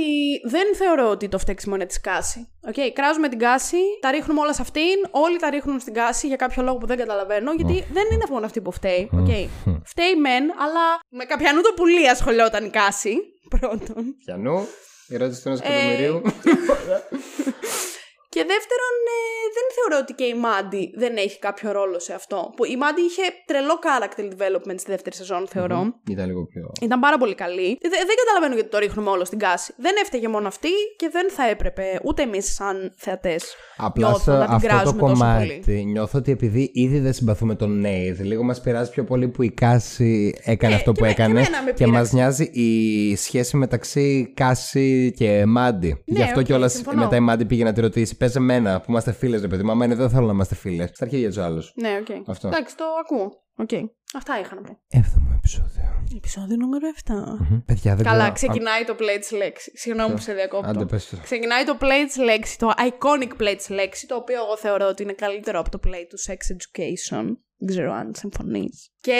δεν 0.49 0.76
θεωρώ 0.76 1.11
ότι 1.11 1.28
το 1.28 1.38
φταίξιμο 1.38 1.74
είναι 1.74 1.86
της 1.86 2.01
Κάση. 2.01 2.49
Okay, 2.68 2.90
κράζουμε 2.92 3.28
την 3.28 3.38
Κάση, 3.38 3.76
τα 4.01 4.11
ρίχνουμε 4.11 4.40
όλα 4.40 4.55
σε 4.55 4.62
αυτήν, 4.62 4.96
όλοι 5.11 5.38
τα 5.38 5.51
ρίχνουν 5.51 5.80
στην 5.80 5.94
Κάση 5.94 6.26
για 6.26 6.36
κάποιο 6.36 6.62
λόγο 6.62 6.78
που 6.78 6.86
δεν 6.86 6.96
καταλαβαίνω, 6.96 7.53
γιατί 7.53 7.84
δεν 7.92 8.05
είναι 8.12 8.24
μόνο 8.30 8.46
αυτή 8.46 8.61
που 8.61 8.72
φταίει. 8.72 9.11
Okay. 9.12 9.49
φταίει 9.84 10.14
μεν, 10.14 10.42
αλλά 10.42 11.01
με 11.09 11.24
κάποιανού 11.24 11.61
το 11.61 11.72
πουλί 11.76 12.09
ασχολιόταν 12.09 12.64
η 12.64 12.70
Κάση. 12.70 13.16
Πρώτον. 13.59 14.16
Ποιανού, 14.24 14.66
η 15.09 15.14
ερώτηση 15.14 15.42
του 15.42 15.49
ενός 15.49 15.61
εκατομμυρίου. 15.61 16.22
Και 18.39 18.47
δεύτερον, 18.55 18.95
ε, 19.16 19.20
δεν 19.57 19.66
θεωρώ 19.76 19.97
ότι 20.03 20.12
και 20.18 20.24
η 20.34 20.36
Μάντι 20.45 20.82
δεν 21.03 21.12
έχει 21.24 21.39
κάποιο 21.47 21.68
ρόλο 21.78 21.99
σε 22.07 22.12
αυτό. 22.20 22.39
Που 22.57 22.64
η 22.64 22.76
Μάντι 22.82 23.01
είχε 23.09 23.22
τρελό 23.49 23.74
character 23.86 24.24
development 24.34 24.78
στη 24.82 24.91
δεύτερη 24.95 25.16
σεζόν, 25.16 25.43
θεωρώ. 25.55 25.78
Ήταν 26.14 26.26
λίγο 26.30 26.43
πιο. 26.53 26.64
Ήταν 26.89 26.99
πάρα 27.01 27.16
πολύ 27.22 27.34
καλή. 27.45 27.68
Δε- 27.82 27.89
δεν 28.11 28.16
καταλαβαίνω 28.22 28.55
γιατί 28.55 28.70
το 28.74 28.78
ρίχνουμε 28.78 29.11
όλο 29.11 29.24
στην 29.24 29.39
Κάση. 29.38 29.74
Δεν 29.76 29.95
έφταιγε 30.03 30.28
μόνο 30.28 30.47
αυτή 30.49 30.68
και 30.97 31.09
δεν 31.12 31.30
θα 31.30 31.49
έπρεπε 31.49 32.01
ούτε 32.05 32.22
εμείς, 32.22 32.55
σαν 32.55 32.93
θεατές, 32.97 33.43
Απλά 33.76 34.14
σε 34.14 34.30
να 34.30 34.45
την 34.45 34.55
αυτό 34.55 34.66
το 34.68 34.74
κράζουμε 34.74 35.01
τόσο 35.01 35.12
κομμάτι 35.12 35.61
πολύ. 35.64 35.84
νιώθω 35.84 36.18
ότι 36.18 36.30
επειδή 36.32 36.70
ήδη 36.74 36.99
δεν 36.99 37.12
συμπαθούμε 37.12 37.55
τον 37.55 37.80
Νέιθ, 37.80 38.20
λίγο 38.20 38.43
μας 38.43 38.61
πειράζει 38.61 38.91
πιο 38.91 39.05
πολύ 39.05 39.28
που 39.28 39.43
η 39.43 39.51
Κάση 39.51 40.34
έκανε 40.45 40.72
Ε, 40.72 40.76
αυτό 40.76 40.93
και 40.93 40.99
που 41.01 41.07
με- 41.07 41.12
και 41.14 41.22
έκανε 41.22 41.39
εμένα 41.41 41.62
με 41.62 41.72
και 41.72 41.86
μας 41.86 42.11
πείραξε. 42.11 42.14
νοιάζει 42.16 42.45
η 42.53 43.16
σχέση 43.16 43.57
μεταξύ 43.57 44.32
Κάση 44.36 45.12
και 45.16 45.45
Μάντι. 45.47 46.03
Γι' 46.05 46.22
αυτό 46.22 46.41
οκ, 46.41 46.47
κιόλας 46.47 46.72
συμφωνώ. 46.72 47.03
μετά 47.03 47.16
η 47.16 47.20
Μάντι 47.20 47.45
πήγε 47.45 47.64
να 47.64 47.72
τη 47.72 47.80
ρωτήσει: 47.80 48.16
Πες 48.32 48.36
σε 48.36 48.38
εμένα 48.38 48.80
που 48.80 48.86
είμαστε 48.90 49.12
φίλες, 49.12 49.40
ρε 49.40 49.48
παιδί 49.48 49.62
μου. 49.62 49.70
Άμα 49.70 49.84
είναι, 49.84 49.94
δεν 49.94 50.10
θέλω 50.10 50.26
να 50.26 50.32
είμαστε 50.32 50.54
φίλες. 50.54 50.90
Στα 50.94 51.04
αρχίδια 51.04 51.28
τους 51.28 51.38
άλλους. 51.38 51.72
Ναι, 51.74 51.98
οκ. 52.00 52.28
Αυτό. 52.28 52.46
Εντάξει, 52.48 52.76
το 52.76 52.84
ακούω. 53.04 53.42
Οκ. 53.56 53.70
Αυτά 54.16 54.40
είχα 54.40 54.54
να 54.54 54.60
πω. 54.60 54.78
Έβδομο 54.88 55.32
επεισόδιο. 55.36 55.82
Επεισόδιο 56.16 56.56
νούμερο 56.56 56.86
7. 56.88 57.12
Μμμ. 57.50 57.58
Παιδιά, 57.66 57.94
δεν 57.96 58.04
Καλά, 58.04 58.30
ξέρω- 58.30 58.34
ξεκινάει 58.52 58.84
το 58.84 58.94
play 58.98 59.16
της 59.20 59.30
Λέξι. 59.30 59.72
Συγγνώμη 59.74 60.14
που 60.14 60.20
σε 60.20 60.32
διακόπτω. 60.32 60.68
Άντε, 60.70 60.84
πες 60.84 61.08
το. 61.08 61.16
Ξεκινάει 61.22 61.64
το 61.64 61.76
play 61.80 62.04
της 62.06 62.16
Λέξι, 62.16 62.59
το 62.58 62.72
iconic 62.88 63.42
play 63.42 63.54
της 63.56 63.68
Λέξι, 63.68 64.06
το 64.06 64.14
οποίο 64.14 64.36
εγώ 64.44 64.56
θεωρώ 64.56 64.86
ότι 64.86 65.02
είναι 65.02 65.12
καλύτερο 65.12 65.58
από 65.58 65.70
το 65.70 65.80
play 65.86 66.04
του 66.08 66.18
sex 66.26 66.40
education. 66.56 67.24
Δεν 67.60 67.68
ξέρω 67.68 67.92
αν 67.92 68.12
συμφωνείς. 68.16 68.90
Και 69.00 69.18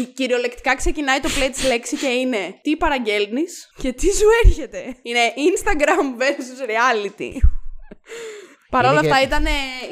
η- 0.00 0.04
κυριολεκτικά 0.04 0.76
ξεκινάει 0.76 1.20
το 1.20 1.28
play 1.28 1.48
της 1.52 1.66
λέξη 1.66 1.96
και 1.96 2.06
είναι 2.06 2.38
τι 2.62 2.76
παραγγέλνεις 2.76 3.70
και 3.76 3.92
τι 3.92 4.06
σου 4.14 4.26
έρχεται. 4.44 4.82
Είναι 5.02 5.20
Instagram 5.50 6.20
versus 6.22 6.60
reality. 6.70 7.30
Παρ' 8.70 8.84
όλα 8.84 8.98
Είναι 8.98 9.08
αυτά 9.08 9.18
και- 9.20 9.26
ήταν, 9.26 9.44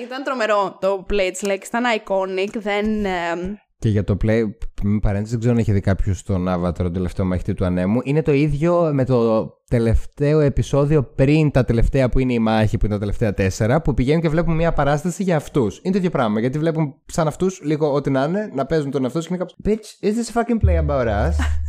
ήταν 0.05 0.23
τρομερό 0.25 0.77
το 0.81 1.07
play 1.11 1.29
της 1.33 1.43
λέξη, 1.43 1.71
ήταν 1.75 1.85
iconic, 1.97 2.59
δεν... 2.61 3.05
εμ, 3.05 3.55
Και 3.79 3.89
για 3.89 4.05
το 4.05 4.16
play, 4.25 4.43
με 4.83 4.99
παρένθεση, 5.03 5.31
δεν 5.31 5.39
ξέρω 5.39 5.55
αν 5.55 5.61
έχει 5.61 5.73
δει 5.73 5.81
κάποιος 5.81 6.23
τον 6.23 6.47
Avatar, 6.49 6.75
τον 6.75 6.93
τελευταίο 6.93 7.25
μαχητή 7.25 7.55
του 7.55 7.64
ανέμου. 7.64 8.01
Είναι 8.05 8.23
το 8.23 8.33
ίδιο 8.33 8.91
με 8.93 9.05
το 9.05 9.47
τελευταίο 9.69 10.41
επεισόδιο 10.41 11.03
πριν 11.05 11.51
τα 11.51 11.64
τελευταία 11.64 12.09
που 12.09 12.19
είναι 12.19 12.33
η 12.33 12.39
μάχη, 12.39 12.79
που 12.79 12.85
είναι 12.87 12.95
τα 12.95 13.01
τελευταία 13.01 13.35
τέσσερα, 13.35 13.81
που 13.83 13.95
πηγαίνουν 13.95 14.21
και 14.23 14.29
βλέπουν 14.29 14.55
μια 14.55 14.73
παράσταση 14.73 15.23
για 15.23 15.37
αυτούς. 15.37 15.81
Είναι 15.83 15.93
το 15.93 15.99
ίδιο 15.99 16.11
πράγμα, 16.11 16.41
γιατί 16.41 16.59
βλέπουν 16.59 16.95
σαν 17.07 17.27
αυτούς, 17.27 17.61
λίγο 17.62 17.93
ό,τι 17.93 18.11
να 18.11 18.25
είναι, 18.25 18.51
να 18.55 18.66
παίζουν 18.66 18.91
τον 18.91 19.03
εαυτό 19.03 19.19
τους 19.19 19.29
και 19.29 19.35
είναι 19.35 19.45
κάπως 19.45 19.57
Bitch, 19.64 20.07
is 20.07 20.11
this 20.11 20.33
a 20.33 20.43
fucking 20.43 20.66
play 20.69 20.87
about 20.87 21.07
us? 21.07 21.33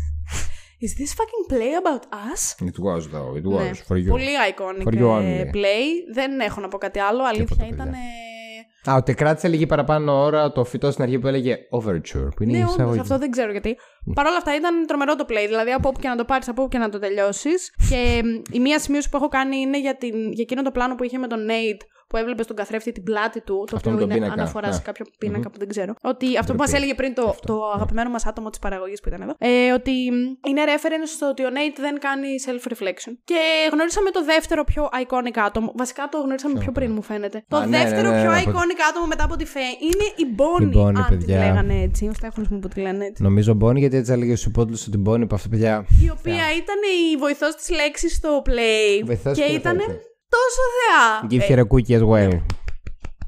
Is 0.86 0.91
this 1.01 1.11
fucking 1.19 1.43
play 1.53 1.73
about 1.84 2.03
us? 2.32 2.41
It 2.69 2.77
was 2.88 3.01
though, 3.13 3.32
it 3.39 3.45
was 3.53 3.61
Ναι, 3.63 3.71
for 3.88 3.95
you. 3.97 4.09
Πολύ 4.09 4.30
iconic 4.51 4.88
For 4.88 4.93
you 4.93 5.21
ε, 5.21 5.43
only. 5.43 5.55
play. 5.55 6.13
Δεν 6.13 6.39
έχω 6.39 6.61
να 6.61 6.67
πω 6.67 6.77
κάτι 6.77 6.99
άλλο. 6.99 7.23
Αλήθεια 7.23 7.45
Τίποτα, 7.45 7.65
ήταν. 7.67 7.86
παιδιά. 7.86 7.99
ε, 8.86 8.91
Α, 8.91 8.95
ότι 8.95 9.13
κράτησε 9.13 9.47
λίγη 9.47 9.65
παραπάνω 9.65 10.21
ώρα 10.23 10.51
το 10.51 10.63
φυτό 10.63 10.91
στην 10.91 11.03
αρχή 11.03 11.19
που 11.19 11.27
έλεγε 11.27 11.57
Overture, 11.71 12.30
που 12.36 12.43
είναι 12.43 12.51
η 12.51 12.55
Ναι, 12.57 12.61
όντως 12.63 12.73
εισαγωγή. 12.73 12.99
αυτό 12.99 13.17
δεν 13.17 13.32
ξέρω 13.32 13.51
γιατί. 13.51 13.77
Παρ' 14.14 14.26
όλα 14.26 14.38
αυτά 14.38 14.55
ήταν 14.55 14.86
τρομερό 14.88 15.16
το 15.16 15.26
play. 15.30 15.45
Δηλαδή 15.47 15.72
από 15.72 15.89
όπου 15.89 15.99
και 15.99 16.07
να 16.07 16.16
το 16.16 16.26
πάρεις, 16.26 16.47
από 16.47 16.62
όπου 16.62 16.72
και 16.72 16.78
να 16.78 16.89
το 16.89 16.99
τελειώσεις. 16.99 17.72
και 17.89 18.22
η 18.51 18.60
μία 18.60 18.80
σημείωση 18.80 19.10
που 19.10 19.18
έχω 19.18 19.28
κάνει 19.28 19.57
είναι 19.57 19.80
για, 19.80 19.95
την, 19.97 20.16
για 20.32 20.43
εκείνο 20.43 20.62
το 20.62 20.72
πλάνο 20.72 20.95
που 20.95 21.03
είχε 21.03 21.18
με 21.18 21.28
τον 21.28 21.39
Nate 21.49 21.82
που 22.10 22.18
έβλεπε 22.18 22.43
στον 22.43 22.55
καθρέφτη 22.55 22.91
την 22.91 23.03
πλάτη 23.03 23.41
του, 23.41 23.64
το 23.70 23.76
Αυτό 23.76 23.78
οποίο 23.78 23.91
με 23.91 23.97
τον 23.99 24.10
είναι 24.10 24.20
πίνακα, 24.20 24.34
αναφοράς 24.41 24.70
ναι. 24.70 24.76
σε 24.76 24.82
κάποιο 24.82 25.05
πίνακα 25.20 25.49
που 25.49 25.57
δεν 25.60 25.68
ξέρω. 25.68 25.93
Ότι 26.01 26.38
αυτό 26.38 26.51
που 26.53 26.57
μας 26.60 26.68
Ντροπή. 26.70 26.84
έλεγε 26.84 26.95
πριν 27.01 27.14
το, 27.14 27.30
Αυτό, 27.30 27.45
το 27.53 27.53
ναι. 27.53 27.74
αγαπημένο 27.76 28.10
μας 28.10 28.26
άτομο 28.26 28.49
της 28.49 28.60
παραγωγής 28.60 28.99
που 29.01 29.07
ήταν 29.10 29.22
εδώ, 29.22 29.34
ε, 29.38 29.72
ότι 29.74 29.91
είναι 30.47 30.62
reference 30.66 31.07
στο 31.16 31.28
ότι 31.30 31.43
ο 31.43 31.49
Nate 31.53 31.78
δεν 31.80 31.99
κάνει 31.99 32.28
self-reflection. 32.47 33.12
Και 33.24 33.39
γνωρίσαμε 33.72 34.10
το 34.12 34.24
δεύτερο 34.24 34.64
πιο 34.64 34.89
iconic 35.05 35.38
άτομο. 35.45 35.74
Βασικά 35.78 36.07
το 36.12 36.18
γνωρίσαμε 36.18 36.60
πιο 36.60 36.72
πριν, 36.72 36.91
μου 36.91 37.01
φαίνεται. 37.01 37.43
Το 37.47 37.57
Α, 37.57 37.66
ναι, 37.66 37.78
δεύτερο 37.78 38.10
ναι, 38.10 38.16
ναι, 38.16 38.22
πιο 38.22 38.32
ναι, 38.32 38.38
από- 38.38 38.49
iconic 38.51 38.80
άτομο 38.89 39.05
μετά 39.05 39.24
από 39.24 39.36
τη 39.36 39.45
Faye 39.53 39.76
είναι 39.84 40.05
η 40.16 40.36
Bonnie. 40.39 40.74
Η 40.76 40.80
Bonnie, 40.80 40.95
αν 40.95 41.05
τη 41.10 41.16
παιδιά. 41.18 41.38
λέγανε 41.38 41.82
έτσι. 41.82 42.07
Ο 42.07 42.14
Στέφανος 42.14 42.49
μου 42.49 42.60
που 42.60 42.68
τη 42.68 42.80
λένε 42.82 43.05
έτσι. 43.05 43.24
Νομίζω 43.24 43.53
Μπόνι, 43.53 43.80
γιατί 43.80 43.99
έτσι 44.00 44.12
έλεγε 44.12 44.36
στου 44.36 44.50
υπότιτλου 44.50 44.80
ότι 44.88 44.97
Μπόνι 44.97 45.24
από 45.24 45.36
αυτά 45.36 45.50
παιδιά. 45.50 45.86
Η 46.04 46.10
οποία 46.10 46.34
ήταν 46.34 46.76
η 47.14 47.18
βοηθός 47.18 47.56
της 47.56 47.70
λέξης 47.70 48.16
στο 48.16 48.41
play. 48.45 49.06
Βοηθός 49.06 49.38
και 49.38 49.43
και 49.43 49.54
ήταν 49.54 49.76
βοηθός. 49.76 49.95
τόσο 50.36 50.62
θεά. 50.80 51.28
Give 51.30 51.50
Ε, 51.50 51.56
her 51.56 51.60
a 51.60 51.68
cookie 51.68 52.02
as 52.02 52.10
well. 52.10 52.39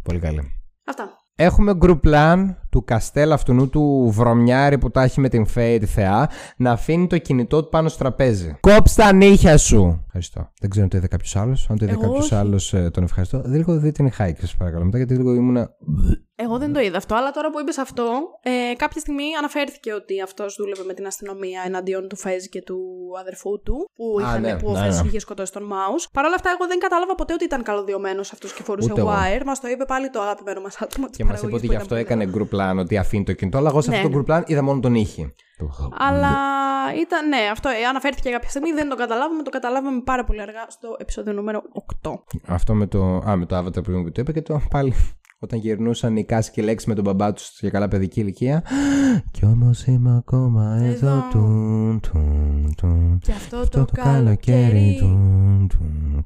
Πολύ 0.04 0.20
καλή. 0.20 0.52
αυτά. 0.86 1.20
Έχουμε 1.36 1.78
group 1.82 2.00
plan 2.06 2.56
του 2.70 2.84
Καστέλ 2.84 3.32
αυτού 3.32 3.70
του 3.70 4.12
βρωμιάρη 4.16 4.78
που 4.78 4.92
τα 4.92 5.04
έχει 5.04 5.20
με 5.20 5.30
την 5.30 5.46
Φέη 5.46 5.78
τη 5.80 5.86
Θεά 5.86 6.30
να 6.58 6.72
αφήνει 6.72 7.08
το 7.08 7.18
κινητό 7.18 7.64
του 7.64 7.70
πάνω 7.70 7.90
στο 7.90 7.98
τραπέζι. 7.98 8.58
Κόψ 8.60 8.96
τα 8.96 9.14
νύχια 9.14 9.58
σου! 9.58 10.06
Ευχαριστώ. 10.14 10.52
Δεν 10.62 10.70
ξέρω 10.70 10.84
αν 10.84 10.90
το 10.92 10.98
είδε 10.98 11.08
κάποιος 11.08 11.36
άλλος. 11.36 11.70
Αν 11.70 11.78
το 11.78 11.86
είδε 11.86 11.94
Εγώ 11.94 12.02
κάποιος 12.02 12.26
όχι. 12.26 12.36
άλλος, 12.36 12.70
τον 12.92 13.04
ευχαριστώ. 13.04 13.42
Δεν 13.42 13.56
λίγο 13.56 13.74
δείτε 13.74 13.92
την 14.04 14.12
χάικη, 14.12 14.46
σα 14.46 14.58
παρακαλώ 14.58 14.86
μετά, 14.86 14.98
γιατί 14.98 15.16
λίγο 15.16 15.34
ήμουνα. 15.34 15.70
Εγώ 16.36 16.58
δεν 16.58 16.74
το 16.74 16.80
είδα 16.80 16.98
αυτό, 16.98 17.16
αλλά 17.16 17.32
τώρα 17.32 17.50
που 17.52 17.60
είπες 17.60 17.78
αυτό, 17.78 18.04
ε, 18.42 18.76
κάποια 18.76 19.00
στιγμή 19.00 19.24
αναφέρθηκε 19.38 19.94
ότι 19.94 20.22
αυτός 20.22 20.56
δούλευε 20.60 20.84
με 20.84 20.94
την 20.94 21.06
αστυνομία 21.06 21.62
εναντίον 21.66 22.08
του 22.08 22.16
Φέζ 22.16 22.44
και 22.46 22.62
του 22.62 22.80
αδερφού 23.20 23.62
του, 23.62 23.90
που, 23.96 24.18
Α, 24.20 24.22
είχαν, 24.22 24.42
ναι, 24.42 24.56
που 24.58 24.68
ο 24.70 24.72
ναι, 24.72 24.80
Φέζ 24.80 25.02
ναι. 25.02 25.08
είχε 25.08 25.20
σκοτώσει 25.20 25.52
τον 25.52 25.64
Μάους. 25.64 26.10
Παρ' 26.14 26.26
όλα 26.26 26.36
αυτά, 26.36 26.50
εγώ 26.50 26.68
δεν 26.68 26.80
κατάλαβα 26.80 27.16
ποτέ 27.16 27.34
ότι 27.34 27.44
ήταν 27.44 27.64
καλωδιωμένος 27.64 28.32
αυτός 28.32 28.54
και 28.54 28.64
φορούσε 28.64 28.92
Ούτε 28.92 29.02
εγώ. 29.02 29.10
wire. 29.10 29.44
Μας 29.46 29.60
το 29.60 29.68
είπε 29.68 29.86
πάλι 29.86 30.10
το 30.10 30.22
αγαπημένο 30.22 30.62
μας 30.62 30.76
άτομο 30.82 31.08
τη 31.08 31.18
Και 31.18 31.24
μας 31.24 31.42
είπε 31.42 31.56
ότι 31.56 31.68
γι' 31.68 31.76
αυτό 31.76 31.96
έκανε 31.96 32.30
group 32.36 32.56
plan, 32.56 32.76
ότι 32.80 32.98
αφήνει 32.98 33.24
το 33.24 33.34
κινητό. 33.34 33.58
Αλλά 33.58 33.70
εγώ 33.70 33.82
σε 33.82 33.90
Ναι, 33.90 33.96
αυτό 33.96 34.10
το 34.10 34.18
ναι. 34.18 34.24
group 34.28 34.32
plan 34.40 34.42
είδα 34.46 34.64
μόνο 34.64 34.80
τον 34.80 34.96
ήχη. 34.96 35.34
Αλλά 35.98 36.34
ήταν, 37.02 37.28
ναι, 37.28 37.50
αυτό 37.52 37.70
ε, 37.70 37.86
αναφέρθηκε 37.90 38.30
κάποια 38.30 38.50
στιγμή, 38.50 38.72
δεν 38.72 38.90
το 38.90 38.96
καταλάβαμε, 38.96 39.44
το 39.44 39.50
καταλάβαμε 39.50 40.02
πάρα 40.02 40.24
πολύ 40.24 40.42
αργά 40.42 40.66
στο 40.68 40.96
επεισόδιο 41.00 41.34
νούμερο 41.34 41.62
8. 42.04 42.12
Αυτό 42.48 42.74
με 42.74 42.88
το, 42.88 43.16
α, 43.16 43.36
με 43.36 43.46
το 43.46 43.58
Avatar 43.58 43.84
πριν 43.84 44.04
που 44.04 44.12
το 44.12 44.22
είπε 44.22 44.32
και 44.32 44.42
το 44.42 44.62
πάλι 44.70 44.94
όταν 45.44 45.60
γυρνούσαν 45.60 46.18
οι 46.18 46.24
κάσικοι 46.26 46.62
λέξεις 46.62 46.88
με 46.88 46.94
τον 46.96 47.04
μπαμπά 47.04 47.34
τους 47.34 47.58
για 47.60 47.70
καλά 47.70 47.88
παιδική 47.88 48.20
ηλικία. 48.20 48.64
Κι 49.32 49.46
όμως 49.46 49.86
είμαι 49.86 50.16
ακόμα 50.18 50.76
εδώ. 50.82 51.08
Εδώ. 51.08 51.28
Τουν, 51.32 52.00
τουν, 52.12 52.74
τουν. 52.78 53.20
Και 53.24 53.32
αυτό, 53.32 53.58
Αυτό 53.58 53.86
το, 53.86 53.92
καλοκαίρι, 53.94 54.98
τουν, 55.00 55.68
τουν. 55.78 56.24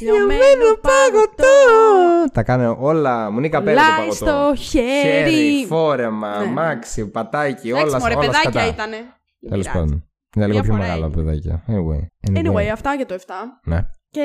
λιωμένο 0.00 0.66
παγωτό, 0.80 2.32
Τα 2.32 2.42
κάνω 2.42 2.76
όλα. 2.80 3.30
Μου 3.30 3.38
είναι 3.38 3.48
καπέλα 3.48 3.80
το 3.80 3.86
λάει 3.88 3.98
παγωτό. 4.08 4.14
στο 4.56 4.62
χέρι. 4.64 5.30
Χέρι, 5.30 5.66
φόρεμα, 5.66 6.38
Ναι. 6.44 6.50
μάξι, 6.52 7.06
πατάκι, 7.06 7.72
όλα, 7.72 7.80
Εντάξει, 7.80 7.98
μωρέ, 8.00 8.14
όλα 8.14 8.20
παιδάκια 8.26 8.50
σκατά. 8.50 8.66
ήτανε. 8.66 8.96
Δεν 9.40 9.50
Τέλος 9.50 9.66
πειράζει. 9.66 9.84
πάντων. 9.86 10.02
Είναι 10.36 10.46
λίγο 10.46 10.58
Μια 10.58 10.62
πιο 10.66 10.72
φορά 10.74 10.84
μεγάλα 10.86 11.06
έγινε. 11.06 11.22
παιδάκια. 11.22 11.64
Anyway. 11.68 12.38
Anyway, 12.40 12.66
αυτά 12.72 12.94
για 12.94 13.06
το 13.06 13.14
7. 13.14 13.20
Ναι. 13.64 13.80
Και 14.10 14.24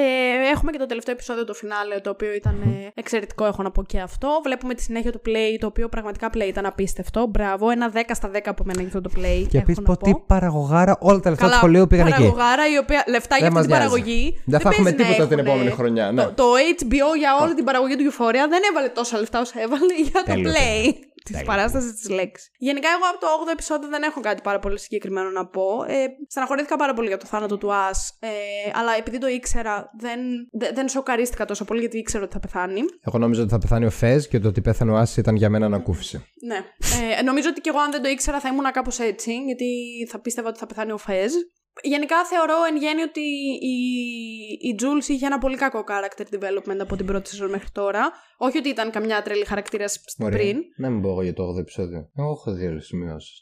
έχουμε 0.54 0.72
και 0.72 0.78
το 0.78 0.86
τελευταίο 0.86 1.14
επεισόδιο, 1.14 1.46
το 1.46 1.54
φινάλε, 1.54 2.00
το 2.00 2.10
οποίο 2.10 2.34
ήταν 2.34 2.62
ε, 2.66 2.92
εξαιρετικό, 2.94 3.46
έχω 3.46 3.64
να 3.64 3.72
πω 3.72 3.84
και 3.84 4.00
αυτό. 4.00 4.30
Βλέπουμε 4.44 4.74
τη 4.74 4.82
συνέχεια 4.82 5.12
του 5.12 5.22
play, 5.26 5.58
το 5.60 5.66
οποίο 5.68 5.90
πραγματικά 5.90 6.30
play 6.34 6.48
ήταν 6.48 6.66
απίστευτο. 6.66 7.26
Μπράβο, 7.30 7.70
ένα 7.70 7.92
10 7.94 8.00
στα 8.14 8.30
10 8.34 8.38
από 8.46 8.64
μένα 8.66 8.80
για 8.80 8.88
αυτό 8.88 9.02
το 9.02 9.10
play. 9.16 9.22
Και 9.50 9.58
έχω 9.58 9.58
επίσης 9.58 9.78
να 9.78 9.84
πω 9.96 9.98
τι 10.04 10.12
παραγωγάρα 10.28 10.98
όλα 11.00 11.20
τα 11.20 11.30
λεφτά 11.30 11.44
του 11.46 11.50
Καλά, 11.50 11.54
σχολείου 11.56 11.88
πήγαν 11.88 12.08
εκεί. 12.08 12.16
παραγωγάρα 12.16 12.64
η 12.74 12.78
οποία 12.78 13.04
λεφτά 13.08 13.38
για 13.38 13.50
Δεν 13.50 13.58
αυτή 13.58 13.70
μας 13.70 13.80
την 13.80 13.90
νοιάζει. 13.90 13.90
παραγωγή. 13.90 14.42
Δεν 14.46 14.60
θα 14.60 14.70
έχουμε 14.70 14.90
παίζει 14.92 15.04
να 15.04 15.10
τίποτα 15.10 15.28
την 15.30 15.38
έχουνε. 15.38 15.52
επόμενη 15.54 15.76
χρονιά, 15.76 16.12
ναι. 16.12 16.24
Το, 16.24 16.32
το 16.34 16.44
HBO 16.78 17.18
για 17.18 17.32
όλη 17.42 17.54
την 17.54 17.64
παραγωγή 17.66 17.96
του 17.96 18.04
Euphoria 18.12 18.46
δεν 18.50 18.62
έβαλε 18.70 18.88
τόσα 18.90 19.18
λεφτά 19.20 19.40
όσο 19.40 19.54
έβαλε 19.66 19.94
για 20.12 20.22
το 20.26 20.32
Τέλειο, 20.32 20.52
play 20.52 20.94
της 21.24 21.32
Τέλειο. 21.32 21.46
παράστασης 21.46 21.94
της 21.94 22.10
λέξης. 22.10 22.50
Γενικά, 22.58 22.88
εγώ 22.96 23.06
από 23.12 23.20
το 23.20 23.28
8ο 23.28 23.52
επεισόδιο 23.52 23.90
δεν 23.90 24.04
έχω 24.04 24.20
κάτι 24.20 24.42
πάρα 24.42 24.60
πολύ 24.60 24.80
συγκεκριμένο 24.80 25.30
να 25.30 25.48
πω. 25.48 25.84
Ε, 25.88 26.06
στεναχωρήθηκα 26.28 26.76
πάρα 26.76 26.94
πολύ 26.94 27.08
για 27.08 27.18
το 27.18 27.26
θάνατο 27.26 27.58
του 27.58 27.74
Α, 27.74 27.90
ε, 28.20 28.30
αλλά 28.74 28.96
επειδή 28.98 29.18
το 29.18 29.28
ήξερα, 29.28 29.90
δεν, 30.00 30.20
δεν, 30.52 30.76
δεν 30.76 30.88
σοκαρίστηκα 30.88 31.46
τόσο 31.46 31.66
πολύ 31.66 31.80
γιατί 31.80 31.98
ήξερα 31.98 32.24
ότι 32.24 32.34
θα 32.34 32.40
πεθάνει. 32.40 32.82
Εγώ 33.02 33.18
νόμιζα 33.18 33.42
ότι 33.42 33.52
θα 33.52 33.58
πεθάνει 33.58 33.86
ο 33.86 33.90
Φεζ 33.90 34.26
και 34.26 34.40
το 34.40 34.48
ότι 34.48 34.62
πέθανε 34.62 34.92
ο 34.92 34.96
Άση 34.96 35.20
ήταν 35.20 35.36
για 35.36 35.50
μένα 35.50 35.66
ανακούφιση. 35.66 36.26
Ναι. 36.48 36.60
Ε, 37.18 37.22
νομίζω 37.22 37.50
ότι 37.50 37.62
και 37.62 37.70
εγώ 37.70 37.80
αν 37.80 37.92
δεν 37.92 38.02
το 38.02 38.10
ήξερα 38.10 38.40
θα 38.40 38.50
ήμουν 38.50 38.72
κάπως 38.72 39.00
έτσι, 39.00 39.34
γιατί 39.34 39.66
θα 40.10 40.20
πίστευα 40.20 40.50
ότι 40.50 40.60
θα 40.60 40.66
πεθάνει 40.66 40.92
ο 40.92 40.98
Φεζ. 40.98 41.32
Γενικά 41.82 42.26
θεωρώ 42.26 42.54
εν 42.70 42.78
γέννη 42.78 43.02
ότι 43.02 43.26
η, 43.74 43.76
η 44.70 44.76
Jules 44.80 45.08
είχε 45.08 45.26
ένα 45.26 45.38
πολύ 45.38 45.58
κακό 45.58 45.84
character 45.88 46.26
development 46.36 46.80
από 46.80 46.96
την 46.96 47.06
πρώτη 47.06 47.30
σεζόν 47.30 47.50
μέχρι 47.50 47.70
τώρα. 47.72 48.12
Όχι 48.38 48.58
ότι 48.58 48.70
ήταν 48.70 48.92
καμιά 48.92 49.22
τρελή 49.22 49.46
χαρακτήρα 49.46 49.86
πριν. 50.18 50.58
Να 50.78 50.90
μην 50.90 51.02
πω 51.02 51.10
εγώ 51.10 51.22
για 51.22 51.34
το 51.34 51.44
8ο 51.44 51.60
επεισόδιο. 51.60 52.10
Εγώ 52.16 52.32
έχω 52.32 52.52
δύο 52.52 52.80
σημειώσεις. 52.80 53.42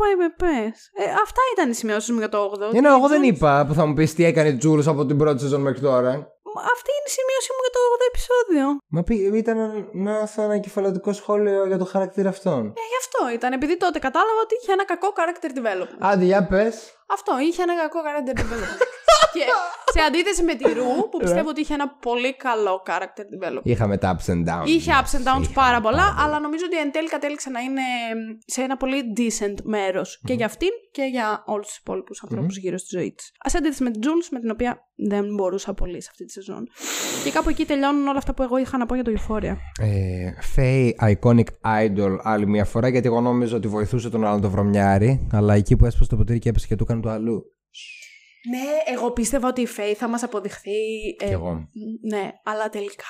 Πάει 0.00 0.14
με 0.16 0.28
πες. 0.36 0.90
Ε, 0.94 1.10
αυτά 1.24 1.40
ήταν 1.56 1.70
οι 1.70 1.74
σημειώσεις 1.74 2.10
μου 2.10 2.18
για 2.18 2.28
το 2.28 2.38
8ο. 2.38 2.80
Ναι, 2.80 2.88
εγώ 2.88 3.08
δεν 3.08 3.22
είπα 3.22 3.64
που 3.66 3.74
θα 3.74 3.86
μου 3.86 3.94
πεις 3.94 4.14
τι 4.14 4.24
έκανε 4.24 4.48
η 4.48 4.56
Τζούλ 4.56 4.80
από 4.86 5.06
την 5.06 5.16
πρώτη 5.16 5.40
σεζόν 5.40 5.60
μέχρι 5.60 5.80
τώρα. 5.80 6.35
Αυτή 6.74 6.90
είναι 6.96 7.08
η 7.12 7.14
σημείωση 7.18 7.48
μου 7.54 7.60
για 7.64 7.72
το 7.76 7.80
8ο 7.94 8.06
επεισόδιο. 8.12 8.66
Μα 8.94 9.00
πει, 9.06 9.14
ήταν 9.42 9.58
να 10.04 10.12
έρθω 10.24 10.42
ένα 10.42 10.58
κεφαλαιοτικό 10.58 11.10
σχόλιο 11.20 11.66
για 11.70 11.78
το 11.82 11.84
χαρακτήρα 11.84 12.28
αυτόν. 12.28 12.62
Ε, 12.82 12.86
γι' 12.92 13.00
αυτό 13.04 13.20
ήταν. 13.36 13.50
Επειδή 13.52 13.76
τότε 13.76 13.98
κατάλαβα 13.98 14.40
ότι 14.46 14.54
είχε 14.60 14.72
ένα 14.72 14.84
κακό 14.92 15.08
character 15.18 15.50
development. 15.58 16.00
Άντε, 16.10 16.24
για 16.24 16.46
πες. 16.50 16.74
Αυτό, 17.16 17.32
είχε 17.46 17.62
ένα 17.62 17.74
κακό 17.82 17.98
character 18.06 18.34
development. 18.40 18.80
και 19.36 19.44
σε 19.94 20.00
αντίθεση 20.08 20.42
με 20.42 20.54
τη 20.54 20.64
Ρου, 20.72 21.08
που 21.10 21.18
πιστεύω 21.18 21.48
ότι 21.48 21.60
είχε 21.60 21.74
ένα 21.74 21.88
πολύ 21.88 22.36
καλό 22.36 22.82
character 22.86 23.24
development. 23.34 23.62
Είχαμε 23.72 23.96
τα 23.96 24.16
ups 24.16 24.32
and 24.32 24.42
downs. 24.48 24.66
Είχε 24.66 24.90
μας. 24.90 25.00
ups 25.00 25.16
and 25.16 25.24
downs 25.28 25.42
Είχαμε 25.42 25.54
πάρα 25.54 25.80
πολλά, 25.80 26.16
αλλά 26.18 26.40
νομίζω 26.40 26.64
ότι 26.66 26.78
εν 26.78 26.92
τέλει 26.92 27.08
κατέληξε 27.08 27.50
να 27.50 27.60
είναι 27.60 27.82
σε 28.46 28.62
ένα 28.62 28.76
πολύ 28.76 29.02
decent 29.16 29.58
μέρος 29.64 30.20
και 30.24 30.32
για 30.32 30.46
αυτήν 30.46 30.70
και 30.90 31.02
για 31.02 31.42
όλους 31.46 31.66
τους 31.66 31.76
υπόλοιπους 31.76 32.22
ανθρώπους 32.22 32.56
γύρω 32.56 32.78
στη 32.78 32.96
ζωή 32.98 33.12
της. 33.12 33.26
Α 33.26 33.48
αντίθεση 33.58 33.82
με 33.82 33.90
την 33.90 34.00
Jules, 34.04 34.28
με 34.30 34.40
την 34.40 34.50
οποία 34.50 34.86
δεν 34.96 35.34
μπορούσα 35.34 35.74
πολύ 35.74 36.02
σε 36.02 36.08
αυτή 36.10 36.24
τη 36.24 36.32
σεζόν. 36.32 36.68
Και 37.24 37.30
κάπου 37.30 37.48
εκεί 37.48 37.64
τελειώνουν 37.64 38.06
όλα 38.06 38.18
αυτά 38.18 38.34
που 38.34 38.42
εγώ 38.42 38.56
είχα 38.58 38.78
να 38.78 38.86
πω 38.86 38.94
για 38.94 39.04
το 39.04 39.12
Euphoria. 39.16 39.54
Ε, 39.80 40.30
Faye, 40.56 40.90
iconic 41.12 41.44
idol 41.80 42.18
άλλη 42.22 42.46
μια 42.46 42.64
φορά 42.64 42.88
γιατί 42.88 43.06
εγώ 43.06 43.20
νόμιζα 43.20 43.56
ότι 43.56 43.68
βοηθούσε 43.68 44.10
τον 44.10 44.24
άλλον 44.24 44.40
το 44.40 44.50
βρωμιάρι 44.50 45.26
αλλά 45.32 45.54
εκεί 45.54 45.76
που 45.76 45.84
έσπασε 45.86 46.10
το 46.10 46.16
ποτήρι 46.16 46.38
και 46.38 46.48
έπεσε 46.48 46.66
και 46.66 46.76
του 46.76 46.82
έκανε 46.82 47.00
το 47.00 47.10
αλλού. 47.10 47.42
Ναι, 48.50 48.94
εγώ 48.96 49.10
πίστευα 49.10 49.48
ότι 49.48 49.60
η 49.60 49.68
Faye 49.76 49.94
θα 49.96 50.08
μας 50.08 50.22
αποδειχθεί. 50.22 50.70
ε, 51.20 51.26
Κι 51.26 51.32
εγώ. 51.32 51.68
Ναι, 52.10 52.30
αλλά 52.44 52.68
τελικά 52.68 53.04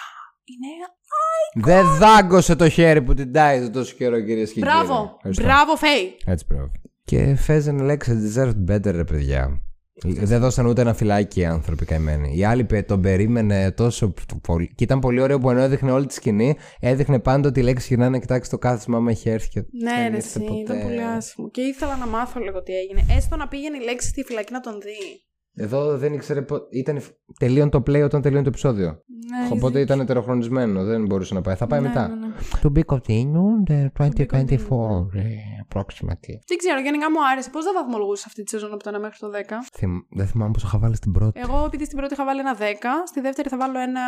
είναι. 0.44 1.64
Δεν 1.66 1.84
δάγκωσε 1.98 2.56
το 2.56 2.68
χέρι 2.68 3.02
που 3.02 3.14
την 3.14 3.32
τάιζε 3.32 3.68
τόσο 3.70 3.94
καιρό 3.96 4.20
κυρίες 4.20 4.48
και 4.52 4.60
κύριοι. 4.60 4.66
Μπράβο! 4.74 5.12
Ευχαριστώ. 5.16 5.42
Μπράβο, 5.44 5.72
Faye! 5.80 6.22
Έτσι 6.26 6.44
μπράβο. 6.48 6.72
Και 7.04 7.34
Φέζεν 7.34 7.78
λέξει 7.80 8.12
deserved 8.34 8.70
better 8.72 8.90
ρε 8.92 9.04
παιδιά. 9.04 9.60
Δεν 10.04 10.40
δώσαν 10.40 10.66
ούτε 10.66 10.80
ένα 10.80 10.94
φυλάκι 10.94 11.40
οι 11.40 11.44
άνθρωποι 11.44 11.84
καημένοι. 11.84 12.36
Η 12.36 12.44
άλλη 12.44 12.64
πε- 12.64 12.86
τον 12.86 13.00
περίμενε 13.00 13.70
τόσο 13.72 14.14
πολύ. 14.42 14.72
Και 14.74 14.84
ήταν 14.84 14.98
πολύ 15.00 15.20
ωραίο 15.20 15.38
που 15.38 15.50
ενώ 15.50 15.60
έδειχνε 15.60 15.90
όλη 15.92 16.06
τη 16.06 16.14
σκηνή, 16.14 16.56
έδειχνε 16.80 17.18
πάντα 17.18 17.48
ότι 17.48 17.60
η 17.60 17.62
λέξη 17.62 17.86
γυρνάει 17.88 18.08
να 18.10 18.18
κοιτάξει 18.18 18.50
το 18.50 18.58
κάθισμα 18.58 18.96
άμα 18.96 19.10
είχε 19.10 19.30
έρθει. 19.30 19.48
Και 19.48 19.60
Ναι, 19.82 19.90
δεν 19.90 20.10
ρε, 20.10 20.16
ήρθε 20.16 20.38
εσύ, 20.38 20.38
ποτέ. 20.40 20.60
ήταν 20.60 20.82
πολύ 20.82 21.02
άσχημο. 21.02 21.50
Και 21.50 21.60
ήθελα 21.60 21.96
να 21.96 22.06
μάθω 22.06 22.40
λίγο 22.40 22.62
τι 22.62 22.72
έγινε. 22.72 23.04
Έστω 23.16 23.36
να 23.36 23.48
πήγαινε 23.48 23.76
η 23.76 23.84
λέξη 23.84 24.08
στη 24.08 24.22
φυλακή 24.22 24.52
να 24.52 24.60
τον 24.60 24.80
δει. 24.80 25.25
Εδώ 25.58 25.96
δεν 25.98 26.12
ήξερε. 26.12 26.42
πο- 26.42 26.66
Ήταν 26.70 27.00
τελείων 27.38 27.70
το 27.70 27.78
play 27.78 28.02
όταν 28.04 28.22
τελείωνε 28.22 28.42
το 28.42 28.48
επεισόδιο. 28.48 28.86
Ναι, 29.30 29.48
Οπότε 29.52 29.80
ήταν 29.80 30.00
ετεροχρονισμένο. 30.00 30.84
Δεν 30.84 31.04
μπορούσε 31.06 31.34
να 31.34 31.40
πάει. 31.40 31.54
Θα 31.54 31.66
πάει 31.66 31.80
ναι, 31.80 31.88
μετά. 31.88 32.08
ναι, 32.08 32.26
ναι. 32.26 32.32
To 32.62 32.78
be 32.78 32.82
continued 32.94 33.70
uh, 33.70 34.06
2024 34.06 34.26
continued. 34.26 35.06
uh, 35.14 35.28
approximately. 35.66 36.34
Δεν 36.48 36.56
ξέρω, 36.58 36.80
γενικά 36.82 37.10
μου 37.10 37.18
άρεσε. 37.32 37.50
Πώς 37.50 37.64
θα 37.64 37.72
βαθμολογούσες 37.74 38.26
αυτή 38.26 38.42
τη 38.42 38.50
σεζόν 38.50 38.72
από 38.72 38.82
το 38.82 38.90
1 38.96 39.00
μέχρι 39.00 39.18
το 39.18 39.28
10. 39.30 39.32
Θυμ- 39.72 40.04
Δεν 40.10 40.26
θυμάμαι 40.26 40.50
πώ 40.50 40.60
είχα 40.64 40.78
βάλει 40.78 40.96
στην 40.96 41.12
πρώτη. 41.12 41.40
Εγώ, 41.44 41.64
επειδή 41.64 41.84
στην 41.84 41.96
πρώτη 41.98 42.12
είχα 42.14 42.24
βάλει 42.24 42.40
ένα 42.40 42.54
10, 42.54 42.62
στη 43.06 43.20
δεύτερη 43.20 43.48
θα 43.48 43.56
βάλω 43.56 43.78
ένα 43.80 44.00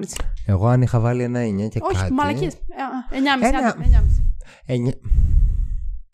9,5. 0.00 0.24
Εγώ 0.46 0.66
αν 0.66 0.82
είχα 0.82 1.00
βάλει 1.00 1.22
ένα 1.22 1.40
9 1.40 1.68
και 1.68 1.78
Όχι, 1.82 1.96
κάτι. 2.00 2.12
μαλακίες. 2.12 2.54
9,5. 2.54 3.16
Ένα- 3.16 3.32
άντε, 3.32 3.74
9,5. 4.66 5.00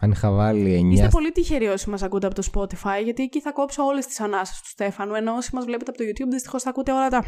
Εννιά- 0.03 0.05
Αν 0.05 0.11
είχα 0.11 0.31
βάλει 0.31 0.75
9. 0.75 0.93
Είστε 0.95 1.09
πολύ 1.09 1.33
τυχεροί 1.33 1.67
όσοι 1.67 1.91
μας 1.91 2.03
ακούτε 2.03 2.27
από 2.27 2.35
το 2.35 2.43
Spotify, 2.55 3.05
γιατί 3.05 3.23
εκεί 3.23 3.41
θα 3.41 3.53
κόψω 3.53 3.83
όλες 3.85 4.07
τις 4.07 4.21
ανάσες 4.21 4.61
του 4.61 4.69
Στέφανου. 4.69 5.15
Ενώ 5.15 5.33
όσοι 5.33 5.51
μας 5.55 5.65
βλέπετε 5.65 5.91
από 5.91 5.99
το 5.99 6.05
YouTube, 6.05 6.31
δυστυχώς 6.31 6.63
θα 6.63 6.71
ακούτε 6.71 6.93
όλα 6.93 7.09
τα. 7.09 7.25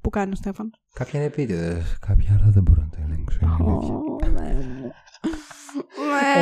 που 0.00 0.10
κάνει 0.10 0.32
ο 0.32 0.36
Στέφανος. 0.36 0.72
Κάποια 0.92 1.18
είναι 1.18 1.28
επίτηδες. 1.28 1.96
Κάποια 2.06 2.38
άλλα 2.40 2.50
δεν 2.52 2.62
μπορώ 2.62 2.80
να 2.82 2.88
τα 2.88 2.98
ελέγξω. 3.04 3.38
είναι 3.42 4.40
αλήθεια. 4.40 4.92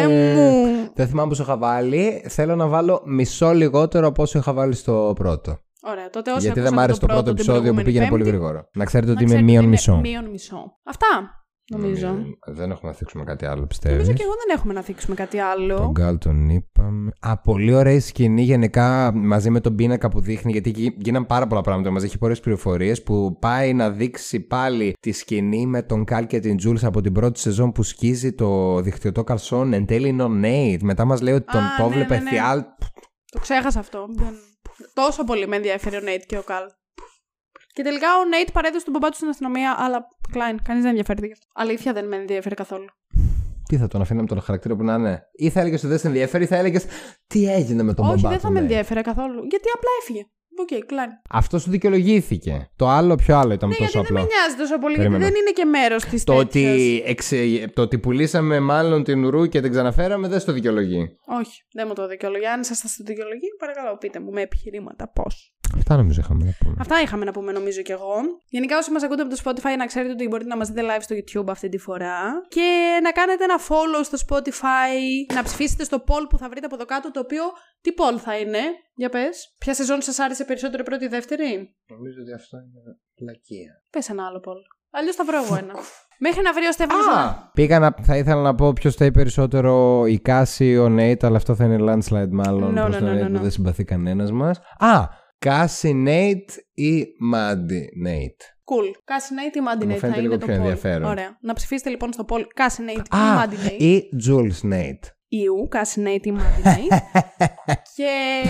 Ναι 0.04 0.08
μου. 0.34 0.90
Δεν 0.94 1.06
θυμάμαι 1.08 1.28
πόσο 1.28 1.42
είχα 1.42 1.56
βάλει. 1.56 2.24
Θέλω 2.28 2.56
να 2.56 2.66
βάλω 2.66 3.02
μισό 3.06 3.52
λιγότερο 3.52 4.06
από 4.06 4.22
όσο 4.22 4.38
είχα 4.38 4.52
βάλει 4.52 4.74
στο 4.74 5.12
πρώτο. 5.16 5.58
Ωραία, 5.82 6.10
τότε 6.10 6.30
όσοι 6.32 6.40
Γιατί 6.40 6.60
δεν 6.60 6.68
ακούσατε 6.68 6.80
μ' 6.80 6.84
άρεσε 6.84 7.00
το 7.00 7.06
πρώτο 7.06 7.22
την 7.22 7.32
επεισόδιο 7.32 7.54
που 7.60 7.62
προηγούμενη 7.62 7.86
πήγαινε 7.88 8.08
πολύ 8.08 8.22
Πέμπτη, 8.22 8.36
γρήγορα. 8.36 8.68
Να 8.74 8.84
ξέρετε 8.84 9.12
να 9.12 9.14
ότι 9.14 9.22
είμαι 9.22 9.32
ξέρετε 9.34 9.50
μείον 9.52 9.62
ότι 9.62 9.70
μισό. 9.70 9.96
Μείον 10.00 10.30
μισό. 10.30 10.78
Αυτά. 10.84 11.06
Νομίζω. 11.70 12.16
Δεν 12.46 12.70
έχουμε 12.70 12.90
να 12.90 12.96
θίξουμε 12.96 13.24
κάτι 13.24 13.46
άλλο, 13.46 13.66
πιστεύεις; 13.66 13.98
Νομίζω 13.98 14.16
και 14.16 14.22
εγώ 14.22 14.32
δεν 14.46 14.56
έχουμε 14.56 14.72
να 14.72 14.82
θίξουμε 14.82 15.14
κάτι 15.14 15.38
άλλο. 15.38 15.76
Τον 15.76 15.90
Γκάλ 15.90 16.18
τον 16.18 16.48
είπαμε. 16.48 17.12
Α, 17.20 17.38
πολύ 17.38 17.74
ωραία 17.74 17.92
η 17.92 18.00
σκηνή 18.00 18.42
γενικά 18.42 19.12
μαζί 19.14 19.50
με 19.50 19.60
τον 19.60 19.74
πίνακα 19.74 20.08
που 20.08 20.20
δείχνει, 20.20 20.52
γιατί 20.52 20.70
εκεί 20.70 20.96
γίναν 20.98 21.26
πάρα 21.26 21.46
πολλά 21.46 21.60
πράγματα. 21.60 21.90
Μας 21.90 22.02
έχει 22.02 22.18
πολλές 22.18 22.40
πληροφορίες 22.40 23.02
που 23.02 23.38
πάει 23.40 23.74
να 23.74 23.90
δείξει 23.90 24.40
πάλι 24.40 24.94
τη 25.00 25.12
σκηνή 25.12 25.66
με 25.66 25.82
τον 25.82 26.04
Καλ 26.04 26.26
και 26.26 26.40
την 26.40 26.56
Τζούλς 26.56 26.84
από 26.84 27.00
την 27.00 27.12
πρώτη 27.12 27.38
σεζόν 27.38 27.72
που 27.72 27.82
σκίζει 27.82 28.32
το 28.32 28.80
δικτυωτό 28.80 29.24
καρσόν. 29.24 29.72
Εν 29.72 29.86
τέλει 29.86 30.08
είναι 30.08 30.22
ο 30.22 30.28
Νέιτ. 30.28 30.82
Μετά 30.82 31.04
μας 31.04 31.20
λέει 31.20 31.34
ότι 31.34 31.52
τον 31.52 31.60
Α, 31.60 31.76
το 31.76 31.82
ναι, 31.82 31.88
έβλεπε 31.88 32.14
ναι, 32.14 32.22
ναι. 32.22 32.30
θιάλ. 32.30 32.62
Το 33.32 33.38
ξέχασα 33.40 33.78
αυτό. 33.78 34.06
Δεν... 34.10 34.34
Τόσο 34.94 35.24
πολύ 35.24 35.46
με 35.48 35.56
ενδιαφέρει 35.56 35.96
ο 35.96 36.00
Νέιτ 36.00 36.22
και 36.26 36.38
ο 36.38 36.42
Καλ. 36.42 36.64
Και 37.76 37.82
τελικά 37.82 38.08
ο 38.20 38.24
Νέιτ 38.24 38.48
παρέδωσε 38.52 38.84
τον 38.84 38.92
παπά 38.92 39.08
του 39.08 39.16
στην 39.16 39.28
αστυνομία, 39.28 39.74
αλλά 39.78 39.98
Κλάιν, 40.32 40.62
κανείς 40.62 40.80
δεν 40.82 40.90
ενδιαφέρεται 40.90 41.26
γι' 41.26 41.32
αυτό. 41.32 41.46
Αλήθεια 41.54 41.92
δεν 41.92 42.06
με 42.08 42.16
ενδιαφέρει 42.16 42.54
καθόλου. 42.54 42.84
Τι 43.68 43.76
θα 43.76 43.88
τον 43.88 44.00
αφήναμε 44.00 44.26
τον 44.26 44.40
χαρακτήρα 44.40 44.76
που 44.76 44.82
να 44.82 44.94
είναι; 44.94 45.22
Ή 45.32 45.50
θα 45.50 45.60
έλεγες 45.60 45.78
ότι 45.80 45.88
δεν 45.88 45.98
σε 45.98 46.06
ενδιαφέρει, 46.06 46.44
ή 46.44 46.46
θα 46.46 46.56
έλεγες 46.56 46.84
τι 47.26 47.52
έγινε 47.52 47.82
με 47.82 47.94
τον 47.94 48.04
Όχι, 48.04 48.14
μπαμπά 48.14 48.28
δεν 48.28 48.38
του 48.38 48.44
θα 48.44 48.50
με 48.50 48.60
Νέιτ. 48.60 48.70
ενδιαφέρε 48.70 49.00
καθόλου. 49.00 49.44
Γιατί 49.50 49.68
απλά 49.74 49.90
έφυγε. 50.00 50.22
Οκ, 50.58 50.68
okay, 50.72 50.82
Κλάιν. 50.86 51.10
Αυτός 51.30 51.62
σου 51.62 51.70
δικαιολογήθηκε. 51.70 52.70
Το 52.76 52.88
άλλο 52.88 53.14
πιο 53.14 53.36
άλλο 53.36 53.52
ήταν 53.52 53.68
Ναι, 53.68 53.74
τόσο 53.74 53.90
γιατί 53.90 54.06
δεν 54.12 54.16
απλό. 54.16 54.28
με 54.28 54.34
νοιάζει 54.34 54.56
τόσο 54.56 54.78
πολύ, 54.78 54.96
Περίμενα. 54.96 55.18
γιατί 55.24 55.32
δεν 55.34 55.42
είναι 55.42 55.50
και 55.50 55.64
μέρος 55.64 56.04
της 56.04 56.24
Το 56.24 56.34
ότι, 56.34 57.02
εξε... 57.06 57.36
το 57.74 57.82
ότι 57.82 57.98
πουλήσαμε 57.98 58.60
μάλλον 58.60 59.04
την 59.04 59.24
ουρού 59.24 59.46
και 59.46 59.60
την 59.60 59.70
ξαναφέραμε 59.70 60.28
δεν 60.28 60.40
στο 60.40 60.52
δικαιολογεί. 60.52 61.18
Όχι, 61.26 61.62
δεν 61.72 61.84
μου 61.88 61.94
το 61.94 62.06
δικαιολογεί. 62.08 62.46
Αν 62.46 62.60
ήσασταν 62.60 62.90
στο 62.90 63.04
δικαιολογεί, 63.04 63.46
παρακαλώ 63.58 63.96
πείτε 63.96 64.20
μου 64.20 64.30
με 64.30 64.40
επιχειρήματα 64.40 65.08
πώς. 65.12 65.55
Αυτά 65.74 65.96
νομίζω 65.96 66.20
είχαμε 66.20 66.44
να 66.44 66.54
πούμε. 66.58 66.76
Αυτά 66.78 67.00
είχαμε 67.00 67.24
να 67.24 67.32
πούμε 67.32 67.52
νομίζω 67.52 67.82
κι 67.82 67.92
εγώ. 67.92 68.14
Γενικά 68.48 68.78
όσοι 68.78 68.90
μας 68.90 69.02
ακούτε 69.02 69.22
από 69.22 69.30
το 69.34 69.40
Spotify 69.44 69.76
να 69.78 69.86
ξέρετε 69.86 70.12
ότι 70.12 70.28
μπορείτε 70.28 70.48
να 70.48 70.56
μας 70.56 70.68
δείτε 70.68 70.82
live 70.82 71.00
στο 71.00 71.14
YouTube 71.16 71.48
αυτή 71.48 71.68
τη 71.68 71.78
φορά 71.78 72.20
και 72.48 72.98
να 73.02 73.10
κάνετε 73.12 73.44
ένα 73.44 73.58
follow 73.68 74.02
στο 74.02 74.18
Spotify, 74.28 75.34
να 75.34 75.42
ψηφίσετε 75.42 75.84
στο 75.84 75.96
poll 76.06 76.26
που 76.28 76.38
θα 76.38 76.48
βρείτε 76.48 76.66
από 76.66 76.74
εδώ 76.74 76.84
κάτω 76.84 77.10
το 77.10 77.20
οποίο 77.20 77.42
τι 77.80 77.90
poll 77.98 78.18
θα 78.18 78.38
είναι; 78.38 78.58
Για 78.94 79.08
πες. 79.08 79.54
Ποια 79.58 79.74
σεζόν 79.74 80.00
σας 80.02 80.18
άρεσε 80.18 80.44
περισσότερο 80.44 80.82
η 80.82 80.84
πρώτη 80.84 81.02
ή 81.02 81.06
η 81.06 81.10
δεύτερη; 81.10 81.76
Νομίζω 81.86 82.20
ότι 82.22 82.32
αυτό 82.32 82.56
είναι 82.56 82.96
πλακία. 83.14 83.82
Πες 83.90 84.08
ένα 84.08 84.26
άλλο 84.26 84.40
poll. 84.46 84.62
Αλλιώς 84.90 85.14
θα 85.14 85.24
βρω 85.24 85.42
εγώ 85.44 85.56
ένα. 85.56 85.74
Μέχρι 86.18 86.42
να 86.42 86.52
βρει 86.52 86.66
ο 86.66 86.72
Στέφανος 86.72 87.06
ένα. 87.06 87.50
Πήγα 87.54 87.78
να, 87.78 87.94
θα 88.02 88.16
ήθελα 88.16 88.42
να 88.42 88.54
πω 88.54 88.72
ποιος 88.72 88.94
θέλει 88.94 89.10
περισσότερο 89.10 90.04
η 90.06 90.18
Κάση 90.18 90.64
ή 90.64 90.78
ο 90.78 90.88
Νέιτ, 90.88 91.24
αλλά 91.24 91.36
αυτό 91.36 91.54
θα 91.54 91.64
είναι 91.64 91.76
landslide 91.80 92.30
μάλλον 92.30 92.70
No, 92.70 92.74
προς 92.74 92.96
no, 92.96 92.98
τον 92.98 93.08
no, 93.08 93.12
Νέιτ 93.12 93.24
no, 93.24 93.32
που 93.32 93.38
no. 93.38 93.40
δεν 93.40 93.50
συμπαθεί 93.50 93.84
κανένας 93.84 94.32
μας. 94.32 94.58
Α! 94.78 95.24
Κάση 95.38 95.92
Νέιτ 95.92 96.50
ή 96.74 97.04
Μάντι 97.18 97.88
Νέιτ. 98.02 98.40
Cool. 98.40 98.84
Cassinate 99.12 99.56
ή 99.56 99.60
Μου 99.60 99.66
Mandinate 99.68 99.92
θα 99.92 99.98
φαίνεται 99.98 100.06
είναι 100.06 100.20
λίγο 100.20 100.38
το 100.38 100.46
πιο 100.46 100.54
poll. 100.54 100.58
ενδιαφέρον. 100.58 101.10
Ωραία. 101.10 101.38
Να 101.40 101.52
ψηφίσετε 101.54 101.90
λοιπόν 101.90 102.12
στο 102.12 102.24
poll 102.28 102.40
Cassinate 102.40 103.04
ή 103.12 103.16
Α! 103.16 103.44
Mandinate. 103.44 103.80
Ή 103.82 104.02
Jules 104.28 104.60
Νέιτ. 104.62 105.04
Ιού, 105.28 105.68
Cassinate 105.72 106.26
ή 106.26 106.32
Mandinate. 106.36 106.98
και 107.96 108.42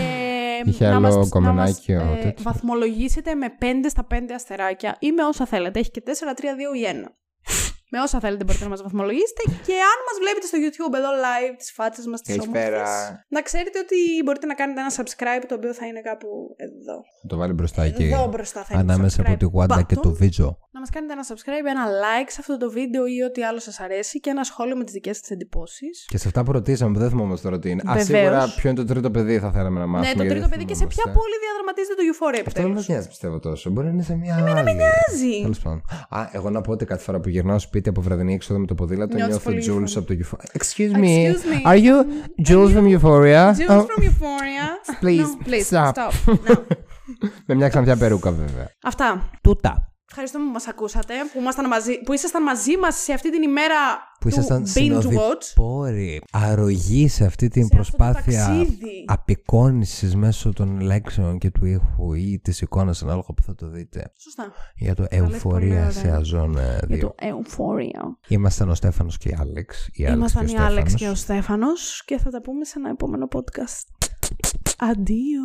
Είχε 0.64 0.84
να 0.84 0.90
άλλο 0.90 1.00
μας, 1.00 1.12
να 1.14 1.18
μας 1.18 1.28
κομμενάκι 1.28 1.92
ο 1.92 2.00
ε, 2.00 2.14
τέτοιος. 2.14 2.42
βαθμολογήσετε 2.42 3.34
με 3.34 3.46
5 3.60 3.64
στα 3.88 4.06
5 4.10 4.14
αστεράκια 4.34 4.96
ή 5.00 5.12
με 5.12 5.24
όσα 5.24 5.46
θέλετε. 5.46 5.78
Έχει 5.78 5.90
και 5.90 6.02
4, 6.06 6.08
3, 6.10 6.12
2 6.12 6.14
ή 6.76 7.02
1. 7.04 7.08
Με 7.92 7.98
όσα 8.04 8.16
θέλετε 8.24 8.44
μπορείτε 8.44 8.64
να 8.64 8.70
μας 8.74 8.82
βαθμολογήσετε 8.86 9.42
και 9.66 9.74
αν 9.90 9.98
μας 10.08 10.16
βλέπετε 10.22 10.46
στο 10.50 10.58
YouTube 10.64 10.94
εδώ 11.00 11.10
live 11.26 11.54
τις 11.60 11.70
φάτσες 11.78 12.06
μας, 12.10 12.20
τις 12.20 12.36
Καλησπέρα. 12.36 12.76
όμορφες, 12.82 13.24
να 13.28 13.40
ξέρετε 13.48 13.78
ότι 13.84 13.98
μπορείτε 14.24 14.46
να 14.52 14.54
κάνετε 14.60 14.80
ένα 14.84 14.92
subscribe 14.98 15.44
το 15.48 15.54
οποίο 15.58 15.72
θα 15.78 15.84
είναι 15.86 16.00
κάπου 16.10 16.28
εδώ. 16.66 16.96
Θα 17.20 17.26
το 17.30 17.36
βάλει 17.40 17.52
μπροστά 17.58 17.82
εκεί. 17.90 18.04
Εδώ 18.12 18.26
μπροστά 18.32 18.60
θα 18.66 18.72
είναι 18.74 18.84
το 18.86 18.92
Ανάμεσα 18.92 19.20
από 19.22 19.32
subscribe 19.32 19.38
τη 19.38 19.46
Wanda 19.56 19.84
και 19.86 19.94
button. 19.98 20.02
το 20.02 20.10
Βίζο. 20.20 20.50
Να 20.74 20.80
μας 20.82 20.90
κάνετε 20.90 21.12
ένα 21.12 21.24
subscribe, 21.30 21.66
ένα 21.74 21.84
like 22.04 22.28
σε 22.34 22.40
αυτό 22.40 22.56
το 22.56 22.70
βίντεο 22.70 23.02
ή 23.06 23.22
ό,τι 23.28 23.40
άλλο 23.44 23.60
σας 23.60 23.80
αρέσει 23.80 24.20
και 24.20 24.30
ένα 24.30 24.44
σχόλιο 24.44 24.76
με 24.76 24.84
τις 24.84 24.92
δικές 24.92 25.16
σας 25.18 25.28
εντυπώσεις. 25.30 26.04
Και 26.08 26.18
σε 26.18 26.28
αυτά 26.28 26.42
που 26.44 26.52
ρωτήσαμε, 26.52 26.92
που 26.92 26.98
δεν 26.98 27.08
θυμόμαστε 27.08 27.48
τώρα 27.48 27.58
τι 27.62 27.70
είναι. 27.70 27.82
Α, 27.90 27.92
Βεβαίως. 27.94 28.06
σίγουρα 28.06 28.52
ποιο 28.56 28.70
είναι 28.70 28.78
το 28.78 28.84
τρίτο 28.84 29.10
παιδί 29.10 29.38
θα 29.38 29.50
θέλαμε 29.50 29.78
να 29.80 29.86
μάθουμε. 29.86 30.08
Ναι, 30.08 30.14
το 30.14 30.22
γιατί 30.22 30.28
τρίτο 30.34 30.48
δεν 30.48 30.58
παιδί 30.58 30.64
και 30.70 30.74
σε 30.74 30.86
ποια 30.86 31.02
θυμόμαστε. 31.04 31.20
πόλη 31.20 31.36
διαδραματίζεται 31.44 31.94
το 32.00 32.02
Euphoria 32.10 32.46
Αυτό 32.46 32.60
δεν 32.60 32.64
επιτέλους. 32.64 32.86
μα 32.86 32.92
νοιάζει 32.94 33.08
πιστεύω 33.08 33.38
τόσο. 33.38 33.70
Μπορεί 33.70 33.86
να 33.86 33.92
είναι 33.92 34.02
σε 34.02 34.14
μια 34.16 34.34
άλλη. 34.34 34.62
Δεν 34.62 34.76
νοιάζει. 34.76 35.40
Τέλος 35.42 35.58
πάντων. 35.64 35.82
Α, 36.08 36.28
εγώ 36.32 36.50
να 36.50 36.60
πω 36.60 36.70
ότι 36.72 36.84
κάθε 36.84 37.02
φορά 37.02 37.20
που 37.20 37.28
γυρνάω 37.28 37.58
σπίτι 37.76 37.88
από 37.88 38.00
βραδινή 38.00 38.34
έξοδο 38.34 38.60
με 38.60 38.66
το 38.66 38.74
ποδήλατο 38.74 39.14
Νιώθεις 39.16 39.34
νιώθω 39.34 39.50
πολύ 39.50 39.64
Jules 39.66 39.88
Euphoria. 39.88 39.96
από 39.96 40.06
το 40.06 40.14
Euphoria. 40.14 40.60
Excuse 40.60 40.96
me. 40.98 41.32
Excuse 41.32 41.44
me. 41.52 41.72
Are 41.72 41.82
you 41.84 42.04
Jules 42.48 42.72
from 42.76 42.98
Euphoria? 42.98 43.54
Jules 43.54 43.70
Oh, 43.70 43.86
from 43.86 44.02
Euphoria. 44.02 44.66
Please, 45.00 45.20
No, 45.20 45.44
please, 45.48 45.66
stop. 45.66 45.92
stop. 45.94 46.12
No. 46.48 46.62
Με 47.46 47.54
μια 47.54 47.68
ξανθιά 47.68 47.96
περούκα 47.96 48.30
βέβαια. 48.32 48.70
Αυτά. 48.82 49.30
Τούτα. 49.42 49.92
Ευχαριστούμε 50.18 50.46
που 50.46 50.52
μας 50.52 50.66
ακούσατε, 50.68 51.14
που, 51.32 51.38
ήμασταν 51.40 51.66
μαζί, 51.68 52.00
που 52.00 52.12
ήσασταν 52.12 52.42
μαζί 52.42 52.76
μας 52.76 52.96
σε 52.96 53.12
αυτή 53.12 53.30
την 53.30 53.42
ημέρα 53.42 53.74
Που 54.20 54.28
του 54.28 54.28
ήσασταν 54.28 54.62
binge 54.62 54.66
watch. 54.66 54.70
συνοδοιπόροι, 54.70 56.20
αρρωγοί 56.32 57.08
σε 57.08 57.24
αυτή 57.24 57.48
την 57.48 57.66
Σε 57.66 57.76
αυτό 57.78 57.96
το 57.96 57.96
προσπάθεια 58.04 58.46
ταξίδι. 58.46 59.04
απεικόνησης 59.06 60.16
μέσω 60.16 60.52
των 60.52 60.80
λέξεων 60.80 61.38
και 61.38 61.50
του 61.50 61.64
ήχου 61.66 62.12
ή 62.14 62.40
της 62.42 62.60
εικόνας 62.60 63.02
ανάλογα 63.02 63.26
που 63.36 63.42
θα 63.42 63.54
το 63.54 63.68
δείτε 63.68 64.12
Σωστά. 64.16 64.52
για 64.76 64.94
το 64.94 65.02
λες 65.02 65.20
πολύ 65.20 65.32
Εουφορία 65.32 65.78
ωραία. 65.78 65.90
σε 65.90 66.10
Αζόν 66.10 66.56
2. 66.56 66.86
Για 66.88 66.98
το 66.98 67.14
Euphoria. 67.18 68.16
Ήμασταν 68.28 68.68
ο 68.70 68.74
Στέφανος 68.74 69.18
και 69.18 69.28
η 69.28 69.36
Άλεξ. 69.40 69.88
Η 69.92 70.04
Άλεξ 70.06 70.16
Ήμασταν 70.18 70.46
και 70.46 70.52
ο 70.56 70.62
η 70.62 70.64
Άλεξ 70.64 70.90
Στέφανος. 70.90 71.00
και 71.00 71.08
ο 71.08 71.14
Στέφανος 71.14 72.02
και 72.04 72.18
θα 72.18 72.30
τα 72.30 72.40
πούμε 72.40 72.64
σε 72.64 72.74
ένα 72.78 72.90
επόμενο 72.90 73.28
podcast. 73.34 74.08
Αντίο. 74.78 75.40